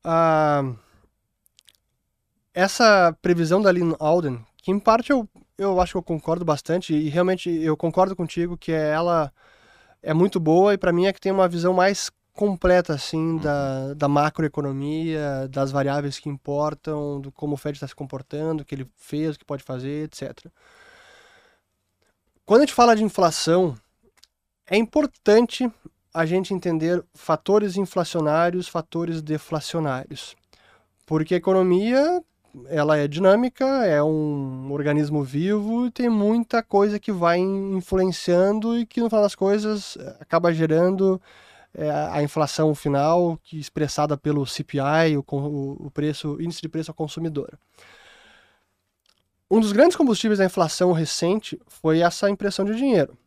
Ah, 0.03 0.73
essa 2.53 3.15
previsão 3.21 3.61
da 3.61 3.71
Lynn 3.71 3.93
Alden, 3.99 4.43
que 4.57 4.71
em 4.71 4.79
parte 4.79 5.11
eu, 5.11 5.29
eu 5.57 5.79
acho 5.79 5.93
que 5.93 5.97
eu 5.97 6.03
concordo 6.03 6.43
bastante, 6.43 6.93
e 6.93 7.09
realmente 7.09 7.49
eu 7.49 7.77
concordo 7.77 8.15
contigo 8.15 8.57
que 8.57 8.71
ela 8.71 9.31
é 10.01 10.13
muito 10.13 10.39
boa, 10.39 10.73
e 10.73 10.77
para 10.77 10.91
mim 10.91 11.05
é 11.05 11.13
que 11.13 11.21
tem 11.21 11.31
uma 11.31 11.47
visão 11.47 11.73
mais 11.73 12.11
completa 12.41 12.95
assim 12.95 13.37
da, 13.37 13.85
uhum. 13.89 13.95
da 13.95 14.07
macroeconomia, 14.07 15.47
das 15.47 15.71
variáveis 15.71 16.17
que 16.17 16.27
importam, 16.27 17.21
do 17.21 17.31
como 17.31 17.53
o 17.53 17.57
Fed 17.57 17.77
está 17.77 17.87
se 17.87 17.93
comportando, 17.93 18.63
o 18.63 18.65
que 18.65 18.73
ele 18.73 18.87
fez, 18.97 19.35
o 19.35 19.39
que 19.39 19.45
pode 19.45 19.61
fazer, 19.61 20.05
etc. 20.05 20.47
Quando 22.43 22.61
a 22.61 22.65
gente 22.65 22.73
fala 22.73 22.95
de 22.95 23.03
inflação, 23.03 23.77
é 24.65 24.75
importante 24.75 25.71
a 26.11 26.25
gente 26.25 26.51
entender 26.51 27.03
fatores 27.13 27.77
inflacionários, 27.77 28.67
fatores 28.67 29.21
deflacionários. 29.21 30.35
Porque 31.05 31.35
a 31.35 31.37
economia, 31.37 32.23
ela 32.69 32.97
é 32.97 33.07
dinâmica, 33.07 33.65
é 33.85 34.01
um 34.01 34.71
organismo 34.71 35.23
vivo 35.23 35.85
e 35.85 35.91
tem 35.91 36.09
muita 36.09 36.63
coisa 36.63 36.99
que 36.99 37.11
vai 37.11 37.37
influenciando 37.37 38.79
e 38.79 38.83
que 38.83 38.99
no 38.99 39.09
final 39.09 39.21
das 39.21 39.35
coisas 39.35 39.95
acaba 40.19 40.51
gerando 40.51 41.21
é, 41.73 41.89
a 41.89 42.21
inflação 42.21 42.73
final, 42.75 43.39
que 43.43 43.59
expressada 43.59 44.17
pelo 44.17 44.45
CPI, 44.45 45.17
o, 45.17 45.23
o 45.85 45.91
preço, 45.91 46.35
o 46.35 46.41
índice 46.41 46.61
de 46.61 46.69
preço 46.69 46.91
ao 46.91 46.95
consumidor. 46.95 47.57
Um 49.49 49.59
dos 49.59 49.71
grandes 49.71 49.97
combustíveis 49.97 50.39
da 50.39 50.45
inflação 50.45 50.91
recente 50.93 51.59
foi 51.67 51.99
essa 51.99 52.29
impressão 52.29 52.63
de 52.63 52.75
dinheiro. 52.75 53.17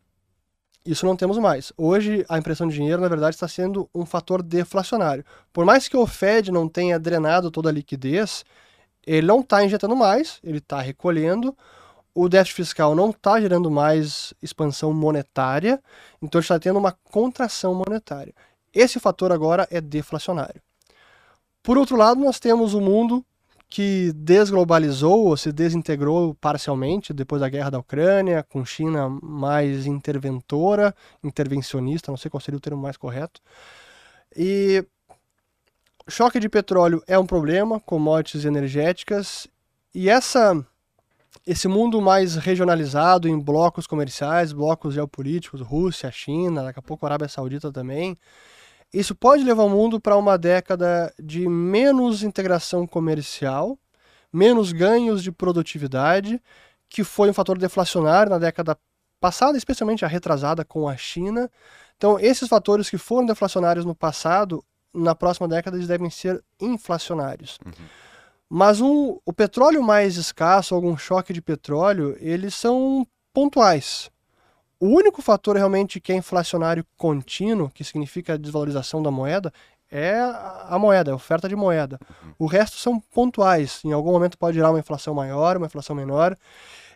Isso 0.85 1.07
não 1.07 1.17
temos 1.17 1.39
mais. 1.39 1.73
Hoje, 1.79 2.27
a 2.29 2.39
impressão 2.39 2.69
de 2.69 2.75
dinheiro, 2.75 3.01
na 3.01 3.09
verdade, 3.09 3.37
está 3.37 3.49
sendo 3.49 3.89
um 3.95 4.05
fator 4.05 4.43
deflacionário. 4.43 5.25
Por 5.53 5.65
mais 5.65 5.89
que 5.89 5.97
o 5.97 6.07
Fed 6.07 6.51
não 6.51 6.69
tenha 6.69 6.99
drenado 6.99 7.51
toda 7.51 7.71
a 7.71 7.73
liquidez, 7.73 8.45
ele 9.07 9.27
não 9.27 9.41
está 9.41 9.65
injetando 9.65 9.97
mais, 9.97 10.41
ele 10.43 10.59
está 10.59 10.81
recolhendo. 10.81 11.57
O 12.15 12.29
déficit 12.29 12.55
fiscal 12.55 12.95
não 12.95 13.11
está 13.11 13.41
gerando 13.41 13.71
mais 13.71 14.33
expansão 14.41 14.93
monetária, 14.93 15.83
então 16.23 16.41
está 16.41 16.59
tendo 16.59 16.79
uma 16.79 16.93
contração 17.11 17.75
monetária. 17.75 18.33
Esse 18.73 19.01
fator 19.01 19.33
agora 19.33 19.67
é 19.71 19.81
deflacionário. 19.81 20.63
Por 21.63 21.77
outro 21.77 21.97
lado, 21.97 22.21
nós 22.21 22.39
temos 22.39 22.75
o 22.75 22.81
mundo 22.81 23.25
que 23.69 24.13
desglobalizou 24.13 25.27
ou 25.27 25.37
se 25.37 25.51
desintegrou 25.51 26.35
parcialmente 26.35 27.13
depois 27.13 27.41
da 27.41 27.49
guerra 27.49 27.71
da 27.71 27.79
Ucrânia, 27.81 28.45
com 28.45 28.65
China 28.65 29.09
mais 29.21 29.87
interventora, 29.87 30.95
intervencionista, 31.25 32.13
não 32.13 32.17
sei 32.17 32.31
qual 32.31 32.41
seria 32.41 32.59
o 32.59 32.61
termo 32.61 32.81
mais 32.81 32.97
correto. 32.97 33.41
E 34.37 34.85
choque 36.07 36.39
de 36.39 36.49
petróleo 36.49 37.03
é 37.07 37.19
um 37.19 37.27
problema, 37.27 37.81
commodities 37.81 38.45
energéticas, 38.45 39.49
e 39.93 40.09
essa 40.09 40.65
esse 41.47 41.69
mundo 41.69 42.01
mais 42.01 42.37
regionalizado 42.37 43.29
em 43.29 43.39
blocos 43.39 43.87
comerciais, 43.87 44.53
blocos 44.53 44.95
geopolíticos, 44.95 45.61
Rússia, 45.61 46.11
China, 46.11 46.65
daqui 46.65 46.79
a 46.79 46.83
pouco 46.83 47.05
a 47.05 47.09
Arábia 47.09 47.29
Saudita 47.29 47.71
também, 47.71 48.17
isso 48.93 49.15
pode 49.15 49.43
levar 49.43 49.65
o 49.65 49.69
mundo 49.69 50.01
para 50.01 50.17
uma 50.17 50.39
década 50.39 51.13
de 51.19 51.49
menos 51.49 52.23
integração 52.23 52.87
comercial, 52.87 53.79
menos 54.33 54.73
ganhos 54.73 55.23
de 55.23 55.33
produtividade, 55.33 56.41
que 56.89 57.03
foi 57.03 57.29
um 57.29 57.35
fator 57.35 57.59
deflacionário 57.59 58.31
na 58.31 58.39
década 58.39 58.79
passada, 59.21 59.59
especialmente 59.59 60.05
a 60.05 60.09
retrasada 60.09 60.65
com 60.65 60.89
a 60.89 60.97
China. 60.97 61.51
Então, 61.97 62.19
esses 62.21 62.49
fatores 62.49 62.89
que 62.89 62.97
foram 62.97 63.27
deflacionários 63.27 63.85
no 63.85 63.95
passado, 63.95 64.65
na 64.95 65.15
próxima 65.15 65.49
década 65.49 65.77
eles 65.77 65.89
devem 65.89 66.09
ser 66.09 66.43
inflacionários. 66.61 67.59
Uhum. 67.67 67.73
Mas 68.57 68.81
um, 68.81 69.19
o 69.27 69.33
petróleo 69.33 69.83
mais 69.83 70.17
escasso, 70.17 70.77
algum 70.77 70.97
choque 70.97 71.33
de 71.33 71.43
petróleo, 71.43 72.17
eles 72.21 72.55
são 72.55 73.05
pontuais. 73.33 74.09
O 74.79 74.87
único 74.87 75.21
fator 75.21 75.57
realmente 75.57 76.01
que 76.01 76.13
é 76.13 76.15
inflacionário 76.15 76.87
contínuo, 76.97 77.69
que 77.69 77.83
significa 77.83 78.35
a 78.35 78.37
desvalorização 78.37 79.03
da 79.03 79.11
moeda, 79.11 79.53
é 79.91 80.15
a 80.69 80.79
moeda, 80.79 81.11
a 81.11 81.17
oferta 81.17 81.49
de 81.49 81.57
moeda. 81.57 81.99
Uhum. 82.23 82.35
O 82.39 82.47
resto 82.47 82.77
são 82.77 83.01
pontuais. 83.01 83.81
Em 83.85 83.91
algum 83.93 84.13
momento 84.13 84.39
pode 84.39 84.57
gerar 84.57 84.71
uma 84.71 84.79
inflação 84.79 85.15
maior, 85.15 85.57
uma 85.57 85.67
inflação 85.67 85.97
menor. 85.97 86.37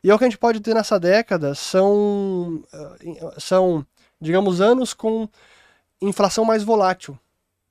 E 0.05 0.13
é 0.13 0.15
o 0.15 0.19
que 0.19 0.23
a 0.23 0.29
gente 0.29 0.39
pode 0.39 0.61
ter 0.61 0.77
nessa 0.77 0.97
década 1.01 1.57
são, 1.57 2.63
eh, 2.73 3.35
são 3.39 3.85
digamos, 4.21 4.61
anos 4.61 4.95
com 4.95 5.29
inflação 6.01 6.45
mais 6.45 6.63
volátil. 6.63 7.19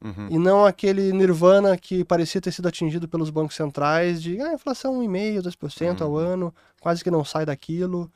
Uhum. 0.03 0.27
E 0.29 0.37
não 0.37 0.65
aquele 0.65 1.11
nirvana 1.11 1.75
que 1.77 2.03
parecia 2.03 2.39
ter 2.39 2.51
sido 2.51 2.67
atingido 2.67 3.07
pelos 3.07 3.29
bancos 3.29 3.55
centrais 3.55 4.21
de 4.21 4.39
ah, 4.41 4.53
inflação 4.53 4.99
1,5%, 5.01 5.41
2% 5.41 6.01
uhum. 6.01 6.07
ao 6.07 6.17
ano, 6.17 6.55
quase 6.79 7.03
que 7.03 7.09
não 7.09 7.25
sai 7.25 7.45
daquilo, 7.45 8.11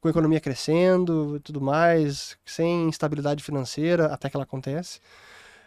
com 0.00 0.08
a 0.08 0.10
economia 0.10 0.40
crescendo 0.40 1.36
e 1.36 1.40
tudo 1.40 1.60
mais, 1.60 2.36
sem 2.44 2.88
instabilidade 2.88 3.42
financeira, 3.42 4.06
até 4.06 4.30
que 4.30 4.36
ela 4.36 4.44
acontece. 4.44 5.00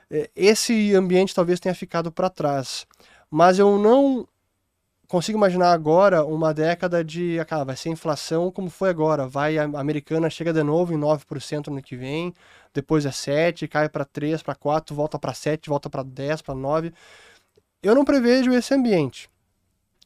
É, 0.10 0.30
esse 0.36 0.96
ambiente 0.96 1.36
talvez 1.36 1.60
tenha 1.60 1.76
ficado 1.76 2.12
para 2.12 2.30
trás. 2.30 2.88
Mas 3.30 3.60
eu 3.60 3.78
não 3.78 4.28
consigo 5.12 5.38
imaginar 5.38 5.74
agora 5.74 6.24
uma 6.24 6.54
década 6.54 7.04
de. 7.04 7.38
Ah, 7.50 7.64
vai 7.66 7.76
ser 7.76 7.90
inflação 7.90 8.50
como 8.50 8.70
foi 8.70 8.90
agora. 8.90 9.28
Vai, 9.28 9.58
a 9.58 9.64
americana 9.64 10.30
chega 10.30 10.54
de 10.54 10.64
novo 10.64 10.94
em 10.94 10.98
9% 10.98 11.68
no 11.68 11.74
ano 11.74 11.82
que 11.82 11.98
vem, 11.98 12.34
depois 12.74 13.06
é 13.06 13.12
7, 13.12 13.68
cai 13.68 13.90
para 13.90 14.06
3, 14.06 14.42
para 14.42 14.56
4, 14.56 14.96
volta 14.96 15.20
para 15.20 15.34
7, 15.34 15.70
volta 15.70 15.90
para 15.90 16.02
10, 16.02 16.42
para 16.42 16.56
9. 16.56 16.94
Eu 17.84 17.94
não 17.94 18.06
prevejo 18.06 18.54
esse 18.54 18.74
ambiente. 18.74 19.30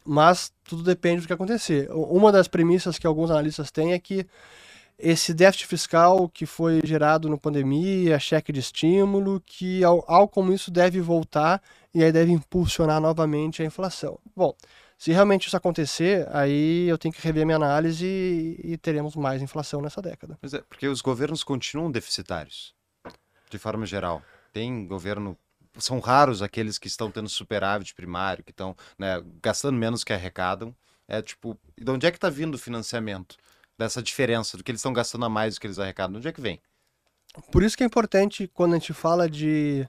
Mas 0.03 0.51
tudo 0.63 0.81
depende 0.81 1.21
do 1.21 1.27
que 1.27 1.33
acontecer. 1.33 1.87
Uma 1.91 2.31
das 2.31 2.47
premissas 2.47 2.97
que 2.97 3.05
alguns 3.05 3.29
analistas 3.29 3.69
têm 3.71 3.93
é 3.93 3.99
que 3.99 4.25
esse 4.97 5.33
déficit 5.33 5.67
fiscal 5.67 6.29
que 6.29 6.45
foi 6.45 6.81
gerado 6.83 7.29
na 7.29 7.37
pandemia, 7.37 8.17
cheque 8.17 8.51
de 8.51 8.59
estímulo, 8.59 9.41
que 9.45 9.83
ao 9.83 10.27
como 10.27 10.53
isso 10.53 10.71
deve 10.71 11.01
voltar 11.01 11.61
e 11.93 12.03
aí 12.03 12.11
deve 12.11 12.31
impulsionar 12.31 12.99
novamente 13.01 13.61
a 13.61 13.65
inflação. 13.65 14.19
Bom, 14.35 14.55
se 14.97 15.11
realmente 15.11 15.47
isso 15.47 15.57
acontecer, 15.57 16.27
aí 16.31 16.87
eu 16.87 16.97
tenho 16.97 17.13
que 17.13 17.21
rever 17.21 17.45
minha 17.45 17.57
análise 17.57 18.05
e, 18.05 18.73
e 18.73 18.77
teremos 18.77 19.15
mais 19.15 19.41
inflação 19.41 19.81
nessa 19.81 20.01
década. 20.01 20.37
Pois 20.39 20.53
é, 20.53 20.61
porque 20.61 20.87
os 20.87 21.01
governos 21.01 21.43
continuam 21.43 21.91
deficitários, 21.91 22.73
de 23.49 23.57
forma 23.57 23.85
geral. 23.85 24.21
Tem 24.53 24.87
governo 24.87 25.37
são 25.77 25.99
raros 25.99 26.41
aqueles 26.41 26.77
que 26.77 26.87
estão 26.87 27.11
tendo 27.11 27.29
superávit 27.29 27.93
primário, 27.93 28.43
que 28.43 28.51
estão 28.51 28.75
né, 28.97 29.21
gastando 29.41 29.77
menos 29.77 30.03
que 30.03 30.13
arrecadam. 30.13 30.75
É 31.07 31.21
tipo, 31.21 31.59
de 31.77 31.91
onde 31.91 32.07
é 32.07 32.11
que 32.11 32.17
está 32.17 32.29
vindo 32.29 32.55
o 32.55 32.59
financiamento 32.59 33.37
dessa 33.77 34.01
diferença 34.01 34.57
do 34.57 34.63
que 34.63 34.71
eles 34.71 34.79
estão 34.79 34.93
gastando 34.93 35.25
a 35.25 35.29
mais 35.29 35.55
do 35.55 35.61
que 35.61 35.67
eles 35.67 35.79
arrecadam? 35.79 36.13
De 36.13 36.17
onde 36.19 36.27
é 36.27 36.31
que 36.31 36.41
vem? 36.41 36.61
Por 37.51 37.63
isso 37.63 37.77
que 37.77 37.83
é 37.83 37.85
importante 37.85 38.49
quando 38.53 38.73
a 38.73 38.77
gente 38.77 38.93
fala 38.93 39.29
de 39.29 39.87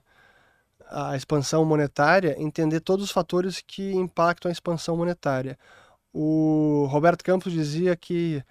a 0.89 1.15
expansão 1.15 1.65
monetária, 1.65 2.35
entender 2.39 2.79
todos 2.79 3.05
os 3.05 3.11
fatores 3.11 3.61
que 3.65 3.93
impactam 3.93 4.49
a 4.49 4.51
expansão 4.51 4.95
monetária. 4.95 5.57
O 6.13 6.87
Roberto 6.89 7.23
Campos 7.23 7.51
dizia 7.51 7.95
que 7.95 8.43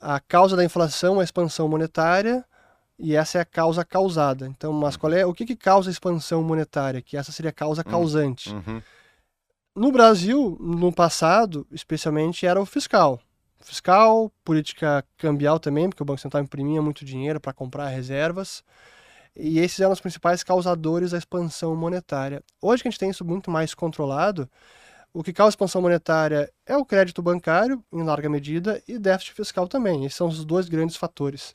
a 0.00 0.20
causa 0.20 0.56
da 0.56 0.64
inflação 0.64 1.16
é 1.16 1.20
a 1.20 1.24
expansão 1.24 1.68
monetária 1.68 2.44
e 2.98 3.16
essa 3.16 3.38
é 3.38 3.40
a 3.40 3.44
causa 3.44 3.84
causada. 3.84 4.46
Então, 4.46 4.72
mas 4.72 4.96
qual 4.96 5.12
é 5.12 5.24
o 5.24 5.32
que, 5.32 5.46
que 5.46 5.56
causa 5.56 5.90
a 5.90 5.92
expansão 5.92 6.42
monetária? 6.42 7.00
Que 7.02 7.16
essa 7.16 7.32
seria 7.32 7.50
a 7.50 7.52
causa 7.52 7.82
hum, 7.86 7.90
causante. 7.90 8.50
Uhum. 8.50 8.82
No 9.74 9.90
Brasil, 9.90 10.56
no 10.60 10.92
passado, 10.92 11.66
especialmente, 11.70 12.46
era 12.46 12.60
o 12.60 12.66
fiscal. 12.66 13.20
Fiscal, 13.60 14.30
política 14.44 15.04
cambial 15.16 15.60
também, 15.60 15.88
porque 15.88 16.02
o 16.02 16.06
Banco 16.06 16.20
Central 16.20 16.42
imprimia 16.42 16.82
muito 16.82 17.04
dinheiro 17.04 17.40
para 17.40 17.52
comprar 17.52 17.88
reservas. 17.88 18.62
E 19.34 19.58
esses 19.58 19.80
eram 19.80 19.92
os 19.92 20.00
principais 20.00 20.42
causadores 20.42 21.12
da 21.12 21.18
expansão 21.18 21.74
monetária. 21.76 22.42
Hoje 22.60 22.82
que 22.82 22.88
a 22.88 22.90
gente 22.90 23.00
tem 23.00 23.10
isso 23.10 23.24
muito 23.24 23.50
mais 23.50 23.74
controlado, 23.74 24.48
o 25.12 25.22
que 25.22 25.32
causa 25.32 25.50
expansão 25.50 25.82
monetária 25.82 26.52
é 26.64 26.76
o 26.76 26.84
crédito 26.84 27.22
bancário, 27.22 27.82
em 27.92 28.02
larga 28.02 28.28
medida, 28.28 28.82
e 28.86 28.98
déficit 28.98 29.34
fiscal 29.34 29.66
também. 29.66 30.04
Esses 30.04 30.16
são 30.16 30.28
os 30.28 30.44
dois 30.44 30.68
grandes 30.68 30.96
fatores. 30.96 31.54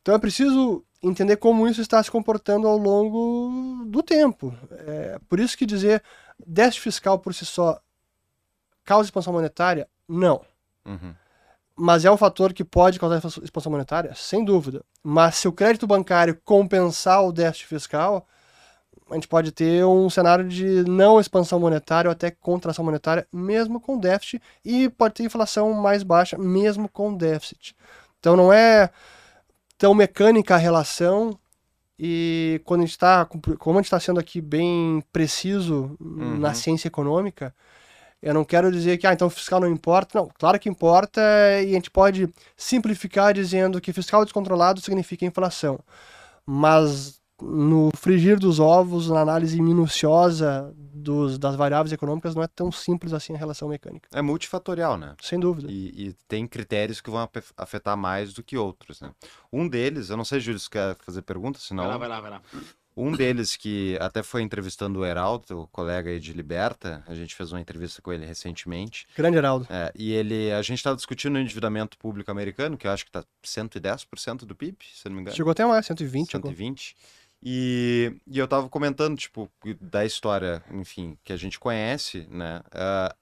Então 0.00 0.14
é 0.14 0.18
preciso 0.18 0.84
entender 1.02 1.36
como 1.36 1.66
isso 1.68 1.80
está 1.80 2.02
se 2.02 2.10
comportando 2.10 2.66
ao 2.66 2.76
longo 2.76 3.84
do 3.86 4.02
tempo. 4.02 4.54
É, 4.70 5.18
por 5.28 5.40
isso 5.40 5.56
que 5.56 5.66
dizer 5.66 6.02
déficit 6.46 6.82
fiscal 6.82 7.18
por 7.18 7.34
si 7.34 7.44
só 7.44 7.80
causa 8.84 9.08
expansão 9.08 9.32
monetária, 9.32 9.88
não. 10.08 10.40
Uhum. 10.84 11.14
Mas 11.78 12.04
é 12.04 12.10
um 12.10 12.16
fator 12.16 12.52
que 12.52 12.64
pode 12.64 12.98
causar 12.98 13.22
expansão 13.42 13.70
monetária? 13.70 14.12
Sem 14.14 14.44
dúvida. 14.44 14.84
Mas 15.02 15.36
se 15.36 15.46
o 15.46 15.52
crédito 15.52 15.86
bancário 15.86 16.40
compensar 16.44 17.24
o 17.24 17.32
déficit 17.32 17.68
fiscal, 17.68 18.26
a 19.08 19.14
gente 19.14 19.28
pode 19.28 19.52
ter 19.52 19.84
um 19.84 20.10
cenário 20.10 20.48
de 20.48 20.84
não 20.88 21.20
expansão 21.20 21.60
monetária 21.60 22.08
ou 22.08 22.12
até 22.12 22.30
contração 22.30 22.84
monetária, 22.84 23.26
mesmo 23.32 23.80
com 23.80 23.96
déficit, 23.96 24.42
e 24.64 24.88
pode 24.88 25.14
ter 25.14 25.22
inflação 25.22 25.72
mais 25.72 26.02
baixa, 26.02 26.36
mesmo 26.36 26.88
com 26.88 27.14
déficit. 27.14 27.76
Então 28.18 28.36
não 28.36 28.52
é 28.52 28.90
tão 29.78 29.94
mecânica 29.94 30.56
a 30.56 30.58
relação, 30.58 31.38
e 31.98 32.60
quando 32.64 32.80
a 32.80 32.84
gente 32.84 32.92
está, 32.92 33.24
como 33.24 33.78
a 33.78 33.80
gente 33.80 33.86
está 33.86 33.98
sendo 33.98 34.20
aqui 34.20 34.40
bem 34.40 35.02
preciso 35.12 35.96
uhum. 36.00 36.38
na 36.38 36.54
ciência 36.54 36.88
econômica, 36.88 37.54
eu 38.22 38.34
não 38.34 38.44
quero 38.44 38.70
dizer 38.72 38.98
que, 38.98 39.06
ah, 39.06 39.12
então 39.12 39.30
fiscal 39.30 39.60
não 39.60 39.68
importa. 39.68 40.18
Não, 40.18 40.28
claro 40.38 40.58
que 40.58 40.68
importa 40.68 41.20
e 41.62 41.70
a 41.70 41.74
gente 41.74 41.90
pode 41.90 42.28
simplificar 42.56 43.32
dizendo 43.32 43.80
que 43.80 43.92
fiscal 43.92 44.24
descontrolado 44.24 44.80
significa 44.80 45.24
inflação. 45.24 45.78
Mas 46.44 47.18
no 47.40 47.90
frigir 47.94 48.38
dos 48.38 48.58
ovos, 48.58 49.08
na 49.08 49.20
análise 49.20 49.60
minuciosa 49.62 50.74
dos, 50.76 51.38
das 51.38 51.54
variáveis 51.54 51.92
econômicas, 51.92 52.34
não 52.34 52.42
é 52.42 52.48
tão 52.48 52.72
simples 52.72 53.12
assim 53.12 53.34
a 53.34 53.38
relação 53.38 53.68
mecânica. 53.68 54.08
É 54.12 54.20
multifatorial, 54.20 54.96
né? 54.96 55.14
Sem 55.22 55.38
dúvida. 55.38 55.70
E, 55.70 56.08
e 56.08 56.12
tem 56.26 56.46
critérios 56.46 57.00
que 57.00 57.10
vão 57.10 57.28
afetar 57.56 57.96
mais 57.96 58.32
do 58.32 58.42
que 58.42 58.56
outros, 58.56 59.00
né? 59.00 59.12
Um 59.52 59.68
deles, 59.68 60.10
eu 60.10 60.16
não 60.16 60.24
sei, 60.24 60.40
Júlio, 60.40 60.58
se 60.58 60.68
quer 60.68 60.96
fazer 61.04 61.22
pergunta, 61.22 61.60
senão... 61.60 61.84
Vai 61.84 61.92
lá, 61.92 61.98
vai 61.98 62.08
lá, 62.08 62.20
vai 62.20 62.30
lá. 62.30 62.42
Um 62.98 63.12
deles 63.12 63.56
que 63.56 63.96
até 64.00 64.22
foi 64.22 64.42
entrevistando 64.42 64.98
o 64.98 65.04
Heraldo, 65.06 65.60
o 65.60 65.66
colega 65.68 66.10
aí 66.10 66.18
de 66.18 66.32
Liberta, 66.32 67.04
a 67.06 67.14
gente 67.14 67.34
fez 67.34 67.52
uma 67.52 67.60
entrevista 67.60 68.02
com 68.02 68.12
ele 68.12 68.26
recentemente. 68.26 69.06
Grande 69.16 69.36
Heraldo. 69.36 69.66
É, 69.70 69.92
e 69.94 70.12
ele, 70.12 70.50
a 70.52 70.60
gente 70.62 70.78
estava 70.78 70.96
discutindo 70.96 71.36
o 71.36 71.38
endividamento 71.38 71.96
público 71.96 72.30
americano, 72.30 72.76
que 72.76 72.86
eu 72.86 72.90
acho 72.90 73.04
que 73.04 73.10
está 73.10 73.24
110% 73.44 74.38
do 74.38 74.54
PIB, 74.54 74.76
se 74.92 75.08
não 75.08 75.14
me 75.14 75.22
engano. 75.22 75.36
Chegou 75.36 75.52
até 75.52 75.64
mais, 75.64 75.86
120. 75.86 76.32
120. 76.32 76.96
E, 77.42 78.16
e 78.26 78.38
eu 78.38 78.46
estava 78.46 78.68
comentando, 78.68 79.16
tipo, 79.16 79.48
da 79.80 80.04
história, 80.04 80.62
enfim, 80.72 81.16
que 81.22 81.32
a 81.32 81.36
gente 81.36 81.58
conhece, 81.58 82.26
né? 82.28 82.62
Uh, 82.68 83.14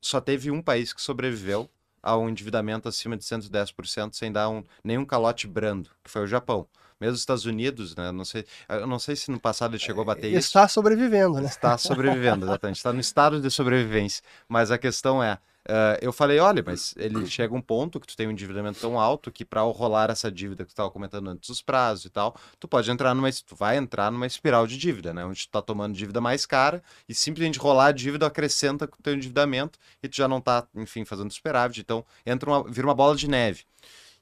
só 0.00 0.20
teve 0.20 0.50
um 0.50 0.62
país 0.62 0.92
que 0.92 1.02
sobreviveu 1.02 1.68
ao 2.02 2.28
endividamento 2.28 2.88
acima 2.88 3.16
de 3.16 3.24
110% 3.24 4.14
sem 4.14 4.32
dar 4.32 4.48
um, 4.48 4.62
nenhum 4.82 5.04
calote 5.04 5.46
brando, 5.46 5.90
que 6.02 6.10
foi 6.10 6.22
o 6.22 6.26
Japão. 6.26 6.68
Mesmo 7.02 7.14
os 7.14 7.20
Estados 7.20 7.44
Unidos, 7.44 7.96
né? 7.96 8.12
Não 8.12 8.24
sei, 8.24 8.44
eu 8.68 8.86
não 8.86 9.00
sei 9.00 9.16
se 9.16 9.28
no 9.28 9.40
passado 9.40 9.72
ele 9.72 9.82
chegou 9.82 10.02
a 10.02 10.04
bater 10.04 10.26
Está 10.26 10.38
isso. 10.38 10.46
Está 10.46 10.68
sobrevivendo, 10.68 11.40
né? 11.40 11.48
Está 11.48 11.76
sobrevivendo, 11.76 12.46
exatamente. 12.46 12.76
Está 12.76 12.92
no 12.92 13.00
estado 13.00 13.40
de 13.40 13.50
sobrevivência. 13.50 14.22
Mas 14.48 14.70
a 14.70 14.78
questão 14.78 15.20
é, 15.20 15.36
Uh, 15.62 15.94
eu 16.00 16.12
falei, 16.12 16.40
olha, 16.40 16.60
mas 16.66 16.92
ele 16.96 17.24
chega 17.24 17.54
um 17.54 17.60
ponto 17.60 18.00
que 18.00 18.06
tu 18.06 18.16
tem 18.16 18.26
um 18.26 18.32
endividamento 18.32 18.80
tão 18.80 18.98
alto 18.98 19.30
que 19.30 19.44
para 19.44 19.60
rolar 19.60 20.10
essa 20.10 20.30
dívida 20.30 20.64
que 20.64 20.70
tu 20.70 20.72
estava 20.72 20.90
comentando 20.90 21.30
antes 21.30 21.48
dos 21.48 21.62
prazos 21.62 22.04
e 22.04 22.10
tal, 22.10 22.34
tu 22.58 22.66
pode 22.66 22.90
entrar 22.90 23.14
numa, 23.14 23.30
tu 23.46 23.54
vai 23.54 23.76
entrar 23.76 24.10
numa 24.10 24.26
espiral 24.26 24.66
de 24.66 24.76
dívida, 24.76 25.14
né? 25.14 25.24
Onde 25.24 25.46
tu 25.46 25.50
tá 25.50 25.62
tomando 25.62 25.94
dívida 25.94 26.20
mais 26.20 26.44
cara 26.44 26.82
e 27.08 27.14
simplesmente 27.14 27.60
rolar 27.60 27.86
a 27.86 27.92
dívida 27.92 28.26
acrescenta 28.26 28.88
com 28.88 28.96
o 28.98 29.02
teu 29.02 29.14
endividamento 29.14 29.78
e 30.02 30.08
tu 30.08 30.16
já 30.16 30.26
não 30.26 30.40
tá, 30.40 30.66
enfim, 30.74 31.04
fazendo 31.04 31.32
superávit, 31.32 31.80
então 31.80 32.04
entra 32.26 32.50
uma, 32.50 32.64
vira 32.64 32.88
uma 32.88 32.94
bola 32.94 33.14
de 33.14 33.28
neve. 33.28 33.64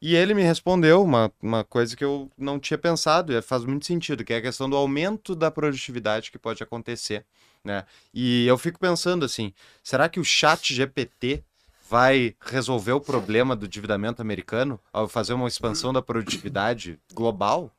E 0.02 0.16
ele 0.16 0.32
me 0.32 0.42
respondeu 0.42 1.02
uma, 1.02 1.30
uma 1.42 1.62
coisa 1.62 1.94
que 1.94 2.02
eu 2.02 2.30
não 2.36 2.58
tinha 2.58 2.78
pensado, 2.78 3.34
e 3.34 3.42
faz 3.42 3.64
muito 3.66 3.84
sentido, 3.84 4.24
que 4.24 4.32
é 4.32 4.36
a 4.38 4.42
questão 4.42 4.68
do 4.68 4.76
aumento 4.76 5.34
da 5.34 5.50
produtividade 5.50 6.30
que 6.30 6.38
pode 6.38 6.62
acontecer. 6.62 7.26
Né? 7.62 7.84
E 8.14 8.46
eu 8.46 8.56
fico 8.56 8.78
pensando 8.78 9.26
assim, 9.26 9.52
será 9.82 10.08
que 10.08 10.18
o 10.18 10.24
chat 10.24 10.72
GPT 10.74 11.44
vai 11.90 12.34
resolver 12.40 12.92
o 12.92 13.00
problema 13.00 13.54
do 13.54 13.66
endividamento 13.66 14.22
americano 14.22 14.80
ao 14.90 15.06
fazer 15.06 15.34
uma 15.34 15.48
expansão 15.48 15.92
da 15.92 16.00
produtividade 16.00 16.98
global? 17.12 17.70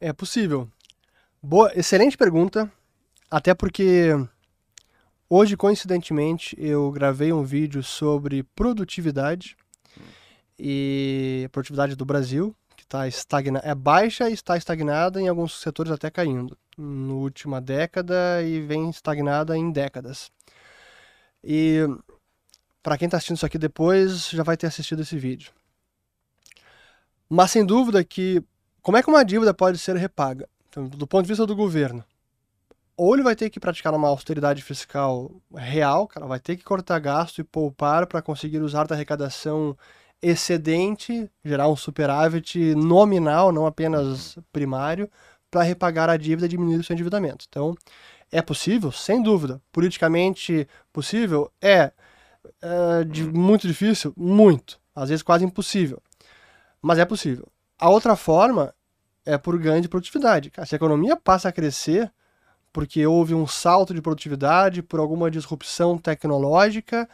É 0.00 0.12
possível. 0.12 0.68
Boa, 1.40 1.70
excelente 1.76 2.16
pergunta, 2.16 2.70
até 3.30 3.54
porque 3.54 4.08
hoje, 5.30 5.56
coincidentemente, 5.56 6.56
eu 6.58 6.90
gravei 6.90 7.32
um 7.32 7.44
vídeo 7.44 7.84
sobre 7.84 8.42
produtividade 8.42 9.56
e 10.58 11.48
produtividade 11.52 11.94
do 11.96 12.04
Brasil, 12.04 12.54
que 12.76 12.82
está 12.84 13.06
estagnada, 13.06 13.66
é 13.66 13.74
baixa 13.74 14.28
e 14.28 14.32
está 14.32 14.56
estagnada, 14.56 15.20
em 15.20 15.28
alguns 15.28 15.60
setores 15.60 15.92
até 15.92 16.10
caindo. 16.10 16.56
na 16.76 17.14
última 17.14 17.60
década 17.60 18.42
e 18.42 18.60
vem 18.60 18.90
estagnada 18.90 19.56
em 19.56 19.70
décadas. 19.70 20.30
E 21.42 21.80
para 22.82 22.98
quem 22.98 23.06
está 23.06 23.16
assistindo 23.16 23.36
isso 23.36 23.46
aqui 23.46 23.58
depois, 23.58 24.28
já 24.28 24.42
vai 24.42 24.56
ter 24.56 24.66
assistido 24.66 25.02
esse 25.02 25.16
vídeo. 25.16 25.52
Mas 27.28 27.50
sem 27.50 27.64
dúvida 27.64 28.04
que 28.04 28.42
como 28.82 28.96
é 28.96 29.02
que 29.02 29.08
uma 29.08 29.24
dívida 29.24 29.52
pode 29.52 29.78
ser 29.78 29.96
repaga? 29.96 30.48
Então, 30.68 30.86
do 30.86 31.06
ponto 31.06 31.22
de 31.22 31.28
vista 31.28 31.44
do 31.44 31.56
governo, 31.56 32.04
ou 32.96 33.14
ele 33.14 33.22
vai 33.22 33.34
ter 33.34 33.50
que 33.50 33.58
praticar 33.58 33.92
uma 33.92 34.08
austeridade 34.08 34.62
fiscal 34.62 35.30
real, 35.52 36.06
cara, 36.06 36.26
vai 36.26 36.38
ter 36.38 36.56
que 36.56 36.62
cortar 36.62 36.98
gasto 37.00 37.40
e 37.40 37.44
poupar 37.44 38.06
para 38.06 38.22
conseguir 38.22 38.60
usar 38.60 38.86
da 38.86 38.94
arrecadação 38.94 39.76
excedente, 40.22 41.30
gerar 41.44 41.68
um 41.68 41.76
superávit 41.76 42.74
nominal, 42.74 43.52
não 43.52 43.66
apenas 43.66 44.38
primário, 44.52 45.10
para 45.50 45.62
repagar 45.62 46.08
a 46.08 46.16
dívida 46.16 46.46
e 46.46 46.48
diminuir 46.48 46.76
o 46.76 46.84
seu 46.84 46.94
endividamento. 46.94 47.46
Então, 47.48 47.74
é 48.30 48.42
possível? 48.42 48.90
Sem 48.90 49.22
dúvida. 49.22 49.60
Politicamente 49.70 50.66
possível? 50.92 51.50
É. 51.60 51.92
é 52.62 53.04
de, 53.04 53.24
muito 53.24 53.66
difícil? 53.66 54.12
Muito. 54.16 54.80
Às 54.94 55.10
vezes 55.10 55.22
quase 55.22 55.44
impossível. 55.44 56.02
Mas 56.82 56.98
é 56.98 57.04
possível. 57.04 57.46
A 57.78 57.88
outra 57.90 58.16
forma 58.16 58.74
é 59.24 59.36
por 59.36 59.58
ganho 59.58 59.82
de 59.82 59.88
produtividade. 59.88 60.52
Se 60.64 60.74
a 60.74 60.76
economia 60.76 61.16
passa 61.16 61.48
a 61.48 61.52
crescer 61.52 62.10
porque 62.72 63.06
houve 63.06 63.34
um 63.34 63.46
salto 63.46 63.94
de 63.94 64.02
produtividade, 64.02 64.82
por 64.82 65.00
alguma 65.00 65.30
disrupção 65.30 65.96
tecnológica, 65.96 67.08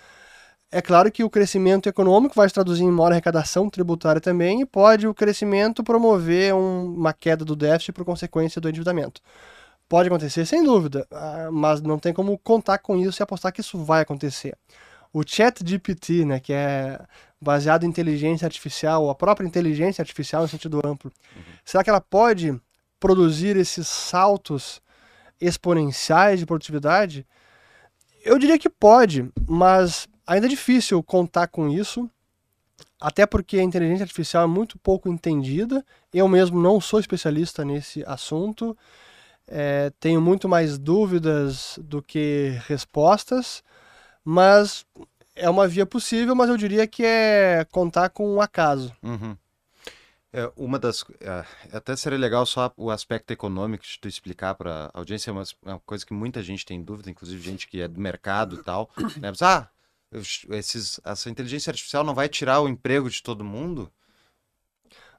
é 0.73 0.81
claro 0.81 1.12
que 1.12 1.23
o 1.23 1.28
crescimento 1.28 1.86
econômico 1.86 2.35
vai 2.35 2.49
se 2.49 2.55
traduzir 2.55 2.82
em 2.82 2.90
maior 2.90 3.12
arrecadação 3.12 3.69
tributária 3.69 4.23
também 4.23 4.62
e 4.62 4.66
pode 4.66 5.07
o 5.07 5.12
crescimento 5.12 5.85
promover 5.85 6.55
um, 6.55 6.94
uma 6.94 7.12
queda 7.12 7.44
do 7.44 7.55
déficit 7.55 7.93
por 7.93 8.07
consequência 8.07 8.59
do 8.59 8.70
endividamento. 8.70 9.20
Pode 9.86 10.09
acontecer, 10.09 10.47
sem 10.47 10.65
dúvida, 10.65 11.07
ah, 11.12 11.51
mas 11.53 11.82
não 11.82 11.99
tem 11.99 12.15
como 12.15 12.39
contar 12.39 12.78
com 12.78 12.97
isso 12.97 13.20
e 13.20 13.23
apostar 13.23 13.53
que 13.53 13.61
isso 13.61 13.77
vai 13.85 14.01
acontecer. 14.01 14.57
O 15.12 15.23
Chat 15.23 15.62
GPT, 15.62 16.24
né, 16.24 16.40
que 16.40 16.55
é 16.55 16.99
baseado 17.39 17.85
em 17.85 17.89
inteligência 17.89 18.47
artificial, 18.47 19.11
a 19.11 19.15
própria 19.15 19.47
inteligência 19.47 20.01
artificial 20.01 20.40
no 20.40 20.49
sentido 20.49 20.81
amplo, 20.82 21.12
uhum. 21.36 21.43
será 21.66 21.85
que 21.85 21.90
ela 21.90 22.01
pode 22.01 22.59
produzir 22.99 23.59
esses 23.59 23.86
saltos 23.86 24.81
exponenciais 25.39 26.40
de 26.40 26.47
produtividade? 26.47 27.27
Eu 28.24 28.39
diria 28.39 28.59
que 28.59 28.70
pode, 28.70 29.31
mas 29.47 30.09
Ainda 30.27 30.47
é 30.47 30.51
difícil 30.51 31.03
contar 31.03 31.49
com 31.49 31.69
isso, 31.69 32.09
até 33.01 33.27
porque 33.27 33.59
a 33.59 33.62
inteligência 33.62 34.05
artificial 34.05 34.44
é 34.44 34.47
muito 34.47 34.78
pouco 34.78 35.09
entendida. 35.09 35.85
Eu 36.12 36.28
mesmo 36.28 36.61
não 36.61 36.81
sou 36.81 37.01
especialista 37.01 37.65
nesse 37.65 38.05
assunto, 38.07 38.77
é, 39.47 39.93
tenho 39.99 40.20
muito 40.20 40.49
mais 40.49 40.78
dúvidas 40.78 41.78
do 41.82 42.01
que 42.01 42.59
respostas, 42.66 43.62
mas 44.24 44.86
é 45.35 45.49
uma 45.51 45.66
via 45.66 45.85
possível, 45.85 46.35
mas 46.35 46.49
eu 46.49 46.57
diria 46.57 46.86
que 46.86 47.05
é 47.05 47.66
contar 47.70 48.11
com 48.11 48.35
um 48.35 48.40
acaso. 48.40 48.94
Uhum. 49.03 49.36
É, 50.32 50.51
uma 50.57 50.78
das. 50.78 51.05
É, 51.20 51.44
até 51.77 51.94
seria 51.94 52.19
legal 52.19 52.47
só 52.47 52.73
o 52.77 52.90
aspecto 52.90 53.31
econômico 53.32 53.85
de 53.85 53.99
tu 54.01 54.09
explicar 54.09 54.55
para 54.55 54.90
a 54.94 54.99
audiência, 54.99 55.31
é 55.31 55.32
uma, 55.32 55.78
coisa 55.85 56.07
que 56.07 56.15
muita 56.15 56.43
gente 56.43 56.65
tem 56.65 56.82
dúvida, 56.82 57.11
inclusive 57.11 57.43
gente 57.43 57.69
que 57.69 57.82
é 57.82 57.89
do 57.89 58.01
mercado 58.01 58.57
e 58.57 58.62
tal. 58.62 58.90
Né? 59.20 59.28
Mas, 59.28 59.43
ah, 59.43 59.69
esses, 60.51 61.01
essa 61.05 61.30
inteligência 61.30 61.70
artificial 61.70 62.05
não 62.05 62.14
vai 62.14 62.28
tirar 62.28 62.60
o 62.60 62.68
emprego 62.68 63.09
de 63.09 63.22
todo 63.22 63.44
mundo? 63.44 63.90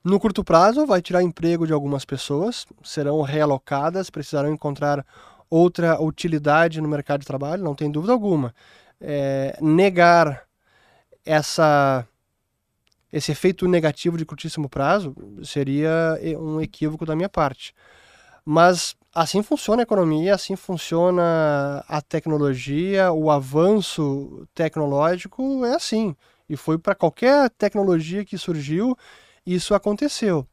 No 0.04 0.20
curto 0.20 0.44
prazo, 0.44 0.86
vai 0.86 1.02
tirar 1.02 1.24
emprego 1.24 1.66
de 1.66 1.72
algumas 1.72 2.04
pessoas, 2.04 2.66
serão 2.84 3.22
realocadas, 3.22 4.10
precisarão 4.10 4.52
encontrar 4.54 5.06
outra 5.50 6.02
utilidade 6.02 6.82
no 6.82 6.90
mercado 6.90 7.22
de 7.22 7.28
trabalho, 7.28 7.64
não 7.64 7.74
tem 7.74 7.90
dúvida 7.90 8.12
alguma. 8.12 8.54
É, 9.00 9.58
negar 9.62 10.44
essa, 11.26 12.06
esse 13.12 13.32
efeito 13.32 13.68
negativo 13.68 14.18
de 14.18 14.26
curtíssimo 14.26 14.68
prazo 14.68 15.16
seria 15.44 16.20
um 16.38 16.60
equívoco 16.60 17.06
da 17.06 17.16
minha 17.16 17.30
parte. 17.30 17.74
Mas 18.44 18.96
assim 19.14 19.44
funciona 19.44 19.82
a 19.82 19.84
economia, 19.84 20.34
assim 20.34 20.56
funciona 20.56 21.84
a 21.88 22.02
tecnologia, 22.02 23.12
o 23.12 23.30
avanço 23.30 24.48
tecnológico 24.54 25.64
é 25.66 25.76
assim. 25.76 26.16
E 26.50 26.58
foi 26.58 26.78
para 26.78 26.96
qualquer 26.96 27.50
tecnologia 27.52 28.26
que 28.26 28.38
surgiu, 28.38 28.98
isso 29.46 29.74
aconteceu. 29.76 30.48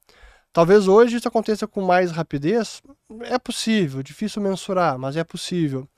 Talvez 0.52 0.88
hoje 0.88 1.16
isso 1.16 1.28
aconteça 1.28 1.66
com 1.66 1.80
mais 1.80 2.10
rapidez, 2.10 2.82
é 3.22 3.38
possível, 3.38 4.02
difícil 4.02 4.42
mensurar, 4.42 4.98
mas 4.98 5.16
é 5.16 5.24
possível. 5.24 5.88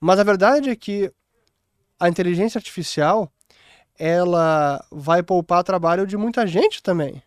Mas 0.00 0.18
a 0.18 0.24
verdade 0.24 0.70
é 0.70 0.76
que 0.76 1.10
a 1.98 2.08
inteligência 2.08 2.58
artificial 2.58 3.30
ela 3.98 4.84
vai 4.90 5.22
poupar 5.22 5.62
trabalho 5.62 6.06
de 6.06 6.16
muita 6.16 6.46
gente 6.46 6.82
também. 6.82 7.22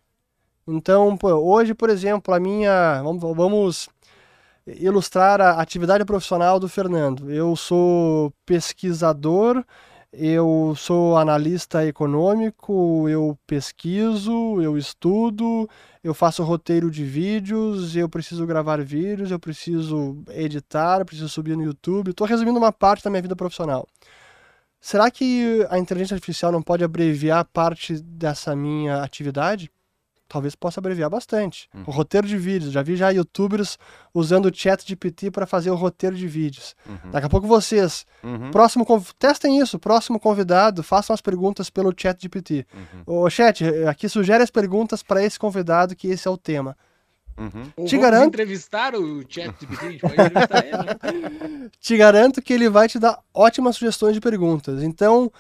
Então, 0.68 1.18
hoje, 1.24 1.74
por 1.74 1.90
exemplo, 1.90 2.34
a 2.34 2.40
minha. 2.40 3.02
Vamos, 3.02 3.22
vamos 3.36 3.90
ilustrar 4.68 5.40
a 5.40 5.62
atividade 5.62 6.04
profissional 6.04 6.60
do 6.60 6.68
Fernando. 6.68 7.32
Eu 7.32 7.56
sou 7.56 8.34
pesquisador, 8.46 9.64
eu 10.12 10.74
sou 10.78 11.18
analista 11.18 11.86
econômico, 11.86 13.08
eu 13.08 13.38
pesquiso, 13.46 14.62
eu 14.62 14.78
estudo, 14.78 15.70
eu 16.04 16.14
faço 16.14 16.44
roteiro 16.44 16.90
de 16.90 17.04
vídeos, 17.04 17.96
eu 17.96 18.10
preciso 18.10 18.46
gravar 18.46 18.82
vídeos, 18.84 19.32
eu 19.32 19.40
preciso 19.40 20.24
editar, 20.30 21.00
eu 21.00 21.06
preciso 21.06 21.30
subir 21.30 21.56
no 21.56 21.64
YouTube. 21.64 22.12
Estou 22.12 22.28
resumindo 22.28 22.58
uma 22.58 22.72
parte 22.72 23.04
da 23.04 23.10
minha 23.10 23.22
vida 23.22 23.36
profissional. 23.36 23.88
Será 24.80 25.10
que 25.10 25.66
a 25.70 25.78
inteligência 25.78 26.16
artificial 26.16 26.52
não 26.52 26.62
pode 26.62 26.84
abreviar 26.84 27.44
parte 27.46 28.00
dessa 28.02 28.56
minha 28.56 29.02
atividade? 29.02 29.72
Talvez 30.28 30.56
possa 30.56 30.80
abreviar 30.80 31.10
bastante. 31.10 31.70
Uhum. 31.74 31.84
O 31.88 31.92
roteiro 31.92 32.28
de 32.28 32.38
vídeos, 32.38 32.72
já 32.72 32.82
vi 32.82 32.96
já 32.96 33.10
youtubers 33.10 33.78
usando 34.14 34.48
o 34.48 34.54
chat 34.54 34.86
GPT 34.86 35.32
para 35.32 35.46
fazer 35.46 35.70
o 35.72 35.76
roteiro 35.76 36.16
de 36.16 36.28
vídeos. 36.28 36.76
Uhum. 36.88 37.12
Daqui 37.12 37.28
a 37.28 37.30
pouco 37.30 37.48
vocês, 37.48 38.06
uhum. 38.24 38.52
próximo 38.52 38.86
testem 39.18 39.60
isso, 39.60 39.80
próximo 39.80 40.20
convidado, 40.20 40.84
façam 40.84 41.14
as 41.14 41.22
perguntas 41.22 41.70
pelo 41.70 41.94
chat 41.96 42.22
GPT. 42.22 42.66
Uhum. 42.74 43.24
O 43.24 43.30
chat, 43.30 43.64
aqui 43.88 44.10
sugere 44.10 44.44
as 44.44 44.52
perguntas 44.52 45.02
para 45.02 45.24
esse 45.24 45.40
convidado 45.40 45.96
que 45.96 46.08
esse 46.08 46.28
é 46.28 46.32
o 46.32 46.38
tema. 46.38 46.76
Uhum. 47.38 47.86
Te 47.86 47.98
garanto 48.00 48.30
entrevistar 48.30 48.96
o 48.96 49.22
chat 49.30 49.54
GPT, 49.60 49.86
a 49.86 49.92
gente 49.92 50.02
pode 50.02 50.14
entrevistar 50.20 50.66
ele, 50.66 50.78
né? 50.78 51.70
Te 51.80 51.98
garanto 51.98 52.42
que 52.42 52.52
ele 52.52 52.68
vai 52.68 52.88
te 52.88 52.98
dar 52.98 53.20
ótimas 53.34 53.76
sugestões 53.76 54.16
de 54.16 54.20
perguntas. 54.20 54.82
Então, 54.82 55.32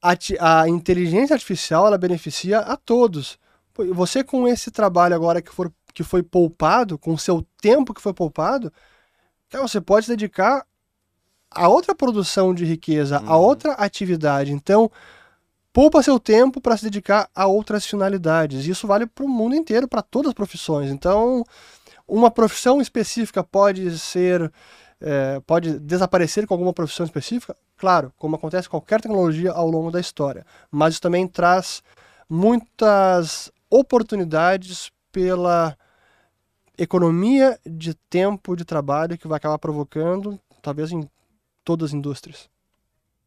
a, 0.00 0.16
a 0.40 0.68
inteligência 0.68 1.34
artificial 1.34 1.86
ela 1.86 1.98
beneficia 1.98 2.60
a 2.60 2.76
todos 2.76 3.38
você 3.86 4.24
com 4.24 4.46
esse 4.46 4.70
trabalho 4.70 5.14
agora 5.14 5.40
que, 5.40 5.52
for, 5.52 5.72
que 5.94 6.02
foi 6.02 6.22
poupado, 6.22 6.98
com 6.98 7.12
o 7.12 7.18
seu 7.18 7.46
tempo 7.60 7.94
que 7.94 8.00
foi 8.00 8.12
poupado, 8.12 8.72
você 9.50 9.80
pode 9.80 10.06
se 10.06 10.12
dedicar 10.12 10.66
a 11.50 11.68
outra 11.68 11.94
produção 11.94 12.54
de 12.54 12.64
riqueza, 12.64 13.20
uhum. 13.20 13.32
a 13.32 13.36
outra 13.36 13.72
atividade. 13.72 14.52
Então, 14.52 14.90
poupa 15.72 16.02
seu 16.02 16.18
tempo 16.18 16.60
para 16.60 16.76
se 16.76 16.84
dedicar 16.84 17.30
a 17.34 17.46
outras 17.46 17.86
finalidades. 17.86 18.66
Isso 18.66 18.86
vale 18.86 19.06
para 19.06 19.24
o 19.24 19.28
mundo 19.28 19.54
inteiro, 19.54 19.88
para 19.88 20.02
todas 20.02 20.28
as 20.28 20.34
profissões. 20.34 20.90
Então, 20.90 21.44
uma 22.06 22.30
profissão 22.30 22.80
específica 22.80 23.42
pode 23.42 23.98
ser. 23.98 24.52
É, 25.00 25.40
pode 25.46 25.78
desaparecer 25.78 26.44
com 26.44 26.54
alguma 26.54 26.72
profissão 26.72 27.06
específica? 27.06 27.56
Claro, 27.76 28.12
como 28.18 28.34
acontece 28.34 28.68
com 28.68 28.76
qualquer 28.78 29.00
tecnologia 29.00 29.52
ao 29.52 29.70
longo 29.70 29.92
da 29.92 30.00
história. 30.00 30.44
Mas 30.72 30.94
isso 30.94 31.00
também 31.00 31.28
traz 31.28 31.84
muitas 32.28 33.52
oportunidades 33.70 34.90
pela 35.12 35.76
economia 36.76 37.58
de 37.66 37.94
tempo 37.94 38.54
de 38.54 38.64
trabalho 38.64 39.18
que 39.18 39.26
vai 39.26 39.36
acabar 39.36 39.58
provocando, 39.58 40.38
talvez 40.62 40.92
em 40.92 41.08
todas 41.64 41.90
as 41.90 41.94
indústrias. 41.94 42.48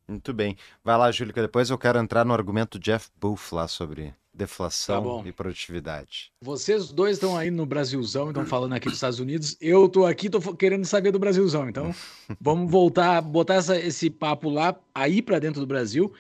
Muito 0.07 0.34
bem. 0.34 0.57
Vai 0.84 0.97
lá, 0.97 1.11
Júlio, 1.11 1.34
que 1.34 1.41
depois 1.41 1.69
eu 1.69 1.77
quero 1.77 1.99
entrar 1.99 2.26
no 2.26 2.34
argumento 2.34 2.77
do 2.77 2.84
Jeff 2.84 3.09
Booth 3.19 3.53
lá 3.53 3.68
sobre 3.68 4.13
deflação 4.34 5.22
tá 5.22 5.30
e 5.30 5.31
produtividade. 5.31 6.31
Vocês 6.41 6.91
dois 6.91 7.18
estão 7.18 7.38
aí 7.38 7.51
no 7.51 7.65
Brasilzão, 7.65 8.30
estão 8.30 8.45
falando 8.45 8.73
aqui 8.73 8.85
dos 8.85 8.95
Estados 8.95 9.19
Unidos. 9.19 9.57
Eu 9.59 9.85
estou 9.85 10.05
aqui, 10.05 10.27
estou 10.27 10.55
querendo 10.55 10.85
saber 10.85 11.11
do 11.11 11.19
Brasilzão. 11.19 11.69
Então, 11.69 11.93
vamos 12.39 12.72
voltar, 12.72 13.22
botar 13.22 13.55
essa, 13.55 13.77
esse 13.77 14.09
papo 14.09 14.49
lá, 14.49 14.76
aí 14.95 15.22
para 15.22 15.39
dentro 15.39 15.59
do 15.59 15.68
Brasil. 15.68 16.13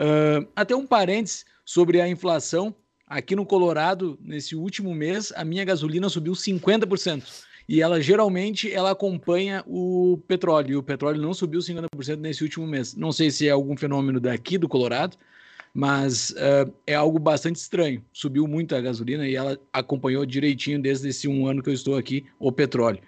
Uh, 0.00 0.48
até 0.56 0.74
um 0.74 0.86
parênteses 0.86 1.44
sobre 1.64 2.00
a 2.00 2.08
inflação. 2.08 2.74
Aqui 3.10 3.34
no 3.34 3.44
Colorado, 3.44 4.16
nesse 4.22 4.54
último 4.54 4.94
mês, 4.94 5.32
a 5.34 5.44
minha 5.44 5.64
gasolina 5.64 6.08
subiu 6.08 6.32
50%. 6.32 7.24
E 7.68 7.82
ela 7.82 8.00
geralmente 8.00 8.72
ela 8.72 8.92
acompanha 8.92 9.64
o 9.66 10.16
petróleo. 10.28 10.70
E 10.70 10.76
o 10.76 10.82
petróleo 10.82 11.20
não 11.20 11.34
subiu 11.34 11.58
50% 11.58 12.18
nesse 12.20 12.44
último 12.44 12.68
mês. 12.68 12.94
Não 12.94 13.10
sei 13.10 13.32
se 13.32 13.48
é 13.48 13.50
algum 13.50 13.76
fenômeno 13.76 14.20
daqui 14.20 14.56
do 14.56 14.68
Colorado, 14.68 15.16
mas 15.74 16.30
uh, 16.30 16.72
é 16.86 16.94
algo 16.94 17.18
bastante 17.18 17.56
estranho. 17.56 18.00
Subiu 18.12 18.46
muito 18.46 18.76
a 18.76 18.80
gasolina 18.80 19.26
e 19.26 19.34
ela 19.34 19.58
acompanhou 19.72 20.24
direitinho 20.24 20.80
desde 20.80 21.08
esse 21.08 21.26
um 21.26 21.48
ano 21.48 21.64
que 21.64 21.68
eu 21.68 21.74
estou 21.74 21.96
aqui 21.96 22.24
o 22.38 22.52
petróleo. 22.52 23.00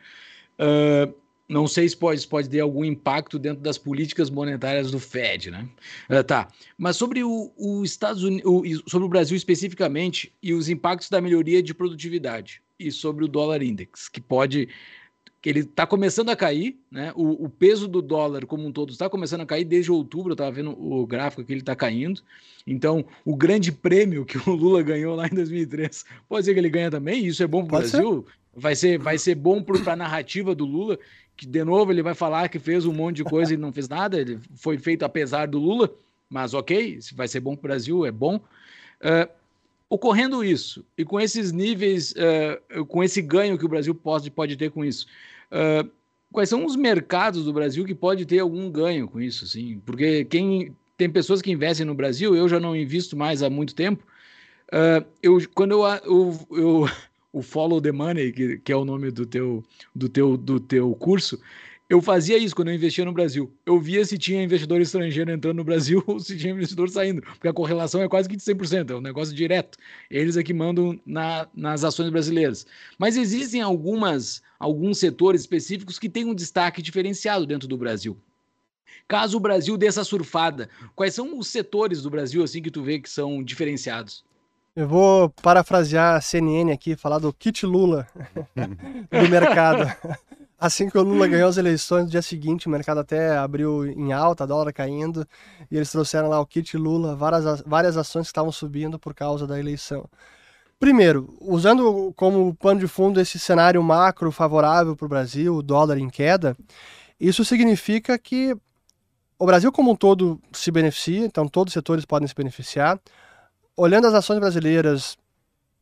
Uh, 0.58 1.14
não 1.52 1.68
sei 1.68 1.86
se 1.86 1.96
pode, 1.96 2.26
pode 2.26 2.48
ter 2.48 2.60
algum 2.60 2.82
impacto 2.82 3.38
dentro 3.38 3.62
das 3.62 3.76
políticas 3.76 4.30
monetárias 4.30 4.90
do 4.90 4.98
Fed, 4.98 5.50
né? 5.50 5.68
Uh, 6.08 6.24
tá. 6.24 6.48
Mas 6.78 6.96
sobre 6.96 7.22
o, 7.22 7.52
o 7.56 7.84
Estados 7.84 8.24
Unidos, 8.24 8.50
o, 8.50 8.90
sobre 8.90 9.06
o 9.06 9.10
Brasil 9.10 9.36
especificamente 9.36 10.32
e 10.42 10.54
os 10.54 10.70
impactos 10.70 11.10
da 11.10 11.20
melhoria 11.20 11.62
de 11.62 11.74
produtividade 11.74 12.62
e 12.78 12.90
sobre 12.90 13.24
o 13.24 13.28
dólar 13.28 13.62
index, 13.62 14.08
que 14.08 14.20
pode 14.20 14.68
que 15.42 15.50
ele 15.50 15.60
está 15.60 15.84
começando 15.84 16.30
a 16.30 16.36
cair, 16.36 16.78
né? 16.88 17.12
O, 17.16 17.46
o, 17.46 17.48
peso 17.48 17.88
do 17.88 18.00
dólar 18.00 18.46
como 18.46 18.64
um 18.64 18.70
todo 18.70 18.92
está 18.92 19.10
começando 19.10 19.40
a 19.40 19.46
cair 19.46 19.64
desde 19.64 19.90
outubro. 19.90 20.30
Eu 20.30 20.34
estava 20.34 20.52
vendo 20.52 20.70
o 20.70 21.04
gráfico 21.04 21.44
que 21.44 21.52
ele 21.52 21.60
está 21.60 21.74
caindo. 21.74 22.22
Então, 22.64 23.04
o 23.24 23.34
grande 23.34 23.72
prêmio 23.72 24.24
que 24.24 24.38
o 24.48 24.54
Lula 24.54 24.82
ganhou 24.82 25.16
lá 25.16 25.26
em 25.26 25.34
2003, 25.34 26.04
pode 26.28 26.46
ser 26.46 26.54
que 26.54 26.60
ele 26.60 26.70
ganha 26.70 26.92
também. 26.92 27.26
Isso 27.26 27.42
é 27.42 27.46
bom 27.48 27.66
para 27.66 27.78
o 27.78 27.80
Brasil. 27.80 28.24
Ser. 28.24 28.41
Vai 28.54 28.76
ser, 28.76 28.98
vai 28.98 29.16
ser 29.16 29.34
bom 29.34 29.62
para 29.62 29.92
a 29.92 29.96
narrativa 29.96 30.54
do 30.54 30.64
Lula, 30.64 30.98
que 31.36 31.46
de 31.46 31.64
novo 31.64 31.90
ele 31.90 32.02
vai 32.02 32.14
falar 32.14 32.48
que 32.48 32.58
fez 32.58 32.84
um 32.84 32.92
monte 32.92 33.16
de 33.16 33.24
coisa 33.24 33.54
e 33.54 33.56
não 33.56 33.72
fez 33.72 33.88
nada. 33.88 34.20
Ele 34.20 34.38
foi 34.56 34.76
feito 34.78 35.04
apesar 35.04 35.46
do 35.46 35.58
Lula, 35.58 35.90
mas 36.28 36.54
ok, 36.54 36.98
vai 37.14 37.28
ser 37.28 37.40
bom 37.40 37.54
para 37.54 37.60
o 37.60 37.68
Brasil, 37.68 38.06
é 38.06 38.10
bom. 38.10 38.36
Uh, 38.36 39.28
ocorrendo 39.88 40.42
isso, 40.42 40.84
e 40.96 41.04
com 41.04 41.20
esses 41.20 41.52
níveis, 41.52 42.12
uh, 42.12 42.84
com 42.86 43.02
esse 43.02 43.20
ganho 43.20 43.58
que 43.58 43.64
o 43.64 43.68
Brasil 43.68 43.94
pode, 43.94 44.30
pode 44.30 44.56
ter 44.56 44.70
com 44.70 44.84
isso, 44.84 45.06
uh, 45.50 45.88
quais 46.32 46.48
são 46.48 46.64
os 46.64 46.76
mercados 46.76 47.44
do 47.44 47.52
Brasil 47.52 47.84
que 47.84 47.94
pode 47.94 48.24
ter 48.24 48.38
algum 48.38 48.70
ganho 48.70 49.06
com 49.08 49.20
isso? 49.20 49.44
Assim? 49.44 49.82
Porque 49.84 50.24
quem 50.24 50.74
tem 50.96 51.10
pessoas 51.10 51.42
que 51.42 51.50
investem 51.50 51.84
no 51.84 51.94
Brasil, 51.94 52.34
eu 52.34 52.48
já 52.48 52.60
não 52.60 52.76
invisto 52.76 53.16
mais 53.16 53.42
há 53.42 53.50
muito 53.50 53.74
tempo. 53.74 54.02
eu, 55.20 55.38
quando 55.54 55.72
eu, 55.72 55.84
eu, 56.04 56.46
eu 56.52 56.88
o 57.32 57.42
Follow 57.42 57.80
the 57.80 57.92
Money, 57.92 58.32
que, 58.32 58.59
que 58.59 58.72
é 58.72 58.76
o 58.76 58.84
nome 58.84 59.10
do 59.10 59.24
teu, 59.24 59.64
do, 59.94 60.09
teu, 60.09 60.36
do 60.36 60.60
teu 60.60 60.94
curso, 60.94 61.40
eu 61.88 62.00
fazia 62.00 62.38
isso 62.38 62.56
quando 62.56 62.68
eu 62.68 62.74
investia 62.74 63.04
no 63.04 63.12
Brasil. 63.12 63.52
Eu 63.66 63.78
via 63.78 64.04
se 64.04 64.16
tinha 64.16 64.42
investidor 64.42 64.80
estrangeiro 64.80 65.30
entrando 65.30 65.59
no 65.59 65.64
Brasil 65.64 66.02
ou 66.09 66.18
se 66.18 66.38
tinha 66.38 66.52
investidor 66.52 66.88
saindo, 66.88 67.20
porque 67.20 67.48
a 67.48 67.52
correlação 67.52 68.00
é 68.00 68.09
quase 68.09 68.28
que 68.28 68.36
de 68.36 68.42
100%, 68.42 68.90
é 68.90 68.94
um 68.94 69.00
negócio 69.00 69.34
direto. 69.34 69.76
Eles 70.10 70.36
é 70.36 70.42
que 70.42 70.54
mandam 70.54 70.98
na, 71.04 71.46
nas 71.54 71.84
ações 71.84 72.09
brasileiras. 72.09 72.66
Mas 72.98 73.16
existem 73.16 73.60
algumas, 73.60 74.42
alguns 74.59 74.98
setores 74.98 75.42
específicos 75.42 75.98
que 75.98 76.09
têm 76.09 76.24
um 76.24 76.34
destaque 76.34 76.80
diferenciado 76.80 77.46
dentro 77.46 77.68
do 77.68 77.76
Brasil. 77.76 78.16
Caso 79.06 79.36
o 79.36 79.40
Brasil 79.40 79.76
dê 79.76 79.86
essa 79.86 80.02
surfada, 80.04 80.70
quais 80.96 81.12
são 81.12 81.38
os 81.38 81.48
setores 81.48 82.00
do 82.02 82.09
Brasil 82.09 82.42
assim 82.42 82.62
que 82.62 82.70
tu 82.70 82.82
vê 82.82 82.98
que 83.00 83.10
são 83.10 83.42
diferenciados? 83.42 84.24
Eu 84.74 84.88
vou 84.88 85.28
parafrasear 85.28 86.16
a 86.16 86.20
CNN 86.22 86.72
aqui, 86.72 86.96
falar 86.96 87.18
do 87.18 87.30
kit 87.30 87.66
Lula 87.66 88.06
do 88.56 89.28
mercado. 89.28 89.84
Assim 90.58 90.88
que 90.88 90.96
o 90.96 91.02
Lula 91.02 91.28
ganhou 91.28 91.50
as 91.50 91.58
eleições, 91.58 92.04
no 92.04 92.10
dia 92.10 92.22
seguinte 92.22 92.68
o 92.68 92.70
mercado 92.70 93.00
até 93.00 93.36
abriu 93.36 93.84
em 93.84 94.14
alta, 94.14 94.46
dólar 94.46 94.72
caindo, 94.72 95.28
e 95.70 95.76
eles 95.76 95.90
trouxeram 95.90 96.30
lá 96.30 96.40
o 96.40 96.46
kit 96.46 96.74
Lula, 96.78 97.14
várias, 97.14 97.60
várias 97.66 97.98
ações 97.98 98.22
que 98.22 98.28
estavam 98.28 98.50
subindo 98.50 98.98
por 98.98 99.12
causa 99.12 99.46
da 99.46 99.60
eleição. 99.60 100.08
Primeiro, 100.80 101.36
usando 101.38 102.10
como 102.16 102.54
pano 102.54 102.80
de 102.80 102.88
fundo 102.88 103.20
esse 103.20 103.38
cenário 103.38 103.82
macro 103.82 104.32
favorável 104.32 104.96
para 104.96 105.04
o 105.04 105.08
Brasil, 105.08 105.54
o 105.54 105.62
dólar 105.62 105.98
em 105.98 106.08
queda, 106.08 106.56
isso 107.20 107.44
significa 107.44 108.18
que 108.18 108.56
o 109.38 109.44
Brasil 109.44 109.70
como 109.70 109.90
um 109.90 109.96
todo 109.96 110.40
se 110.50 110.70
beneficia, 110.70 111.26
então 111.26 111.46
todos 111.46 111.72
os 111.72 111.74
setores 111.74 112.06
podem 112.06 112.26
se 112.26 112.34
beneficiar 112.34 112.98
olhando 113.82 114.06
as 114.06 114.14
ações 114.14 114.38
brasileiras, 114.38 115.18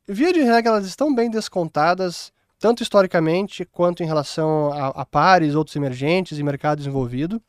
via 0.07 0.33
de 0.33 0.41
regra, 0.41 0.71
elas 0.71 0.87
estão 0.87 1.13
bem 1.13 1.29
descontadas, 1.29 2.33
tanto 2.59 2.81
historicamente 2.81 3.63
quanto 3.63 4.01
em 4.01 4.07
relação 4.07 4.73
a, 4.73 4.87
a 4.87 5.05
pares, 5.05 5.53
outros 5.53 5.75
emergentes 5.75 6.39
e 6.39 6.43
mercado 6.43 6.79
desenvolvido. 6.79 7.39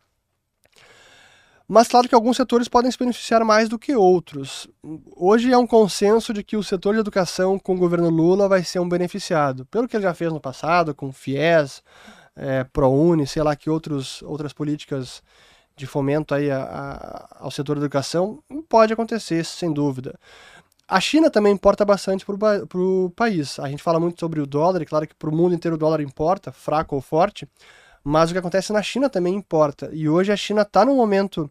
Mas 1.66 1.88
claro 1.88 2.06
que 2.06 2.14
alguns 2.14 2.36
setores 2.36 2.68
podem 2.68 2.90
se 2.90 2.98
beneficiar 2.98 3.42
mais 3.46 3.66
do 3.66 3.78
que 3.78 3.96
outros. 3.96 4.68
Hoje 5.16 5.50
é 5.50 5.56
um 5.56 5.66
consenso 5.66 6.34
de 6.34 6.44
que 6.44 6.54
o 6.54 6.62
setor 6.62 6.92
de 6.92 7.00
educação 7.00 7.58
com 7.58 7.74
o 7.74 7.78
governo 7.78 8.10
Lula 8.10 8.46
vai 8.46 8.62
ser 8.62 8.78
um 8.78 8.88
beneficiado, 8.88 9.64
pelo 9.66 9.88
que 9.88 9.96
ele 9.96 10.02
já 10.02 10.12
fez 10.12 10.30
no 10.30 10.40
passado, 10.40 10.94
com 10.94 11.10
FIES, 11.10 11.82
é, 12.36 12.64
ProUni, 12.64 13.26
sei 13.26 13.42
lá 13.42 13.56
que 13.56 13.70
outros, 13.70 14.20
outras 14.20 14.52
políticas 14.52 15.22
de 15.76 15.86
fomento 15.86 16.34
aí 16.34 16.50
a, 16.50 16.62
a, 16.62 17.44
ao 17.44 17.50
setor 17.50 17.76
da 17.76 17.82
educação, 17.82 18.42
pode 18.68 18.92
acontecer, 18.92 19.44
sem 19.44 19.72
dúvida. 19.72 20.18
A 20.86 21.00
China 21.00 21.30
também 21.30 21.52
importa 21.52 21.84
bastante 21.84 22.24
para 22.24 22.78
o 22.78 23.10
país. 23.16 23.58
A 23.58 23.68
gente 23.68 23.82
fala 23.82 23.98
muito 23.98 24.20
sobre 24.20 24.40
o 24.40 24.46
dólar, 24.46 24.82
e 24.82 24.86
claro 24.86 25.06
que 25.06 25.14
para 25.14 25.30
o 25.30 25.34
mundo 25.34 25.54
inteiro 25.54 25.76
o 25.76 25.78
dólar 25.78 26.00
importa, 26.00 26.52
fraco 26.52 26.94
ou 26.94 27.00
forte, 27.00 27.48
mas 28.04 28.30
o 28.30 28.32
que 28.34 28.38
acontece 28.38 28.72
na 28.72 28.82
China 28.82 29.08
também 29.08 29.34
importa. 29.34 29.88
E 29.92 30.08
hoje 30.08 30.32
a 30.32 30.36
China 30.36 30.62
está 30.62 30.84
num 30.84 30.96
momento 30.96 31.50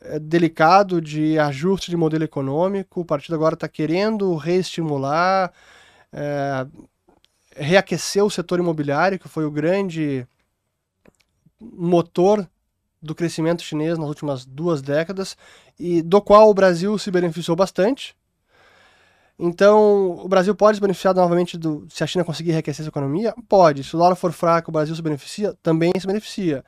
é, 0.00 0.18
delicado 0.18 1.00
de 1.00 1.38
ajuste 1.38 1.90
de 1.90 1.96
modelo 1.96 2.24
econômico, 2.24 3.00
o 3.00 3.04
partido 3.04 3.34
agora 3.34 3.54
está 3.54 3.68
querendo 3.68 4.34
reestimular, 4.36 5.52
é, 6.12 6.66
reaquecer 7.56 8.24
o 8.24 8.30
setor 8.30 8.58
imobiliário, 8.58 9.18
que 9.18 9.28
foi 9.28 9.44
o 9.44 9.50
grande 9.50 10.26
motor 11.60 12.46
do 13.00 13.14
crescimento 13.14 13.62
chinês 13.62 13.98
nas 13.98 14.08
últimas 14.08 14.44
duas 14.44 14.82
décadas 14.82 15.36
e 15.78 16.02
do 16.02 16.20
qual 16.20 16.50
o 16.50 16.54
Brasil 16.54 16.98
se 16.98 17.10
beneficiou 17.10 17.56
bastante. 17.56 18.16
Então, 19.38 20.18
o 20.24 20.28
Brasil 20.28 20.54
pode 20.54 20.78
se 20.78 20.80
beneficiar 20.80 21.14
novamente 21.14 21.56
do, 21.56 21.86
se 21.88 22.02
a 22.02 22.06
China 22.06 22.24
conseguir 22.24 22.50
enriquecer 22.50 22.84
sua 22.84 22.90
economia? 22.90 23.32
Pode. 23.48 23.84
Se 23.84 23.94
o 23.94 23.98
dólar 23.98 24.16
for 24.16 24.32
fraco, 24.32 24.70
o 24.70 24.72
Brasil 24.72 24.94
se 24.96 25.02
beneficia? 25.02 25.54
Também 25.62 25.92
se 25.98 26.06
beneficia. 26.06 26.64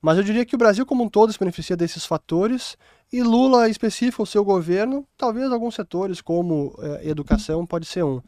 Mas 0.00 0.16
eu 0.16 0.24
diria 0.24 0.44
que 0.44 0.54
o 0.54 0.58
Brasil 0.58 0.86
como 0.86 1.04
um 1.04 1.08
todo 1.08 1.32
se 1.32 1.38
beneficia 1.38 1.76
desses 1.76 2.06
fatores 2.06 2.78
e 3.12 3.22
Lula, 3.22 3.68
em 3.68 3.70
específico, 3.70 4.22
o 4.22 4.26
seu 4.26 4.44
governo, 4.44 5.06
talvez 5.16 5.52
alguns 5.52 5.74
setores 5.74 6.20
como 6.20 6.74
é, 6.78 7.08
educação 7.08 7.64
pode 7.66 7.86
ser 7.86 8.04
um. 8.04 8.20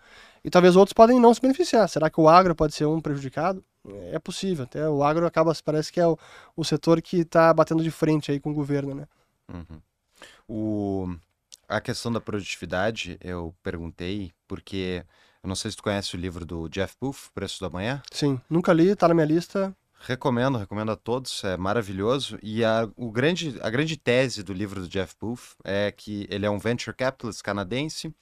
E 0.45 0.51
talvez 0.51 0.77
outros 0.77 0.93
podem 0.93 1.19
não 1.19 1.35
se 1.35 1.41
beneficiar. 1.41 1.89
Será 1.89 2.09
que 2.09 2.21
o 2.21 2.29
agro 2.29 2.55
pode 2.55 2.75
ser 2.75 2.87
um 2.87 3.01
prejudicado? 3.01 3.65
É 4.13 4.19
possível. 4.19 4.65
Até 4.65 4.89
o 4.89 5.03
agro 5.03 5.27
acaba, 5.27 5.53
parece 5.65 5.93
que 5.93 6.01
é 6.01 6.07
o, 6.07 6.19
o 6.57 6.65
setor 6.65 7.01
que 7.01 7.19
está 7.19 7.53
batendo 7.53 7.83
de 7.83 7.91
frente 7.91 8.31
aí 8.31 8.41
com 8.41 8.51
o 8.51 8.55
governo, 8.55 8.95
né? 8.95 9.07
Uhum. 9.53 9.81
O, 10.49 11.17
a 11.69 11.81
questão 11.81 12.13
da 12.13 12.21
produtividade, 12.21 13.19
eu 13.21 13.55
perguntei 13.63 14.33
porque 14.47 15.05
eu 15.43 15.49
não 15.49 15.55
sei 15.55 15.71
se 15.71 15.77
tu 15.77 15.83
conhece 15.83 16.15
o 16.15 16.19
livro 16.19 16.45
do 16.45 16.69
Jeff 16.69 16.97
Booth, 17.01 17.31
Preço 17.35 17.61
da 17.61 17.71
Manhã. 17.71 18.03
Sim, 18.11 18.41
nunca 18.51 18.73
li, 18.73 18.89
está 18.89 19.09
na 19.09 19.15
minha 19.15 19.27
lista. 19.27 19.77
Recomendo, 19.99 20.59
recomendo 20.59 20.93
a 20.93 20.97
todos, 20.97 21.43
é 21.45 21.57
maravilhoso. 21.57 22.39
E 22.43 22.65
a, 22.65 22.89
o 22.97 23.11
grande, 23.11 23.57
a 23.63 23.71
grande 23.71 23.97
tese 23.97 24.43
do 24.43 24.53
livro 24.53 24.81
do 24.81 24.89
Jeff 24.89 25.15
Booth 25.21 25.57
é 25.65 25.91
que 25.91 26.27
ele 26.31 26.45
é 26.45 26.51
um 26.51 26.59
venture 26.59 26.95
capitalist 26.95 27.43
canadense 27.43 28.15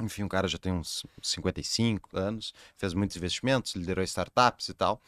enfim, 0.00 0.24
o 0.24 0.28
cara 0.28 0.46
já 0.46 0.58
tem 0.58 0.72
uns 0.72 1.04
55 1.22 2.18
anos, 2.18 2.52
fez 2.76 2.92
muitos 2.92 3.16
investimentos, 3.16 3.74
liderou 3.74 4.04
startups 4.04 4.68
e 4.68 4.74
tal. 4.74 5.00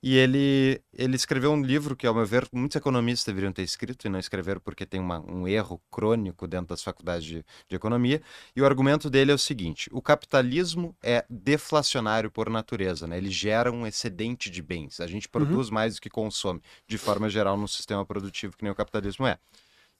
E 0.00 0.16
ele, 0.16 0.80
ele 0.92 1.16
escreveu 1.16 1.52
um 1.52 1.62
livro 1.62 1.96
que, 1.96 2.06
ao 2.06 2.14
meu 2.14 2.24
ver, 2.24 2.46
muitos 2.52 2.76
economistas 2.76 3.24
deveriam 3.24 3.52
ter 3.52 3.62
escrito 3.62 4.06
e 4.06 4.08
não 4.08 4.20
escreveram 4.20 4.60
porque 4.60 4.86
tem 4.86 5.00
uma, 5.00 5.18
um 5.20 5.48
erro 5.48 5.82
crônico 5.90 6.46
dentro 6.46 6.68
das 6.68 6.82
faculdades 6.82 7.24
de, 7.24 7.44
de 7.68 7.74
economia. 7.74 8.22
E 8.54 8.62
o 8.62 8.66
argumento 8.66 9.10
dele 9.10 9.32
é 9.32 9.34
o 9.34 9.38
seguinte: 9.38 9.90
o 9.92 10.00
capitalismo 10.00 10.96
é 11.02 11.24
deflacionário 11.28 12.30
por 12.30 12.48
natureza, 12.48 13.06
né? 13.06 13.18
ele 13.18 13.30
gera 13.30 13.72
um 13.72 13.84
excedente 13.84 14.48
de 14.48 14.62
bens. 14.62 15.00
A 15.00 15.08
gente 15.08 15.26
uhum. 15.26 15.32
produz 15.32 15.68
uhum. 15.68 15.74
mais 15.74 15.96
do 15.96 16.00
que 16.00 16.08
consome, 16.08 16.62
de 16.86 16.98
forma 16.98 17.28
geral, 17.28 17.56
no 17.56 17.66
sistema 17.66 18.06
produtivo 18.06 18.56
que 18.56 18.62
nem 18.62 18.70
o 18.70 18.76
capitalismo 18.76 19.26
é. 19.26 19.38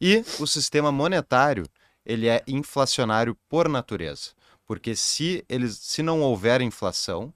E 0.00 0.22
o 0.38 0.46
sistema 0.46 0.92
monetário 0.92 1.64
ele 2.06 2.28
é 2.28 2.42
inflacionário 2.46 3.36
por 3.48 3.68
natureza. 3.68 4.30
Porque 4.66 4.96
se, 4.96 5.44
eles, 5.48 5.78
se 5.78 6.02
não 6.02 6.20
houver 6.22 6.60
inflação, 6.60 7.32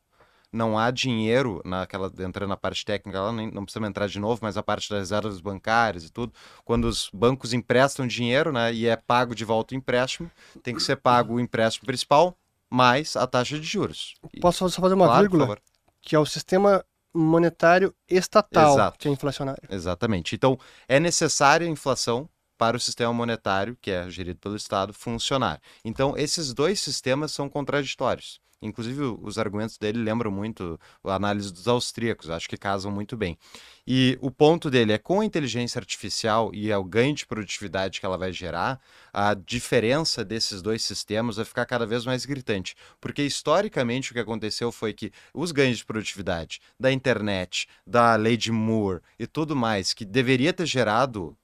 não 0.52 0.78
há 0.78 0.90
dinheiro 0.90 1.62
naquela 1.64 2.12
entrando 2.18 2.48
na 2.48 2.56
parte 2.56 2.84
técnica 2.84 3.20
lá, 3.20 3.32
nem, 3.32 3.50
não 3.50 3.64
precisa 3.64 3.86
entrar 3.86 4.08
de 4.08 4.18
novo, 4.18 4.40
mas 4.42 4.56
a 4.56 4.62
parte 4.62 4.90
das 4.90 5.00
reservas 5.00 5.40
bancárias 5.40 6.04
e 6.04 6.10
tudo, 6.10 6.32
quando 6.64 6.86
os 6.86 7.08
bancos 7.12 7.52
emprestam 7.52 8.06
dinheiro, 8.06 8.52
né, 8.52 8.72
e 8.74 8.86
é 8.86 8.96
pago 8.96 9.34
de 9.34 9.44
volta 9.44 9.74
o 9.74 9.76
empréstimo, 9.76 10.30
tem 10.62 10.74
que 10.74 10.82
ser 10.82 10.96
pago 10.96 11.34
o 11.34 11.40
empréstimo 11.40 11.86
principal 11.86 12.36
mais 12.68 13.16
a 13.16 13.26
taxa 13.26 13.58
de 13.58 13.66
juros. 13.66 14.14
Posso 14.40 14.68
só 14.68 14.80
fazer 14.80 14.94
uma 14.94 15.06
claro, 15.06 15.22
vírgula? 15.22 15.58
Que 16.02 16.16
é 16.16 16.18
o 16.18 16.26
sistema 16.26 16.84
monetário 17.12 17.94
estatal 18.08 18.74
Exato. 18.74 18.98
que 18.98 19.08
é 19.08 19.10
inflacionário. 19.10 19.62
Exatamente. 19.68 20.34
Então, 20.34 20.58
é 20.88 21.00
necessária 21.00 21.66
a 21.66 21.70
inflação 21.70 22.28
para 22.60 22.76
o 22.76 22.80
sistema 22.80 23.10
monetário, 23.10 23.74
que 23.80 23.90
é 23.90 24.10
gerido 24.10 24.38
pelo 24.38 24.54
Estado, 24.54 24.92
funcionar. 24.92 25.62
Então, 25.82 26.14
esses 26.14 26.52
dois 26.52 26.78
sistemas 26.78 27.32
são 27.32 27.48
contraditórios. 27.48 28.38
Inclusive, 28.60 29.00
os 29.22 29.38
argumentos 29.38 29.78
dele 29.78 30.02
lembram 30.02 30.30
muito 30.30 30.78
a 31.02 31.14
análise 31.14 31.50
dos 31.50 31.66
austríacos, 31.66 32.28
acho 32.28 32.46
que 32.46 32.58
casam 32.58 32.92
muito 32.92 33.16
bem. 33.16 33.38
E 33.86 34.18
o 34.20 34.30
ponto 34.30 34.70
dele 34.70 34.92
é 34.92 34.98
com 34.98 35.20
a 35.20 35.24
inteligência 35.24 35.78
artificial 35.78 36.50
e 36.52 36.70
o 36.70 36.84
ganho 36.84 37.14
de 37.14 37.24
produtividade 37.24 37.98
que 37.98 38.04
ela 38.04 38.18
vai 38.18 38.30
gerar, 38.30 38.78
a 39.10 39.32
diferença 39.32 40.22
desses 40.22 40.60
dois 40.60 40.82
sistemas 40.82 41.36
vai 41.36 41.46
ficar 41.46 41.64
cada 41.64 41.86
vez 41.86 42.04
mais 42.04 42.26
gritante. 42.26 42.76
Porque 43.00 43.22
historicamente 43.22 44.10
o 44.10 44.14
que 44.14 44.20
aconteceu 44.20 44.70
foi 44.70 44.92
que 44.92 45.10
os 45.32 45.50
ganhos 45.50 45.78
de 45.78 45.86
produtividade 45.86 46.60
da 46.78 46.92
internet, 46.92 47.66
da 47.86 48.14
lei 48.16 48.36
de 48.36 48.52
Moore 48.52 49.00
e 49.18 49.26
tudo 49.26 49.56
mais, 49.56 49.94
que 49.94 50.04
deveria 50.04 50.52
ter 50.52 50.66
gerado 50.66 51.34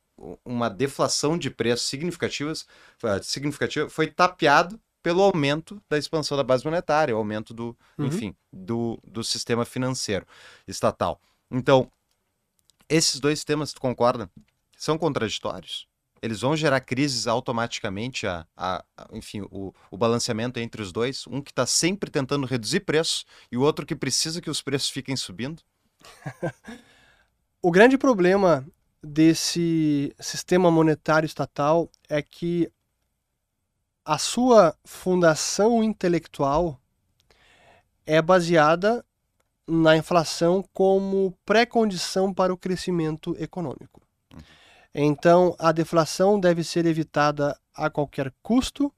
uma 0.45 0.69
deflação 0.69 1.37
de 1.37 1.51
preços 1.51 1.89
significativas, 1.89 2.67
significativa, 3.23 3.89
foi 3.89 4.07
tapeado 4.07 4.81
pelo 5.03 5.23
aumento 5.23 5.81
da 5.89 5.97
expansão 5.97 6.37
da 6.37 6.43
base 6.43 6.65
monetária, 6.65 7.15
o 7.15 7.19
aumento 7.19 7.55
do, 7.55 7.77
uhum. 7.97 8.07
enfim, 8.07 8.37
do, 8.53 8.99
do 9.07 9.23
sistema 9.23 9.65
financeiro 9.65 10.27
estatal. 10.67 11.21
Então, 11.49 11.91
esses 12.89 13.21
dois 13.21 13.39
sistemas, 13.39 13.73
tu 13.73 13.81
concorda? 13.81 14.29
São 14.77 14.99
contraditórios? 14.99 15.87
Eles 16.21 16.41
vão 16.41 16.57
gerar 16.57 16.81
crises 16.81 17.27
automaticamente, 17.27 18.27
a, 18.27 18.47
a, 18.57 18.85
a 18.97 19.09
enfim, 19.13 19.43
o, 19.43 19.73
o, 19.91 19.97
balanceamento 19.97 20.59
entre 20.59 20.83
os 20.83 20.91
dois? 20.91 21.27
Um 21.29 21.41
que 21.41 21.53
está 21.53 21.67
sempre 21.67 22.11
tentando 22.11 22.47
reduzir 22.47 22.81
preços 22.81 23.25
e 23.51 23.57
o 23.57 23.63
outro 23.63 23.87
que 23.87 23.95
precisa 23.95 24.41
que 24.41 24.51
os 24.51 24.63
preços 24.63 24.91
fiquem 24.91 25.15
subindo? 25.15 25.63
o 27.63 27.71
grande 27.71 27.97
problema 27.97 28.67
desse 29.03 30.15
sistema 30.19 30.71
monetário 30.71 31.27
estatal 31.27 31.91
é 32.09 32.21
que 32.23 32.71
a 34.05 34.19
sua 34.19 34.77
fundação 34.85 35.83
intelectual 35.83 36.81
é 38.07 38.23
baseada 38.23 39.05
na 39.67 39.97
inflação 39.97 40.65
como 40.73 41.37
pré-condição 41.45 42.33
para 42.33 42.55
o 42.55 42.57
crescimento 42.57 43.37
econômico. 43.39 44.01
Então, 44.95 45.55
a 45.59 45.73
deflação 45.73 46.41
deve 46.41 46.65
ser 46.65 46.87
evitada 46.87 47.59
a 47.75 47.91
qualquer 47.91 48.33
custo. 48.43 48.93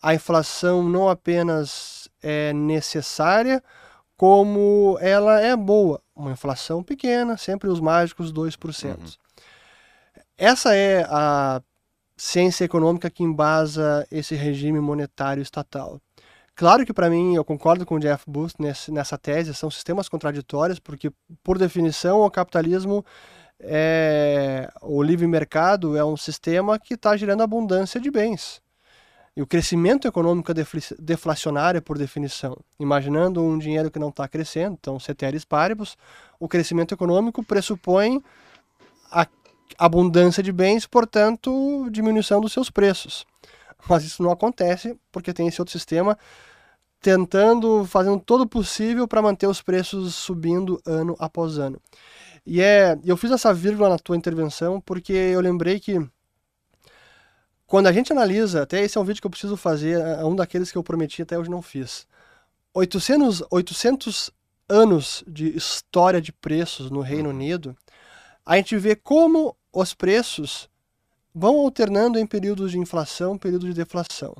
A 0.00 0.14
inflação 0.14 0.82
não 0.82 1.08
apenas 1.08 2.08
é 2.22 2.52
necessária, 2.52 3.62
como 4.16 4.98
ela 5.00 5.40
é 5.40 5.56
boa. 5.56 6.00
Uma 6.14 6.30
inflação 6.30 6.82
pequena, 6.82 7.36
sempre 7.36 7.68
os 7.68 7.80
mágicos 7.80 8.32
2%. 8.32 8.98
Uhum. 8.98 9.21
Essa 10.44 10.74
é 10.74 11.06
a 11.08 11.62
ciência 12.16 12.64
econômica 12.64 13.08
que 13.08 13.22
embasa 13.22 14.04
esse 14.10 14.34
regime 14.34 14.80
monetário 14.80 15.40
estatal. 15.40 16.00
Claro 16.56 16.84
que 16.84 16.92
para 16.92 17.08
mim, 17.08 17.36
eu 17.36 17.44
concordo 17.44 17.86
com 17.86 17.94
o 17.94 18.00
Jeff 18.00 18.24
Booth 18.26 18.54
nessa 18.88 19.16
tese, 19.16 19.54
são 19.54 19.70
sistemas 19.70 20.08
contraditórios, 20.08 20.80
porque 20.80 21.12
por 21.44 21.58
definição 21.58 22.22
o 22.22 22.28
capitalismo 22.28 23.04
é, 23.60 24.68
o 24.82 25.00
livre 25.00 25.28
mercado 25.28 25.96
é 25.96 26.04
um 26.04 26.16
sistema 26.16 26.76
que 26.76 26.94
está 26.94 27.16
gerando 27.16 27.44
abundância 27.44 28.00
de 28.00 28.10
bens. 28.10 28.60
E 29.36 29.42
o 29.42 29.46
crescimento 29.46 30.08
econômico 30.08 30.50
é 30.50 30.54
deflacionário 30.98 31.80
por 31.80 31.96
definição. 31.96 32.58
Imaginando 32.80 33.40
um 33.44 33.56
dinheiro 33.56 33.92
que 33.92 33.98
não 34.00 34.08
está 34.08 34.26
crescendo, 34.26 34.76
então 34.76 34.98
ceteris 34.98 35.44
paribus, 35.44 35.96
o 36.40 36.48
crescimento 36.48 36.92
econômico 36.92 37.44
pressupõe 37.44 38.20
a 39.08 39.24
abundância 39.78 40.42
de 40.42 40.52
bens, 40.52 40.86
portanto, 40.86 41.88
diminuição 41.90 42.40
dos 42.40 42.52
seus 42.52 42.70
preços. 42.70 43.26
Mas 43.88 44.04
isso 44.04 44.22
não 44.22 44.30
acontece 44.30 44.96
porque 45.10 45.32
tem 45.32 45.48
esse 45.48 45.60
outro 45.60 45.72
sistema 45.72 46.16
tentando, 47.00 47.84
fazendo 47.84 48.20
todo 48.20 48.42
o 48.42 48.48
possível 48.48 49.08
para 49.08 49.20
manter 49.20 49.48
os 49.48 49.60
preços 49.60 50.14
subindo 50.14 50.80
ano 50.86 51.16
após 51.18 51.58
ano. 51.58 51.80
E 52.46 52.60
é, 52.60 52.98
eu 53.04 53.16
fiz 53.16 53.30
essa 53.30 53.52
vírgula 53.52 53.88
na 53.88 53.98
tua 53.98 54.16
intervenção 54.16 54.80
porque 54.80 55.12
eu 55.12 55.40
lembrei 55.40 55.80
que 55.80 56.00
quando 57.66 57.86
a 57.86 57.92
gente 57.92 58.12
analisa, 58.12 58.62
até 58.62 58.82
esse 58.82 58.98
é 58.98 59.00
um 59.00 59.04
vídeo 59.04 59.20
que 59.20 59.26
eu 59.26 59.30
preciso 59.30 59.56
fazer, 59.56 59.98
é 60.00 60.24
um 60.24 60.36
daqueles 60.36 60.70
que 60.70 60.78
eu 60.78 60.82
prometi 60.82 61.22
até 61.22 61.38
hoje 61.38 61.50
não 61.50 61.62
fiz. 61.62 62.06
800, 62.74 63.42
800 63.50 64.30
anos 64.68 65.24
de 65.26 65.56
história 65.56 66.20
de 66.20 66.32
preços 66.32 66.90
no 66.90 67.00
Reino. 67.00 67.30
Unido, 67.30 67.76
a 68.44 68.56
gente 68.56 68.76
vê 68.76 68.94
como 68.94 69.56
os 69.72 69.94
preços 69.94 70.68
vão 71.34 71.56
alternando 71.60 72.18
em 72.18 72.26
períodos 72.26 72.72
de 72.72 72.78
inflação, 72.78 73.38
períodos 73.38 73.68
de 73.68 73.74
deflação. 73.74 74.34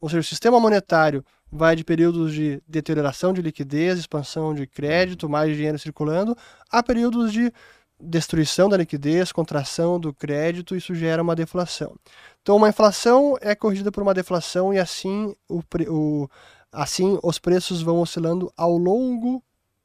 Ou 0.00 0.08
seja, 0.08 0.20
o 0.20 0.24
sistema 0.24 0.60
monetário 0.60 1.24
vai 1.50 1.74
de 1.74 1.84
períodos 1.84 2.34
de 2.34 2.62
deterioração 2.66 3.32
de 3.32 3.40
liquidez, 3.40 3.98
expansão 3.98 4.52
de 4.52 4.66
crédito, 4.66 5.28
mais 5.28 5.56
dinheiro 5.56 5.78
circulando, 5.78 6.36
a 6.70 6.82
períodos 6.82 7.32
de 7.32 7.50
destruição 7.98 8.68
da 8.68 8.76
liquidez, 8.76 9.32
contração 9.32 9.98
do 9.98 10.12
crédito, 10.12 10.76
isso 10.76 10.94
gera 10.94 11.22
uma 11.22 11.34
deflação. 11.34 11.96
Então, 12.42 12.56
uma 12.56 12.68
inflação 12.68 13.38
é 13.40 13.54
corrigida 13.54 13.90
por 13.90 14.02
uma 14.02 14.12
deflação 14.12 14.74
e 14.74 14.78
assim, 14.78 15.34
o, 15.48 15.62
o, 15.88 16.28
assim 16.70 17.18
os 17.22 17.38
preços 17.38 17.80
vão 17.80 18.00
oscilando 18.00 18.52
ao 18.56 18.76
longo 18.76 19.42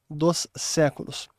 dos 0.10 0.48
séculos. 0.56 1.30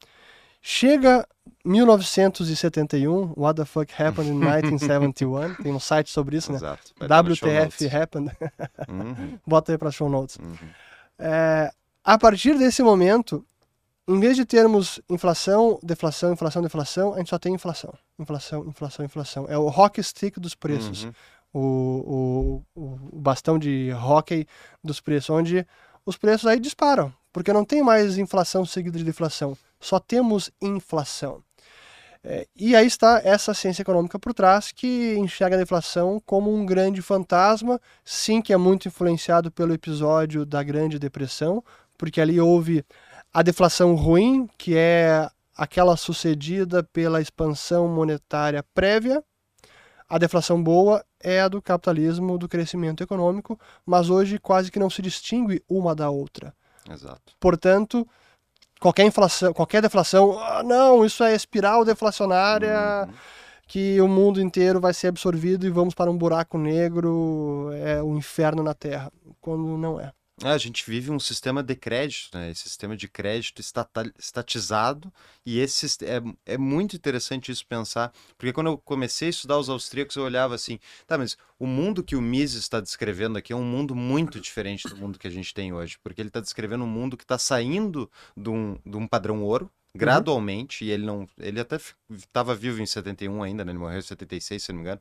Chega 0.62 1.26
1971, 1.64 3.34
What 3.36 3.56
the 3.56 3.64
Fuck 3.64 3.92
Happened 3.92 4.30
in 4.30 4.34
1971, 4.40 5.54
tem 5.62 5.72
um 5.72 5.80
site 5.80 6.10
sobre 6.10 6.36
isso, 6.36 6.50
né? 6.50 6.58
Exato. 6.58 6.92
WTF 7.00 7.96
Happened. 7.96 8.30
uhum. 8.88 9.38
Bota 9.46 9.72
aí 9.72 9.78
para 9.78 9.90
show 9.90 10.08
notes. 10.08 10.36
Uhum. 10.36 10.56
É, 11.18 11.70
a 12.02 12.18
partir 12.18 12.56
desse 12.56 12.82
momento, 12.82 13.44
em 14.08 14.18
vez 14.18 14.36
de 14.36 14.44
termos 14.44 15.00
inflação, 15.08 15.78
deflação, 15.82 16.32
inflação, 16.32 16.62
deflação, 16.62 17.14
a 17.14 17.18
gente 17.18 17.30
só 17.30 17.38
tem 17.38 17.54
inflação. 17.54 17.92
Inflação, 18.18 18.66
inflação, 18.66 19.04
inflação. 19.04 19.46
É 19.48 19.58
o 19.58 19.66
hockey 19.66 20.02
stick 20.02 20.38
dos 20.38 20.54
preços. 20.54 21.04
Uhum. 21.04 21.12
O, 21.52 22.64
o, 22.76 23.00
o 23.12 23.18
bastão 23.18 23.58
de 23.58 23.92
hockey 23.92 24.46
dos 24.84 25.00
preços, 25.00 25.30
onde 25.30 25.66
os 26.06 26.16
preços 26.16 26.46
aí 26.46 26.60
disparam, 26.60 27.12
porque 27.32 27.52
não 27.52 27.64
tem 27.64 27.82
mais 27.82 28.18
inflação 28.18 28.64
seguida 28.64 28.96
de 28.96 29.04
deflação 29.04 29.58
só 29.80 29.98
temos 29.98 30.50
inflação. 30.60 31.42
É, 32.22 32.46
e 32.54 32.76
aí 32.76 32.86
está 32.86 33.20
essa 33.24 33.54
ciência 33.54 33.80
econômica 33.80 34.18
por 34.18 34.34
trás 34.34 34.72
que 34.72 35.16
enxerga 35.18 35.56
a 35.56 35.58
deflação 35.58 36.20
como 36.26 36.54
um 36.54 36.66
grande 36.66 37.00
fantasma, 37.00 37.80
sim, 38.04 38.42
que 38.42 38.52
é 38.52 38.56
muito 38.58 38.88
influenciado 38.88 39.50
pelo 39.50 39.72
episódio 39.72 40.44
da 40.44 40.62
Grande 40.62 40.98
Depressão, 40.98 41.64
porque 41.96 42.20
ali 42.20 42.38
houve 42.38 42.84
a 43.32 43.42
deflação 43.42 43.94
ruim, 43.94 44.48
que 44.58 44.76
é 44.76 45.30
aquela 45.56 45.96
sucedida 45.96 46.82
pela 46.82 47.20
expansão 47.20 47.88
monetária 47.88 48.62
prévia. 48.74 49.22
A 50.08 50.18
deflação 50.18 50.62
boa 50.62 51.04
é 51.22 51.40
a 51.40 51.48
do 51.48 51.62
capitalismo, 51.62 52.36
do 52.36 52.48
crescimento 52.48 53.02
econômico, 53.02 53.58
mas 53.86 54.10
hoje 54.10 54.38
quase 54.38 54.70
que 54.70 54.78
não 54.78 54.90
se 54.90 55.00
distingue 55.00 55.62
uma 55.68 55.94
da 55.94 56.10
outra. 56.10 56.52
Exato. 56.90 57.34
Portanto, 57.38 58.06
qualquer 58.80 59.04
inflação, 59.04 59.52
qualquer 59.52 59.82
deflação, 59.82 60.38
ah, 60.40 60.62
não, 60.62 61.04
isso 61.04 61.22
é 61.22 61.34
espiral 61.34 61.84
deflacionária, 61.84 63.06
uhum. 63.06 63.14
que 63.68 64.00
o 64.00 64.08
mundo 64.08 64.40
inteiro 64.40 64.80
vai 64.80 64.94
ser 64.94 65.08
absorvido 65.08 65.66
e 65.66 65.70
vamos 65.70 65.94
para 65.94 66.10
um 66.10 66.16
buraco 66.16 66.56
negro, 66.56 67.70
é 67.74 68.02
o 68.02 68.06
um 68.06 68.16
inferno 68.16 68.62
na 68.62 68.74
Terra, 68.74 69.12
quando 69.40 69.76
não 69.76 70.00
é. 70.00 70.10
É, 70.42 70.48
a 70.48 70.58
gente 70.58 70.88
vive 70.90 71.10
um 71.10 71.20
sistema 71.20 71.62
de 71.62 71.76
crédito, 71.76 72.30
né? 72.36 72.50
Esse 72.50 72.62
sistema 72.62 72.96
de 72.96 73.06
crédito 73.06 73.60
estatizado, 74.18 75.12
e 75.44 75.58
esse 75.58 75.86
é, 76.02 76.54
é 76.54 76.56
muito 76.56 76.96
interessante 76.96 77.52
isso 77.52 77.66
pensar, 77.66 78.10
porque 78.38 78.52
quando 78.52 78.68
eu 78.68 78.78
comecei 78.78 79.28
a 79.28 79.30
estudar 79.30 79.58
os 79.58 79.68
austríacos, 79.68 80.16
eu 80.16 80.22
olhava 80.24 80.54
assim, 80.54 80.78
tá, 81.06 81.18
mas 81.18 81.36
o 81.58 81.66
mundo 81.66 82.02
que 82.02 82.16
o 82.16 82.22
Mises 82.22 82.62
está 82.62 82.80
descrevendo 82.80 83.36
aqui 83.36 83.52
é 83.52 83.56
um 83.56 83.62
mundo 83.64 83.94
muito 83.94 84.40
diferente 84.40 84.88
do 84.88 84.96
mundo 84.96 85.18
que 85.18 85.26
a 85.26 85.30
gente 85.30 85.52
tem 85.52 85.74
hoje, 85.74 85.98
porque 86.02 86.22
ele 86.22 86.28
está 86.28 86.40
descrevendo 86.40 86.84
um 86.84 86.88
mundo 86.88 87.18
que 87.18 87.24
está 87.24 87.36
saindo 87.36 88.10
de 88.34 88.48
um, 88.48 88.78
de 88.86 88.96
um 88.96 89.06
padrão 89.06 89.42
ouro. 89.42 89.70
Gradualmente, 89.96 90.84
uhum. 90.84 90.88
e 90.90 90.92
ele 90.92 91.04
não. 91.04 91.28
Ele 91.38 91.60
até 91.60 91.78
estava 92.10 92.54
vivo 92.54 92.80
em 92.80 92.86
71 92.86 93.42
ainda, 93.42 93.64
né? 93.64 93.72
Ele 93.72 93.78
morreu 93.78 93.98
em 93.98 94.02
76, 94.02 94.62
se 94.62 94.72
não 94.72 94.76
me 94.76 94.82
engano. 94.82 95.00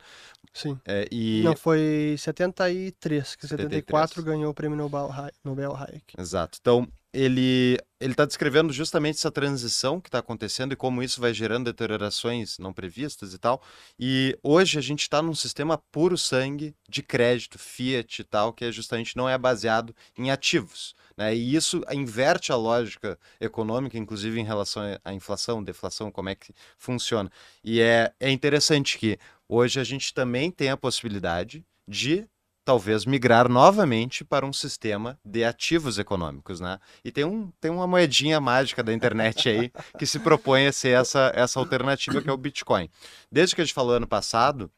Sim. 0.54 0.80
É, 0.86 1.08
e... 1.12 1.42
Não, 1.44 1.56
foi 1.56 2.16
73, 2.18 3.36
que 3.36 3.48
73. 3.48 3.84
74 3.84 4.24
ganhou 4.24 4.52
o 4.52 4.54
prêmio 4.54 4.78
Nobel, 4.78 5.10
Nobel 5.44 5.76
Hayek. 5.76 6.14
Exato. 6.18 6.58
Então, 6.60 6.88
ele 7.14 7.78
ele 8.00 8.14
está 8.14 8.24
descrevendo 8.24 8.72
justamente 8.72 9.18
essa 9.18 9.30
transição 9.30 10.00
que 10.00 10.08
está 10.08 10.20
acontecendo 10.20 10.72
e 10.72 10.76
como 10.76 11.04
isso 11.04 11.20
vai 11.20 11.34
gerando 11.34 11.66
deteriorações 11.66 12.58
não 12.58 12.72
previstas 12.72 13.34
e 13.34 13.38
tal. 13.38 13.62
E 14.00 14.38
hoje 14.42 14.80
a 14.80 14.82
gente 14.82 15.02
está 15.02 15.22
num 15.22 15.36
sistema 15.36 15.78
puro 15.92 16.18
sangue 16.18 16.74
de 16.88 17.04
crédito, 17.04 17.60
fiat 17.60 18.22
e 18.22 18.24
tal, 18.24 18.54
que 18.54 18.64
é 18.64 18.72
justamente 18.72 19.18
não 19.18 19.28
é 19.28 19.38
baseado 19.38 19.94
em 20.18 20.32
ativos. 20.32 20.96
Né? 21.18 21.36
E 21.36 21.54
isso 21.54 21.84
inverte 21.92 22.54
a 22.54 22.56
lógica 22.56 23.20
econômica, 23.42 23.98
inclusive 23.98 24.40
em 24.40 24.46
relação 24.46 24.82
à 25.04 25.14
inflação, 25.14 25.62
deflação, 25.62 26.10
como 26.10 26.30
é 26.30 26.36
que 26.36 26.54
funciona. 26.78 27.30
E 27.62 27.82
é, 27.82 28.14
é 28.18 28.32
interessante 28.32 28.98
que 28.98 29.20
hoje 29.50 29.78
a 29.78 29.84
gente 29.84 30.14
também 30.14 30.50
tem 30.50 30.70
a 30.70 30.78
possibilidade 30.78 31.66
de 31.86 32.26
talvez 32.70 33.04
migrar 33.04 33.50
novamente 33.50 34.24
para 34.24 34.46
um 34.46 34.54
sistema 34.54 35.18
de 35.26 35.44
ativos 35.44 35.98
econômicos, 35.98 36.60
né? 36.60 36.78
E 37.04 37.12
tem, 37.12 37.26
um, 37.26 37.52
tem 37.60 37.72
uma 37.72 37.88
moedinha 37.88 38.40
mágica 38.40 38.84
da 38.84 38.94
internet 38.94 39.50
aí 39.50 39.72
que 39.98 40.06
se 40.06 40.20
propõe 40.20 40.68
a 40.68 40.72
ser 40.72 40.90
essa, 40.90 41.32
essa 41.34 41.60
alternativa 41.60 42.22
que 42.22 42.30
é 42.30 42.32
o 42.32 42.38
Bitcoin. 42.38 42.88
Desde 43.32 43.56
que 43.56 43.62
a 43.62 43.66
gente 43.66 43.74
falou 43.74 43.96
ano 43.96 44.06
passado, 44.06 44.70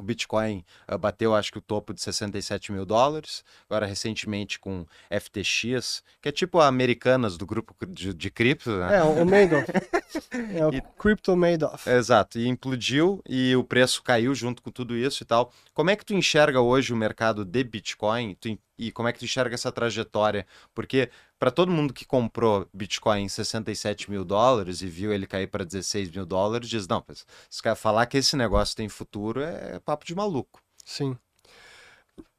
o 0.00 0.02
Bitcoin 0.02 0.64
uh, 0.90 0.98
bateu, 0.98 1.34
acho 1.34 1.52
que, 1.52 1.58
o 1.58 1.62
topo 1.62 1.92
de 1.92 2.00
67 2.00 2.72
mil 2.72 2.86
dólares. 2.86 3.44
Agora, 3.68 3.86
recentemente, 3.86 4.58
com 4.58 4.86
FTX, 5.10 6.02
que 6.20 6.28
é 6.28 6.32
tipo 6.32 6.58
a 6.58 6.66
Americanas 6.66 7.36
do 7.36 7.46
grupo 7.46 7.74
de, 7.86 8.14
de 8.14 8.30
cripto, 8.30 8.70
né? 8.70 8.96
É, 8.96 9.02
o 9.02 9.24
Madoff. 9.26 9.66
é 10.56 10.66
o 10.66 10.74
e, 10.74 10.82
Crypto 10.98 11.36
Madoff. 11.36 11.88
Exato, 11.88 12.38
e 12.38 12.48
implodiu 12.48 13.22
e 13.28 13.54
o 13.54 13.62
preço 13.62 14.02
caiu 14.02 14.34
junto 14.34 14.62
com 14.62 14.70
tudo 14.70 14.96
isso 14.96 15.22
e 15.22 15.26
tal. 15.26 15.52
Como 15.74 15.90
é 15.90 15.96
que 15.96 16.04
tu 16.04 16.14
enxerga 16.14 16.60
hoje 16.60 16.92
o 16.92 16.96
mercado 16.96 17.44
de 17.44 17.62
Bitcoin? 17.62 18.34
Tu, 18.40 18.58
e 18.80 18.90
como 18.90 19.08
é 19.08 19.12
que 19.12 19.18
tu 19.18 19.26
enxerga 19.26 19.54
essa 19.54 19.70
trajetória? 19.70 20.46
Porque 20.74 21.10
para 21.38 21.50
todo 21.50 21.70
mundo 21.70 21.92
que 21.92 22.06
comprou 22.06 22.66
Bitcoin 22.72 23.24
em 23.24 23.28
67 23.28 24.10
mil 24.10 24.24
dólares 24.24 24.80
e 24.80 24.86
viu 24.86 25.12
ele 25.12 25.26
cair 25.26 25.48
para 25.48 25.66
16 25.66 26.10
mil 26.10 26.24
dólares, 26.24 26.66
diz: 26.66 26.88
não, 26.88 27.04
se 27.50 27.74
falar 27.76 28.06
que 28.06 28.16
esse 28.16 28.36
negócio 28.36 28.74
tem 28.74 28.88
futuro 28.88 29.42
é 29.42 29.78
papo 29.80 30.06
de 30.06 30.14
maluco. 30.14 30.62
Sim. 30.82 31.14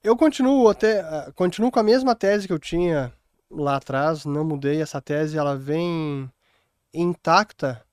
Eu 0.03 0.17
continuo 0.17 0.67
até 0.67 1.01
ah, 1.01 1.31
continuo 1.35 1.69
com 1.69 1.79
a 1.79 1.83
mesma 1.83 2.15
tese 2.15 2.47
que 2.47 2.53
eu 2.53 2.59
tinha 2.59 3.13
lá 3.51 3.75
atrás, 3.75 4.25
não 4.25 4.43
mudei 4.43 4.81
essa 4.81 4.99
tese, 4.99 5.37
ela 5.37 5.55
vem 5.55 6.27
intacta 6.91 7.85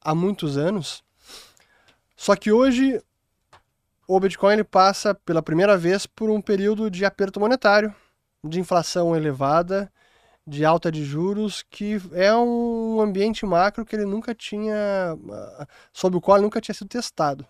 há 0.00 0.14
muitos 0.14 0.56
anos. 0.56 1.02
Só 2.16 2.36
que 2.36 2.52
hoje 2.52 3.02
o 4.06 4.20
Bitcoin 4.20 4.62
passa 4.64 5.14
pela 5.14 5.42
primeira 5.42 5.76
vez 5.76 6.06
por 6.06 6.30
um 6.30 6.40
período 6.40 6.90
de 6.90 7.04
aperto 7.04 7.40
monetário, 7.40 7.94
de 8.44 8.60
inflação 8.60 9.16
elevada 9.16 9.90
de 10.46 10.64
alta 10.64 10.92
de 10.92 11.04
juros, 11.04 11.64
que 11.68 12.00
é 12.12 12.32
um 12.34 13.00
ambiente 13.00 13.44
macro 13.44 13.84
que 13.84 13.96
ele 13.96 14.04
nunca 14.04 14.32
tinha, 14.34 15.18
ah, 15.32 15.66
sobre 15.92 16.16
o 16.16 16.20
qual 16.20 16.36
ele 16.36 16.44
nunca 16.44 16.60
tinha 16.60 16.74
sido 16.74 16.88
testado. 16.88 17.44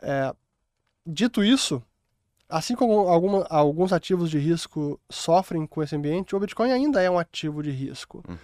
É, 0.00 0.32
dito 1.04 1.42
isso, 1.42 1.82
assim 2.48 2.76
como 2.76 3.08
alguns 3.48 3.92
ativos 3.92 4.30
de 4.30 4.38
risco 4.38 5.00
sofrem 5.10 5.66
com 5.66 5.82
esse 5.82 5.96
ambiente, 5.96 6.36
o 6.36 6.40
Bitcoin 6.40 6.70
ainda 6.70 7.02
é 7.02 7.10
um 7.10 7.18
ativo 7.18 7.62
de 7.62 7.70
risco. 7.70 8.22
Uhum. 8.28 8.38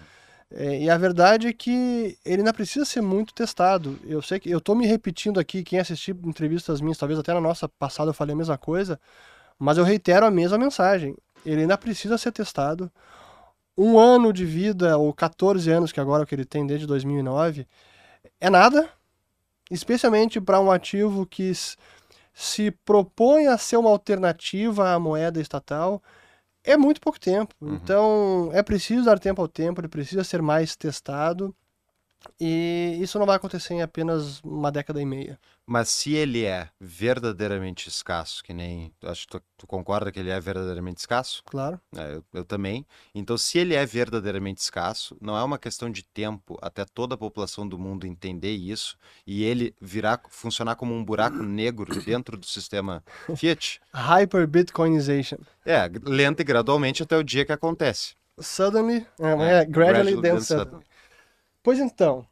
É, 0.53 0.83
e 0.83 0.91
a 0.91 0.99
verdade 0.99 1.47
é 1.47 1.53
que 1.53 2.19
ele 2.25 2.39
ainda 2.39 2.53
precisa 2.53 2.85
ser 2.85 3.01
muito 3.01 3.33
testado. 3.33 3.99
Eu 4.05 4.21
sei 4.21 4.41
que 4.41 4.51
eu 4.51 4.59
estou 4.59 4.75
me 4.75 4.87
repetindo 4.87 5.39
aqui, 5.39 5.63
quem 5.63 5.79
assistiu 5.79 6.19
entrevistas 6.25 6.81
minhas, 6.81 6.99
talvez 6.99 7.19
até 7.19 7.33
na 7.33 7.41
nossa 7.41 7.69
passada 7.69 8.11
eu 8.11 8.15
falei 8.15 8.35
a 8.35 8.37
mesma 8.37 8.59
coisa, 8.59 9.01
mas 9.59 9.79
eu 9.79 9.85
reitero 9.85 10.27
a 10.27 10.31
mesma 10.31 10.59
mensagem 10.59 11.17
ele 11.45 11.63
ainda 11.63 11.79
precisa 11.79 12.19
ser 12.19 12.33
testado. 12.33 12.91
Um 13.77 13.99
ano 13.99 14.33
de 14.33 14.45
vida, 14.45 14.99
ou 14.99 15.13
14 15.13 15.71
anos, 15.71 15.93
que 15.93 16.01
agora 16.01 16.23
é 16.23 16.25
o 16.25 16.27
que 16.27 16.35
ele 16.35 16.45
tem 16.45 16.67
desde 16.67 16.87
2009, 16.87 17.67
é 18.41 18.51
nada, 18.51 18.89
especialmente 19.71 20.41
para 20.41 20.61
um 20.61 20.71
ativo 20.71 21.25
que 21.25 21.53
se 22.35 22.71
propõe 22.71 23.47
a 23.47 23.57
ser 23.57 23.77
uma 23.77 23.91
alternativa 23.91 24.93
à 24.93 24.99
moeda 24.99 25.41
estatal, 25.41 26.03
é 26.65 26.77
muito 26.77 27.01
pouco 27.01 27.19
tempo. 27.19 27.55
Uhum. 27.61 27.74
Então, 27.74 28.51
é 28.53 28.62
preciso 28.62 29.05
dar 29.05 29.19
tempo 29.19 29.41
ao 29.41 29.49
tempo, 29.49 29.81
ele 29.81 29.89
precisa 29.89 30.24
ser 30.24 30.43
mais 30.43 30.77
testado. 30.77 31.55
E 32.39 32.99
isso 33.01 33.19
não 33.19 33.27
vai 33.27 33.37
acontecer 33.37 33.75
em 33.75 33.83
apenas 33.83 34.41
uma 34.41 34.71
década 34.71 35.01
e 35.01 35.07
meia. 35.07 35.39
Mas 35.67 35.89
se 35.89 36.15
ele 36.15 36.45
é 36.45 36.69
verdadeiramente 36.81 37.89
escasso, 37.89 38.43
que 38.43 38.53
nem. 38.53 38.93
Acho 39.05 39.27
que 39.27 39.39
tu, 39.39 39.43
tu 39.59 39.67
concorda 39.67 40.11
que 40.11 40.19
ele 40.19 40.31
é 40.31 40.41
verdadeiramente 40.41 40.99
escasso? 40.99 41.43
Claro. 41.47 41.81
É, 41.97 42.15
eu, 42.15 42.25
eu, 42.35 42.45
também. 42.45 42.85
Então, 43.15 43.39
se 43.39 43.59
ele 43.59 43.75
é 43.75 43.87
verdadeiramente 43.87 44.61
escasso, 44.61 45.17
não 45.21 45.37
é 45.37 45.45
uma 45.45 45.59
questão 45.59 45.89
de 45.89 46.03
tempo 46.03 46.59
até 46.61 46.85
toda 46.85 47.15
a 47.15 47.19
população 47.19 47.69
do 47.69 47.79
mundo 47.79 48.07
entender 48.07 48.53
isso 48.53 48.97
e 49.27 49.45
ele 49.45 49.75
virar, 49.81 50.21
funcionar 50.29 50.75
como 50.77 50.93
um 50.93 51.05
buraco 51.05 51.43
negro 51.43 52.03
dentro 52.03 52.37
do 52.37 52.47
sistema 52.47 53.05
Fiat. 53.37 53.81
Hyper 53.95 54.47
Bitcoinization. 54.47 55.39
É, 55.65 55.89
lenta 56.05 56.43
e 56.43 56.45
gradualmente 56.45 57.03
até 57.03 57.17
o 57.17 57.23
dia 57.23 57.45
que 57.45 57.53
acontece. 57.53 58.15
Suddenly, 58.41 59.07
é, 59.21 59.29
é, 59.29 59.53
é 59.61 59.65
gradually, 59.65 60.15
gradually, 60.17 60.23
then 60.23 60.41
suddenly. 60.41 60.65
suddenly. 60.65 60.90
Pois 61.62 61.78
então. 61.78 62.27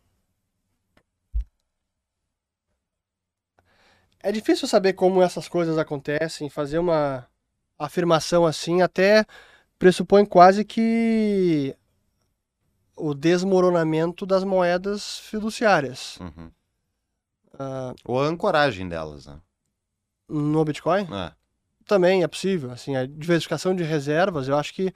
É 4.21 4.33
difícil 4.33 4.67
saber 4.67 4.95
como 4.95 5.23
essas 5.23 5.49
coisas 5.49 5.79
acontecem, 5.79 6.51
fazer 6.51 6.79
uma 6.79 7.27
afirmação 7.79 8.45
assim, 8.45 8.83
até 8.83 9.25
pressupõe 9.79 10.27
quase 10.27 10.65
que 10.65 11.77
o 12.97 13.15
desmoronamento 13.15 14.27
das 14.27 14.43
moedas 14.43 15.19
fiduciárias. 15.21 16.19
Uhum. 16.21 16.51
Uh, 17.55 17.95
Ou 18.05 18.21
a 18.21 18.27
ancoragem 18.27 18.89
delas, 18.89 19.27
né? 19.27 19.41
No 20.29 20.65
Bitcoin? 20.65 21.07
É. 21.13 21.33
Também 21.87 22.23
é 22.23 22.29
possível. 22.29 22.71
Assim, 22.71 22.97
a 22.97 23.07
diversificação 23.07 23.75
de 23.75 23.83
reservas, 23.83 24.49
eu 24.49 24.57
acho 24.57 24.75
que 24.75 24.93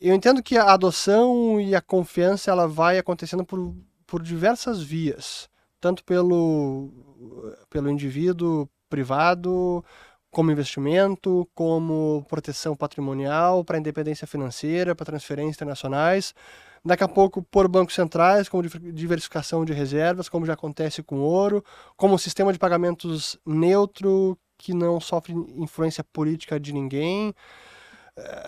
eu 0.00 0.14
entendo 0.14 0.42
que 0.42 0.56
a 0.56 0.72
adoção 0.72 1.60
e 1.60 1.74
a 1.74 1.80
confiança 1.80 2.50
ela 2.50 2.66
vai 2.66 2.98
acontecendo 2.98 3.44
por, 3.44 3.74
por 4.06 4.22
diversas 4.22 4.82
vias, 4.82 5.48
tanto 5.80 6.04
pelo, 6.04 6.90
pelo 7.70 7.88
indivíduo 7.88 8.68
privado, 8.88 9.84
como 10.30 10.50
investimento, 10.50 11.48
como 11.54 12.24
proteção 12.28 12.74
patrimonial, 12.74 13.64
para 13.64 13.78
independência 13.78 14.26
financeira, 14.26 14.94
para 14.94 15.06
transferências 15.06 15.56
internacionais. 15.56 16.34
Daqui 16.84 17.04
a 17.04 17.08
pouco, 17.08 17.42
por 17.42 17.68
bancos 17.68 17.94
centrais, 17.94 18.48
como 18.48 18.62
diversificação 18.62 19.64
de 19.64 19.72
reservas, 19.72 20.28
como 20.28 20.44
já 20.44 20.52
acontece 20.52 21.02
com 21.02 21.20
ouro, 21.20 21.64
como 21.96 22.18
sistema 22.18 22.52
de 22.52 22.58
pagamentos 22.58 23.38
neutro, 23.46 24.36
que 24.58 24.74
não 24.74 25.00
sofre 25.00 25.32
influência 25.56 26.04
política 26.04 26.60
de 26.60 26.72
ninguém 26.72 27.34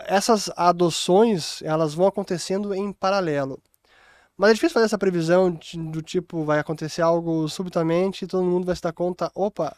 essas 0.06 0.50
adoções 0.56 1.60
elas 1.62 1.94
vão 1.94 2.06
acontecendo 2.06 2.74
em 2.74 2.92
paralelo. 2.92 3.60
Mas 4.36 4.50
é 4.50 4.54
difícil 4.54 4.74
fazer 4.74 4.86
essa 4.86 4.98
previsão 4.98 5.50
de, 5.50 5.78
do 5.78 6.02
tipo 6.02 6.44
vai 6.44 6.58
acontecer 6.58 7.02
algo 7.02 7.48
subitamente 7.48 8.24
e 8.24 8.28
todo 8.28 8.44
mundo 8.44 8.66
vai 8.66 8.76
se 8.76 8.82
dar 8.82 8.92
conta, 8.92 9.30
opa, 9.34 9.74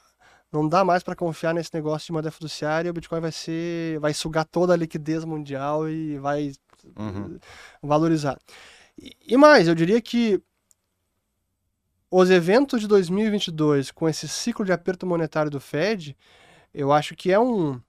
não 0.53 0.69
dá 0.69 0.85
mais 0.85 1.03
para 1.03 1.15
confiar 1.15 1.55
nesse 1.55 1.73
negócio 1.73 2.07
de 2.07 2.13
moeda 2.13 2.31
fiduciária, 2.31 2.91
o 2.91 2.95
Bitcoin 2.95 3.21
vai 3.21 3.33
ser, 3.33 4.01
vai 4.01 4.13
sugar 4.13 4.45
toda 4.45 4.73
a 4.73 4.77
liquidez 4.77 5.25
mundial 5.25 5.89
e 5.89 6.19
vai 6.19 6.53
uhum. 6.97 7.39
valorizar. 7.83 8.39
E, 8.99 9.17
e 9.29 9.37
mais, 9.37 9.69
eu 9.69 9.75
diria 9.75 10.01
que 10.01 10.43
os 12.11 12.31
eventos 12.31 12.81
de 12.81 12.89
2022 12.89 13.91
com 13.91 14.09
esse 14.09 14.27
ciclo 14.27 14.65
de 14.65 14.73
aperto 14.73 15.07
monetário 15.07 15.51
do 15.51 15.61
Fed, 15.61 16.17
eu 16.75 16.93
acho 16.93 17.15
que 17.15 17.31
é 17.31 17.39
um 17.39 17.81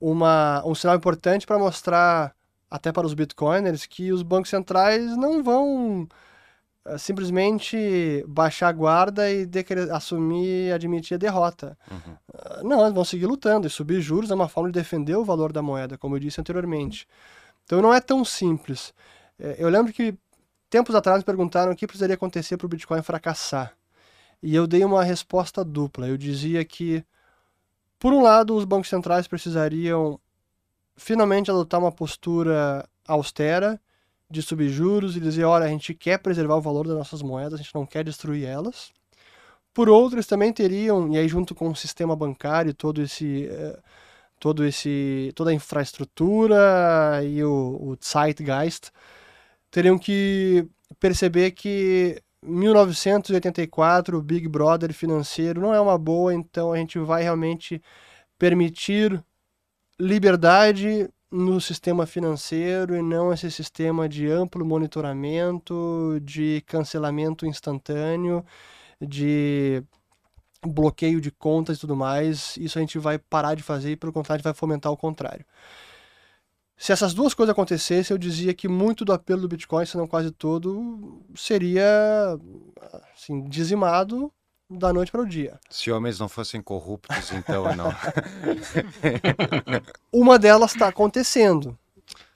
uma, 0.00 0.62
um 0.64 0.74
sinal 0.74 0.96
importante 0.96 1.46
para 1.46 1.58
mostrar 1.58 2.34
até 2.70 2.92
para 2.92 3.06
os 3.06 3.14
bitcoiners 3.14 3.84
que 3.84 4.12
os 4.12 4.22
bancos 4.22 4.48
centrais 4.48 5.16
não 5.16 5.42
vão 5.42 6.08
uh, 6.86 6.98
simplesmente 6.98 8.24
baixar 8.26 8.68
a 8.68 8.72
guarda 8.72 9.30
e 9.30 9.48
assumir 9.92 10.68
e 10.68 10.72
admitir 10.72 11.16
a 11.16 11.18
derrota. 11.18 11.76
Uhum. 11.90 12.14
Uh, 12.32 12.68
não, 12.68 12.80
eles 12.82 12.94
vão 12.94 13.04
seguir 13.04 13.26
lutando 13.26 13.66
e 13.66 13.70
subir 13.70 14.00
juros 14.00 14.30
é 14.30 14.34
uma 14.34 14.48
forma 14.48 14.70
de 14.70 14.78
defender 14.78 15.16
o 15.16 15.24
valor 15.24 15.52
da 15.52 15.60
moeda, 15.60 15.98
como 15.98 16.14
eu 16.14 16.20
disse 16.20 16.40
anteriormente. 16.40 17.06
Então 17.64 17.82
não 17.82 17.92
é 17.92 18.00
tão 18.00 18.24
simples. 18.24 18.94
Uh, 19.38 19.56
eu 19.58 19.68
lembro 19.68 19.92
que 19.92 20.14
tempos 20.70 20.94
atrás 20.94 21.18
me 21.18 21.24
perguntaram 21.24 21.72
o 21.72 21.76
que 21.76 21.86
precisaria 21.86 22.14
acontecer 22.14 22.56
para 22.56 22.66
o 22.66 22.68
Bitcoin 22.68 23.02
fracassar. 23.02 23.74
E 24.42 24.54
eu 24.54 24.66
dei 24.66 24.84
uma 24.84 25.04
resposta 25.04 25.62
dupla. 25.62 26.06
Eu 26.08 26.16
dizia 26.16 26.64
que 26.64 27.04
por 28.00 28.14
um 28.14 28.22
lado, 28.22 28.56
os 28.56 28.64
bancos 28.64 28.88
centrais 28.88 29.28
precisariam 29.28 30.18
finalmente 30.96 31.50
adotar 31.50 31.78
uma 31.78 31.92
postura 31.92 32.88
austera 33.06 33.78
de 34.28 34.40
subjuros 34.42 35.16
e 35.16 35.20
dizer, 35.20 35.44
olha, 35.44 35.66
a 35.66 35.68
gente 35.68 35.92
quer 35.92 36.18
preservar 36.18 36.56
o 36.56 36.62
valor 36.62 36.86
das 36.86 36.96
nossas 36.96 37.20
moedas, 37.20 37.54
a 37.54 37.62
gente 37.62 37.74
não 37.74 37.84
quer 37.84 38.02
destruir 38.02 38.46
elas. 38.46 38.90
Por 39.74 39.88
outro, 39.88 40.16
eles 40.16 40.26
também 40.26 40.52
teriam, 40.52 41.12
e 41.12 41.18
aí 41.18 41.28
junto 41.28 41.54
com 41.54 41.68
o 41.68 41.76
sistema 41.76 42.16
bancário, 42.16 42.72
todo 42.72 43.02
esse, 43.02 43.46
eh, 43.50 43.78
todo 44.40 44.64
esse, 44.64 45.32
toda 45.36 45.50
a 45.50 45.54
infraestrutura 45.54 47.20
e 47.24 47.44
o, 47.44 47.50
o 47.80 47.98
Zeitgeist, 48.02 48.90
teriam 49.70 49.98
que 49.98 50.66
perceber 50.98 51.52
que 51.52 52.22
1984, 52.42 54.16
o 54.16 54.22
Big 54.22 54.48
Brother 54.48 54.92
financeiro 54.94 55.60
não 55.60 55.74
é 55.74 55.80
uma 55.80 55.98
boa, 55.98 56.34
então 56.34 56.72
a 56.72 56.76
gente 56.76 56.98
vai 56.98 57.22
realmente 57.22 57.82
permitir 58.38 59.22
liberdade 59.98 61.08
no 61.30 61.60
sistema 61.60 62.06
financeiro 62.06 62.96
e 62.96 63.02
não 63.02 63.32
esse 63.32 63.50
sistema 63.50 64.08
de 64.08 64.26
amplo 64.28 64.64
monitoramento, 64.64 66.18
de 66.22 66.62
cancelamento 66.66 67.46
instantâneo, 67.46 68.44
de 69.00 69.82
bloqueio 70.66 71.20
de 71.20 71.30
contas 71.30 71.78
e 71.78 71.80
tudo 71.80 71.96
mais, 71.96 72.56
isso 72.56 72.78
a 72.78 72.80
gente 72.80 72.98
vai 72.98 73.18
parar 73.18 73.54
de 73.54 73.62
fazer 73.62 73.92
e, 73.92 73.96
pelo 73.96 74.12
contrário, 74.12 74.42
vai 74.42 74.54
fomentar 74.54 74.92
o 74.92 74.96
contrário. 74.96 75.44
Se 76.80 76.92
essas 76.92 77.12
duas 77.12 77.34
coisas 77.34 77.52
acontecessem, 77.52 78.14
eu 78.14 78.16
dizia 78.18 78.54
que 78.54 78.66
muito 78.66 79.04
do 79.04 79.12
apelo 79.12 79.42
do 79.42 79.48
Bitcoin, 79.48 79.84
se 79.84 79.98
não 79.98 80.06
quase 80.06 80.30
todo, 80.30 81.20
seria 81.34 81.84
assim, 83.14 83.44
dizimado 83.44 84.32
da 84.70 84.90
noite 84.90 85.12
para 85.12 85.20
o 85.20 85.26
dia. 85.26 85.60
Se 85.68 85.90
homens 85.90 86.18
não 86.18 86.26
fossem 86.26 86.62
corruptos, 86.62 87.32
então 87.32 87.64
não. 87.76 87.92
Uma 90.10 90.38
delas 90.38 90.70
está 90.72 90.88
acontecendo. 90.88 91.78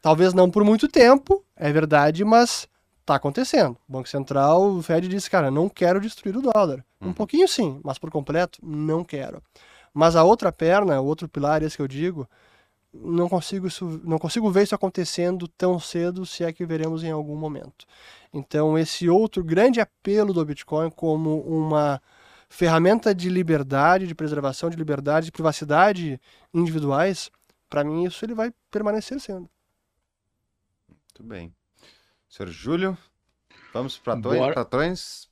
Talvez 0.02 0.34
não 0.34 0.50
por 0.50 0.62
muito 0.62 0.88
tempo, 0.88 1.42
é 1.56 1.72
verdade, 1.72 2.22
mas 2.22 2.68
está 3.00 3.14
acontecendo. 3.14 3.78
O 3.88 3.92
Banco 3.92 4.10
Central, 4.10 4.72
o 4.72 4.82
Fed 4.82 5.08
disse, 5.08 5.30
cara, 5.30 5.50
não 5.50 5.70
quero 5.70 5.98
destruir 5.98 6.36
o 6.36 6.42
dólar. 6.42 6.84
Um 7.00 7.06
Uhum. 7.06 7.12
pouquinho 7.14 7.48
sim, 7.48 7.80
mas 7.82 7.98
por 7.98 8.10
completo, 8.10 8.58
não 8.62 9.02
quero. 9.02 9.42
Mas 9.94 10.14
a 10.16 10.22
outra 10.22 10.52
perna, 10.52 11.00
o 11.00 11.06
outro 11.06 11.26
pilar, 11.28 11.62
esse 11.62 11.76
que 11.76 11.82
eu 11.82 11.88
digo, 11.88 12.28
não 12.94 13.28
consigo, 13.28 13.66
isso, 13.66 14.00
não 14.04 14.18
consigo 14.18 14.50
ver 14.50 14.62
isso 14.62 14.74
acontecendo 14.74 15.48
tão 15.48 15.80
cedo, 15.80 16.24
se 16.24 16.44
é 16.44 16.52
que 16.52 16.64
veremos 16.64 17.02
em 17.02 17.10
algum 17.10 17.36
momento. 17.36 17.86
Então, 18.32 18.78
esse 18.78 19.08
outro 19.08 19.42
grande 19.42 19.80
apelo 19.80 20.32
do 20.32 20.44
Bitcoin 20.44 20.90
como 20.90 21.40
uma 21.40 22.00
ferramenta 22.48 23.14
de 23.14 23.28
liberdade, 23.28 24.06
de 24.06 24.14
preservação 24.14 24.70
de 24.70 24.76
liberdade, 24.76 25.26
de 25.26 25.32
privacidade 25.32 26.20
individuais, 26.52 27.30
para 27.68 27.82
mim 27.82 28.04
isso 28.04 28.24
ele 28.24 28.34
vai 28.34 28.52
permanecer 28.70 29.18
sendo. 29.20 29.50
Muito 30.88 31.22
bem. 31.22 31.54
Senhor 32.28 32.50
Júlio, 32.50 32.98
vamos 33.72 33.98
para 33.98 34.16
Bora. 34.16 34.54
patrões? 34.54 35.28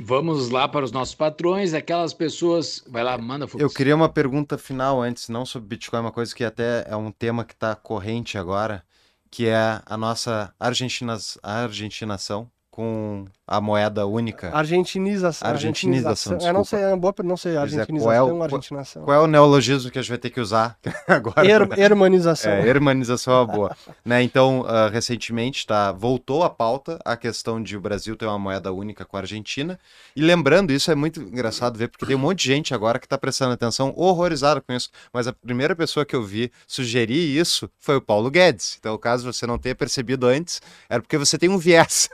Vamos 0.00 0.50
lá 0.50 0.68
para 0.68 0.84
os 0.84 0.92
nossos 0.92 1.14
patrões, 1.14 1.74
aquelas 1.74 2.14
pessoas. 2.14 2.84
Vai 2.86 3.02
lá, 3.02 3.18
manda 3.18 3.48
Fux. 3.48 3.60
Eu 3.60 3.68
queria 3.68 3.96
uma 3.96 4.08
pergunta 4.08 4.56
final 4.56 5.02
antes, 5.02 5.28
não 5.28 5.44
sobre 5.44 5.68
Bitcoin, 5.68 6.00
uma 6.00 6.12
coisa 6.12 6.34
que 6.34 6.44
até 6.44 6.84
é 6.88 6.94
um 6.94 7.10
tema 7.10 7.44
que 7.44 7.52
está 7.52 7.74
corrente 7.74 8.38
agora, 8.38 8.84
que 9.30 9.46
é 9.46 9.82
a 9.84 9.96
nossa 9.96 10.54
argentina, 10.58 11.16
argentinação 11.42 12.50
com 12.78 13.24
a 13.44 13.60
moeda 13.60 14.06
única. 14.06 14.50
Argentinização. 14.56 15.48
Argentinização, 15.48 16.38
É, 16.40 16.52
não 16.52 16.62
sei, 16.62 16.78
é 16.78 16.94
boa, 16.94 17.12
não 17.24 17.36
sei, 17.36 17.54
Pois 17.54 17.56
é, 17.56 17.58
argentinização 17.80 18.06
qual 18.06 18.12
é 18.12 18.30
qual- 18.30 18.42
argentinação. 18.44 19.02
Qual 19.04 19.16
é 19.16 19.20
o 19.20 19.26
neologismo 19.26 19.90
que 19.90 19.98
a 19.98 20.02
gente 20.02 20.10
vai 20.10 20.18
ter 20.18 20.30
que 20.30 20.40
usar 20.40 20.78
agora? 21.08 21.44
Her- 21.44 21.76
hermanização. 21.76 22.52
É, 22.52 22.68
hermanização 22.68 23.34
é 23.34 23.36
uma 23.38 23.46
boa. 23.46 23.76
né? 24.04 24.22
Então, 24.22 24.64
ah, 24.68 24.88
recentemente 24.90 25.66
tá, 25.66 25.90
voltou 25.90 26.44
à 26.44 26.50
pauta 26.50 27.00
a 27.04 27.16
questão 27.16 27.60
de 27.60 27.76
o 27.76 27.80
Brasil 27.80 28.14
ter 28.14 28.26
uma 28.26 28.38
moeda 28.38 28.72
única 28.72 29.04
com 29.04 29.16
a 29.16 29.20
Argentina. 29.20 29.76
E 30.14 30.20
lembrando, 30.22 30.70
isso 30.72 30.88
é 30.92 30.94
muito 30.94 31.20
engraçado 31.20 31.76
ver, 31.76 31.88
porque 31.88 32.06
tem 32.06 32.14
um 32.14 32.20
monte 32.20 32.38
de 32.38 32.44
gente 32.44 32.72
agora 32.74 33.00
que 33.00 33.06
está 33.06 33.18
prestando 33.18 33.54
atenção, 33.54 33.92
horrorizado 33.96 34.62
com 34.62 34.72
isso. 34.72 34.88
Mas 35.12 35.26
a 35.26 35.32
primeira 35.32 35.74
pessoa 35.74 36.06
que 36.06 36.14
eu 36.14 36.22
vi 36.22 36.52
sugerir 36.64 37.36
isso 37.36 37.68
foi 37.80 37.96
o 37.96 38.00
Paulo 38.00 38.30
Guedes. 38.30 38.76
Então, 38.78 38.96
caso 38.98 39.32
você 39.32 39.48
não 39.48 39.58
tenha 39.58 39.74
percebido 39.74 40.28
antes, 40.28 40.62
era 40.88 41.02
porque 41.02 41.18
você 41.18 41.36
tem 41.36 41.48
um 41.48 41.58
viés. 41.58 42.08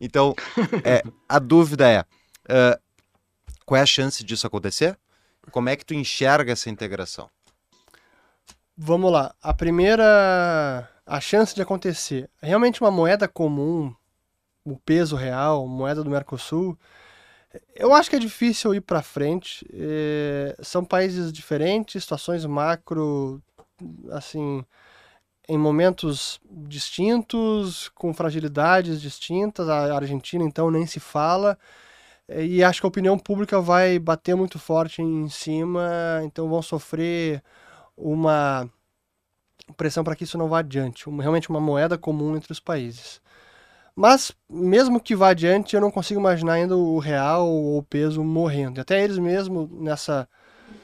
Então, 0.00 0.34
é, 0.84 1.02
a 1.28 1.38
dúvida 1.38 1.88
é: 1.88 2.04
ah, 2.48 2.78
qual 3.64 3.78
é 3.78 3.82
a 3.82 3.86
chance 3.86 4.24
disso 4.24 4.46
acontecer? 4.46 4.98
Como 5.50 5.68
é 5.68 5.76
que 5.76 5.84
tu 5.84 5.94
enxerga 5.94 6.52
essa 6.52 6.70
integração? 6.70 7.30
Vamos 8.76 9.12
lá. 9.12 9.34
A 9.42 9.52
primeira. 9.52 10.88
A 11.04 11.20
chance 11.20 11.54
de 11.54 11.62
acontecer. 11.62 12.30
Realmente 12.40 12.80
uma 12.80 12.90
moeda 12.90 13.26
comum, 13.26 13.94
o 14.64 14.76
peso 14.76 15.16
real, 15.16 15.66
moeda 15.66 16.04
do 16.04 16.10
Mercosul. 16.10 16.78
Eu 17.74 17.94
acho 17.94 18.10
que 18.10 18.16
é 18.16 18.18
difícil 18.18 18.74
ir 18.74 18.82
para 18.82 19.02
frente. 19.02 19.66
eh, 19.72 20.54
são 20.62 20.84
países 20.84 21.32
diferentes, 21.32 22.04
situações 22.04 22.44
macro, 22.44 23.42
assim, 24.12 24.64
em 25.48 25.58
momentos 25.58 26.40
distintos, 26.50 27.88
com 27.90 28.12
fragilidades 28.14 29.00
distintas. 29.00 29.68
A 29.68 29.94
Argentina, 29.96 30.44
então, 30.44 30.70
nem 30.70 30.86
se 30.86 31.00
fala. 31.00 31.58
Eh, 32.28 32.46
E 32.46 32.64
acho 32.64 32.80
que 32.80 32.86
a 32.86 32.90
opinião 32.90 33.18
pública 33.18 33.60
vai 33.60 33.98
bater 33.98 34.36
muito 34.36 34.58
forte 34.58 35.02
em 35.02 35.28
cima, 35.30 36.20
então 36.24 36.48
vão 36.48 36.62
sofrer 36.62 37.42
uma 37.96 38.68
pressão 39.76 40.02
para 40.04 40.16
que 40.16 40.24
isso 40.24 40.38
não 40.38 40.48
vá 40.48 40.60
adiante, 40.60 41.08
uma- 41.08 41.22
realmente 41.22 41.48
uma 41.50 41.60
moeda 41.60 41.98
comum 41.98 42.36
entre 42.36 42.52
os 42.52 42.60
países. 42.60 43.20
Mas, 43.96 44.32
mesmo 44.50 45.00
que 45.00 45.16
vá 45.16 45.30
adiante, 45.30 45.74
eu 45.76 45.82
não 45.82 45.90
consigo 45.90 46.20
imaginar 46.20 46.54
ainda 46.54 46.76
o 46.76 46.98
real 46.98 47.48
ou 47.48 47.78
o 47.78 47.84
peso 47.84 48.24
morrendo. 48.24 48.80
Até 48.80 49.04
eles 49.04 49.18
mesmo, 49.18 49.68
nessa, 49.82 50.28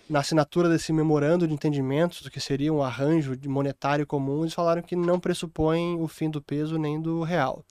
na 0.08 0.20
assinatura 0.20 0.68
desse 0.68 0.92
memorando 0.92 1.46
de 1.46 1.54
entendimentos, 1.54 2.22
do 2.22 2.30
que 2.30 2.40
seria 2.40 2.72
um 2.72 2.82
arranjo 2.82 3.38
monetário 3.46 4.06
comum, 4.06 4.42
eles 4.42 4.54
falaram 4.54 4.82
que 4.82 4.94
não 4.94 5.18
pressupõem 5.18 5.98
o 6.00 6.06
fim 6.06 6.30
do 6.30 6.42
peso 6.42 6.78
nem 6.78 7.00
do 7.00 7.22
real. 7.22 7.64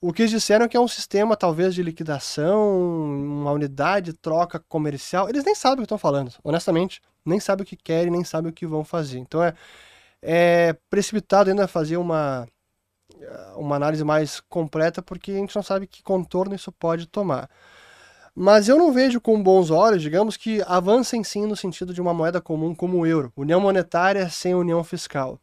O 0.00 0.12
que 0.12 0.22
eles 0.22 0.30
disseram 0.30 0.64
é 0.64 0.68
que 0.68 0.76
é 0.76 0.80
um 0.80 0.88
sistema, 0.88 1.36
talvez, 1.36 1.74
de 1.74 1.82
liquidação, 1.82 3.12
uma 3.14 3.52
unidade 3.52 4.12
de 4.12 4.12
troca 4.14 4.58
comercial. 4.58 5.28
Eles 5.28 5.44
nem 5.44 5.54
sabem 5.54 5.74
o 5.74 5.78
que 5.78 5.84
estão 5.84 5.98
falando, 5.98 6.32
honestamente. 6.42 7.02
Nem 7.24 7.38
sabem 7.38 7.64
o 7.64 7.66
que 7.66 7.76
querem, 7.76 8.10
nem 8.10 8.24
sabem 8.24 8.50
o 8.50 8.54
que 8.54 8.66
vão 8.66 8.82
fazer. 8.82 9.18
Então 9.18 9.44
é, 9.44 9.54
é 10.22 10.72
precipitado 10.88 11.50
ainda 11.50 11.68
fazer 11.68 11.98
uma, 11.98 12.48
uma 13.56 13.76
análise 13.76 14.02
mais 14.02 14.40
completa, 14.40 15.02
porque 15.02 15.32
a 15.32 15.36
gente 15.36 15.54
não 15.54 15.62
sabe 15.62 15.86
que 15.86 16.02
contorno 16.02 16.54
isso 16.54 16.72
pode 16.72 17.06
tomar. 17.06 17.50
Mas 18.34 18.68
eu 18.68 18.78
não 18.78 18.92
vejo 18.92 19.20
com 19.20 19.42
bons 19.42 19.70
olhos, 19.70 20.02
digamos, 20.02 20.36
que 20.36 20.62
avancem 20.66 21.22
sim 21.24 21.46
no 21.46 21.56
sentido 21.56 21.92
de 21.92 22.00
uma 22.00 22.14
moeda 22.14 22.40
comum 22.40 22.74
como 22.74 22.98
o 22.98 23.06
euro. 23.06 23.32
União 23.36 23.60
monetária 23.60 24.28
sem 24.28 24.54
união 24.54 24.82
fiscal. 24.84 25.38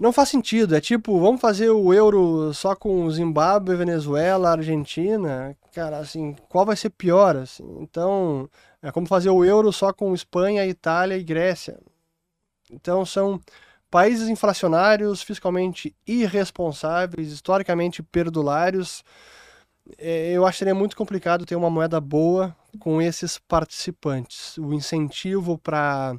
Não 0.00 0.12
faz 0.12 0.28
sentido. 0.28 0.74
É 0.74 0.80
tipo, 0.80 1.20
vamos 1.20 1.40
fazer 1.40 1.70
o 1.70 1.92
euro 1.94 2.52
só 2.52 2.74
com 2.74 3.08
Zimbábue, 3.10 3.76
Venezuela, 3.76 4.50
Argentina. 4.50 5.56
Cara, 5.72 5.98
assim, 5.98 6.34
qual 6.48 6.66
vai 6.66 6.76
ser 6.76 6.90
pior? 6.90 7.36
Assim? 7.36 7.64
Então, 7.80 8.48
é 8.82 8.90
como 8.90 9.06
fazer 9.06 9.30
o 9.30 9.44
euro 9.44 9.72
só 9.72 9.92
com 9.92 10.14
Espanha, 10.14 10.66
Itália 10.66 11.16
e 11.16 11.22
Grécia. 11.22 11.78
Então, 12.70 13.04
são 13.06 13.40
países 13.90 14.28
inflacionários, 14.28 15.22
fiscalmente 15.22 15.94
irresponsáveis, 16.06 17.30
historicamente 17.30 18.02
perdulários. 18.02 19.04
É, 19.98 20.32
Eu 20.32 20.50
seria 20.52 20.74
muito 20.74 20.96
complicado 20.96 21.44
ter 21.44 21.56
uma 21.56 21.70
moeda 21.70 22.00
boa 22.00 22.56
com 22.78 23.00
esses 23.02 23.38
participantes. 23.38 24.56
O 24.58 24.72
incentivo 24.72 25.58
para 25.58 26.16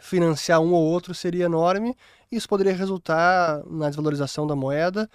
financiar 0.00 0.60
um 0.60 0.72
ou 0.72 0.82
outro 0.84 1.14
seria 1.14 1.46
enorme. 1.46 1.96
Isso 2.30 2.48
poderia 2.48 2.74
resultar 2.74 3.62
na 3.66 3.88
desvalorização 3.88 4.46
da 4.46 4.56
moeda, 4.56 5.08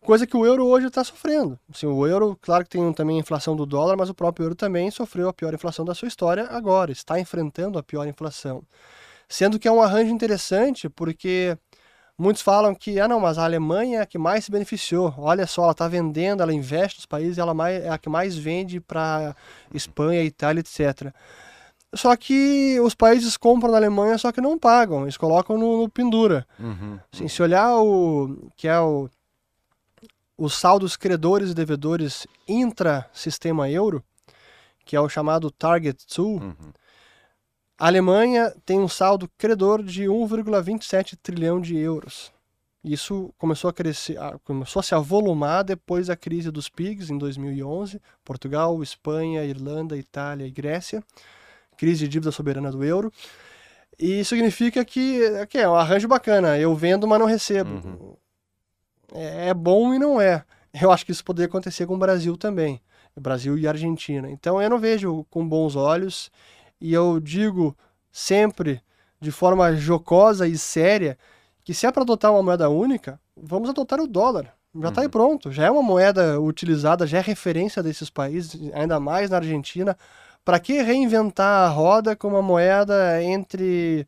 coisa 0.00 0.26
que 0.26 0.36
o 0.36 0.44
euro 0.44 0.66
hoje 0.66 0.86
está 0.86 1.04
sofrendo. 1.04 1.58
Assim, 1.72 1.86
o 1.86 2.06
euro, 2.06 2.36
claro 2.40 2.64
que 2.64 2.70
tem 2.70 2.92
também 2.92 3.16
a 3.16 3.20
inflação 3.20 3.56
do 3.56 3.66
dólar, 3.66 3.96
mas 3.96 4.10
o 4.10 4.14
próprio 4.14 4.44
euro 4.44 4.54
também 4.54 4.90
sofreu 4.90 5.28
a 5.28 5.32
pior 5.32 5.54
inflação 5.54 5.84
da 5.84 5.94
sua 5.94 6.08
história 6.08 6.46
agora, 6.50 6.92
está 6.92 7.18
enfrentando 7.18 7.78
a 7.78 7.82
pior 7.82 8.06
inflação. 8.06 8.62
Sendo 9.28 9.58
que 9.58 9.68
é 9.68 9.72
um 9.72 9.82
arranjo 9.82 10.12
interessante, 10.12 10.88
porque 10.88 11.56
muitos 12.18 12.42
falam 12.42 12.74
que, 12.74 12.98
ah 13.00 13.06
não, 13.08 13.20
mas 13.20 13.38
a 13.38 13.44
Alemanha 13.44 13.98
é 14.00 14.02
a 14.02 14.06
que 14.06 14.18
mais 14.18 14.44
se 14.44 14.50
beneficiou. 14.50 15.14
Olha 15.16 15.46
só, 15.46 15.62
ela 15.62 15.72
está 15.72 15.86
vendendo, 15.88 16.42
ela 16.42 16.52
investe 16.52 16.98
nos 16.98 17.06
países, 17.06 17.38
ela 17.38 17.54
mais- 17.54 17.82
é 17.84 17.88
a 17.88 17.96
que 17.98 18.08
mais 18.08 18.36
vende 18.36 18.80
para 18.80 19.34
Espanha, 19.72 20.22
Itália, 20.24 20.60
etc. 20.60 21.12
Só 21.94 22.14
que 22.16 22.78
os 22.80 22.94
países 22.94 23.36
compram 23.36 23.70
na 23.70 23.78
Alemanha, 23.78 24.18
só 24.18 24.30
que 24.30 24.40
não 24.42 24.58
pagam, 24.58 25.02
eles 25.02 25.16
colocam 25.16 25.56
no, 25.56 25.82
no 25.82 25.88
pendura. 25.88 26.46
Uhum. 26.58 26.98
Assim, 27.12 27.28
se 27.28 27.42
olhar 27.42 27.76
o 27.78 28.50
que 28.56 28.68
é 28.68 28.78
o 28.80 29.08
os 30.36 30.54
saldos 30.54 30.96
credores 30.96 31.50
e 31.50 31.54
devedores 31.54 32.24
intra-sistema 32.46 33.68
euro, 33.68 34.04
que 34.84 34.94
é 34.94 35.00
o 35.00 35.08
chamado 35.08 35.50
Target 35.50 36.04
2, 36.16 36.40
Uhum. 36.42 36.54
A 37.78 37.86
Alemanha 37.86 38.52
tem 38.66 38.80
um 38.80 38.88
saldo 38.88 39.30
credor 39.38 39.82
de 39.82 40.04
1,27 40.04 41.16
trilhão 41.22 41.60
de 41.60 41.76
euros. 41.76 42.32
Isso 42.82 43.32
começou 43.38 43.70
a 43.70 43.72
crescer, 43.72 44.18
começou 44.44 44.80
a 44.80 44.82
se 44.82 44.94
avolumar 44.94 45.62
depois 45.62 46.08
da 46.08 46.16
crise 46.16 46.50
dos 46.50 46.68
PIGs 46.68 47.10
em 47.10 47.18
2011, 47.18 48.00
Portugal, 48.24 48.82
Espanha, 48.82 49.44
Irlanda, 49.44 49.96
Itália 49.96 50.46
e 50.46 50.50
Grécia, 50.50 51.02
crise 51.76 52.04
de 52.04 52.08
dívida 52.08 52.32
soberana 52.32 52.72
do 52.72 52.82
euro. 52.84 53.12
E 53.98 54.20
isso 54.20 54.30
significa 54.30 54.84
que, 54.84 55.20
que 55.48 55.58
é 55.58 55.68
um 55.68 55.74
arranjo 55.74 56.08
bacana, 56.08 56.58
eu 56.58 56.74
vendo, 56.74 57.06
mas 57.06 57.18
não 57.18 57.26
recebo. 57.26 57.70
Uhum. 57.70 58.16
É, 59.12 59.48
é 59.48 59.54
bom 59.54 59.94
e 59.94 59.98
não 59.98 60.20
é. 60.20 60.44
Eu 60.80 60.90
acho 60.90 61.04
que 61.04 61.12
isso 61.12 61.24
poderia 61.24 61.46
acontecer 61.48 61.86
com 61.86 61.94
o 61.94 61.98
Brasil 61.98 62.36
também, 62.36 62.80
Brasil 63.16 63.58
e 63.58 63.66
Argentina. 63.66 64.30
Então 64.30 64.60
eu 64.60 64.70
não 64.70 64.78
vejo 64.78 65.24
com 65.30 65.46
bons 65.46 65.74
olhos 65.76 66.30
e 66.80 66.92
eu 66.92 67.20
digo 67.20 67.76
sempre 68.10 68.80
de 69.20 69.30
forma 69.30 69.74
jocosa 69.74 70.46
e 70.46 70.56
séria 70.56 71.18
que 71.64 71.74
se 71.74 71.86
é 71.86 71.92
para 71.92 72.02
adotar 72.02 72.32
uma 72.32 72.42
moeda 72.42 72.68
única, 72.70 73.20
vamos 73.36 73.68
adotar 73.68 74.00
o 74.00 74.06
dólar. 74.06 74.54
Já 74.80 74.88
está 74.88 75.02
aí 75.02 75.08
pronto. 75.08 75.50
Já 75.50 75.64
é 75.66 75.70
uma 75.70 75.82
moeda 75.82 76.40
utilizada, 76.40 77.06
já 77.06 77.18
é 77.18 77.20
referência 77.20 77.82
desses 77.82 78.08
países, 78.08 78.58
ainda 78.72 79.00
mais 79.00 79.30
na 79.30 79.36
Argentina. 79.36 79.96
Para 80.44 80.58
que 80.58 80.80
reinventar 80.80 81.66
a 81.66 81.68
roda 81.68 82.16
com 82.16 82.28
uma 82.28 82.40
moeda 82.40 83.22
entre 83.22 84.06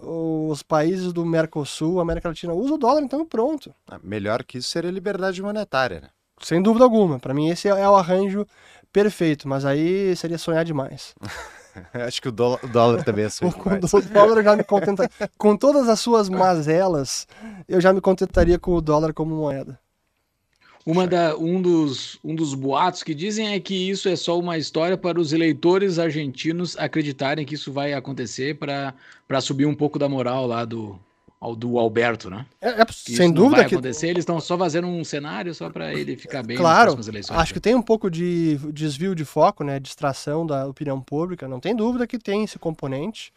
os 0.00 0.62
países 0.62 1.12
do 1.12 1.24
Mercosul, 1.26 2.00
América 2.00 2.28
Latina? 2.28 2.54
Usa 2.54 2.74
o 2.74 2.78
dólar, 2.78 3.02
então 3.02 3.26
pronto. 3.26 3.74
Ah, 3.86 3.98
melhor 4.02 4.44
que 4.44 4.58
isso 4.58 4.70
seria 4.70 4.90
liberdade 4.90 5.42
monetária, 5.42 6.00
né? 6.00 6.08
Sem 6.40 6.62
dúvida 6.62 6.84
alguma. 6.84 7.18
Para 7.18 7.34
mim, 7.34 7.48
esse 7.48 7.68
é 7.68 7.88
o 7.88 7.96
arranjo 7.96 8.46
perfeito, 8.92 9.48
mas 9.48 9.64
aí 9.64 10.14
seria 10.16 10.38
sonhar 10.38 10.64
demais. 10.64 11.14
Acho 12.06 12.22
que 12.22 12.28
o 12.28 12.32
dólar, 12.32 12.60
o 12.62 12.68
dólar 12.68 13.04
também 13.04 13.24
é 13.24 13.28
Com 13.58 13.70
o 13.70 14.02
dólar 14.02 14.42
já 14.42 14.56
me 14.56 14.64
contentaria. 14.64 15.10
com 15.36 15.56
todas 15.56 15.88
as 15.88 16.00
suas 16.00 16.28
mazelas, 16.28 17.26
eu 17.68 17.80
já 17.80 17.92
me 17.92 18.00
contentaria 18.00 18.58
com 18.58 18.72
o 18.72 18.80
dólar 18.80 19.12
como 19.12 19.34
moeda. 19.34 19.78
Uma 20.86 21.06
da, 21.06 21.34
um, 21.36 21.62
dos, 21.62 22.18
um 22.22 22.34
dos 22.34 22.54
boatos 22.54 23.02
que 23.02 23.14
dizem 23.14 23.54
é 23.54 23.60
que 23.60 23.88
isso 23.88 24.06
é 24.06 24.16
só 24.16 24.38
uma 24.38 24.58
história 24.58 24.98
para 24.98 25.18
os 25.18 25.32
eleitores 25.32 25.98
argentinos 25.98 26.76
acreditarem 26.76 27.46
que 27.46 27.54
isso 27.54 27.72
vai 27.72 27.94
acontecer 27.94 28.58
para 28.58 29.40
subir 29.40 29.64
um 29.64 29.74
pouco 29.74 29.98
da 29.98 30.10
moral 30.10 30.46
lá 30.46 30.62
do, 30.62 30.98
do 31.52 31.78
Alberto, 31.78 32.30
né? 32.30 32.46
É, 32.60 32.80
é 32.80 32.86
sem 32.90 33.30
dúvida 33.30 33.56
vai 33.56 33.68
que 33.68 33.74
acontecer, 33.74 34.08
eles 34.08 34.22
estão 34.22 34.40
só 34.40 34.56
fazendo 34.56 34.86
um 34.86 35.04
cenário 35.04 35.54
só 35.54 35.68
para 35.68 35.92
ele 35.92 36.16
ficar 36.16 36.42
bem 36.42 36.56
claro, 36.56 36.92
eleições. 36.92 37.38
Acho 37.38 37.52
né? 37.52 37.54
que 37.54 37.60
tem 37.60 37.74
um 37.74 37.82
pouco 37.82 38.10
de 38.10 38.56
desvio 38.72 39.14
de 39.14 39.24
foco, 39.24 39.62
né, 39.62 39.78
distração 39.78 40.46
da 40.46 40.66
opinião 40.66 41.00
pública, 41.00 41.46
não 41.46 41.60
tem 41.60 41.76
dúvida 41.76 42.06
que 42.06 42.18
tem 42.18 42.44
esse 42.44 42.58
componente, 42.58 43.32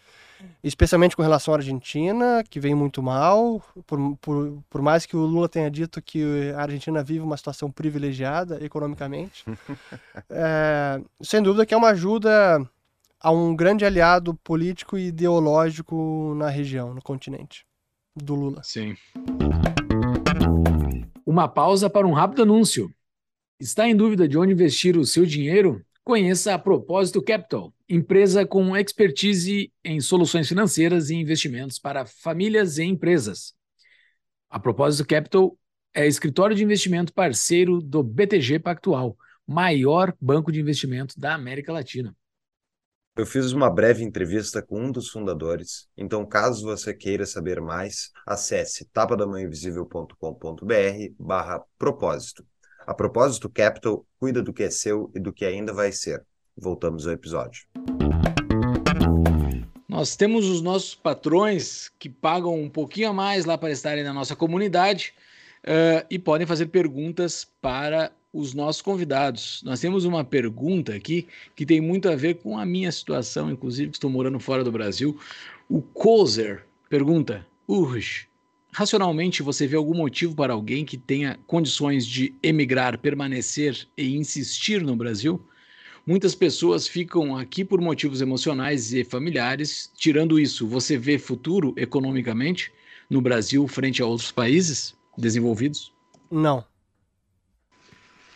especialmente 0.63 1.15
com 1.15 1.21
relação 1.21 1.53
à 1.53 1.57
Argentina, 1.57 2.43
que 2.49 2.59
vem 2.59 2.75
muito 2.75 3.01
mal, 3.03 3.61
por, 3.85 4.17
por, 4.21 4.63
por 4.69 4.81
mais 4.81 5.05
que 5.05 5.17
o 5.17 5.25
Lula 5.25 5.49
tenha 5.49 5.69
dito 5.69 6.01
que 6.01 6.51
a 6.55 6.61
Argentina 6.61 7.03
vive 7.03 7.21
uma 7.21 7.35
situação 7.35 7.71
privilegiada 7.71 8.63
economicamente. 8.63 9.43
é, 10.29 11.01
sem 11.21 11.41
dúvida 11.41 11.65
que 11.65 11.73
é 11.73 11.77
uma 11.77 11.89
ajuda 11.89 12.61
a 13.19 13.31
um 13.31 13.55
grande 13.55 13.84
aliado 13.84 14.35
político 14.35 14.97
e 14.97 15.07
ideológico 15.07 16.35
na 16.38 16.49
região, 16.49 16.93
no 16.93 17.01
continente 17.01 17.66
do 18.23 18.35
Lula. 18.35 18.61
Sim. 18.64 18.95
Uma 21.26 21.48
pausa 21.48 21.89
para 21.89 22.07
um 22.07 22.14
rápido 22.14 22.44
anúncio. 22.44 22.89
Está 23.60 23.88
em 23.88 23.95
dúvida 23.95 24.27
de 24.27 24.38
onde 24.38 24.53
investir 24.53 24.98
o 24.98 25.06
seu 25.06 25.26
dinheiro? 25.26 25.84
Conheça 26.03 26.53
a 26.53 26.60
Propósito 26.60 27.22
Capital, 27.22 27.73
empresa 27.89 28.45
com 28.45 28.77
expertise 28.77 29.73
em 29.84 29.99
soluções 29.99 30.48
financeiras 30.48 31.10
e 31.10 31.15
investimentos 31.15 31.80
para 31.80 32.06
famílias 32.06 32.77
e 32.77 32.84
empresas. 32.84 33.53
A 34.49 34.57
Propósito 34.57 35.06
Capital 35.06 35.57
é 35.94 36.07
escritório 36.07 36.56
de 36.56 36.64
investimento 36.64 37.11
parceiro 37.11 37.81
do 37.81 38.02
BTG 38.02 38.60
Pactual, 38.60 39.18
maior 39.45 40.15
banco 40.22 40.52
de 40.52 40.61
investimento 40.61 41.19
da 41.19 41.34
América 41.34 41.73
Latina. 41.73 42.15
Eu 43.18 43.26
fiz 43.26 43.52
uma 43.52 43.68
breve 43.68 44.03
entrevista 44.03 44.61
com 44.61 44.80
um 44.80 44.91
dos 44.91 45.10
fundadores, 45.10 45.88
então 45.98 46.23
caso 46.23 46.64
você 46.64 46.94
queira 46.94 47.26
saber 47.26 47.60
mais, 47.60 48.11
acesse 48.27 48.85
tapadamãoinvisível.com.br 48.94 51.14
barra 51.19 51.64
propósito. 51.80 52.45
A 52.85 52.94
Propósito 52.94 53.49
Capital 53.49 54.06
cuida 54.19 54.44
do 54.44 54.53
que 54.53 54.61
é 54.61 54.69
seu 54.69 55.10
e 55.15 55.19
do 55.19 55.34
que 55.34 55.45
ainda 55.45 55.73
vai 55.73 55.91
ser. 55.91 56.23
Voltamos 56.56 57.07
ao 57.07 57.14
episódio. 57.14 57.64
Nós 59.89 60.15
temos 60.15 60.45
os 60.45 60.61
nossos 60.61 60.94
patrões 60.94 61.89
que 61.98 62.10
pagam 62.10 62.53
um 62.53 62.69
pouquinho 62.69 63.10
a 63.10 63.14
mais 63.14 63.45
lá 63.45 63.57
para 63.57 63.72
estarem 63.72 64.03
na 64.03 64.14
nossa 64.14 64.35
comunidade 64.35 65.15
uh, 65.64 66.06
e 66.07 66.19
podem 66.19 66.45
fazer 66.45 66.68
perguntas 66.68 67.48
para 67.60 68.11
os 68.38 68.53
nossos 68.53 68.84
convidados. 68.84 69.61
Nós 69.65 69.80
temos 69.80 70.05
uma 70.05 70.23
pergunta 70.23 70.93
aqui 70.93 71.27
que 71.55 71.65
tem 71.65 71.81
muito 71.81 72.07
a 72.07 72.15
ver 72.15 72.35
com 72.35 72.57
a 72.57 72.65
minha 72.65 72.91
situação, 72.91 73.51
inclusive 73.51 73.89
que 73.89 73.97
estou 73.97 74.11
morando 74.11 74.39
fora 74.39 74.64
do 74.64 74.72
Brasil. 74.72 75.19
O 75.68 75.81
Kozer 75.81 76.64
pergunta: 76.88 77.45
Urge, 77.68 78.27
racionalmente 78.72 79.41
você 79.41 79.65
vê 79.65 79.76
algum 79.76 79.95
motivo 79.95 80.35
para 80.35 80.53
alguém 80.53 80.85
que 80.85 80.97
tenha 80.97 81.39
condições 81.47 82.05
de 82.05 82.35
emigrar, 82.43 82.99
permanecer 82.99 83.88
e 83.97 84.15
insistir 84.15 84.84
no 84.84 84.95
Brasil? 84.95 85.43
Muitas 86.05 86.35
pessoas 86.35 86.88
ficam 86.88 87.35
aqui 87.35 87.65
por 87.65 87.81
motivos 87.81 88.22
emocionais 88.22 88.93
e 88.93 89.03
familiares. 89.03 89.91
Tirando 89.97 90.39
isso, 90.39 90.65
você 90.68 90.95
vê 90.95 91.18
futuro 91.18 91.73
economicamente 91.76 92.72
no 93.09 93.19
Brasil 93.19 93.68
frente 93.68 94.01
a 94.01 94.05
outros 94.05 94.31
países 94.31 94.95
desenvolvidos? 95.18 95.91
Não. 96.31 96.64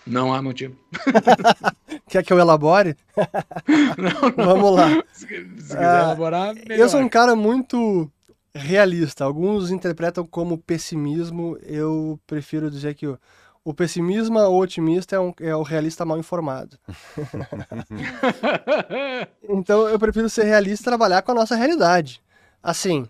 Não 0.06 0.34
há 0.34 0.42
motivo. 0.42 0.76
Quer 2.10 2.24
que 2.24 2.34
eu 2.34 2.40
elabore? 2.40 2.98
não, 3.98 4.30
não. 4.36 4.46
Vamos 4.46 4.76
lá. 4.76 5.04
Se, 5.14 5.28
quiser 5.28 5.80
uh, 5.80 6.04
elaborar, 6.04 6.56
melhor. 6.56 6.78
Eu 6.78 6.90
sou 6.90 7.00
um 7.00 7.10
cara 7.10 7.36
muito 7.36 8.12
realista. 8.54 9.24
Alguns 9.24 9.72
interpretam 9.72 10.26
como 10.26 10.58
pessimismo. 10.58 11.58
Eu 11.62 12.20
prefiro 12.26 12.72
dizer 12.72 12.96
que 12.96 13.08
o, 13.08 13.18
o 13.64 13.74
pessimismo 13.74 14.40
ou 14.40 14.60
otimista 14.60 15.16
é, 15.16 15.20
um, 15.20 15.34
é 15.40 15.56
o 15.56 15.62
realista 15.62 16.04
mal 16.04 16.18
informado. 16.18 16.78
então 19.48 19.88
eu 19.88 20.00
prefiro 20.00 20.30
ser 20.30 20.46
realista 20.46 20.84
e 20.84 20.92
trabalhar 20.92 21.22
com 21.22 21.32
a 21.32 21.36
nossa 21.36 21.56
realidade. 21.56 22.22
Assim, 22.62 23.08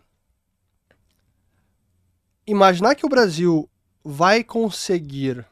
imaginar 2.46 2.96
que 2.96 3.06
o 3.06 3.10
Brasil 3.10 3.70
vai 4.04 4.44
conseguir 4.44 5.46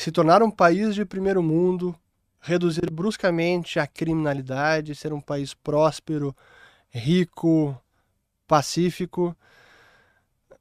se 0.00 0.10
tornar 0.10 0.42
um 0.42 0.50
país 0.50 0.94
de 0.94 1.04
primeiro 1.04 1.42
mundo, 1.42 1.94
reduzir 2.40 2.90
bruscamente 2.90 3.78
a 3.78 3.86
criminalidade, 3.86 4.94
ser 4.94 5.12
um 5.12 5.20
país 5.20 5.52
próspero, 5.52 6.34
rico, 6.88 7.78
pacífico. 8.48 9.36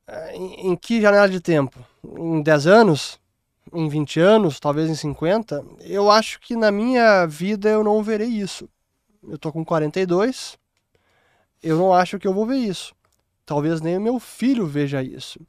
Eh, 0.06 0.36
em, 0.36 0.76
que 0.76 1.00
janela 1.00 1.30
de 1.30 1.40
tempo? 1.40 1.80
Em 2.04 2.42
10 2.42 2.68
anos? 2.68 3.18
Em 3.74 3.88
20 3.88 4.20
anos? 4.20 4.60
Talvez 4.60 4.90
em 4.90 4.96
50? 4.96 5.66
Eu 5.80 6.12
acho 6.12 6.42
que 6.42 6.58
na 6.58 6.70
minha 6.70 7.26
vida 7.26 7.70
eu 7.70 7.82
não 7.82 8.04
verei 8.04 8.28
isso. 8.28 8.68
Eu 9.26 9.38
tô 9.38 9.54
com 9.54 9.64
42, 9.64 10.58
eu 11.64 11.78
não 11.78 11.94
acho 11.94 12.20
que 12.20 12.28
eu 12.28 12.34
vou 12.34 12.46
ver 12.46 12.58
isso. 12.58 12.94
Talvez 13.46 13.80
nem 13.80 13.98
o 13.98 14.02
meu 14.02 14.20
filho 14.20 14.68
veja 14.68 15.02
isso. 15.02 15.40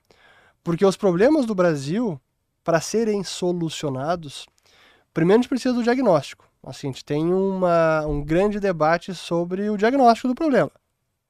Porque 0.62 0.86
os 0.86 0.96
problemas 0.96 1.44
do 1.44 1.56
Brasil 1.56 2.20
para 2.62 2.80
serem 2.80 3.24
solucionados, 3.24 4.46
primeiro 5.12 5.40
a 5.40 5.42
gente 5.42 5.48
precisa 5.48 5.74
do 5.74 5.82
diagnóstico. 5.82 6.48
Assim, 6.62 6.88
a 6.88 6.90
gente 6.90 7.04
tem 7.04 7.32
uma, 7.32 8.06
um 8.06 8.22
grande 8.22 8.60
debate 8.60 9.14
sobre 9.14 9.70
o 9.70 9.76
diagnóstico 9.76 10.28
do 10.28 10.34
problema. 10.34 10.70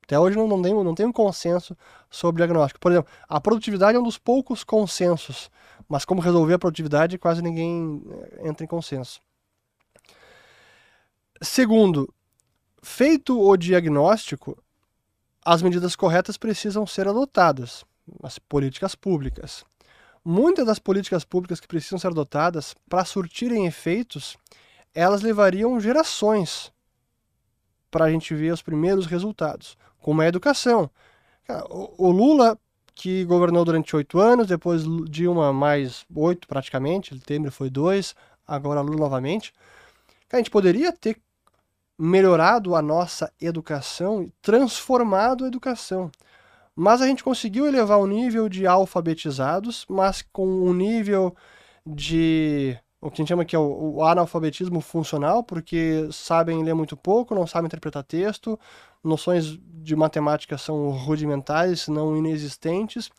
Até 0.03 0.19
hoje 0.19 0.37
não, 0.37 0.49
não, 0.49 0.61
tem, 0.61 0.75
não 0.75 0.95
tem 0.95 1.07
um 1.07 1.13
consenso 1.13 1.77
sobre 2.11 2.43
o 2.43 2.45
diagnóstico. 2.45 2.81
Por 2.81 2.91
exemplo, 2.91 3.13
a 3.29 3.41
produtividade 3.41 3.97
é 3.97 4.01
um 4.01 4.03
dos 4.03 4.19
poucos 4.19 4.65
consensos, 4.65 5.49
mas 5.89 6.05
como 6.05 6.21
resolver 6.21 6.55
a 6.55 6.59
produtividade, 6.59 7.17
quase 7.17 7.41
ninguém 7.41 8.03
eh, 8.11 8.49
entra 8.49 8.65
em 8.65 8.67
consenso. 8.67 9.21
Segundo, 11.41 12.13
feito 12.83 13.41
o 13.41 13.57
diagnóstico, 13.57 14.61
as 15.45 15.63
medidas 15.63 15.95
corretas 15.95 16.37
precisam 16.37 16.85
ser 16.89 17.07
adotadas, 17.07 17.85
as 18.21 18.37
políticas 18.37 18.97
públicas 18.97 19.65
muitas 20.25 20.67
das 20.67 20.79
políticas 20.79 21.25
públicas 21.25 21.61
que 21.61 21.69
precisam 21.69 21.99
ser 21.99 22.09
adotadas 22.09 22.75
para 22.89 23.05
surtirem 23.05 23.67
efeitos, 23.67 24.37
elas 24.95 25.23
levariam 25.23 25.81
gerações 25.81 26.73
para 27.91 28.05
a 28.07 28.11
gente 28.11 28.35
ver 28.35 28.53
os 28.53 28.63
primeiros 28.63 29.07
resultados, 29.07 29.77
como 29.99 30.21
a 30.23 30.27
educação. 30.27 30.91
O 31.69 32.11
Lula, 32.11 32.59
que 32.95 33.25
governou 33.25 33.65
durante 33.65 33.97
oito 33.97 34.19
anos, 34.19 34.47
depois 34.47 34.83
Dilma 35.09 35.53
mais 35.53 36.05
oito 36.15 36.47
praticamente, 36.47 37.19
Temer 37.21 37.51
foi 37.51 37.69
dois, 37.71 38.15
agora 38.47 38.81
Lula 38.81 38.99
novamente. 38.99 39.53
A 40.33 40.37
gente 40.37 40.51
poderia 40.51 40.93
ter 40.93 41.21
melhorado 41.99 42.77
a 42.77 42.83
nossa 42.83 43.33
educação 43.41 44.23
e 44.23 44.33
transformado 44.41 45.45
a 45.45 45.49
educação. 45.49 46.11
Mas 46.75 47.03
a 47.03 47.07
gente 47.07 47.25
conseguiu 47.25 47.67
elevar 47.67 47.99
o 47.99 48.07
nível 48.07 48.49
de 48.49 48.67
alfabetizados, 48.67 49.85
mas 49.89 50.23
com 50.33 50.47
um 50.47 50.73
nível 50.73 51.35
de 51.87 52.79
o 53.01 53.11
que 53.11 53.15
a 53.15 53.23
gente 53.23 53.29
chama 53.29 53.45
que 53.47 53.57
é 53.57 53.59
o, 53.59 53.95
o, 53.97 54.05
analfabetismo 54.05 54.81
funcional, 54.81 55.43
porque 55.43 56.07
sabem 56.13 56.63
ler 56.63 56.75
muito 56.75 56.97
pouco, 56.97 57.35
não 57.35 57.47
sabem 57.47 57.67
interpretar 57.67 58.05
texto, 58.05 58.59
noções 59.03 59.59
de 59.83 59.97
matemática 59.97 60.59
são 60.59 60.91
rudimentares, 60.91 61.89
não 61.89 62.15
inexistentes. 62.17 63.11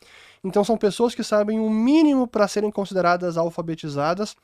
Então 0.43 0.63
são 0.63 0.77
pessoas 0.77 1.15
que 1.15 1.23
sabem 1.23 1.59
o 1.59 1.69
mínimo 1.69 2.27
para 2.27 2.47
serem 2.47 2.69
consideradas 2.69 3.37
alfabetizadas, 3.37 4.35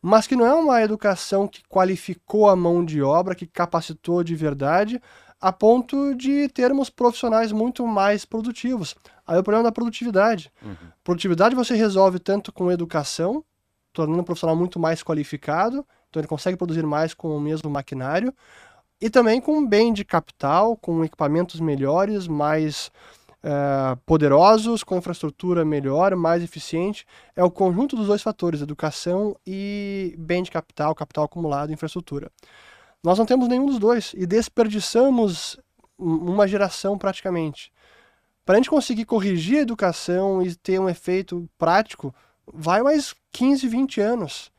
mas 0.00 0.26
que 0.26 0.34
não 0.34 0.46
é 0.46 0.52
uma 0.52 0.82
educação 0.82 1.46
que 1.46 1.62
qualificou 1.68 2.48
a 2.48 2.56
mão 2.56 2.84
de 2.84 3.00
obra, 3.00 3.36
que 3.36 3.46
capacitou 3.46 4.24
de 4.24 4.34
verdade, 4.34 5.00
a 5.42 5.52
ponto 5.52 6.14
de 6.14 6.48
termos 6.50 6.88
profissionais 6.88 7.50
muito 7.50 7.84
mais 7.84 8.24
produtivos. 8.24 8.94
Aí 9.26 9.36
o 9.36 9.42
problema 9.42 9.64
da 9.64 9.72
produtividade. 9.72 10.52
Uhum. 10.62 10.76
Produtividade 11.02 11.56
você 11.56 11.74
resolve 11.74 12.20
tanto 12.20 12.52
com 12.52 12.70
educação, 12.70 13.44
tornando 13.92 14.22
o 14.22 14.24
profissional 14.24 14.54
muito 14.54 14.78
mais 14.78 15.02
qualificado, 15.02 15.84
então 16.08 16.20
ele 16.20 16.28
consegue 16.28 16.56
produzir 16.56 16.86
mais 16.86 17.12
com 17.12 17.36
o 17.36 17.40
mesmo 17.40 17.68
maquinário, 17.68 18.32
e 19.00 19.10
também 19.10 19.40
com 19.40 19.66
bem 19.66 19.92
de 19.92 20.04
capital, 20.04 20.76
com 20.76 21.04
equipamentos 21.04 21.58
melhores, 21.58 22.28
mais 22.28 22.92
eh, 23.42 23.96
poderosos, 24.06 24.84
com 24.84 24.96
infraestrutura 24.96 25.64
melhor, 25.64 26.14
mais 26.14 26.40
eficiente. 26.44 27.04
É 27.34 27.42
o 27.42 27.50
conjunto 27.50 27.96
dos 27.96 28.06
dois 28.06 28.22
fatores, 28.22 28.60
educação 28.60 29.34
e 29.44 30.14
bem 30.16 30.44
de 30.44 30.52
capital, 30.52 30.94
capital 30.94 31.24
acumulado, 31.24 31.72
infraestrutura. 31.72 32.30
Nós 33.02 33.18
não 33.18 33.26
temos 33.26 33.48
nenhum 33.48 33.66
dos 33.66 33.78
dois 33.78 34.14
e 34.16 34.26
desperdiçamos 34.26 35.58
uma 35.98 36.46
geração 36.46 36.96
praticamente. 36.96 37.72
Para 38.44 38.54
a 38.54 38.58
gente 38.58 38.70
conseguir 38.70 39.04
corrigir 39.04 39.58
a 39.58 39.62
educação 39.62 40.42
e 40.42 40.54
ter 40.54 40.80
um 40.80 40.88
efeito 40.88 41.48
prático, 41.56 42.14
vai 42.46 42.82
mais 42.82 43.14
15, 43.30 43.68
20 43.68 44.00
anos. 44.00 44.52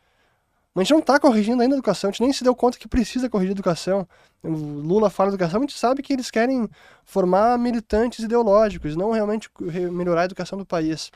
Mas 0.73 0.81
a 0.81 0.83
gente 0.85 0.93
não 0.93 0.99
está 0.99 1.19
corrigindo 1.19 1.61
ainda 1.61 1.75
a 1.75 1.77
educação, 1.77 2.09
a 2.09 2.11
gente 2.11 2.21
nem 2.21 2.33
se 2.33 2.43
deu 2.43 2.55
conta 2.55 2.79
que 2.79 2.87
precisa 2.87 3.29
corrigir 3.29 3.51
a 3.51 3.57
educação. 3.57 4.07
O 4.41 4.49
Lula 4.49 5.09
fala 5.09 5.29
de 5.29 5.35
educação, 5.35 5.59
a 5.59 5.61
gente 5.61 5.77
sabe 5.77 6.01
que 6.01 6.11
eles 6.11 6.31
querem 6.31 6.67
formar 7.05 7.59
militantes 7.59 8.25
ideológicos, 8.25 8.95
não 8.95 9.11
realmente 9.11 9.49
melhorar 9.91 10.21
a 10.21 10.25
educação 10.25 10.57
do 10.57 10.65
país. 10.65 11.11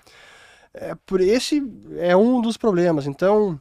É, 0.74 0.94
por 1.06 1.22
esse 1.22 1.64
é 1.98 2.16
um 2.16 2.40
dos 2.40 2.56
problemas. 2.56 3.08
Então, 3.08 3.60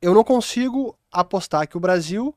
eu 0.00 0.14
não 0.14 0.24
consigo 0.24 0.96
apostar 1.10 1.68
que 1.68 1.76
o 1.76 1.80
Brasil, 1.80 2.34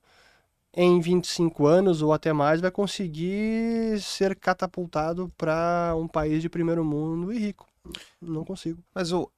em 0.76 1.00
25 1.00 1.66
anos 1.66 2.02
ou 2.02 2.12
até 2.12 2.34
mais, 2.34 2.60
vai 2.60 2.70
conseguir 2.70 4.00
ser 4.02 4.36
catapultado 4.36 5.32
para 5.38 5.94
um 5.98 6.08
país 6.08 6.42
de 6.42 6.50
primeiro 6.50 6.84
mundo 6.84 7.32
e 7.32 7.40
rico. 7.40 7.68
Não 8.22 8.44
consigo. 8.44 8.84
Mas 8.94 9.12
o, 9.12 9.32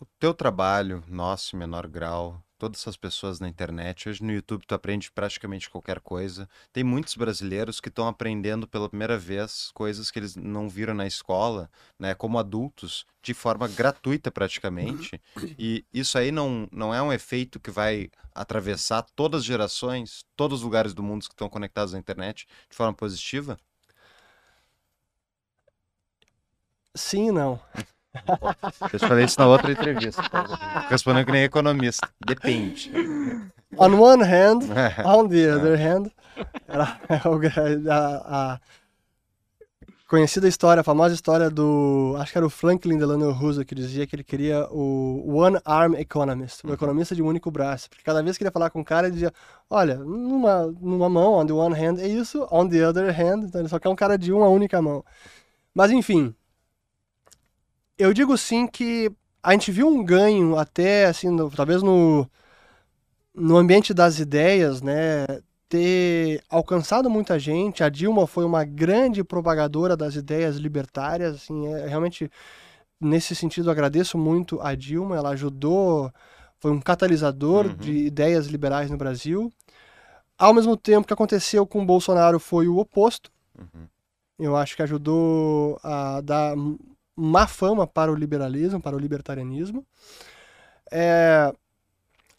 o 0.00 0.04
teu 0.18 0.34
trabalho, 0.34 1.02
nosso, 1.08 1.56
em 1.56 1.58
menor 1.58 1.86
grau, 1.86 2.42
todas 2.58 2.80
essas 2.80 2.96
pessoas 2.96 3.40
na 3.40 3.48
internet. 3.48 4.08
Hoje 4.08 4.22
no 4.22 4.32
YouTube 4.32 4.66
tu 4.66 4.74
aprende 4.74 5.10
praticamente 5.10 5.68
qualquer 5.68 6.00
coisa. 6.00 6.48
Tem 6.72 6.82
muitos 6.82 7.14
brasileiros 7.14 7.80
que 7.80 7.88
estão 7.88 8.08
aprendendo 8.08 8.66
pela 8.66 8.88
primeira 8.88 9.18
vez 9.18 9.70
coisas 9.74 10.10
que 10.10 10.18
eles 10.18 10.36
não 10.36 10.68
viram 10.68 10.94
na 10.94 11.06
escola, 11.06 11.70
né, 11.98 12.14
como 12.14 12.38
adultos, 12.38 13.06
de 13.22 13.34
forma 13.34 13.68
gratuita 13.68 14.30
praticamente. 14.30 15.20
E 15.58 15.84
isso 15.92 16.18
aí 16.18 16.30
não, 16.30 16.68
não 16.72 16.94
é 16.94 17.02
um 17.02 17.12
efeito 17.12 17.60
que 17.60 17.70
vai 17.70 18.10
atravessar 18.34 19.02
todas 19.14 19.40
as 19.40 19.46
gerações, 19.46 20.24
todos 20.36 20.60
os 20.60 20.64
lugares 20.64 20.94
do 20.94 21.02
mundo 21.02 21.26
que 21.26 21.34
estão 21.34 21.48
conectados 21.48 21.94
à 21.94 21.98
internet 21.98 22.46
de 22.70 22.76
forma 22.76 22.94
positiva? 22.94 23.58
Sim 26.94 27.28
e 27.28 27.32
não. 27.32 27.60
Eu 28.92 28.98
falei 29.00 29.24
isso 29.24 29.38
na 29.38 29.46
outra 29.46 29.70
entrevista. 29.70 30.22
Respondendo 30.88 31.26
que 31.26 31.32
nem 31.32 31.44
economista. 31.44 32.08
Depende. 32.24 32.90
On 33.78 34.00
one 34.00 34.22
hand, 34.22 34.62
on 35.04 35.28
the 35.28 35.52
other 35.52 35.76
hand, 35.76 36.10
era 36.68 36.98
a, 37.90 38.54
a 38.54 38.60
conhecida 40.08 40.46
história, 40.46 40.80
a 40.80 40.84
famosa 40.84 41.14
história 41.14 41.50
do, 41.50 42.14
acho 42.18 42.32
que 42.32 42.38
era 42.38 42.46
o 42.46 42.50
Franklin 42.50 42.96
Delano 42.96 43.32
Roosevelt 43.32 43.68
que 43.68 43.74
dizia 43.74 44.06
que 44.06 44.14
ele 44.14 44.24
queria 44.24 44.66
o 44.70 45.36
One 45.36 45.58
Arm 45.64 45.94
Economist, 45.94 46.66
o 46.66 46.72
economista 46.72 47.14
de 47.14 47.22
um 47.22 47.26
único 47.26 47.50
braço, 47.50 47.90
porque 47.90 48.04
cada 48.04 48.22
vez 48.22 48.38
que 48.38 48.44
ele 48.44 48.48
ia 48.48 48.52
falar 48.52 48.70
com 48.70 48.80
um 48.80 48.84
cara, 48.84 49.08
ele 49.08 49.14
dizia, 49.14 49.32
olha, 49.68 49.96
numa, 49.96 50.66
numa 50.80 51.08
mão, 51.08 51.34
on 51.34 51.46
the 51.46 51.52
one 51.52 51.74
hand 51.74 51.98
é 51.98 52.06
isso, 52.06 52.46
on 52.50 52.68
the 52.68 52.86
other 52.86 53.10
hand, 53.10 53.46
então 53.46 53.60
ele 53.60 53.68
só 53.68 53.78
quer 53.78 53.88
um 53.88 53.96
cara 53.96 54.16
de 54.16 54.32
uma 54.32 54.48
única 54.48 54.80
mão. 54.80 55.04
Mas 55.74 55.90
enfim, 55.90 56.34
eu 57.98 58.12
digo 58.12 58.36
sim 58.36 58.66
que 58.66 59.10
a 59.42 59.52
gente 59.52 59.70
viu 59.70 59.88
um 59.88 60.04
ganho 60.04 60.56
até, 60.56 61.06
assim, 61.06 61.30
no, 61.30 61.50
talvez 61.50 61.82
no, 61.82 62.28
no 63.34 63.56
ambiente 63.56 63.94
das 63.94 64.18
ideias, 64.18 64.82
né? 64.82 65.24
Ter 65.68 66.42
alcançado 66.48 67.08
muita 67.08 67.38
gente. 67.38 67.82
A 67.82 67.88
Dilma 67.88 68.26
foi 68.26 68.44
uma 68.44 68.64
grande 68.64 69.22
propagadora 69.22 69.96
das 69.96 70.14
ideias 70.14 70.56
libertárias, 70.56 71.36
assim, 71.36 71.66
é, 71.66 71.86
realmente 71.86 72.30
nesse 73.00 73.34
sentido 73.34 73.70
agradeço 73.70 74.16
muito 74.16 74.60
a 74.60 74.74
Dilma, 74.74 75.16
ela 75.16 75.30
ajudou, 75.30 76.10
foi 76.58 76.70
um 76.70 76.80
catalisador 76.80 77.66
uhum. 77.66 77.76
de 77.76 77.92
ideias 77.92 78.46
liberais 78.46 78.90
no 78.90 78.96
Brasil. 78.96 79.52
Ao 80.38 80.52
mesmo 80.52 80.76
tempo 80.76 81.06
que 81.06 81.12
aconteceu 81.12 81.66
com 81.66 81.82
o 81.82 81.86
Bolsonaro 81.86 82.38
foi 82.38 82.68
o 82.68 82.78
oposto. 82.78 83.30
Uhum. 83.58 83.86
Eu 84.38 84.56
acho 84.56 84.76
que 84.76 84.82
ajudou 84.82 85.78
a 85.82 86.20
dar 86.20 86.54
má 87.16 87.46
fama 87.46 87.86
para 87.86 88.12
o 88.12 88.14
liberalismo, 88.14 88.80
para 88.80 88.94
o 88.94 88.98
libertarianismo. 88.98 89.84
É, 90.90 91.52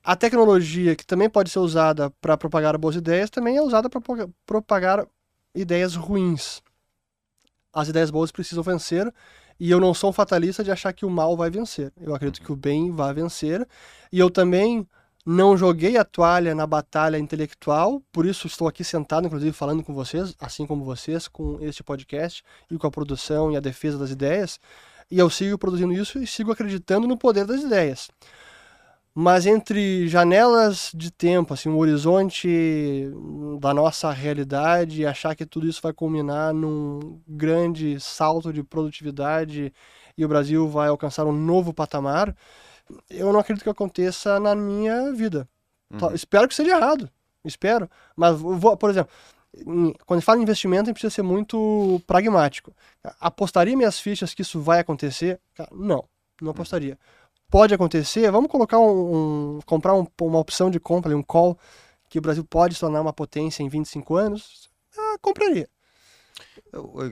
a 0.04 0.16
tecnologia, 0.16 0.95
que 0.95 1.06
também 1.06 1.30
pode 1.30 1.49
ser 1.49 1.60
usada 1.60 2.10
para 2.22 2.38
propagar 2.38 2.78
boas 2.78 2.95
ideias, 2.95 3.30
também 3.30 3.58
é 3.58 3.62
usada 3.62 3.90
para 3.90 4.02
propagar 4.45 5.06
ideias 5.54 5.95
ruins. 5.95 6.62
As 7.74 7.90
ideias 7.90 8.10
boas 8.10 8.32
precisam 8.32 8.64
vencer, 8.64 9.14
e 9.60 9.70
eu 9.72 9.80
não 9.80 9.94
sou 9.94 10.12
um 10.12 10.14
fatalista 10.14 10.64
de 10.64 10.72
achar 10.72 10.94
que 10.94 11.06
o 11.06 11.10
mal 11.10 11.36
vai 11.36 11.49
vencer. 11.49 11.91
Eu 11.99 12.16
acredito 12.16 12.45
que 12.45 12.52
o 12.52 12.56
bem 12.56 12.91
vai 12.91 13.14
vencer, 13.14 13.68
e 14.12 14.20
eu 14.20 14.30
também 14.30 14.88
não 15.30 15.58
joguei 15.58 15.98
a 15.98 16.06
toalha 16.06 16.56
na 16.56 16.66
batalha 16.66 17.18
intelectual, 17.18 18.02
por 18.14 18.26
isso 18.26 18.48
estou 18.48 18.66
aqui 18.66 18.82
sentado, 18.82 19.28
inclusive, 19.28 19.52
falando 19.52 19.84
com 19.84 19.94
vocês, 19.94 20.34
assim 20.40 20.66
como 20.66 20.86
vocês, 20.86 21.28
com 21.28 21.58
este 21.60 21.84
podcast 21.84 22.41
e 22.72 22.78
com 22.78 22.88
a 22.88 22.91
produção 22.91 23.52
e 23.52 23.58
a 23.58 23.60
defesa 23.60 23.98
das 23.98 24.10
ideias. 24.10 24.58
E 25.12 25.20
eu 25.20 25.30
sigo 25.30 25.58
produzindo 25.58 25.91
isso 25.91 26.18
e 26.18 26.26
sigo 26.26 26.49
acreditando 26.54 27.06
no 27.10 27.18
poder 27.18 27.45
das 27.45 27.62
ideias. 27.62 28.10
Mas 29.14 29.45
entre 29.45 30.08
janelas 30.08 30.91
de 30.95 31.12
tempo, 31.12 31.54
assim, 31.54 31.68
um 31.68 31.78
horizonte 31.78 33.12
da 33.60 33.74
nossa 33.74 34.12
realidade, 34.12 35.02
e 35.02 35.06
achar 35.06 35.36
que 35.36 35.45
tudo 35.45 35.68
isso 35.68 35.82
vai 35.84 35.91
culminar 35.91 36.54
num 36.54 37.20
grande 37.28 37.99
salto 37.99 38.54
de 38.54 38.64
produtividade 38.64 39.74
e 40.18 40.24
o 40.24 40.28
Brasil 40.30 40.70
vai 40.70 40.88
alcançar 40.88 41.26
um 41.26 41.34
novo 41.34 41.74
patamar, 41.74 42.34
eu 43.09 43.31
não 43.31 43.39
acredito 43.39 43.64
que 43.64 43.69
aconteça 43.69 44.39
na 44.39 44.55
minha 44.55 45.11
vida. 45.14 45.47
Uhum. 45.91 46.14
Espero 46.14 46.47
que 46.47 46.55
seja 46.55 46.72
errado. 46.72 47.09
Espero. 47.43 47.89
Mas, 48.15 48.39
vou, 48.39 48.76
por 48.76 48.89
exemplo, 48.89 49.11
quando 50.05 50.22
fala 50.22 50.39
em 50.39 50.43
investimento, 50.43 50.84
a 50.84 50.85
gente 50.85 50.93
precisa 50.93 51.14
ser 51.14 51.22
muito 51.22 52.01
pragmático. 52.05 52.73
Apostaria 53.19 53.76
minhas 53.76 53.99
fichas 53.99 54.34
que 54.34 54.41
isso 54.41 54.59
vai 54.61 54.80
acontecer? 54.80 55.39
Não, 55.72 56.03
não 56.41 56.51
apostaria. 56.51 56.97
Pode 57.49 57.73
acontecer, 57.73 58.30
vamos 58.30 58.51
colocar 58.51 58.77
um, 58.77 59.57
um 59.57 59.59
comprar 59.65 59.95
um, 59.95 60.05
uma 60.22 60.39
opção 60.39 60.69
de 60.69 60.80
compra, 60.80 61.15
um 61.15 61.23
call, 61.23 61.57
que 62.09 62.19
o 62.19 62.22
Brasil 62.22 62.43
pode 62.43 62.73
se 62.76 62.81
tornar 62.81 63.01
uma 63.01 63.14
potência 63.14 63.64
em 63.64 63.69
25 63.69 64.15
anos, 64.15 64.69
ah, 64.97 65.18
compraria. 65.22 65.69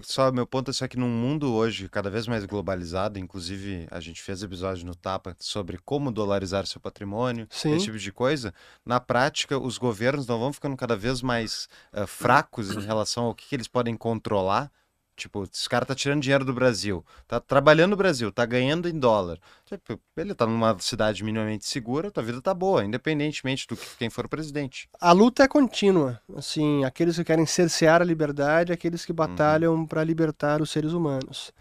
Só 0.03 0.31
meu 0.31 0.45
ponto 0.45 0.71
é 0.71 0.73
só 0.73 0.87
que 0.87 0.97
num 0.97 1.09
mundo 1.09 1.53
hoje 1.53 1.89
cada 1.89 2.09
vez 2.09 2.27
mais 2.27 2.45
globalizado, 2.45 3.19
inclusive 3.19 3.87
a 3.91 3.99
gente 3.99 4.21
fez 4.21 4.41
episódio 4.43 4.85
no 4.85 4.95
Tapa 4.95 5.35
sobre 5.39 5.77
como 5.77 6.11
dolarizar 6.11 6.65
seu 6.65 6.79
patrimônio, 6.79 7.47
Sim. 7.49 7.75
esse 7.75 7.85
tipo 7.85 7.97
de 7.97 8.11
coisa. 8.11 8.53
Na 8.85 8.99
prática, 8.99 9.57
os 9.57 9.77
governos 9.77 10.27
não 10.27 10.39
vão 10.39 10.53
ficando 10.53 10.75
cada 10.77 10.95
vez 10.95 11.21
mais 11.21 11.67
uh, 11.93 12.07
fracos 12.07 12.71
em 12.71 12.81
relação 12.81 13.25
ao 13.25 13.35
que, 13.35 13.47
que 13.47 13.55
eles 13.55 13.67
podem 13.67 13.95
controlar 13.95 14.71
Tipo, 15.15 15.43
esse 15.43 15.69
cara 15.69 15.85
tá 15.85 15.95
tirando 15.95 16.21
dinheiro 16.21 16.43
do 16.43 16.53
Brasil, 16.53 17.05
tá 17.27 17.39
trabalhando 17.39 17.91
no 17.91 17.95
Brasil, 17.95 18.31
tá 18.31 18.45
ganhando 18.45 18.89
em 18.89 18.99
dólar. 18.99 19.39
Tipo, 19.65 19.99
ele 20.17 20.35
tá 20.35 20.45
numa 20.45 20.77
cidade 20.79 21.23
minimamente 21.23 21.65
segura, 21.65 22.11
tua 22.11 22.21
vida 22.23 22.41
tá 22.41 22.53
boa, 22.53 22.83
independentemente 22.83 23.65
do 23.67 23.77
que 23.77 23.85
quem 23.97 24.09
for 24.09 24.25
o 24.25 24.29
presidente. 24.29 24.89
A 24.99 25.13
luta 25.13 25.43
é 25.43 25.47
contínua. 25.47 26.19
Assim, 26.35 26.83
aqueles 26.83 27.15
que 27.15 27.23
querem 27.23 27.45
cercear 27.45 28.01
a 28.01 28.05
liberdade, 28.05 28.73
aqueles 28.73 29.05
que 29.05 29.11
uhum. 29.11 29.15
batalham 29.15 29.73
uhum. 29.73 29.85
para 29.85 30.03
libertar 30.03 30.61
os 30.61 30.69
seres 30.69 30.91
humanos. 30.91 31.53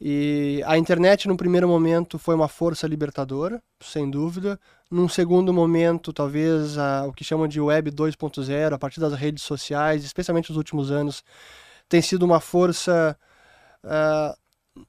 E 0.00 0.62
a 0.66 0.76
internet, 0.76 1.26
no 1.26 1.36
primeiro 1.36 1.66
momento, 1.66 2.18
foi 2.18 2.34
uma 2.34 2.48
força 2.48 2.86
libertadora, 2.86 3.62
sem 3.80 4.10
dúvida. 4.10 4.60
Num 4.90 5.08
segundo 5.08 5.52
momento, 5.52 6.12
talvez 6.12 6.76
a, 6.76 7.06
o 7.06 7.12
que 7.12 7.24
chamam 7.24 7.48
de 7.48 7.60
Web 7.60 7.90
2.0, 7.92 8.72
a 8.72 8.78
partir 8.78 9.00
das 9.00 9.14
redes 9.14 9.42
sociais, 9.42 10.04
especialmente 10.04 10.50
nos 10.50 10.58
últimos 10.58 10.90
anos, 10.90 11.24
tem 11.88 12.02
sido 12.02 12.24
uma 12.24 12.40
força 12.40 13.16
uh, 13.84 14.84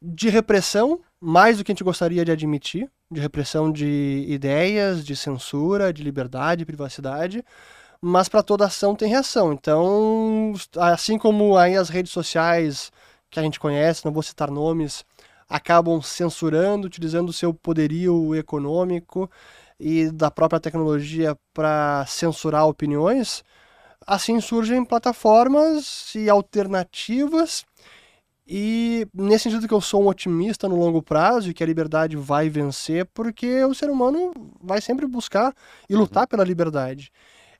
de 0.00 0.28
repressão, 0.28 1.00
mais 1.20 1.58
do 1.58 1.64
que 1.64 1.72
a 1.72 1.74
gente 1.74 1.84
gostaria 1.84 2.24
de 2.24 2.32
admitir, 2.32 2.90
de 3.10 3.20
repressão 3.20 3.72
de 3.72 4.24
ideias, 4.28 5.04
de 5.04 5.16
censura, 5.16 5.92
de 5.92 6.02
liberdade, 6.02 6.64
privacidade, 6.64 7.44
mas 8.00 8.28
para 8.28 8.42
toda 8.42 8.66
ação 8.66 8.94
tem 8.94 9.08
reação. 9.08 9.52
Então, 9.52 10.52
assim 10.76 11.18
como 11.18 11.56
aí 11.56 11.76
as 11.76 11.88
redes 11.88 12.12
sociais 12.12 12.92
que 13.30 13.40
a 13.40 13.42
gente 13.42 13.58
conhece, 13.60 14.04
não 14.04 14.12
vou 14.12 14.22
citar 14.22 14.50
nomes, 14.50 15.04
acabam 15.48 16.00
censurando, 16.02 16.86
utilizando 16.86 17.30
o 17.30 17.32
seu 17.32 17.52
poderio 17.52 18.34
econômico 18.34 19.30
e 19.80 20.10
da 20.10 20.30
própria 20.30 20.60
tecnologia 20.60 21.36
para 21.54 22.04
censurar 22.06 22.66
opiniões, 22.66 23.42
assim 24.08 24.40
surgem 24.40 24.82
plataformas 24.82 26.14
e 26.14 26.30
alternativas 26.30 27.66
e 28.46 29.06
nesse 29.12 29.44
sentido 29.44 29.68
que 29.68 29.74
eu 29.74 29.80
sou 29.80 30.02
um 30.02 30.06
otimista 30.06 30.66
no 30.66 30.76
longo 30.76 31.02
prazo 31.02 31.50
e 31.50 31.54
que 31.54 31.62
a 31.62 31.66
liberdade 31.66 32.16
vai 32.16 32.48
vencer, 32.48 33.04
porque 33.12 33.62
o 33.64 33.74
ser 33.74 33.90
humano 33.90 34.32
vai 34.62 34.80
sempre 34.80 35.06
buscar 35.06 35.54
e 35.86 35.94
lutar 35.94 36.26
pela 36.26 36.42
liberdade. 36.42 37.12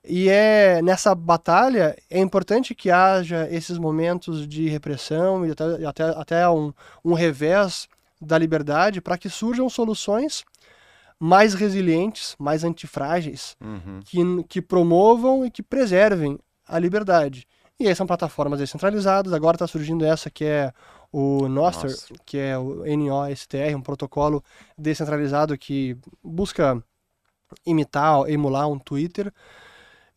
E 0.03 0.27
é 0.29 0.81
nessa 0.81 1.13
batalha 1.13 1.95
é 2.09 2.19
importante 2.19 2.73
que 2.73 2.89
haja 2.89 3.47
esses 3.51 3.77
momentos 3.77 4.47
de 4.47 4.67
repressão 4.67 5.45
e 5.45 5.51
até, 5.51 5.85
até, 5.85 6.03
até 6.03 6.49
um, 6.49 6.73
um 7.05 7.13
revés 7.13 7.87
da 8.19 8.37
liberdade 8.39 8.99
para 8.99 9.17
que 9.17 9.29
surjam 9.29 9.69
soluções 9.69 10.43
mais 11.19 11.53
resilientes, 11.53 12.35
mais 12.39 12.63
antifrágeis, 12.63 13.57
Uhum. 13.61 13.99
que, 14.05 14.43
que 14.47 14.61
promovam 14.61 15.45
e 15.45 15.51
que 15.51 15.61
preservem 15.61 16.39
a 16.67 16.79
liberdade. 16.79 17.45
E 17.79 17.87
aí 17.87 17.95
são 17.95 18.07
plataformas 18.07 18.59
descentralizadas, 18.59 19.33
agora 19.33 19.55
está 19.55 19.67
surgindo 19.67 20.05
essa 20.05 20.29
que 20.29 20.45
é 20.45 20.71
o 21.11 21.47
Nostr, 21.47 21.87
que 22.25 22.37
é 22.37 22.57
o 22.57 22.83
NOSTR, 22.85 23.75
um 23.75 23.81
protocolo 23.81 24.43
descentralizado 24.77 25.57
que 25.57 25.97
busca 26.23 26.81
imitar, 27.65 28.29
emular 28.29 28.67
um 28.69 28.77
Twitter. 28.77 29.33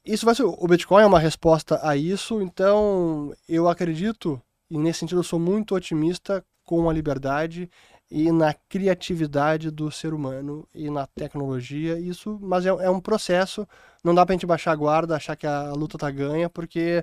Isso 0.05 0.27
vai 0.27 0.35
ser, 0.35 0.43
o 0.45 0.67
Bitcoin 0.67 1.03
é 1.03 1.07
uma 1.07 1.19
resposta 1.21 1.79
a 1.83 1.97
isso, 1.97 2.43
então 2.43 3.33
eu 3.49 3.69
acredito, 3.69 4.41
e 4.71 4.77
nesse 4.77 4.99
sentido 5.01 5.21
eu 5.21 5.25
sou 5.25 5.39
muito 5.39 5.75
otimista 5.75 6.45
com 6.65 6.91
a 6.91 6.93
liberdade 6.93 7.71
e 8.15 8.31
na 8.31 8.53
criatividade 8.53 9.71
do 9.71 9.91
ser 9.91 10.13
humano 10.13 10.69
e 10.75 10.91
na 10.91 11.07
tecnologia, 11.07 11.99
isso, 11.99 12.39
mas 12.43 12.67
é, 12.67 12.69
é 12.69 12.91
um 12.91 13.01
processo, 13.01 13.67
não 14.05 14.15
dá 14.15 14.27
pra 14.27 14.35
gente 14.35 14.45
baixar 14.45 14.73
a 14.73 14.77
guarda, 14.77 15.17
achar 15.17 15.35
que 15.35 15.47
a 15.47 15.73
luta 15.73 15.97
tá 15.97 16.11
ganha, 16.11 16.51
porque 16.51 17.03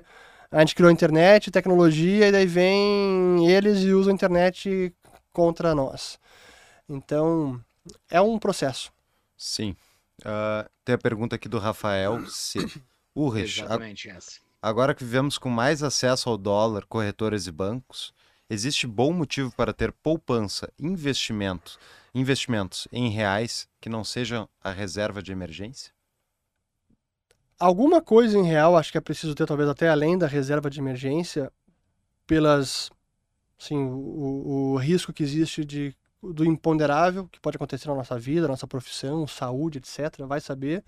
a 0.52 0.60
gente 0.60 0.72
criou 0.76 0.88
a 0.88 0.92
internet, 0.92 1.50
tecnologia, 1.50 2.28
e 2.28 2.32
daí 2.32 2.46
vem 2.46 3.44
eles 3.48 3.80
e 3.80 3.92
usam 3.92 4.12
a 4.12 4.14
internet 4.14 4.94
contra 5.32 5.74
nós. 5.74 6.16
Então, 6.88 7.60
é 8.08 8.20
um 8.20 8.38
processo. 8.38 8.92
Sim. 9.36 9.74
Ah, 10.24 10.68
tem 10.84 10.94
a 10.94 10.98
pergunta 10.98 11.34
aqui 11.34 11.48
do 11.48 11.58
Rafael 11.58 12.24
C. 12.28 12.60
Urrich, 13.16 13.62
a- 13.62 13.64
Exatamente 13.64 14.08
essa. 14.08 14.38
agora 14.62 14.94
que 14.94 15.02
vivemos 15.02 15.38
com 15.38 15.48
mais 15.50 15.82
acesso 15.82 16.28
ao 16.28 16.38
dólar, 16.38 16.84
corretoras 16.86 17.48
e 17.48 17.50
bancos, 17.52 18.14
existe 18.50 18.86
bom 18.86 19.12
motivo 19.12 19.54
para 19.54 19.72
ter 19.72 19.92
poupança, 19.92 20.70
investimento, 20.78 21.78
investimentos 22.12 22.88
em 22.92 23.08
reais 23.08 23.68
que 23.80 23.88
não 23.88 24.02
sejam 24.02 24.48
a 24.62 24.72
reserva 24.72 25.22
de 25.22 25.30
emergência? 25.30 25.92
Alguma 27.58 28.02
coisa 28.02 28.36
em 28.36 28.42
real, 28.42 28.76
acho 28.76 28.90
que 28.90 28.98
é 28.98 29.00
preciso 29.00 29.34
ter, 29.34 29.46
talvez 29.46 29.68
até 29.68 29.88
além 29.88 30.18
da 30.18 30.26
reserva 30.26 30.68
de 30.68 30.80
emergência, 30.80 31.52
pelas, 32.26 32.90
assim, 33.60 33.76
o, 33.76 34.72
o 34.72 34.76
risco 34.76 35.12
que 35.12 35.22
existe 35.22 35.64
de, 35.64 35.94
do 36.22 36.44
imponderável 36.44 37.28
que 37.28 37.38
pode 37.38 37.56
acontecer 37.56 37.88
na 37.88 37.94
nossa 37.94 38.18
vida, 38.18 38.48
nossa 38.48 38.66
profissão, 38.66 39.26
saúde, 39.26 39.78
etc. 39.78 40.26
Vai 40.26 40.40
saber. 40.40 40.84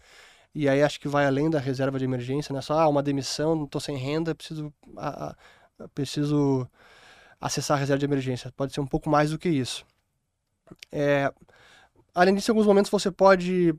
E 0.55 0.68
aí 0.68 0.82
acho 0.82 1.01
que 1.01 1.09
vai 1.09 1.26
além 1.26 1.48
da 1.48 1.59
reserva 1.59 1.98
de 1.98 2.05
emergência, 2.05 2.52
não 2.52 2.59
é 2.59 2.62
só 2.62 2.78
ah, 2.78 2.89
uma 2.89 3.02
demissão, 3.02 3.64
estou 3.64 3.80
sem 3.80 3.97
renda, 3.97 4.34
preciso, 4.34 4.72
ah, 4.97 5.34
preciso 5.94 6.68
acessar 7.43 7.77
a 7.77 7.81
reserva 7.81 7.98
de 7.98 8.05
emergência. 8.05 8.52
Pode 8.56 8.73
ser 8.73 8.81
um 8.81 8.86
pouco 8.86 9.10
mais 9.10 9.31
do 9.31 9.39
que 9.39 9.48
isso. 9.48 9.85
É, 10.93 11.31
além 12.14 12.35
disso, 12.35 12.51
em 12.51 12.52
alguns 12.52 12.66
momentos 12.66 12.90
você 12.90 13.10
pode 13.10 13.74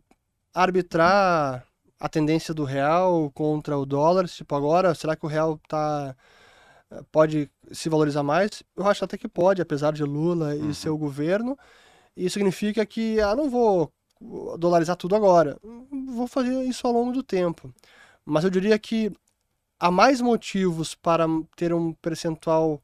arbitrar 0.53 1.65
a 1.97 2.09
tendência 2.09 2.53
do 2.53 2.65
real 2.65 3.31
contra 3.31 3.77
o 3.77 3.85
dólar, 3.85 4.27
tipo 4.27 4.53
agora, 4.53 4.93
será 4.93 5.15
que 5.15 5.25
o 5.25 5.29
real 5.29 5.57
tá 5.67 6.13
pode 7.11 7.49
se 7.71 7.89
valorizar 7.89 8.21
mais? 8.21 8.61
Eu 8.75 8.85
acho 8.85 9.03
até 9.05 9.17
que 9.17 9.27
pode, 9.27 9.61
apesar 9.61 9.93
de 9.93 10.03
Lula 10.03 10.55
e 10.55 10.73
seu 10.75 10.95
governo. 10.97 11.57
Isso 12.15 12.33
significa 12.33 12.85
que 12.85 13.19
ah, 13.21 13.35
não 13.35 13.49
vou 13.49 13.91
dolarizar 14.59 14.95
tudo 14.95 15.15
agora, 15.15 15.57
vou 16.07 16.27
fazer 16.27 16.63
isso 16.63 16.85
ao 16.85 16.93
longo 16.93 17.11
do 17.11 17.23
tempo. 17.23 17.73
Mas 18.25 18.43
eu 18.43 18.49
diria 18.49 18.77
que 18.77 19.11
há 19.79 19.89
mais 19.89 20.21
motivos 20.21 20.93
para 20.95 21.25
ter 21.55 21.73
um 21.73 21.93
percentual 21.93 22.81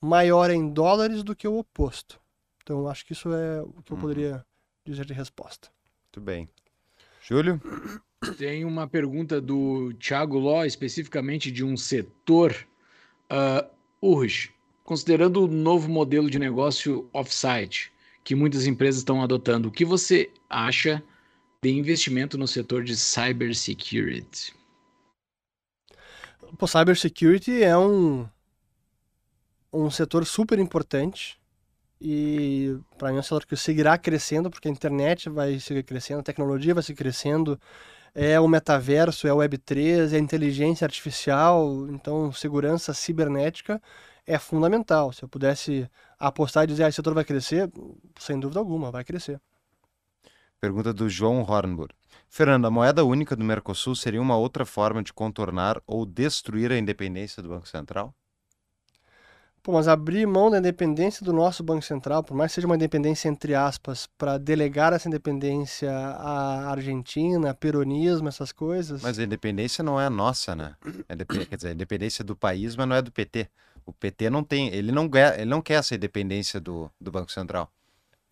maior 0.00 0.50
em 0.50 0.68
dólares 0.72 1.22
do 1.22 1.36
que 1.36 1.46
o 1.46 1.58
oposto. 1.58 2.20
Então 2.62 2.88
acho 2.88 3.04
que 3.04 3.12
isso 3.12 3.32
é 3.32 3.62
o 3.62 3.82
que 3.82 3.92
eu 3.92 3.96
Uhum. 3.96 4.00
poderia 4.02 4.44
dizer 4.86 5.04
de 5.04 5.12
resposta. 5.12 5.68
Muito 6.06 6.20
bem. 6.24 6.48
Júlio? 7.22 7.60
Tem 8.38 8.64
uma 8.64 8.86
pergunta 8.88 9.40
do 9.40 9.92
Thiago 9.94 10.38
Ló, 10.38 10.64
especificamente 10.64 11.50
de 11.50 11.64
um 11.64 11.76
setor. 11.76 12.54
Uh, 13.30 13.68
Urrich, 14.02 14.52
considerando 14.84 15.44
o 15.44 15.48
novo 15.48 15.88
modelo 15.88 16.28
de 16.30 16.38
negócio 16.38 17.08
offsite 17.12 17.92
que 18.24 18.34
muitas 18.34 18.66
empresas 18.66 19.00
estão 19.00 19.22
adotando, 19.22 19.68
o 19.68 19.70
que 19.72 19.84
você 19.84 20.30
acha 20.48 21.02
de 21.62 21.70
investimento 21.70 22.36
no 22.38 22.48
setor 22.48 22.82
de 22.82 22.96
cybersecurity? 22.96 24.54
Pô, 26.58 26.66
cybersecurity 26.66 27.62
é 27.62 27.76
um, 27.76 28.28
um 29.72 29.90
setor 29.90 30.24
super 30.26 30.58
importante 30.58 31.38
e 32.00 32.78
para 32.96 33.10
mim 33.10 33.16
é 33.16 33.20
um 33.20 33.22
setor 33.22 33.44
que 33.44 33.56
seguirá 33.56 33.98
crescendo 33.98 34.50
porque 34.50 34.68
a 34.68 34.70
internet 34.70 35.28
vai 35.28 35.60
seguir 35.60 35.82
crescendo, 35.82 36.20
a 36.20 36.24
tecnologia 36.24 36.72
vai 36.72 36.82
seguir 36.82 36.98
crescendo, 36.98 37.60
é 38.14 38.40
o 38.40 38.48
metaverso, 38.48 39.26
é 39.28 39.32
o 39.32 39.36
Web3, 39.36 40.12
é 40.12 40.16
a 40.16 40.18
inteligência 40.18 40.84
artificial, 40.84 41.86
então 41.90 42.32
segurança 42.32 42.94
cibernética 42.94 43.80
é 44.26 44.38
fundamental. 44.38 45.12
Se 45.12 45.22
eu 45.22 45.28
pudesse 45.28 45.88
apostar 46.18 46.64
e 46.64 46.68
dizer, 46.68 46.84
ah, 46.84 46.88
esse 46.88 46.96
setor 46.96 47.14
vai 47.14 47.24
crescer, 47.24 47.70
sem 48.18 48.38
dúvida 48.38 48.58
alguma, 48.60 48.90
vai 48.90 49.04
crescer. 49.04 49.40
Pergunta 50.60 50.92
do 50.92 51.08
João 51.08 51.42
Hornburg. 51.42 51.94
Fernando, 52.28 52.66
a 52.66 52.70
moeda 52.70 53.04
única 53.04 53.34
do 53.34 53.44
Mercosul 53.44 53.96
seria 53.96 54.20
uma 54.20 54.36
outra 54.36 54.64
forma 54.64 55.02
de 55.02 55.12
contornar 55.12 55.80
ou 55.86 56.04
destruir 56.04 56.70
a 56.70 56.78
independência 56.78 57.42
do 57.42 57.48
Banco 57.48 57.66
Central? 57.66 58.14
Pô, 59.62 59.72
mas 59.72 59.88
abrir 59.88 60.26
mão 60.26 60.50
da 60.50 60.58
independência 60.58 61.24
do 61.24 61.34
nosso 61.34 61.62
Banco 61.62 61.82
Central, 61.82 62.24
por 62.24 62.34
mais 62.34 62.50
que 62.50 62.54
seja 62.54 62.66
uma 62.66 62.76
independência 62.76 63.28
entre 63.28 63.54
aspas, 63.54 64.08
para 64.16 64.38
delegar 64.38 64.94
essa 64.94 65.06
independência 65.06 65.90
à 65.92 66.70
Argentina, 66.70 67.52
peronismo, 67.52 68.28
essas 68.28 68.52
coisas. 68.52 69.02
Mas 69.02 69.18
a 69.18 69.22
independência 69.22 69.84
não 69.84 70.00
é 70.00 70.08
nossa, 70.08 70.54
né? 70.54 70.74
É 71.08 71.44
quer 71.44 71.56
dizer, 71.56 71.68
a 71.68 71.72
independência 71.72 72.24
do 72.24 72.34
país, 72.34 72.74
mas 72.74 72.88
não 72.88 72.96
é 72.96 73.02
do 73.02 73.12
PT. 73.12 73.48
O 73.84 73.92
PT 73.92 74.30
não 74.30 74.42
tem, 74.42 74.68
ele 74.68 74.92
não 74.92 75.08
quer, 75.08 75.40
ele 75.40 75.50
não 75.50 75.60
quer 75.60 75.74
essa 75.74 75.94
independência 75.94 76.58
do, 76.58 76.90
do 76.98 77.10
Banco 77.10 77.30
Central. 77.30 77.70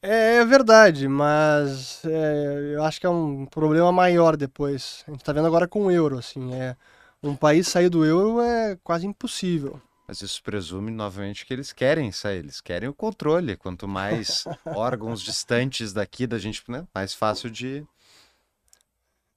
É, 0.01 0.37
é 0.37 0.45
verdade, 0.45 1.09
mas 1.09 2.03
é, 2.05 2.75
eu 2.75 2.85
acho 2.85 3.01
que 3.01 3.07
é 3.07 3.11
um 3.11 3.45
problema 3.45 3.91
maior 3.93 4.37
depois. 4.37 5.05
A 5.07 5.11
gente 5.11 5.25
tá 5.25 5.33
vendo 5.33 5.47
agora 5.47 5.69
com 5.69 5.87
o 5.87 5.91
euro, 5.91 6.17
assim, 6.17 6.55
é 6.55 6.77
um 7.23 7.35
país 7.35 7.69
sair 7.69 7.89
do 7.89 8.05
euro 8.05 8.41
é 8.41 8.79
quase 8.83 9.07
impossível. 9.07 9.81
Mas 10.09 10.23
isso 10.23 10.43
presume, 10.43 10.91
novamente, 10.91 11.45
que 11.45 11.53
eles 11.53 11.71
querem 11.71 12.11
sair, 12.11 12.39
eles 12.39 12.63
querem 12.63 12.89
o 12.89 12.95
controle. 12.95 13.59
Quanto 13.59 13.87
mais 13.87 14.45
órgãos 14.65 15.21
distantes 15.21 15.93
daqui 15.93 16.27
da 16.27 16.39
gente, 16.39 16.63
né, 16.67 16.89
mais 16.95 17.13
fácil 17.13 17.51
de. 17.51 17.85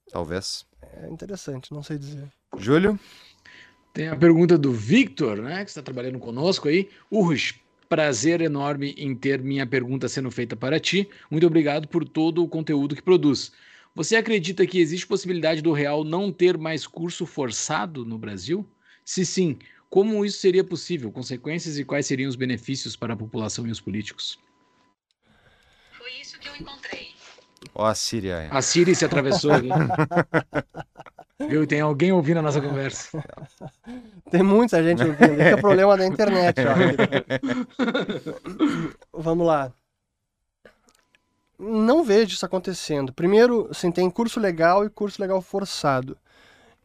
Talvez. 0.10 0.66
É 0.82 1.10
interessante, 1.10 1.74
não 1.74 1.84
sei 1.84 1.98
dizer. 1.98 2.32
Júlio? 2.58 2.98
Tem 3.94 4.08
a 4.08 4.16
pergunta 4.16 4.58
do 4.58 4.72
Victor, 4.72 5.42
né, 5.42 5.66
que 5.66 5.70
está 5.70 5.82
trabalhando 5.82 6.20
conosco 6.20 6.70
aí. 6.70 6.90
Urrich, 7.12 7.62
prazer 7.90 8.40
enorme 8.40 8.96
em 8.98 9.14
ter 9.14 9.42
minha 9.42 9.68
pergunta 9.68 10.08
sendo 10.08 10.32
feita 10.32 10.56
para 10.56 10.80
ti. 10.80 11.10
Muito 11.30 11.46
obrigado 11.46 11.90
por 11.90 12.08
todo 12.08 12.42
o 12.42 12.48
conteúdo 12.48 12.96
que 12.96 13.02
produz. 13.02 13.52
Você 13.94 14.16
acredita 14.16 14.66
que 14.66 14.80
existe 14.80 15.06
possibilidade 15.06 15.62
do 15.62 15.74
real 15.74 16.06
não 16.06 16.32
ter 16.32 16.58
mais 16.58 16.88
curso 16.88 17.26
forçado 17.26 18.06
no 18.06 18.18
Brasil? 18.18 18.66
Se 19.04 19.26
sim, 19.26 19.60
como 19.92 20.24
isso 20.24 20.40
seria 20.40 20.64
possível? 20.64 21.12
Consequências 21.12 21.78
e 21.78 21.84
quais 21.84 22.08
seriam 22.08 22.30
os 22.30 22.38
benefícios 22.38 22.96
para 22.96 23.14
a 23.14 23.18
população 23.18 23.68
e 23.68 23.72
os 23.72 23.82
políticos? 23.82 24.40
Foi 25.92 26.10
isso 26.14 26.40
que 26.40 26.48
eu 26.48 26.56
encontrei. 26.56 27.10
Ó, 27.76 27.86
a 27.86 27.94
Síria. 27.94 28.48
A 28.50 28.62
Siri 28.62 28.96
se 28.96 29.04
atravessou 29.04 29.52
aqui. 29.52 29.68
Viu? 31.46 31.68
Tem 31.68 31.82
alguém 31.82 32.14
ouvindo 32.14 32.38
a 32.38 32.42
nossa 32.42 32.62
conversa. 32.62 33.22
Tem 34.32 34.42
muita 34.42 34.82
gente 34.82 35.04
ouvindo, 35.04 35.34
esse 35.34 35.50
é 35.50 35.56
o 35.56 35.62
problema 35.62 35.98
da 35.98 36.08
internet, 36.08 36.56
ó. 36.62 36.74
Vamos 39.22 39.46
lá. 39.46 39.74
Não 41.60 42.02
vejo 42.02 42.34
isso 42.34 42.46
acontecendo. 42.46 43.12
Primeiro, 43.12 43.68
assim, 43.70 43.92
tem 43.92 44.10
curso 44.10 44.40
legal 44.40 44.86
e 44.86 44.90
curso 44.90 45.22
legal 45.22 45.42
forçado. 45.42 46.18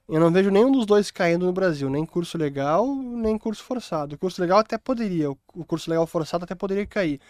Eu 0.08 0.20
não 0.20 0.30
vejo 0.30 0.50
nenhum 0.50 0.70
dos 0.70 0.86
dois 0.86 1.10
caindo 1.10 1.46
no 1.46 1.52
Brasil, 1.52 1.90
nem 1.90 2.06
curso 2.06 2.38
legal, 2.38 2.94
nem 2.94 3.36
curso 3.36 3.62
forçado. 3.64 4.14
O 4.14 4.18
curso 4.18 4.40
legal 4.40 4.58
até 4.58 4.78
poderia, 4.78 5.30
o 5.30 5.64
curso 5.66 5.90
legal 5.90 6.06
forçado 6.06 6.44
até 6.44 6.54
poderia 6.54 6.86
cair. 6.86 7.20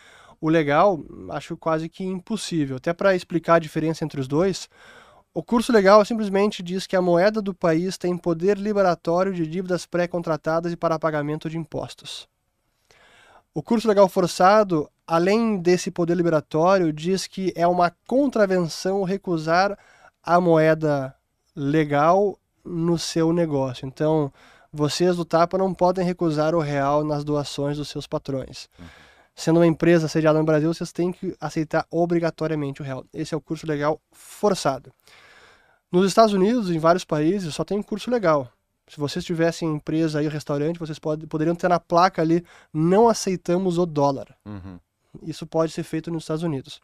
O 0.40 0.48
legal, 0.50 1.02
acho 1.30 1.56
quase 1.56 1.88
que 1.88 2.04
impossível. 2.04 2.76
Até 2.76 2.92
para 2.92 3.16
explicar 3.16 3.54
a 3.54 3.58
diferença 3.58 4.04
entre 4.04 4.20
os 4.20 4.28
dois, 4.28 4.68
O 5.36 5.42
curso 5.42 5.70
legal 5.70 6.02
simplesmente 6.02 6.62
diz 6.62 6.86
que 6.86 6.96
a 6.96 7.02
moeda 7.02 7.42
do 7.42 7.52
país 7.52 7.98
tem 7.98 8.16
poder 8.16 8.56
liberatório 8.56 9.34
de 9.34 9.46
dívidas 9.46 9.84
pré-contratadas 9.84 10.72
e 10.72 10.78
para 10.78 10.98
pagamento 10.98 11.50
de 11.50 11.58
impostos. 11.58 12.26
O 13.52 13.62
curso 13.62 13.86
legal 13.86 14.08
forçado, 14.08 14.90
além 15.06 15.58
desse 15.58 15.90
poder 15.90 16.16
liberatório, 16.16 16.90
diz 16.90 17.26
que 17.26 17.52
é 17.54 17.66
uma 17.66 17.94
contravenção 18.06 19.02
recusar 19.02 19.78
a 20.22 20.40
moeda 20.40 21.14
legal 21.54 22.38
no 22.66 22.98
seu 22.98 23.32
negócio. 23.32 23.86
Então, 23.86 24.32
vocês 24.72 25.16
do 25.16 25.24
Tapa 25.24 25.56
não 25.56 25.72
podem 25.72 26.04
recusar 26.04 26.54
o 26.54 26.60
real 26.60 27.04
nas 27.04 27.24
doações 27.24 27.76
dos 27.76 27.88
seus 27.88 28.06
patrões. 28.06 28.68
Sendo 29.34 29.58
uma 29.58 29.66
empresa 29.66 30.08
sediada 30.08 30.38
no 30.38 30.44
Brasil, 30.44 30.72
vocês 30.72 30.92
têm 30.92 31.12
que 31.12 31.36
aceitar 31.40 31.86
obrigatoriamente 31.90 32.80
o 32.80 32.84
real. 32.84 33.04
Esse 33.12 33.34
é 33.34 33.36
o 33.36 33.40
curso 33.40 33.66
legal 33.66 34.00
forçado. 34.10 34.92
Nos 35.92 36.06
Estados 36.06 36.34
Unidos, 36.34 36.70
em 36.70 36.78
vários 36.78 37.04
países, 37.04 37.54
só 37.54 37.64
tem 37.64 37.80
curso 37.82 38.10
legal. 38.10 38.50
Se 38.88 38.98
vocês 38.98 39.24
tivessem 39.24 39.68
empresa 39.68 40.20
aí, 40.20 40.28
restaurante, 40.28 40.78
vocês 40.78 40.98
pode, 40.98 41.26
poderiam 41.26 41.54
ter 41.54 41.68
na 41.68 41.80
placa 41.80 42.22
ali, 42.22 42.44
não 42.72 43.08
aceitamos 43.08 43.78
o 43.78 43.86
dólar. 43.86 44.34
Uhum. 44.44 44.78
Isso 45.22 45.46
pode 45.46 45.72
ser 45.72 45.82
feito 45.82 46.10
nos 46.10 46.22
Estados 46.22 46.42
Unidos. 46.42 46.80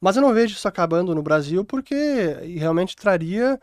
Mas 0.00 0.16
eu 0.16 0.22
não 0.22 0.32
vejo 0.32 0.54
isso 0.54 0.66
acabando 0.66 1.14
no 1.14 1.22
Brasil 1.22 1.64
porque 1.64 2.36
realmente 2.56 2.96
traria 2.96 3.60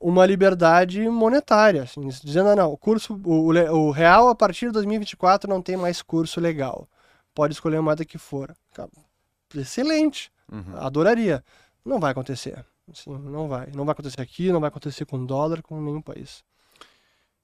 uma 0.00 0.24
liberdade 0.26 1.08
monetária, 1.08 1.82
assim, 1.82 2.06
dizendo, 2.22 2.50
ah, 2.50 2.56
não, 2.56 2.72
o 2.72 2.76
curso, 2.76 3.20
o, 3.24 3.52
o, 3.52 3.90
real 3.90 4.28
a 4.28 4.34
partir 4.34 4.66
de 4.66 4.72
2024 4.72 5.48
não 5.48 5.60
tem 5.60 5.76
mais 5.76 6.02
curso 6.02 6.40
legal. 6.40 6.88
Pode 7.34 7.54
escolher 7.54 7.76
a 7.76 7.82
moeda 7.82 8.04
que 8.04 8.18
for. 8.18 8.54
Excelente. 9.54 10.32
Uhum. 10.50 10.76
Adoraria. 10.76 11.44
Não 11.84 12.00
vai 12.00 12.12
acontecer. 12.12 12.64
Assim, 12.90 13.10
não 13.10 13.48
vai. 13.48 13.70
Não 13.74 13.84
vai 13.84 13.92
acontecer 13.92 14.20
aqui, 14.20 14.50
não 14.50 14.60
vai 14.60 14.68
acontecer 14.68 15.04
com 15.04 15.24
dólar, 15.24 15.62
com 15.62 15.80
nenhum 15.80 16.02
país. 16.02 16.42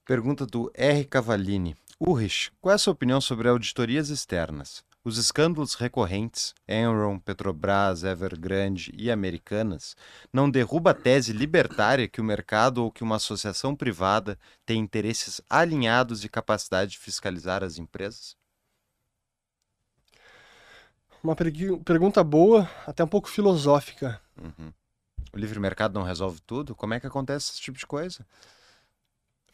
Pergunta 0.04 0.44
do 0.46 0.70
R. 0.74 1.04
Cavallini. 1.04 1.76
Urrich, 1.98 2.50
qual 2.60 2.72
é 2.72 2.74
a 2.74 2.78
sua 2.78 2.92
opinião 2.92 3.20
sobre 3.20 3.48
auditorias 3.48 4.10
externas? 4.10 4.84
Os 5.06 5.18
escândalos 5.18 5.74
recorrentes, 5.74 6.54
Enron, 6.66 7.18
Petrobras, 7.18 8.04
Evergrande 8.04 8.90
e 8.96 9.10
Americanas, 9.10 9.94
não 10.32 10.50
derruba 10.50 10.92
a 10.92 10.94
tese 10.94 11.30
libertária 11.30 12.08
que 12.08 12.22
o 12.22 12.24
mercado 12.24 12.78
ou 12.82 12.90
que 12.90 13.04
uma 13.04 13.16
associação 13.16 13.76
privada 13.76 14.38
tem 14.64 14.80
interesses 14.80 15.42
alinhados 15.48 16.24
e 16.24 16.28
capacidade 16.28 16.92
de 16.92 16.98
fiscalizar 16.98 17.62
as 17.62 17.76
empresas? 17.76 18.34
Uma 21.22 21.36
pergunta 21.36 22.24
boa, 22.24 22.70
até 22.86 23.04
um 23.04 23.08
pouco 23.08 23.28
filosófica. 23.28 24.18
Uhum. 24.38 24.72
O 25.34 25.38
livre 25.38 25.60
mercado 25.60 25.92
não 25.92 26.02
resolve 26.02 26.40
tudo? 26.40 26.74
Como 26.74 26.94
é 26.94 27.00
que 27.00 27.06
acontece 27.06 27.50
esse 27.50 27.60
tipo 27.60 27.76
de 27.76 27.86
coisa? 27.86 28.26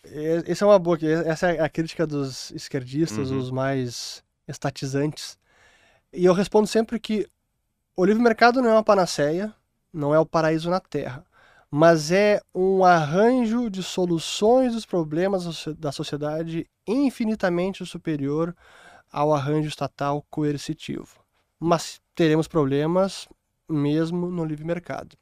Essa 0.05 0.65
é 0.65 0.69
uma 0.69 0.79
boa. 0.79 0.97
Essa 1.27 1.51
é 1.53 1.61
a 1.61 1.69
crítica 1.69 2.07
dos 2.07 2.53
esquerdistas, 2.53 3.31
Uhum. 3.31 3.39
os 3.39 3.51
mais 3.51 4.23
estatizantes. 4.47 5.40
E 6.13 6.25
eu 6.25 6.33
respondo 6.33 6.67
sempre 6.67 6.99
que 6.99 7.29
o 7.97 8.05
livre 8.05 8.23
mercado 8.23 8.61
não 8.61 8.71
é 8.71 8.73
uma 8.73 8.83
panaceia, 8.83 9.55
não 9.93 10.15
é 10.15 10.19
o 10.19 10.27
paraíso 10.27 10.69
na 10.69 10.81
Terra, 10.81 11.25
mas 11.71 12.11
é 12.11 12.41
um 12.55 12.85
arranjo 12.85 13.71
de 13.71 13.83
soluções 13.83 14.75
dos 14.75 14.85
problemas 14.85 15.45
da 15.45 15.53
socie- 15.53 15.75
da 15.75 15.93
sociedade 15.93 16.69
infinitamente 16.87 17.85
superior 17.87 18.57
ao 19.13 19.33
arranjo 19.33 19.69
estatal 19.69 20.25
coercitivo. 20.31 21.21
Mas 21.59 22.01
teremos 22.15 22.49
problemas 22.49 23.29
mesmo 23.69 24.31
no 24.31 24.45
livre 24.45 24.65
mercado. 24.65 25.17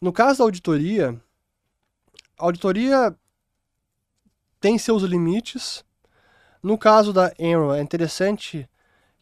No 0.00 0.12
caso 0.12 0.38
da 0.38 0.44
auditoria, 0.44 1.18
a 2.36 2.44
auditoria 2.44 3.14
tem 4.60 4.76
seus 4.76 5.02
limites. 5.02 5.84
No 6.62 6.76
caso 6.76 7.12
da 7.12 7.32
Enron, 7.38 7.74
é 7.74 7.80
interessante 7.80 8.68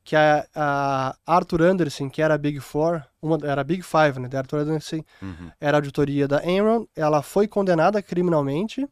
que 0.08 0.16
a, 0.16 0.46
a 0.54 1.16
Arthur 1.26 1.60
Anderson, 1.60 2.08
que 2.08 2.22
era 2.22 2.32
a 2.32 2.38
Big 2.38 2.60
Four, 2.60 3.02
uma, 3.20 3.36
era 3.42 3.60
a 3.60 3.64
Big 3.64 3.82
Five, 3.82 4.18
né? 4.18 4.26
Da 4.26 4.38
Arthur 4.38 4.60
Anderson 4.60 5.04
Uhum. 5.20 5.50
era 5.60 5.76
a 5.76 5.78
auditoria 5.78 6.26
da 6.26 6.42
Enron, 6.48 6.86
ela 6.96 7.20
foi 7.20 7.46
condenada 7.46 8.00
criminalmente 8.00 8.88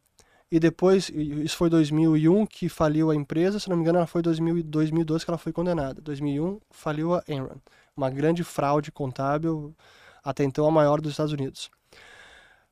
e 0.52 0.60
depois, 0.60 1.08
isso 1.08 1.56
foi 1.56 1.70
2001 1.70 2.44
que 2.44 2.68
faliu 2.68 3.10
a 3.10 3.14
empresa, 3.16 3.58
se 3.58 3.66
não 3.70 3.76
me 3.76 3.82
engano 3.82 3.96
ela 3.96 4.06
foi 4.06 4.20
2000, 4.20 4.58
e 4.58 4.62
2002 4.62 5.24
que 5.24 5.30
ela 5.30 5.38
foi 5.38 5.52
condenada. 5.54 6.02
2001 6.02 6.60
faliu 6.70 7.14
a 7.14 7.24
Enron, 7.26 7.56
uma 7.96 8.10
grande 8.10 8.44
fraude 8.44 8.92
contábil, 8.92 9.74
até 10.22 10.44
então 10.44 10.66
a 10.66 10.70
maior 10.70 11.00
dos 11.00 11.12
Estados 11.12 11.32
Unidos. 11.32 11.70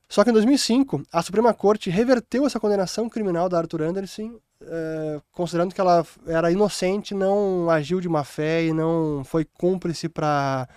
Só 0.07 0.23
que 0.23 0.29
em 0.29 0.35
2005, 0.35 1.03
a 1.11 1.23
Suprema 1.23 1.55
Corte 1.55 1.89
reverteu 1.89 2.45
essa 2.45 2.61
condenação 2.61 3.09
criminal 3.09 3.49
da 3.49 3.57
Arthur 3.57 3.85
Anderson, 3.85 4.39
eh, 4.66 5.20
considerando 5.32 5.74
que 5.74 5.81
ela 5.81 6.05
era 6.27 6.51
inocente, 6.51 7.15
não 7.15 7.70
agiu 7.70 8.01
de 8.01 8.09
má 8.09 8.24
fé 8.24 8.65
e 8.65 8.73
não 8.73 9.23
foi 9.24 9.45
cúmplice 9.45 10.09
para 10.09 10.69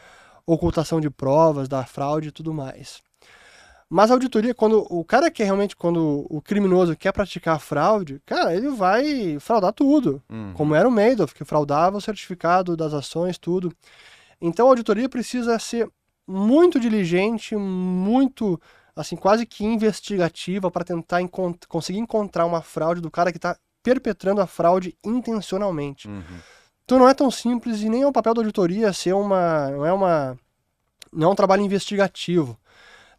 ocultação 0.46 1.02
de 1.02 1.10
provas, 1.10 1.68
da 1.68 1.84
fraude 1.86 2.30
e 2.30 2.32
tudo 2.32 2.54
mais. 2.54 3.02
Mas 3.90 4.12
a 4.12 4.16
auditoria, 4.16 4.54
quando 4.54 4.86
o 4.90 5.04
cara 5.04 5.32
quer 5.32 5.46
realmente, 5.46 5.76
quando 5.76 6.26
o 6.30 6.42
criminoso 6.42 6.96
quer 6.96 7.14
praticar 7.14 7.60
fraude, 7.60 8.22
cara, 8.26 8.54
ele 8.54 8.70
vai 8.70 9.40
fraudar 9.40 9.72
tudo. 9.72 10.22
Uhum. 10.30 10.54
Como 10.54 10.76
era 10.76 10.88
o 10.88 10.92
Madoff, 10.92 11.34
que 11.34 11.46
fraudava 11.46 11.98
o 11.98 12.02
certificado 12.02 12.76
das 12.76 12.94
ações, 12.94 13.38
tudo. 13.38 13.74
Então 14.42 14.68
a 14.68 14.70
auditoria 14.70 15.08
precisa 15.08 15.58
ser 15.58 15.90
muito 16.28 16.80
diligente, 16.80 17.56
muito, 17.56 18.60
assim, 18.94 19.16
quase 19.16 19.46
que 19.46 19.64
investigativa 19.64 20.70
para 20.70 20.84
tentar 20.84 21.22
encont 21.22 21.58
conseguir 21.70 22.00
encontrar 22.00 22.46
uma 22.46 22.62
fraude 22.62 23.00
do 23.00 23.10
cara 23.10 23.32
que 23.32 23.38
está 23.38 23.58
perpetrando 23.88 24.42
a 24.42 24.48
fraude 24.48 24.96
intencionalmente. 25.04 26.08
Uhum. 26.08 26.22
Então 26.84 27.00
não 27.00 27.10
é 27.10 27.14
tão 27.14 27.30
simples 27.30 27.82
e 27.82 27.90
nem 27.90 28.04
é 28.04 28.08
o 28.08 28.12
papel 28.12 28.34
da 28.34 28.42
auditoria 28.42 28.94
ser 28.94 29.14
uma, 29.14 29.70
não 29.72 29.86
é 29.86 29.94
uma, 29.94 30.40
não 31.12 31.30
é 31.30 31.32
um 31.32 31.36
trabalho 31.36 31.62
investigativo. 31.62 32.58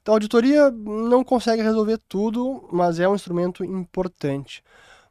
Então 0.00 0.14
a 0.14 0.16
auditoria 0.16 0.70
não 0.70 1.22
consegue 1.22 1.62
resolver 1.62 1.98
tudo, 2.08 2.68
mas 2.72 2.98
é 2.98 3.08
um 3.08 3.14
instrumento 3.14 3.64
importante. 3.64 4.62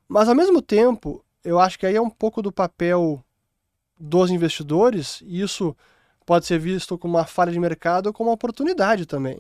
Mas 0.08 0.30
ao 0.30 0.36
mesmo 0.36 0.62
tempo, 0.62 1.24
eu 1.44 1.60
acho 1.60 1.78
que 1.78 1.86
aí 1.86 1.96
é 1.96 2.02
um 2.02 2.10
pouco 2.10 2.42
do 2.42 2.52
papel 2.52 3.24
dos 4.00 4.32
investidores, 4.32 5.22
e 5.26 5.42
isso 5.42 5.76
pode 6.26 6.46
ser 6.46 6.60
visto 6.60 6.98
como 6.98 7.16
uma 7.18 7.26
falha 7.26 7.52
de 7.52 7.60
mercado 7.60 8.08
ou 8.08 8.14
como 8.14 8.30
uma 8.30 8.36
oportunidade 8.36 9.06
também. 9.06 9.40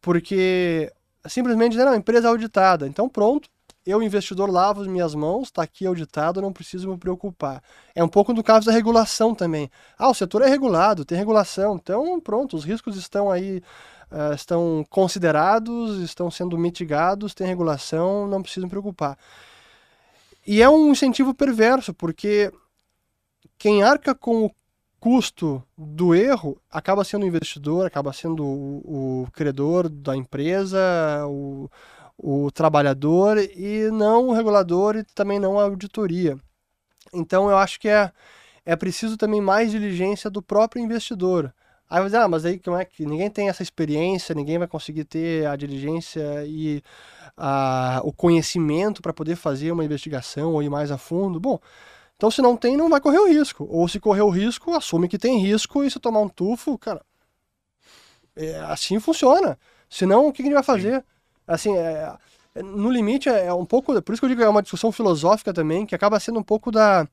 Porque 0.00 0.92
simplesmente 1.26 1.72
dizer, 1.72 1.84
não, 1.84 1.92
a 1.92 1.96
empresa 1.96 2.28
é 2.28 2.30
auditada, 2.30 2.86
então 2.86 3.08
pronto, 3.08 3.48
eu, 3.90 4.02
investidor, 4.02 4.50
lavo 4.50 4.82
as 4.82 4.86
minhas 4.86 5.14
mãos, 5.14 5.48
está 5.48 5.62
aqui 5.62 5.86
auditado, 5.86 6.42
não 6.42 6.52
preciso 6.52 6.90
me 6.90 6.98
preocupar. 6.98 7.62
É 7.94 8.04
um 8.04 8.08
pouco 8.08 8.34
do 8.34 8.42
caso 8.42 8.66
da 8.66 8.72
regulação 8.72 9.34
também. 9.34 9.70
Ah, 9.98 10.08
o 10.08 10.14
setor 10.14 10.42
é 10.42 10.48
regulado, 10.48 11.04
tem 11.04 11.16
regulação, 11.16 11.76
então 11.76 12.20
pronto, 12.20 12.56
os 12.56 12.64
riscos 12.64 12.96
estão 12.96 13.30
aí, 13.30 13.62
ah, 14.10 14.32
estão 14.34 14.84
considerados, 14.90 15.98
estão 16.00 16.30
sendo 16.30 16.58
mitigados, 16.58 17.34
tem 17.34 17.46
regulação, 17.46 18.26
não 18.26 18.42
preciso 18.42 18.66
me 18.66 18.70
preocupar. 18.70 19.16
E 20.46 20.62
é 20.62 20.68
um 20.68 20.90
incentivo 20.90 21.34
perverso, 21.34 21.94
porque 21.94 22.52
quem 23.58 23.82
arca 23.82 24.14
com 24.14 24.44
o 24.46 24.50
custo 25.00 25.62
do 25.76 26.14
erro 26.14 26.60
acaba 26.70 27.04
sendo 27.04 27.22
o 27.22 27.26
investidor, 27.26 27.86
acaba 27.86 28.12
sendo 28.12 28.44
o, 28.44 29.22
o 29.24 29.30
credor 29.32 29.88
da 29.88 30.16
empresa, 30.16 30.78
o, 31.26 31.70
o 32.18 32.50
trabalhador 32.50 33.38
e 33.38 33.90
não 33.92 34.28
o 34.28 34.32
regulador 34.32 34.96
e 34.96 35.04
também 35.04 35.38
não 35.38 35.58
a 35.58 35.62
auditoria. 35.62 36.36
Então 37.14 37.48
eu 37.48 37.56
acho 37.56 37.78
que 37.78 37.88
é, 37.88 38.12
é 38.66 38.74
preciso 38.76 39.16
também 39.16 39.40
mais 39.40 39.70
diligência 39.70 40.28
do 40.28 40.42
próprio 40.42 40.82
investidor. 40.82 41.54
Aí 41.88 42.00
vai 42.00 42.06
dizer, 42.06 42.18
ah, 42.18 42.28
mas 42.28 42.44
aí 42.44 42.58
como 42.58 42.76
é 42.76 42.84
que 42.84 43.06
ninguém 43.06 43.30
tem 43.30 43.48
essa 43.48 43.62
experiência, 43.62 44.34
ninguém 44.34 44.58
vai 44.58 44.68
conseguir 44.68 45.04
ter 45.04 45.46
a 45.46 45.56
diligência 45.56 46.44
e 46.44 46.82
a, 47.36 48.00
o 48.04 48.12
conhecimento 48.12 49.00
para 49.00 49.14
poder 49.14 49.36
fazer 49.36 49.72
uma 49.72 49.84
investigação 49.84 50.52
ou 50.52 50.62
ir 50.62 50.68
mais 50.68 50.90
a 50.90 50.98
fundo. 50.98 51.40
Bom, 51.40 51.58
então 52.16 52.30
se 52.30 52.42
não 52.42 52.56
tem, 52.56 52.76
não 52.76 52.90
vai 52.90 53.00
correr 53.00 53.20
o 53.20 53.28
risco. 53.28 53.66
Ou 53.70 53.88
se 53.88 54.00
correr 54.00 54.22
o 54.22 54.28
risco, 54.28 54.74
assume 54.74 55.08
que 55.08 55.16
tem 55.16 55.38
risco 55.38 55.84
e 55.84 55.90
se 55.90 55.98
tomar 56.00 56.20
um 56.20 56.28
tufo, 56.28 56.76
cara, 56.76 57.00
é, 58.36 58.58
assim 58.60 59.00
funciona. 59.00 59.58
Senão, 59.88 60.28
o 60.28 60.32
que, 60.32 60.38
que 60.38 60.42
a 60.42 60.46
gente 60.46 60.54
vai 60.54 60.62
fazer? 60.62 61.04
Assim, 61.48 61.76
é, 61.76 62.14
é, 62.56 62.62
no 62.62 62.90
limite 62.90 63.28
é 63.30 63.52
um 63.54 63.64
pouco, 63.66 64.00
por 64.02 64.12
isso 64.12 64.20
que 64.20 64.26
eu 64.26 64.30
digo 64.30 64.40
que 64.42 64.46
é 64.46 64.50
uma 64.50 64.62
discussão 64.62 64.92
filosófica 64.92 65.54
também, 65.54 65.86
que 65.86 65.94
acaba 65.96 66.20
sendo 66.20 66.38
um 66.40 66.44
pouco 66.44 66.70
da 66.70 67.08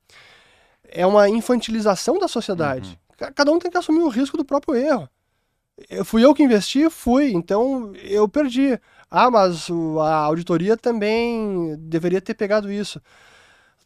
é 0.90 1.06
uma 1.06 1.30
infantilização 1.30 2.20
da 2.20 2.28
sociedade. 2.28 3.00
Ca- 3.18 3.32
Cada 3.32 3.52
um 3.52 3.60
tem 3.60 3.72
que 3.72 3.78
assumir 3.78 4.02
o 4.02 4.10
risco 4.10 4.38
do 4.38 4.46
próprio 4.46 4.76
erro. 4.76 5.10
Eu, 5.90 6.06
fui 6.06 6.24
eu 6.26 6.34
que 6.34 6.44
investi, 6.44 6.90
fui, 6.90 7.34
então 7.34 7.94
eu 7.96 8.28
perdi. 8.30 8.80
Ah, 9.12 9.32
mas 9.32 9.70
o- 9.70 10.00
a 10.00 10.16
auditoria 10.16 10.78
também 10.78 11.76
deveria 11.80 12.22
ter 12.22 12.34
pegado 12.36 12.72
isso. 12.72 13.02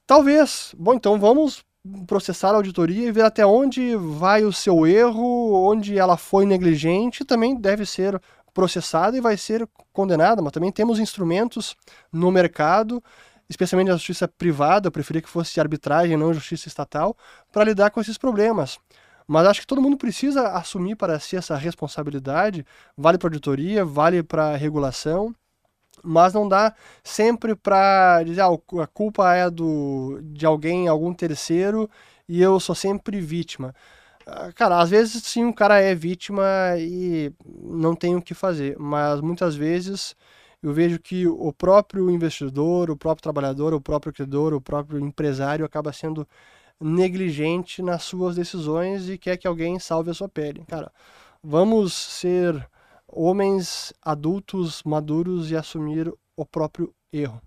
Talvez. 0.05 0.73
Bom, 0.77 0.93
então 0.95 1.19
vamos 1.19 1.63
processar 2.07 2.49
a 2.51 2.55
auditoria 2.55 3.07
e 3.07 3.11
ver 3.11 3.23
até 3.23 3.45
onde 3.45 3.95
vai 3.95 4.43
o 4.43 4.51
seu 4.51 4.85
erro, 4.85 5.53
onde 5.69 5.97
ela 5.97 6.17
foi 6.17 6.45
negligente, 6.45 7.23
também 7.25 7.55
deve 7.55 7.85
ser 7.85 8.19
processada 8.59 9.17
e 9.17 9.21
vai 9.21 9.37
ser 9.37 9.65
condenada, 9.93 10.41
mas 10.41 10.51
também 10.51 10.69
temos 10.69 10.99
instrumentos 10.99 11.77
no 12.11 12.29
mercado, 12.29 13.01
especialmente 13.49 13.89
a 13.89 13.93
justiça 13.93 14.27
privada, 14.27 14.87
eu 14.87 14.91
preferia 14.91 15.21
que 15.21 15.29
fosse 15.29 15.61
arbitragem, 15.61 16.17
não 16.17 16.33
justiça 16.33 16.67
estatal, 16.67 17.15
para 17.53 17.63
lidar 17.63 17.89
com 17.89 18.01
esses 18.01 18.17
problemas. 18.17 18.77
Mas 19.25 19.47
acho 19.47 19.61
que 19.61 19.67
todo 19.67 19.81
mundo 19.81 19.95
precisa 19.95 20.49
assumir 20.49 20.97
para 20.97 21.17
si 21.21 21.37
essa 21.37 21.55
responsabilidade, 21.55 22.65
vale 22.97 23.17
para 23.17 23.27
auditoria, 23.27 23.85
vale 23.85 24.21
para 24.21 24.57
regulação, 24.57 25.33
mas 26.03 26.33
não 26.33 26.45
dá 26.45 26.73
sempre 27.01 27.55
para 27.55 28.23
dizer 28.23 28.41
ah, 28.41 28.83
a 28.83 28.87
culpa 28.87 29.33
é 29.33 29.49
do 29.49 30.19
de 30.21 30.45
alguém, 30.45 30.89
algum 30.89 31.13
terceiro 31.13 31.89
e 32.27 32.41
eu 32.41 32.59
sou 32.59 32.75
sempre 32.75 33.21
vítima. 33.21 33.73
Ah, 34.25 34.51
cara, 34.53 34.79
às 34.79 34.89
vezes 34.89 35.23
sim, 35.23 35.45
o 35.45 35.53
cara 35.53 35.79
é 35.79 35.95
vítima 35.95 36.45
e 36.77 37.31
não 37.61 37.95
tem 37.95 38.15
o 38.15 38.21
que 38.21 38.33
fazer, 38.33 38.77
mas 38.77 39.21
muitas 39.21 39.55
vezes 39.55 40.15
eu 40.61 40.73
vejo 40.73 40.99
que 40.99 41.25
o 41.25 41.53
próprio 41.53 42.09
investidor, 42.09 42.91
o 42.91 42.97
próprio 42.97 43.23
trabalhador, 43.23 43.73
o 43.73 43.81
próprio 43.81 44.13
credor, 44.13 44.53
o 44.53 44.61
próprio 44.61 44.99
empresário 44.99 45.65
acaba 45.65 45.93
sendo 45.93 46.27
negligente 46.79 47.81
nas 47.81 48.03
suas 48.03 48.35
decisões 48.35 49.09
e 49.09 49.17
quer 49.17 49.37
que 49.37 49.47
alguém 49.47 49.79
salve 49.79 50.11
a 50.11 50.13
sua 50.13 50.29
pele. 50.29 50.63
Cara, 50.67 50.91
vamos 51.43 51.93
ser 51.93 52.67
homens 53.07 53.93
adultos, 54.01 54.83
maduros 54.83 55.49
e 55.51 55.55
assumir 55.55 56.13
o 56.35 56.45
próprio 56.45 56.93
erro. 57.11 57.41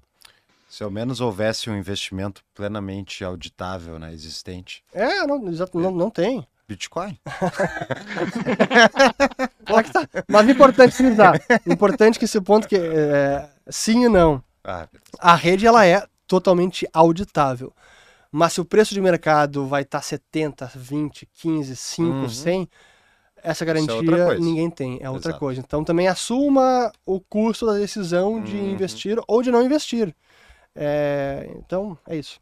Se 0.68 0.82
ao 0.82 0.90
menos 0.90 1.20
houvesse 1.20 1.68
um 1.68 1.76
investimento 1.76 2.42
plenamente 2.54 3.22
auditável, 3.22 3.98
né, 3.98 4.12
existente. 4.12 4.82
É, 4.92 5.26
não, 5.26 5.46
exato, 5.48 5.78
não, 5.78 5.90
não 5.90 6.10
tem. 6.10 6.46
Bitcoin? 6.68 7.18
Tá. 9.92 10.08
Mas 10.28 10.48
importante 10.48 10.94
frisar, 10.94 11.40
importante 11.66 12.18
que 12.18 12.24
esse 12.24 12.40
ponto 12.40 12.68
que 12.68 12.76
é, 12.76 13.48
sim 13.70 14.04
e 14.04 14.08
não. 14.08 14.42
Ah, 14.64 14.86
A 15.18 15.34
rede 15.34 15.66
ela 15.66 15.86
é 15.86 16.04
totalmente 16.26 16.86
auditável. 16.92 17.72
Mas 18.30 18.54
se 18.54 18.60
o 18.60 18.64
preço 18.64 18.94
de 18.94 19.00
mercado 19.00 19.66
vai 19.66 19.82
estar 19.82 20.02
70, 20.02 20.70
20, 20.74 21.26
15, 21.34 21.76
5, 21.76 22.08
Uhum. 22.22 22.28
100, 22.28 22.68
essa 23.42 23.64
outra 23.64 23.66
garantia 23.66 24.24
coisa. 24.26 24.40
ninguém 24.40 24.70
tem, 24.70 24.98
é 25.02 25.10
outra 25.10 25.30
Exato. 25.30 25.40
coisa. 25.40 25.60
Então 25.60 25.84
também 25.84 26.08
assuma 26.08 26.90
o 27.04 27.20
custo 27.20 27.66
da 27.66 27.74
decisão 27.74 28.42
de 28.42 28.56
Uhum. 28.56 28.70
investir 28.72 29.18
ou 29.28 29.42
de 29.42 29.50
não 29.50 29.62
investir. 29.62 30.14
É, 30.74 31.50
então, 31.56 31.98
é 32.06 32.16
isso. 32.16 32.40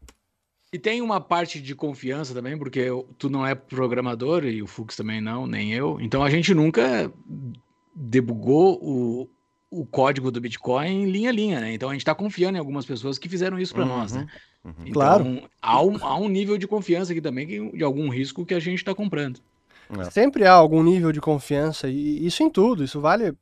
E 0.73 0.79
tem 0.79 1.01
uma 1.01 1.19
parte 1.19 1.61
de 1.61 1.75
confiança 1.75 2.33
também, 2.33 2.57
porque 2.57 2.79
eu- 2.79 3.07
tu 3.17 3.29
não 3.29 3.45
é 3.45 3.53
programador 3.53 4.45
e 4.45 4.61
o 4.61 4.67
Fux 4.67 4.95
também 4.95 5.19
não, 5.19 5.45
nem 5.45 5.73
eu. 5.73 5.99
Então 5.99 6.23
a 6.23 6.29
gente 6.29 6.53
nunca 6.53 7.11
debugou 7.93 8.79
o, 8.81 9.29
o 9.69 9.85
código 9.85 10.31
do 10.31 10.39
Bitcoin 10.39 11.05
linha 11.05 11.29
a 11.29 11.33
linha, 11.33 11.59
né? 11.59 11.73
Então 11.73 11.89
a 11.89 11.91
gente 11.93 12.01
está 12.01 12.15
confiando 12.15 12.57
em 12.57 12.59
algumas 12.59 12.85
pessoas 12.85 13.17
que 13.17 13.27
fizeram 13.27 13.59
isso 13.59 13.73
para 13.73 13.85
nós, 13.85 14.13
né? 14.13 14.27
uhum. 14.63 14.71
Então, 14.81 14.93
Claro. 14.93 15.43
Há 15.61 15.83
um, 15.83 15.97
há 16.01 16.17
um 16.17 16.29
nível 16.29 16.57
de 16.57 16.67
confiança 16.67 17.11
aqui 17.11 17.21
também 17.21 17.45
que- 17.45 17.77
de 17.77 17.83
algum 17.83 18.07
risco 18.09 18.45
que 18.45 18.53
a 18.53 18.59
gente 18.59 18.77
está 18.79 18.95
comprando. 18.95 19.39
É. 19.99 20.09
Sempre 20.09 20.45
há 20.45 20.53
algum 20.53 20.81
nível 20.83 21.11
de 21.11 21.19
confiança, 21.19 21.89
e 21.89 22.25
isso 22.25 22.41
em 22.43 22.49
tudo. 22.49 22.81
Isso 22.81 23.01
vale 23.01 23.33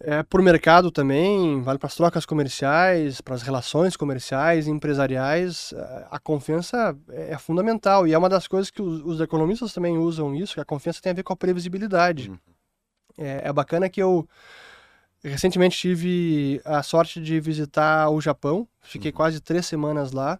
é, 0.00 0.24
o 0.32 0.42
mercado 0.42 0.90
também, 0.92 1.60
vale 1.62 1.78
para 1.78 1.88
as 1.88 1.94
trocas 1.94 2.24
comerciais, 2.24 3.20
para 3.20 3.34
as 3.34 3.42
relações 3.42 3.96
comerciais, 3.96 4.68
empresariais. 4.68 5.72
É, 5.76 6.06
A 6.10 6.18
confiança 6.18 6.96
é 7.10 7.32
é 7.32 7.38
fundamental 7.38 8.06
e 8.06 8.12
é 8.12 8.18
uma 8.18 8.28
das 8.28 8.46
coisas 8.46 8.70
que 8.70 8.80
os, 8.80 9.02
os 9.04 9.20
economistas 9.20 9.72
também 9.72 9.98
usam 9.98 10.34
isso, 10.34 10.54
que 10.54 10.60
a 10.60 10.64
confiança 10.64 11.00
tem 11.02 11.10
a 11.10 11.14
ver 11.14 11.22
com 11.24 11.32
a 11.32 11.36
previsibilidade. 11.36 12.30
Uhum. 12.30 12.38
É, 13.18 13.48
é 13.48 13.52
bacana 13.52 13.88
que 13.88 14.00
eu 14.00 14.28
recentemente 15.22 15.76
tive 15.76 16.60
a 16.64 16.82
sorte 16.82 17.20
de 17.20 17.40
visitar 17.40 18.08
o 18.10 18.20
Japão, 18.20 18.68
fiquei 18.80 19.10
Uhum. 19.10 19.16
quase 19.16 19.40
três 19.40 19.66
semanas 19.66 20.12
lá, 20.12 20.38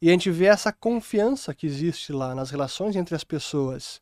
e 0.00 0.08
a 0.08 0.12
gente 0.12 0.30
vê 0.30 0.46
essa 0.46 0.72
confiança 0.72 1.54
que 1.54 1.66
existe 1.66 2.12
lá 2.12 2.34
nas 2.34 2.50
relações 2.50 2.96
entre 2.96 3.14
as 3.14 3.24
pessoas. 3.24 4.00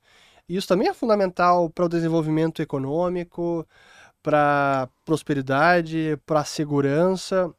E 0.49 0.57
isso 0.57 0.69
também 0.69 0.89
é 0.89 0.95
fundamental 0.95 1.69
para 1.71 1.85
o 1.87 1.89
desenvolvimento 1.89 2.61
econômico, 2.63 3.67
para 4.25 4.89
prosperidade, 5.05 6.19
para 6.25 6.45
segurança. 6.45 7.55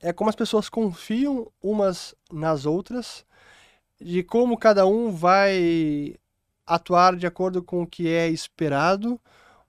É 0.00 0.12
como 0.12 0.30
as 0.30 0.36
pessoas 0.36 0.68
confiam 0.68 1.50
umas 1.60 2.14
nas 2.32 2.64
outras, 2.64 3.26
de 4.00 4.22
como 4.22 4.56
cada 4.56 4.86
um 4.86 5.10
vai 5.10 6.14
atuar 6.64 7.16
de 7.16 7.26
acordo 7.26 7.60
com 7.60 7.82
o 7.82 7.86
que 7.86 8.08
é 8.08 8.28
esperado, 8.28 9.20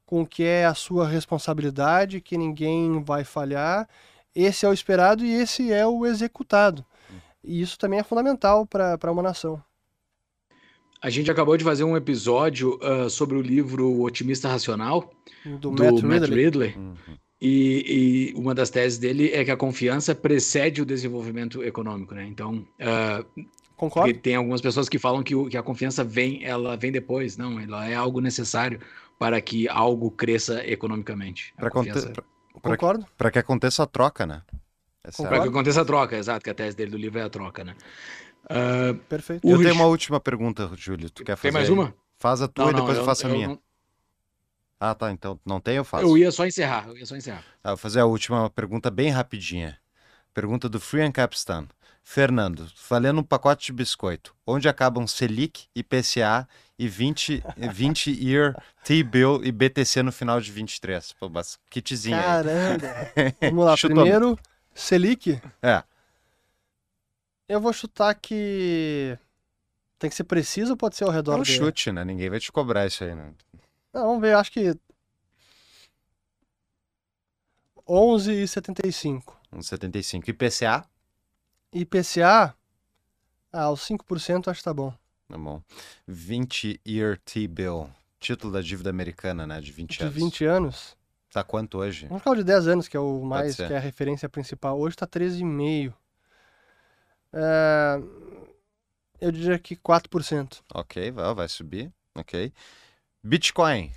com 0.05 0.21
o 0.21 0.27
que 0.27 0.43
é 0.43 0.65
a 0.65 0.75
sua 0.75 1.07
responsabilidade, 1.07 2.21
que 2.21 2.37
ninguém 2.37 3.03
vai 3.03 3.23
falhar. 3.23 3.89
Esse 4.35 4.63
é 4.63 4.69
o 4.69 4.73
esperado 4.73 5.25
e 5.25 5.33
esse 5.33 5.73
é 5.73 5.87
o 5.87 6.05
executado. 6.05 6.85
E 7.43 7.59
isso 7.59 7.79
também 7.79 7.99
é 7.99 8.03
fundamental 8.03 8.67
para 8.67 9.11
uma 9.11 9.23
nação. 9.23 9.61
A 11.05 11.09
gente 11.11 11.29
acabou 11.29 11.55
de 11.55 11.63
fazer 11.63 11.83
um 11.83 11.95
episódio 11.95 12.79
ah, 12.81 13.07
sobre 13.09 13.37
o 13.37 13.41
livro 13.41 14.01
Otimista 14.01 14.47
Racional, 14.49 15.11
Do, 15.45 15.69
do 15.69 15.71
Matt 15.71 16.01
Matt 16.01 16.21
Ridley. 16.23 16.43
Ridley. 16.45 16.75
Uhum. 16.75 16.95
E, 17.39 18.31
e 18.33 18.39
uma 18.39 18.55
das 18.55 18.69
teses 18.71 18.97
dele 18.97 19.29
é 19.31 19.45
que 19.45 19.51
a 19.51 19.57
confiança 19.57 20.15
precede 20.15 20.81
o 20.81 20.85
desenvolvimento 20.85 21.63
econômico, 21.63 22.15
né? 22.15 22.25
Então, 22.25 22.65
ah, 22.79 23.23
Concordo? 23.77 24.07
porque 24.09 24.19
tem 24.19 24.35
algumas 24.35 24.61
pessoas 24.61 24.89
que 24.89 24.97
falam 24.97 25.21
que, 25.21 25.35
o- 25.35 25.47
que 25.47 25.57
a 25.57 25.61
confiança 25.61 26.03
vem, 26.03 26.43
ela 26.43 26.75
vem 26.75 26.91
depois. 26.91 27.37
Não, 27.37 27.59
ela 27.59 27.87
é 27.87 27.93
algo 27.93 28.19
necessário 28.19 28.79
para 29.19 29.39
que 29.41 29.67
algo 29.69 30.09
cresça 30.09 30.65
economicamente. 30.65 31.53
Para 31.55 31.69
confiança- 31.69 32.11
Concordo? 32.61 33.05
que 33.31 33.37
aconteça 33.39 33.83
a 33.83 33.85
troca, 33.85 34.25
né? 34.25 34.41
É 35.03 35.11
Para 35.23 35.41
que 35.43 35.49
aconteça 35.49 35.81
a 35.81 35.85
troca, 35.85 36.17
exato, 36.17 36.43
que 36.43 36.49
a 36.49 36.53
tese 36.53 36.75
dele 36.75 36.89
do 36.89 36.97
livro 36.97 37.19
é 37.19 37.23
a 37.23 37.29
troca, 37.29 37.63
né? 37.63 37.75
Ah, 38.49 38.93
Perfeito. 39.09 39.47
Eu 39.47 39.57
tenho 39.57 39.69
Rich- 39.69 39.79
uma 39.79 39.85
última 39.87 40.19
pergunta, 40.19 40.69
Júlio. 40.75 41.09
Tu 41.09 41.23
quer 41.23 41.35
fazer? 41.35 41.41
tem 41.43 41.51
mais 41.51 41.67
aí? 41.69 41.73
uma? 41.73 41.93
Faz 42.17 42.41
a 42.41 42.47
tua 42.47 42.71
e 42.71 42.73
depois 42.73 42.97
eu, 42.97 43.05
faço 43.05 43.25
a 43.25 43.29
eu 43.29 43.33
minha. 43.33 43.47
não- 43.49 43.59
Ah, 44.79 44.93
tá. 44.93 45.11
Então 45.11 45.39
não 45.45 45.59
tem, 45.59 45.75
eu 45.77 45.83
faço. 45.83 46.03
eu 46.05 46.17
ia 46.17 46.31
só 46.31 46.45
encerrar, 46.45 46.87
eu 46.87 46.97
ia 46.97 47.05
só 47.05 47.15
encerrar. 47.15 47.43
Ah, 47.63 47.69
vou 47.69 47.77
fazer 47.77 47.99
a 47.99 48.05
última 48.05 48.49
pergunta 48.49 48.89
bem 48.91 49.09
rapidinha. 49.09 49.77
Pergunta 50.33 50.67
do 50.67 50.79
Free 50.79 51.01
and 51.01 51.11
Capstan. 51.11 51.67
Fernando, 52.07 52.67
valendo 52.87 53.21
um 53.21 53.23
pacote 53.23 53.65
de 53.65 53.73
biscoito, 53.73 54.35
onde 54.45 54.69
acabam 54.69 55.07
Selic, 55.07 55.65
IPCA 55.75 56.47
e 56.77 56.87
20, 56.87 57.41
20 57.73 58.11
year 58.11 58.55
T-bill 58.83 59.41
e 59.43 59.51
BTC 59.51 60.03
no 60.03 60.11
final 60.11 60.39
de 60.39 60.51
23? 60.51 61.13
Pô, 61.13 61.27
mas 61.29 61.57
kitzinho 61.67 62.15
aí. 62.15 62.21
Caramba. 62.21 62.87
Vamos 63.41 63.65
lá. 63.65 63.75
Primeiro, 63.75 64.37
Selic. 64.75 65.41
É, 65.63 65.83
Eu 67.47 67.59
vou 67.61 67.71
chutar 67.71 68.15
que 68.15 69.17
tem 69.99 70.09
que 70.09 70.15
ser 70.15 70.23
preciso 70.23 70.71
ou 70.71 70.77
pode 70.77 70.95
ser 70.95 71.03
ao 71.03 71.11
é 71.11 71.15
redor 71.15 71.39
um 71.39 71.43
dele? 71.43 71.57
chute, 71.57 71.91
né? 71.91 72.03
Ninguém 72.03 72.29
vai 72.29 72.39
te 72.39 72.51
cobrar 72.51 72.85
isso 72.85 73.03
aí, 73.03 73.13
né? 73.13 73.33
Não, 73.93 74.07
vamos 74.07 74.21
ver, 74.21 74.35
acho 74.35 74.51
que 74.51 74.73
11,75. 77.87 79.33
Uns 79.53 79.67
75. 79.67 80.29
IPCA? 80.29 80.85
IPCA, 81.71 82.55
ah, 83.51 83.69
os 83.69 83.81
5% 83.87 84.49
acho 84.49 84.59
que 84.59 84.63
tá 84.63 84.73
bom. 84.73 84.93
Tá 85.29 85.37
bom. 85.37 85.61
20 86.07 86.81
year 86.85 87.17
T-bill. 87.23 87.89
Título 88.19 88.51
da 88.51 88.61
dívida 88.61 88.89
americana, 88.89 89.45
né? 89.45 89.61
De 89.61 89.71
20 89.71 89.97
De 89.97 90.03
anos. 90.03 90.15
20 90.15 90.45
anos. 90.45 90.97
Tá 91.31 91.43
quanto 91.43 91.77
hoje? 91.77 92.07
Vamos 92.07 92.21
ficar 92.21 92.31
o 92.31 92.35
de 92.35 92.43
10 92.43 92.67
anos, 92.67 92.87
que 92.87 92.97
é 92.97 92.99
o 92.99 93.23
mais, 93.23 93.55
que 93.55 93.63
é 93.63 93.77
a 93.77 93.79
referência 93.79 94.27
principal. 94.27 94.79
Hoje 94.79 94.95
tá 94.95 95.05
13,5. 95.05 95.93
É, 97.35 97.99
eu 99.19 99.31
diria 99.31 99.59
que 99.59 99.75
4%. 99.75 100.63
Ok, 100.73 101.11
vai, 101.11 101.33
vai 101.35 101.49
subir. 101.49 101.91
Ok. 102.17 102.53
Bitcoin. 103.23 103.91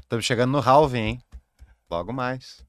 Estamos 0.00 0.24
chegando 0.24 0.52
no 0.52 0.60
halving, 0.60 0.98
hein? 0.98 1.22
Logo 1.90 2.12
mais. 2.12 2.64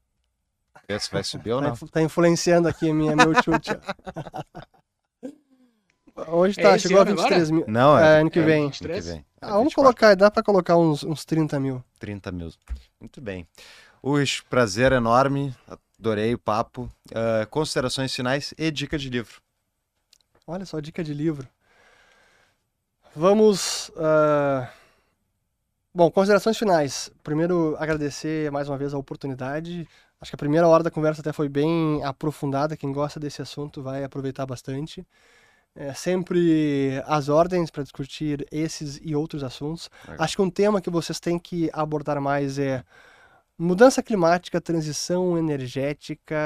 Se 0.98 1.10
vai 1.12 1.22
subir 1.22 1.52
ou 1.52 1.60
Tá, 1.60 1.66
não. 1.68 1.72
influ- 1.74 1.88
tá 1.88 2.02
influenciando 2.02 2.66
aqui 2.66 2.90
a 2.90 2.94
minha, 2.94 3.14
meu 3.14 3.32
chute. 3.42 3.70
Hoje 6.26 6.58
É 6.58 6.62
tá, 6.64 6.74
esse 6.76 6.88
chegou 6.88 6.98
a 6.98 7.02
ano 7.02 7.12
agora? 7.12 7.28
23 7.28 7.50
mil. 7.50 7.64
Não, 7.68 7.96
É, 7.98 8.16
é, 8.16 8.20
ano 8.20 8.30
que 8.30 8.40
é 8.40 8.42
vem. 8.42 8.62
ano 8.64 8.70
que 8.72 8.78
23? 8.78 9.06
vem. 9.06 9.24
Ah, 9.40 9.46
É 9.46 9.50
vamos 9.50 9.64
24, 9.68 9.74
colocar, 9.74 10.14
dá 10.16 10.30
pra 10.30 10.42
colocar 10.42 10.76
uns, 10.76 11.04
uns 11.04 11.24
30 11.24 11.60
mil. 11.60 11.82
30 11.98 12.32
mil. 12.32 12.50
Muito 12.98 13.20
bem. 13.20 13.46
Ux, 14.02 14.40
prazer 14.42 14.90
enorme. 14.92 15.54
Adorei 16.00 16.32
o 16.32 16.38
papo. 16.38 16.90
Ah, 17.14 17.46
considerações 17.46 18.14
finais 18.14 18.54
e 18.56 18.70
dica 18.70 18.98
de 18.98 19.10
livro. 19.10 19.34
Olha 20.46 20.64
só, 20.64 20.80
dica 20.80 21.04
de 21.04 21.12
livro. 21.12 21.46
Vamos. 23.14 23.92
ah, 23.98 24.66
Bom, 25.92 26.10
considerações 26.10 26.56
finais. 26.56 27.10
Primeiro, 27.22 27.76
agradecer 27.78 28.50
mais 28.50 28.68
uma 28.68 28.78
vez 28.78 28.94
a 28.94 28.98
oportunidade. 28.98 29.86
Acho 30.20 30.30
que 30.30 30.36
a 30.36 30.38
primeira 30.38 30.66
hora 30.66 30.82
da 30.84 30.90
conversa 30.90 31.20
até 31.20 31.32
foi 31.32 31.48
bem 31.48 32.02
aprofundada. 32.04 32.76
Quem 32.76 32.92
gosta 32.92 33.20
desse 33.20 33.42
assunto 33.42 33.82
vai 33.82 34.02
aproveitar 34.02 34.46
bastante. 34.46 35.06
É 35.74 35.92
sempre 35.92 37.02
às 37.06 37.28
ordens 37.28 37.70
para 37.70 37.82
discutir 37.82 38.46
esses 38.50 39.00
e 39.02 39.14
outros 39.14 39.42
assuntos. 39.44 39.90
Legal. 40.08 40.24
Acho 40.24 40.36
que 40.36 40.42
um 40.42 40.50
tema 40.50 40.80
que 40.80 40.90
vocês 40.90 41.20
têm 41.20 41.38
que 41.38 41.68
abordar 41.72 42.20
mais 42.20 42.58
é 42.58 42.84
mudança 43.60 44.02
climática, 44.02 44.60
transição 44.60 45.36
energética, 45.36 46.36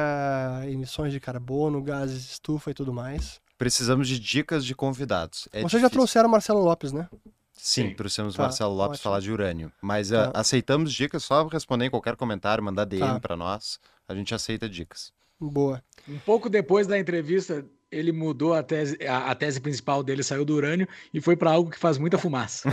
emissões 0.66 1.12
de 1.12 1.20
carbono, 1.20 1.80
gases 1.82 2.24
de 2.24 2.30
estufa 2.32 2.70
e 2.70 2.74
tudo 2.74 2.92
mais. 2.92 3.40
Precisamos 3.56 4.08
de 4.08 4.18
dicas 4.18 4.64
de 4.64 4.74
convidados. 4.74 5.48
É 5.52 5.62
Vocês 5.62 5.80
já 5.80 5.88
trouxeram 5.88 6.28
Marcelo 6.28 6.60
Lopes, 6.62 6.92
né? 6.92 7.08
Sim, 7.52 7.88
Sim. 7.88 7.94
trouxemos 7.94 8.34
Tá, 8.34 8.42
Marcelo 8.42 8.74
Lopes 8.74 8.98
ótimo. 8.98 9.02
falar 9.04 9.20
de 9.20 9.30
urânio. 9.30 9.72
Mas 9.80 10.12
ah, 10.12 10.30
Tá. 10.30 10.40
aceitamos 10.40 10.92
dicas, 10.92 11.22
só 11.22 11.46
responder 11.46 11.86
em 11.86 11.90
qualquer 11.90 12.16
comentário, 12.16 12.62
mandar 12.62 12.84
DM 12.84 13.00
Tá. 13.14 13.20
pra 13.20 13.36
nós. 13.36 13.78
A 14.08 14.14
gente 14.14 14.34
aceita 14.34 14.68
dicas. 14.68 15.12
Boa. 15.40 15.82
Um 16.08 16.18
pouco 16.18 16.50
depois 16.50 16.86
da 16.86 16.98
entrevista, 16.98 17.64
ele 17.94 18.12
mudou 18.12 18.52
a 18.54 18.62
tese, 18.62 18.98
a, 19.06 19.30
a 19.30 19.34
tese 19.34 19.60
principal 19.60 20.02
dele, 20.02 20.22
saiu 20.22 20.44
do 20.44 20.54
urânio 20.54 20.86
e 21.12 21.20
foi 21.20 21.36
para 21.36 21.52
algo 21.52 21.70
que 21.70 21.78
faz 21.78 21.96
muita 21.96 22.18
fumaça. 22.18 22.68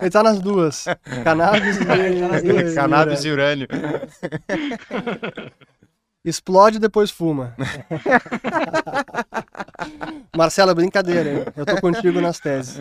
Ele 0.00 0.10
tá 0.10 0.22
nas 0.22 0.40
duas. 0.40 0.84
Cannabis 1.24 1.76
e, 1.78 1.84
Cannabis 2.74 3.24
e- 3.24 3.30
urânio. 3.30 3.66
Explode 6.24 6.76
e 6.76 6.80
depois 6.80 7.10
fuma. 7.10 7.56
Marcelo, 10.36 10.70
é 10.70 10.74
brincadeira, 10.74 11.32
hein? 11.32 11.44
Eu 11.56 11.66
tô 11.66 11.80
contigo 11.80 12.20
nas 12.20 12.38
teses. 12.38 12.78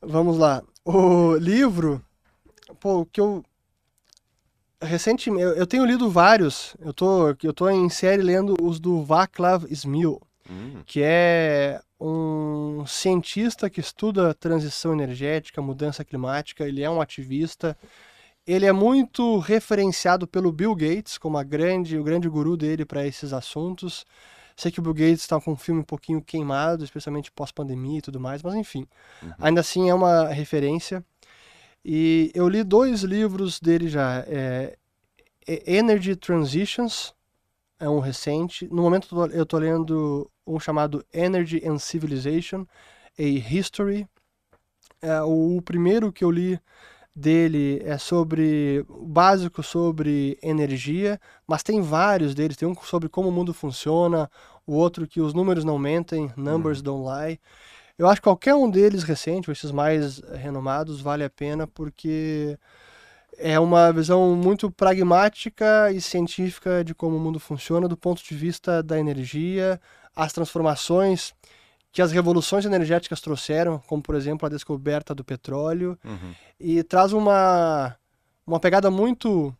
Vamos 0.00 0.38
lá. 0.38 0.62
O 0.84 1.34
livro, 1.34 2.00
pô, 2.78 3.00
o 3.00 3.06
que 3.06 3.20
eu 3.20 3.44
recentemente 4.80 5.42
eu, 5.42 5.66
tenho 5.66 5.84
lido 5.84 6.10
vários. 6.10 6.76
Eu 6.80 6.92
tô 6.92 7.28
eu 7.42 7.52
tô 7.52 7.68
em 7.68 7.88
série 7.88 8.22
lendo 8.22 8.56
os 8.62 8.80
do 8.80 9.02
Václav 9.02 9.66
Smil, 9.70 10.20
Hum, 10.50 10.82
que 10.86 11.02
é 11.02 11.80
um 12.00 12.84
cientista 12.86 13.68
que 13.68 13.80
estuda 13.80 14.32
transição 14.34 14.92
energética, 14.92 15.60
mudança 15.60 16.04
climática, 16.04 16.66
ele 16.66 16.82
é 16.82 16.88
um 16.88 17.00
ativista. 17.00 17.76
Ele 18.46 18.64
é 18.64 18.72
muito 18.72 19.38
referenciado 19.38 20.26
pelo 20.26 20.50
Bill 20.50 20.74
Gates 20.74 21.18
como 21.18 21.36
a 21.36 21.42
grande, 21.42 21.98
o 21.98 22.04
grande 22.04 22.28
guru 22.28 22.56
dele 22.56 22.84
para 22.86 23.06
esses 23.06 23.32
assuntos. 23.34 24.06
Sei 24.56 24.72
que 24.72 24.80
o 24.80 24.82
Bill 24.82 24.94
Gates 24.94 25.20
está 25.20 25.38
com 25.40 25.52
um 25.52 25.56
filme 25.56 25.82
um 25.82 25.84
pouquinho 25.84 26.22
queimado, 26.22 26.82
especialmente 26.82 27.30
pós-pandemia 27.30 27.98
e 27.98 28.02
tudo 28.02 28.18
mais, 28.18 28.42
mas 28.42 28.54
enfim, 28.54 28.86
ainda 29.38 29.60
assim 29.60 29.90
é 29.90 29.94
uma 29.94 30.28
referência. 30.28 31.04
E 31.84 32.30
eu 32.34 32.48
li 32.48 32.62
dois 32.62 33.02
livros 33.02 33.60
dele 33.60 33.88
já, 33.88 34.24
é, 34.26 34.76
Energy 35.66 36.14
Transitions, 36.16 37.14
é 37.78 37.88
um 37.88 38.00
recente. 38.00 38.68
No 38.70 38.82
momento 38.82 39.08
eu 39.32 39.46
tô 39.46 39.58
lendo 39.58 40.30
um 40.46 40.58
chamado 40.58 41.04
Energy 41.12 41.62
and 41.66 41.78
Civilization, 41.78 42.66
a 43.18 43.22
History. 43.22 44.06
É, 45.00 45.22
o 45.22 45.62
primeiro 45.62 46.12
que 46.12 46.24
eu 46.24 46.30
li 46.30 46.60
dele 47.14 47.80
é 47.84 47.98
sobre 47.98 48.84
básico 48.88 49.62
sobre 49.62 50.38
energia, 50.42 51.20
mas 51.46 51.62
tem 51.62 51.80
vários 51.80 52.34
deles. 52.34 52.56
Tem 52.56 52.68
um 52.68 52.74
sobre 52.74 53.08
como 53.08 53.28
o 53.28 53.32
mundo 53.32 53.54
funciona, 53.54 54.30
o 54.66 54.74
outro 54.74 55.06
que 55.06 55.20
os 55.20 55.34
números 55.34 55.64
não 55.64 55.78
mentem, 55.78 56.32
numbers 56.36 56.82
don't 56.82 57.04
lie. 57.04 57.38
Eu 57.98 58.06
acho 58.06 58.20
que 58.20 58.24
qualquer 58.24 58.54
um 58.54 58.70
deles 58.70 59.02
recente, 59.02 59.50
ou 59.50 59.52
esses 59.52 59.72
mais 59.72 60.20
renomados, 60.20 61.00
vale 61.00 61.24
a 61.24 61.30
pena 61.30 61.66
porque 61.66 62.56
é 63.36 63.58
uma 63.58 63.92
visão 63.92 64.36
muito 64.36 64.70
pragmática 64.70 65.90
e 65.92 66.00
científica 66.00 66.84
de 66.84 66.94
como 66.94 67.16
o 67.16 67.20
mundo 67.20 67.40
funciona 67.40 67.88
do 67.88 67.96
ponto 67.96 68.22
de 68.22 68.34
vista 68.34 68.82
da 68.82 68.98
energia, 68.98 69.80
as 70.14 70.32
transformações 70.32 71.34
que 71.90 72.02
as 72.02 72.12
revoluções 72.12 72.64
energéticas 72.64 73.20
trouxeram, 73.20 73.78
como 73.86 74.02
por 74.02 74.14
exemplo 74.14 74.46
a 74.46 74.48
descoberta 74.48 75.14
do 75.14 75.24
petróleo, 75.24 75.98
uhum. 76.04 76.34
e 76.60 76.82
traz 76.82 77.12
uma, 77.12 77.96
uma 78.46 78.60
pegada 78.60 78.90
muito 78.90 79.54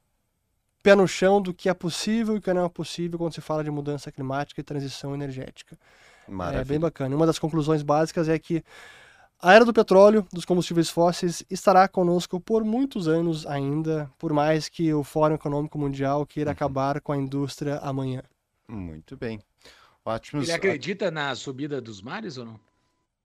pé 0.83 0.95
no 0.95 1.09
chão 1.09 1.41
do 1.41 1.53
que 1.53 1.69
é 1.69 1.75
possível 1.75 2.35
e 2.35 2.39
o 2.39 2.41
que 2.41 2.53
não 2.53 2.67
é 2.67 2.69
possível 2.69 3.19
quando 3.19 3.35
se 3.35 3.41
fala 3.41 3.65
de 3.65 3.71
mudança 3.71 4.13
climática 4.13 4.61
e 4.61 4.65
transição 4.65 5.15
energética. 5.15 5.77
É 6.29 6.31
Maravilha. 6.31 6.65
bem 6.65 6.79
bacana. 6.79 7.17
Uma 7.17 7.27
das 7.27 7.39
conclusões 7.39 7.83
básicas 7.83 8.29
é 8.29 8.39
que 8.39 8.63
a 9.41 9.53
era 9.53 9.65
do 9.65 9.73
petróleo, 9.73 10.27
dos 10.33 10.45
combustíveis 10.45 10.91
fósseis, 10.91 11.45
estará 11.49 11.87
conosco 11.87 12.41
por 12.41 12.65
muitos 12.65 13.07
anos 13.07 13.47
ainda, 13.47 14.11
por 14.19 14.33
mais 14.33 14.69
que 14.69 14.93
o 14.93 15.05
Fórum 15.05 15.37
Econômico 15.37 15.79
Mundial 15.79 16.27
queira 16.27 16.51
acabar 16.51 17.01
com 17.01 17.13
a 17.13 17.17
indústria 17.17 17.79
amanhã. 17.79 18.23
Muito 18.69 19.17
bem. 19.17 19.41
Ótimos. 20.05 20.49
Ele 20.49 20.57
acredita 20.57 21.11
na 21.11 21.35
subida 21.35 21.81
dos 21.81 22.03
mares 22.03 22.37
ou 22.37 22.45
não? 22.45 22.61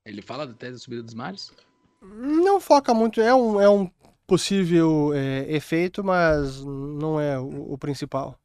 Ele 0.06 0.22
fala 0.22 0.46
da 0.46 0.54
tese 0.54 0.74
da 0.74 0.80
subida 0.80 1.02
dos 1.02 1.14
mares? 1.14 1.52
Não 2.02 2.60
foca 2.60 2.94
muito, 2.94 3.20
é 3.20 3.34
um, 3.34 3.60
é 3.60 3.70
um 3.70 3.90
possível 4.28 5.14
é, 5.14 5.52
efeito, 5.52 6.04
mas 6.04 6.64
não 6.64 7.20
é 7.20 7.40
o, 7.40 7.74
o 7.74 7.78
principal. 7.78 8.38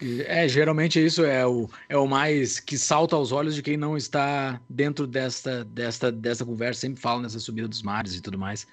É, 0.00 0.46
geralmente 0.46 1.04
isso 1.04 1.24
é 1.24 1.46
o, 1.46 1.68
é 1.88 1.96
o 1.96 2.06
mais 2.06 2.60
que 2.60 2.78
salta 2.78 3.16
aos 3.16 3.32
olhos 3.32 3.54
de 3.54 3.62
quem 3.62 3.76
não 3.76 3.96
está 3.96 4.60
dentro 4.68 5.06
desta, 5.06 5.64
desta, 5.64 6.12
desta 6.12 6.44
conversa, 6.44 6.82
sempre 6.82 7.00
fala 7.00 7.22
nessa 7.22 7.40
subida 7.40 7.66
dos 7.66 7.82
mares 7.82 8.14
e 8.14 8.20
tudo 8.20 8.38
mais, 8.38 8.66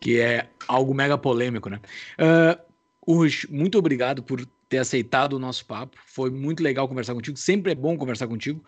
que 0.00 0.18
é 0.18 0.48
algo 0.66 0.94
mega 0.94 1.18
polêmico, 1.18 1.68
né? 1.68 1.80
Uh, 2.18 3.22
muito 3.50 3.78
obrigado 3.78 4.22
por 4.22 4.46
ter 4.68 4.78
aceitado 4.78 5.34
o 5.34 5.38
nosso 5.38 5.66
papo, 5.66 5.98
foi 6.06 6.30
muito 6.30 6.62
legal 6.62 6.88
conversar 6.88 7.14
contigo, 7.14 7.36
sempre 7.36 7.72
é 7.72 7.74
bom 7.74 7.96
conversar 7.96 8.26
contigo. 8.26 8.64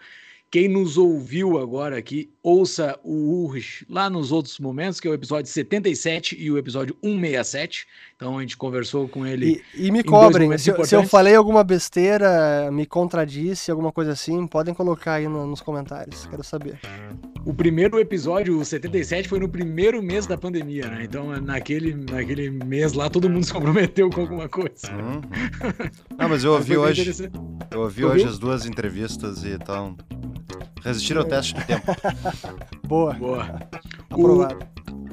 Quem 0.55 0.69
nos 0.69 0.97
ouviu 0.97 1.59
agora 1.59 1.99
aqui, 1.99 2.31
ouça 2.41 2.97
o 3.03 3.43
Urge 3.45 3.85
lá 3.91 4.09
nos 4.09 4.31
outros 4.31 4.61
momentos, 4.61 5.01
que 5.01 5.09
é 5.09 5.11
o 5.11 5.15
episódio 5.15 5.51
77 5.51 6.37
e 6.41 6.49
o 6.49 6.57
episódio 6.57 6.97
167. 7.03 7.85
Então 8.15 8.39
a 8.39 8.41
gente 8.41 8.57
conversou 8.57 9.09
com 9.09 9.27
ele. 9.27 9.61
E, 9.75 9.89
e 9.89 9.91
me 9.91 10.05
cobrem, 10.05 10.57
se, 10.57 10.71
eu- 10.71 10.85
se 10.85 10.95
eu 10.95 11.03
falei 11.09 11.35
alguma 11.35 11.65
besteira, 11.65 12.71
me 12.71 12.87
contradisse, 12.87 13.69
alguma 13.69 13.91
coisa 13.91 14.13
assim, 14.13 14.47
podem 14.47 14.73
colocar 14.73 15.15
aí 15.15 15.27
no- 15.27 15.45
nos 15.45 15.61
comentários, 15.61 16.25
quero 16.27 16.45
saber. 16.45 16.79
O 17.45 17.53
primeiro 17.53 17.99
episódio, 17.99 18.57
o 18.57 18.65
77, 18.65 19.29
foi 19.29 19.41
no 19.41 19.49
primeiro 19.49 20.01
mês 20.01 20.25
da 20.25 20.39
pandemia, 20.39 20.87
né? 20.87 21.03
Então, 21.03 21.33
naquele, 21.41 21.97
naquele 21.97 22.49
mês 22.49 22.93
lá, 22.93 23.11
todo 23.11 23.29
mundo 23.29 23.45
se 23.45 23.53
comprometeu 23.53 24.09
com 24.09 24.21
alguma 24.21 24.49
coisa. 24.49 24.89
Uhum. 24.93 25.21
Não, 26.17 26.29
mas 26.29 26.45
eu 26.45 26.53
ouvi 26.53 26.77
hoje. 26.77 27.29
Eu 27.73 27.81
ouvi 27.81 28.05
hoje 28.05 28.25
as 28.25 28.39
duas 28.39 28.65
entrevistas 28.67 29.43
e 29.43 29.49
então. 29.49 29.97
Resistiram 30.83 31.23
ao 31.23 31.27
teste 31.29 31.55
do 31.55 31.63
tempo. 31.65 31.85
Boa, 32.87 33.15
Boa. 33.15 33.61
O, 34.11 34.15
aprovado. 34.15 34.59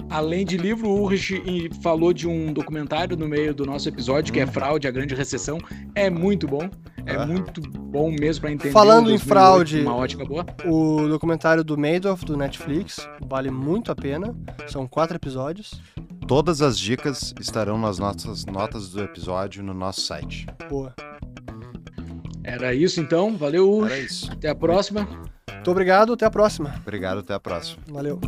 além 0.09 0.45
de 0.45 0.57
livro, 0.57 0.89
o 0.89 1.03
Urich 1.03 1.33
e- 1.45 1.69
falou 1.81 2.11
de 2.13 2.27
um 2.27 2.51
documentário 2.53 3.15
no 3.15 3.27
meio 3.27 3.53
do 3.53 3.65
nosso 3.65 3.87
episódio, 3.87 4.33
que 4.33 4.39
é 4.39 4.45
Fraude, 4.47 4.87
a 4.87 4.91
Grande 4.91 5.15
Recessão. 5.15 5.57
É 5.95 6.09
muito 6.09 6.47
bom. 6.47 6.69
É 7.05 7.15
Aham. 7.15 7.25
muito 7.27 7.61
bom 7.61 8.11
mesmo 8.11 8.41
para 8.41 8.51
entender. 8.51 8.71
Falando 8.71 9.07
o 9.07 9.09
em 9.09 9.17
2008 9.17 9.27
fraude- 9.27 9.81
Uma 9.81 9.95
ótica 9.95 10.23
boa. 10.25 10.45
O 10.65 11.07
documentário 11.07 11.63
do 11.63 11.75
Madoff, 11.77 12.23
do 12.25 12.37
Netflix, 12.37 13.07
vale 13.27 13.49
muito 13.49 13.91
a 13.91 13.95
pena, 13.95 14.35
são 14.67 14.85
quatro 14.87 15.15
episódios. 15.15 15.81
Todas 16.27 16.61
as 16.61 16.77
dicas 16.77 17.33
estarão 17.39 17.77
nas 17.79 17.97
nossas 17.97 18.45
notas 18.45 18.89
do 18.89 19.01
episódio 19.03 19.63
no 19.63 19.73
nosso 19.73 20.01
site. 20.01 20.45
Boa. 20.69 20.93
Era 22.43 22.73
isso 22.73 22.99
então. 22.99 23.37
Valeu, 23.37 23.85
Era 23.85 23.99
isso. 23.99 24.31
Até 24.31 24.49
a 24.49 24.55
próxima. 24.55 25.07
Muito 25.51 25.71
obrigado, 25.71 26.13
até 26.13 26.25
a 26.25 26.31
próxima. 26.31 26.75
Obrigado, 26.81 27.19
até 27.19 27.33
a 27.33 27.39
próxima. 27.39 27.83
Valeu. 27.87 28.19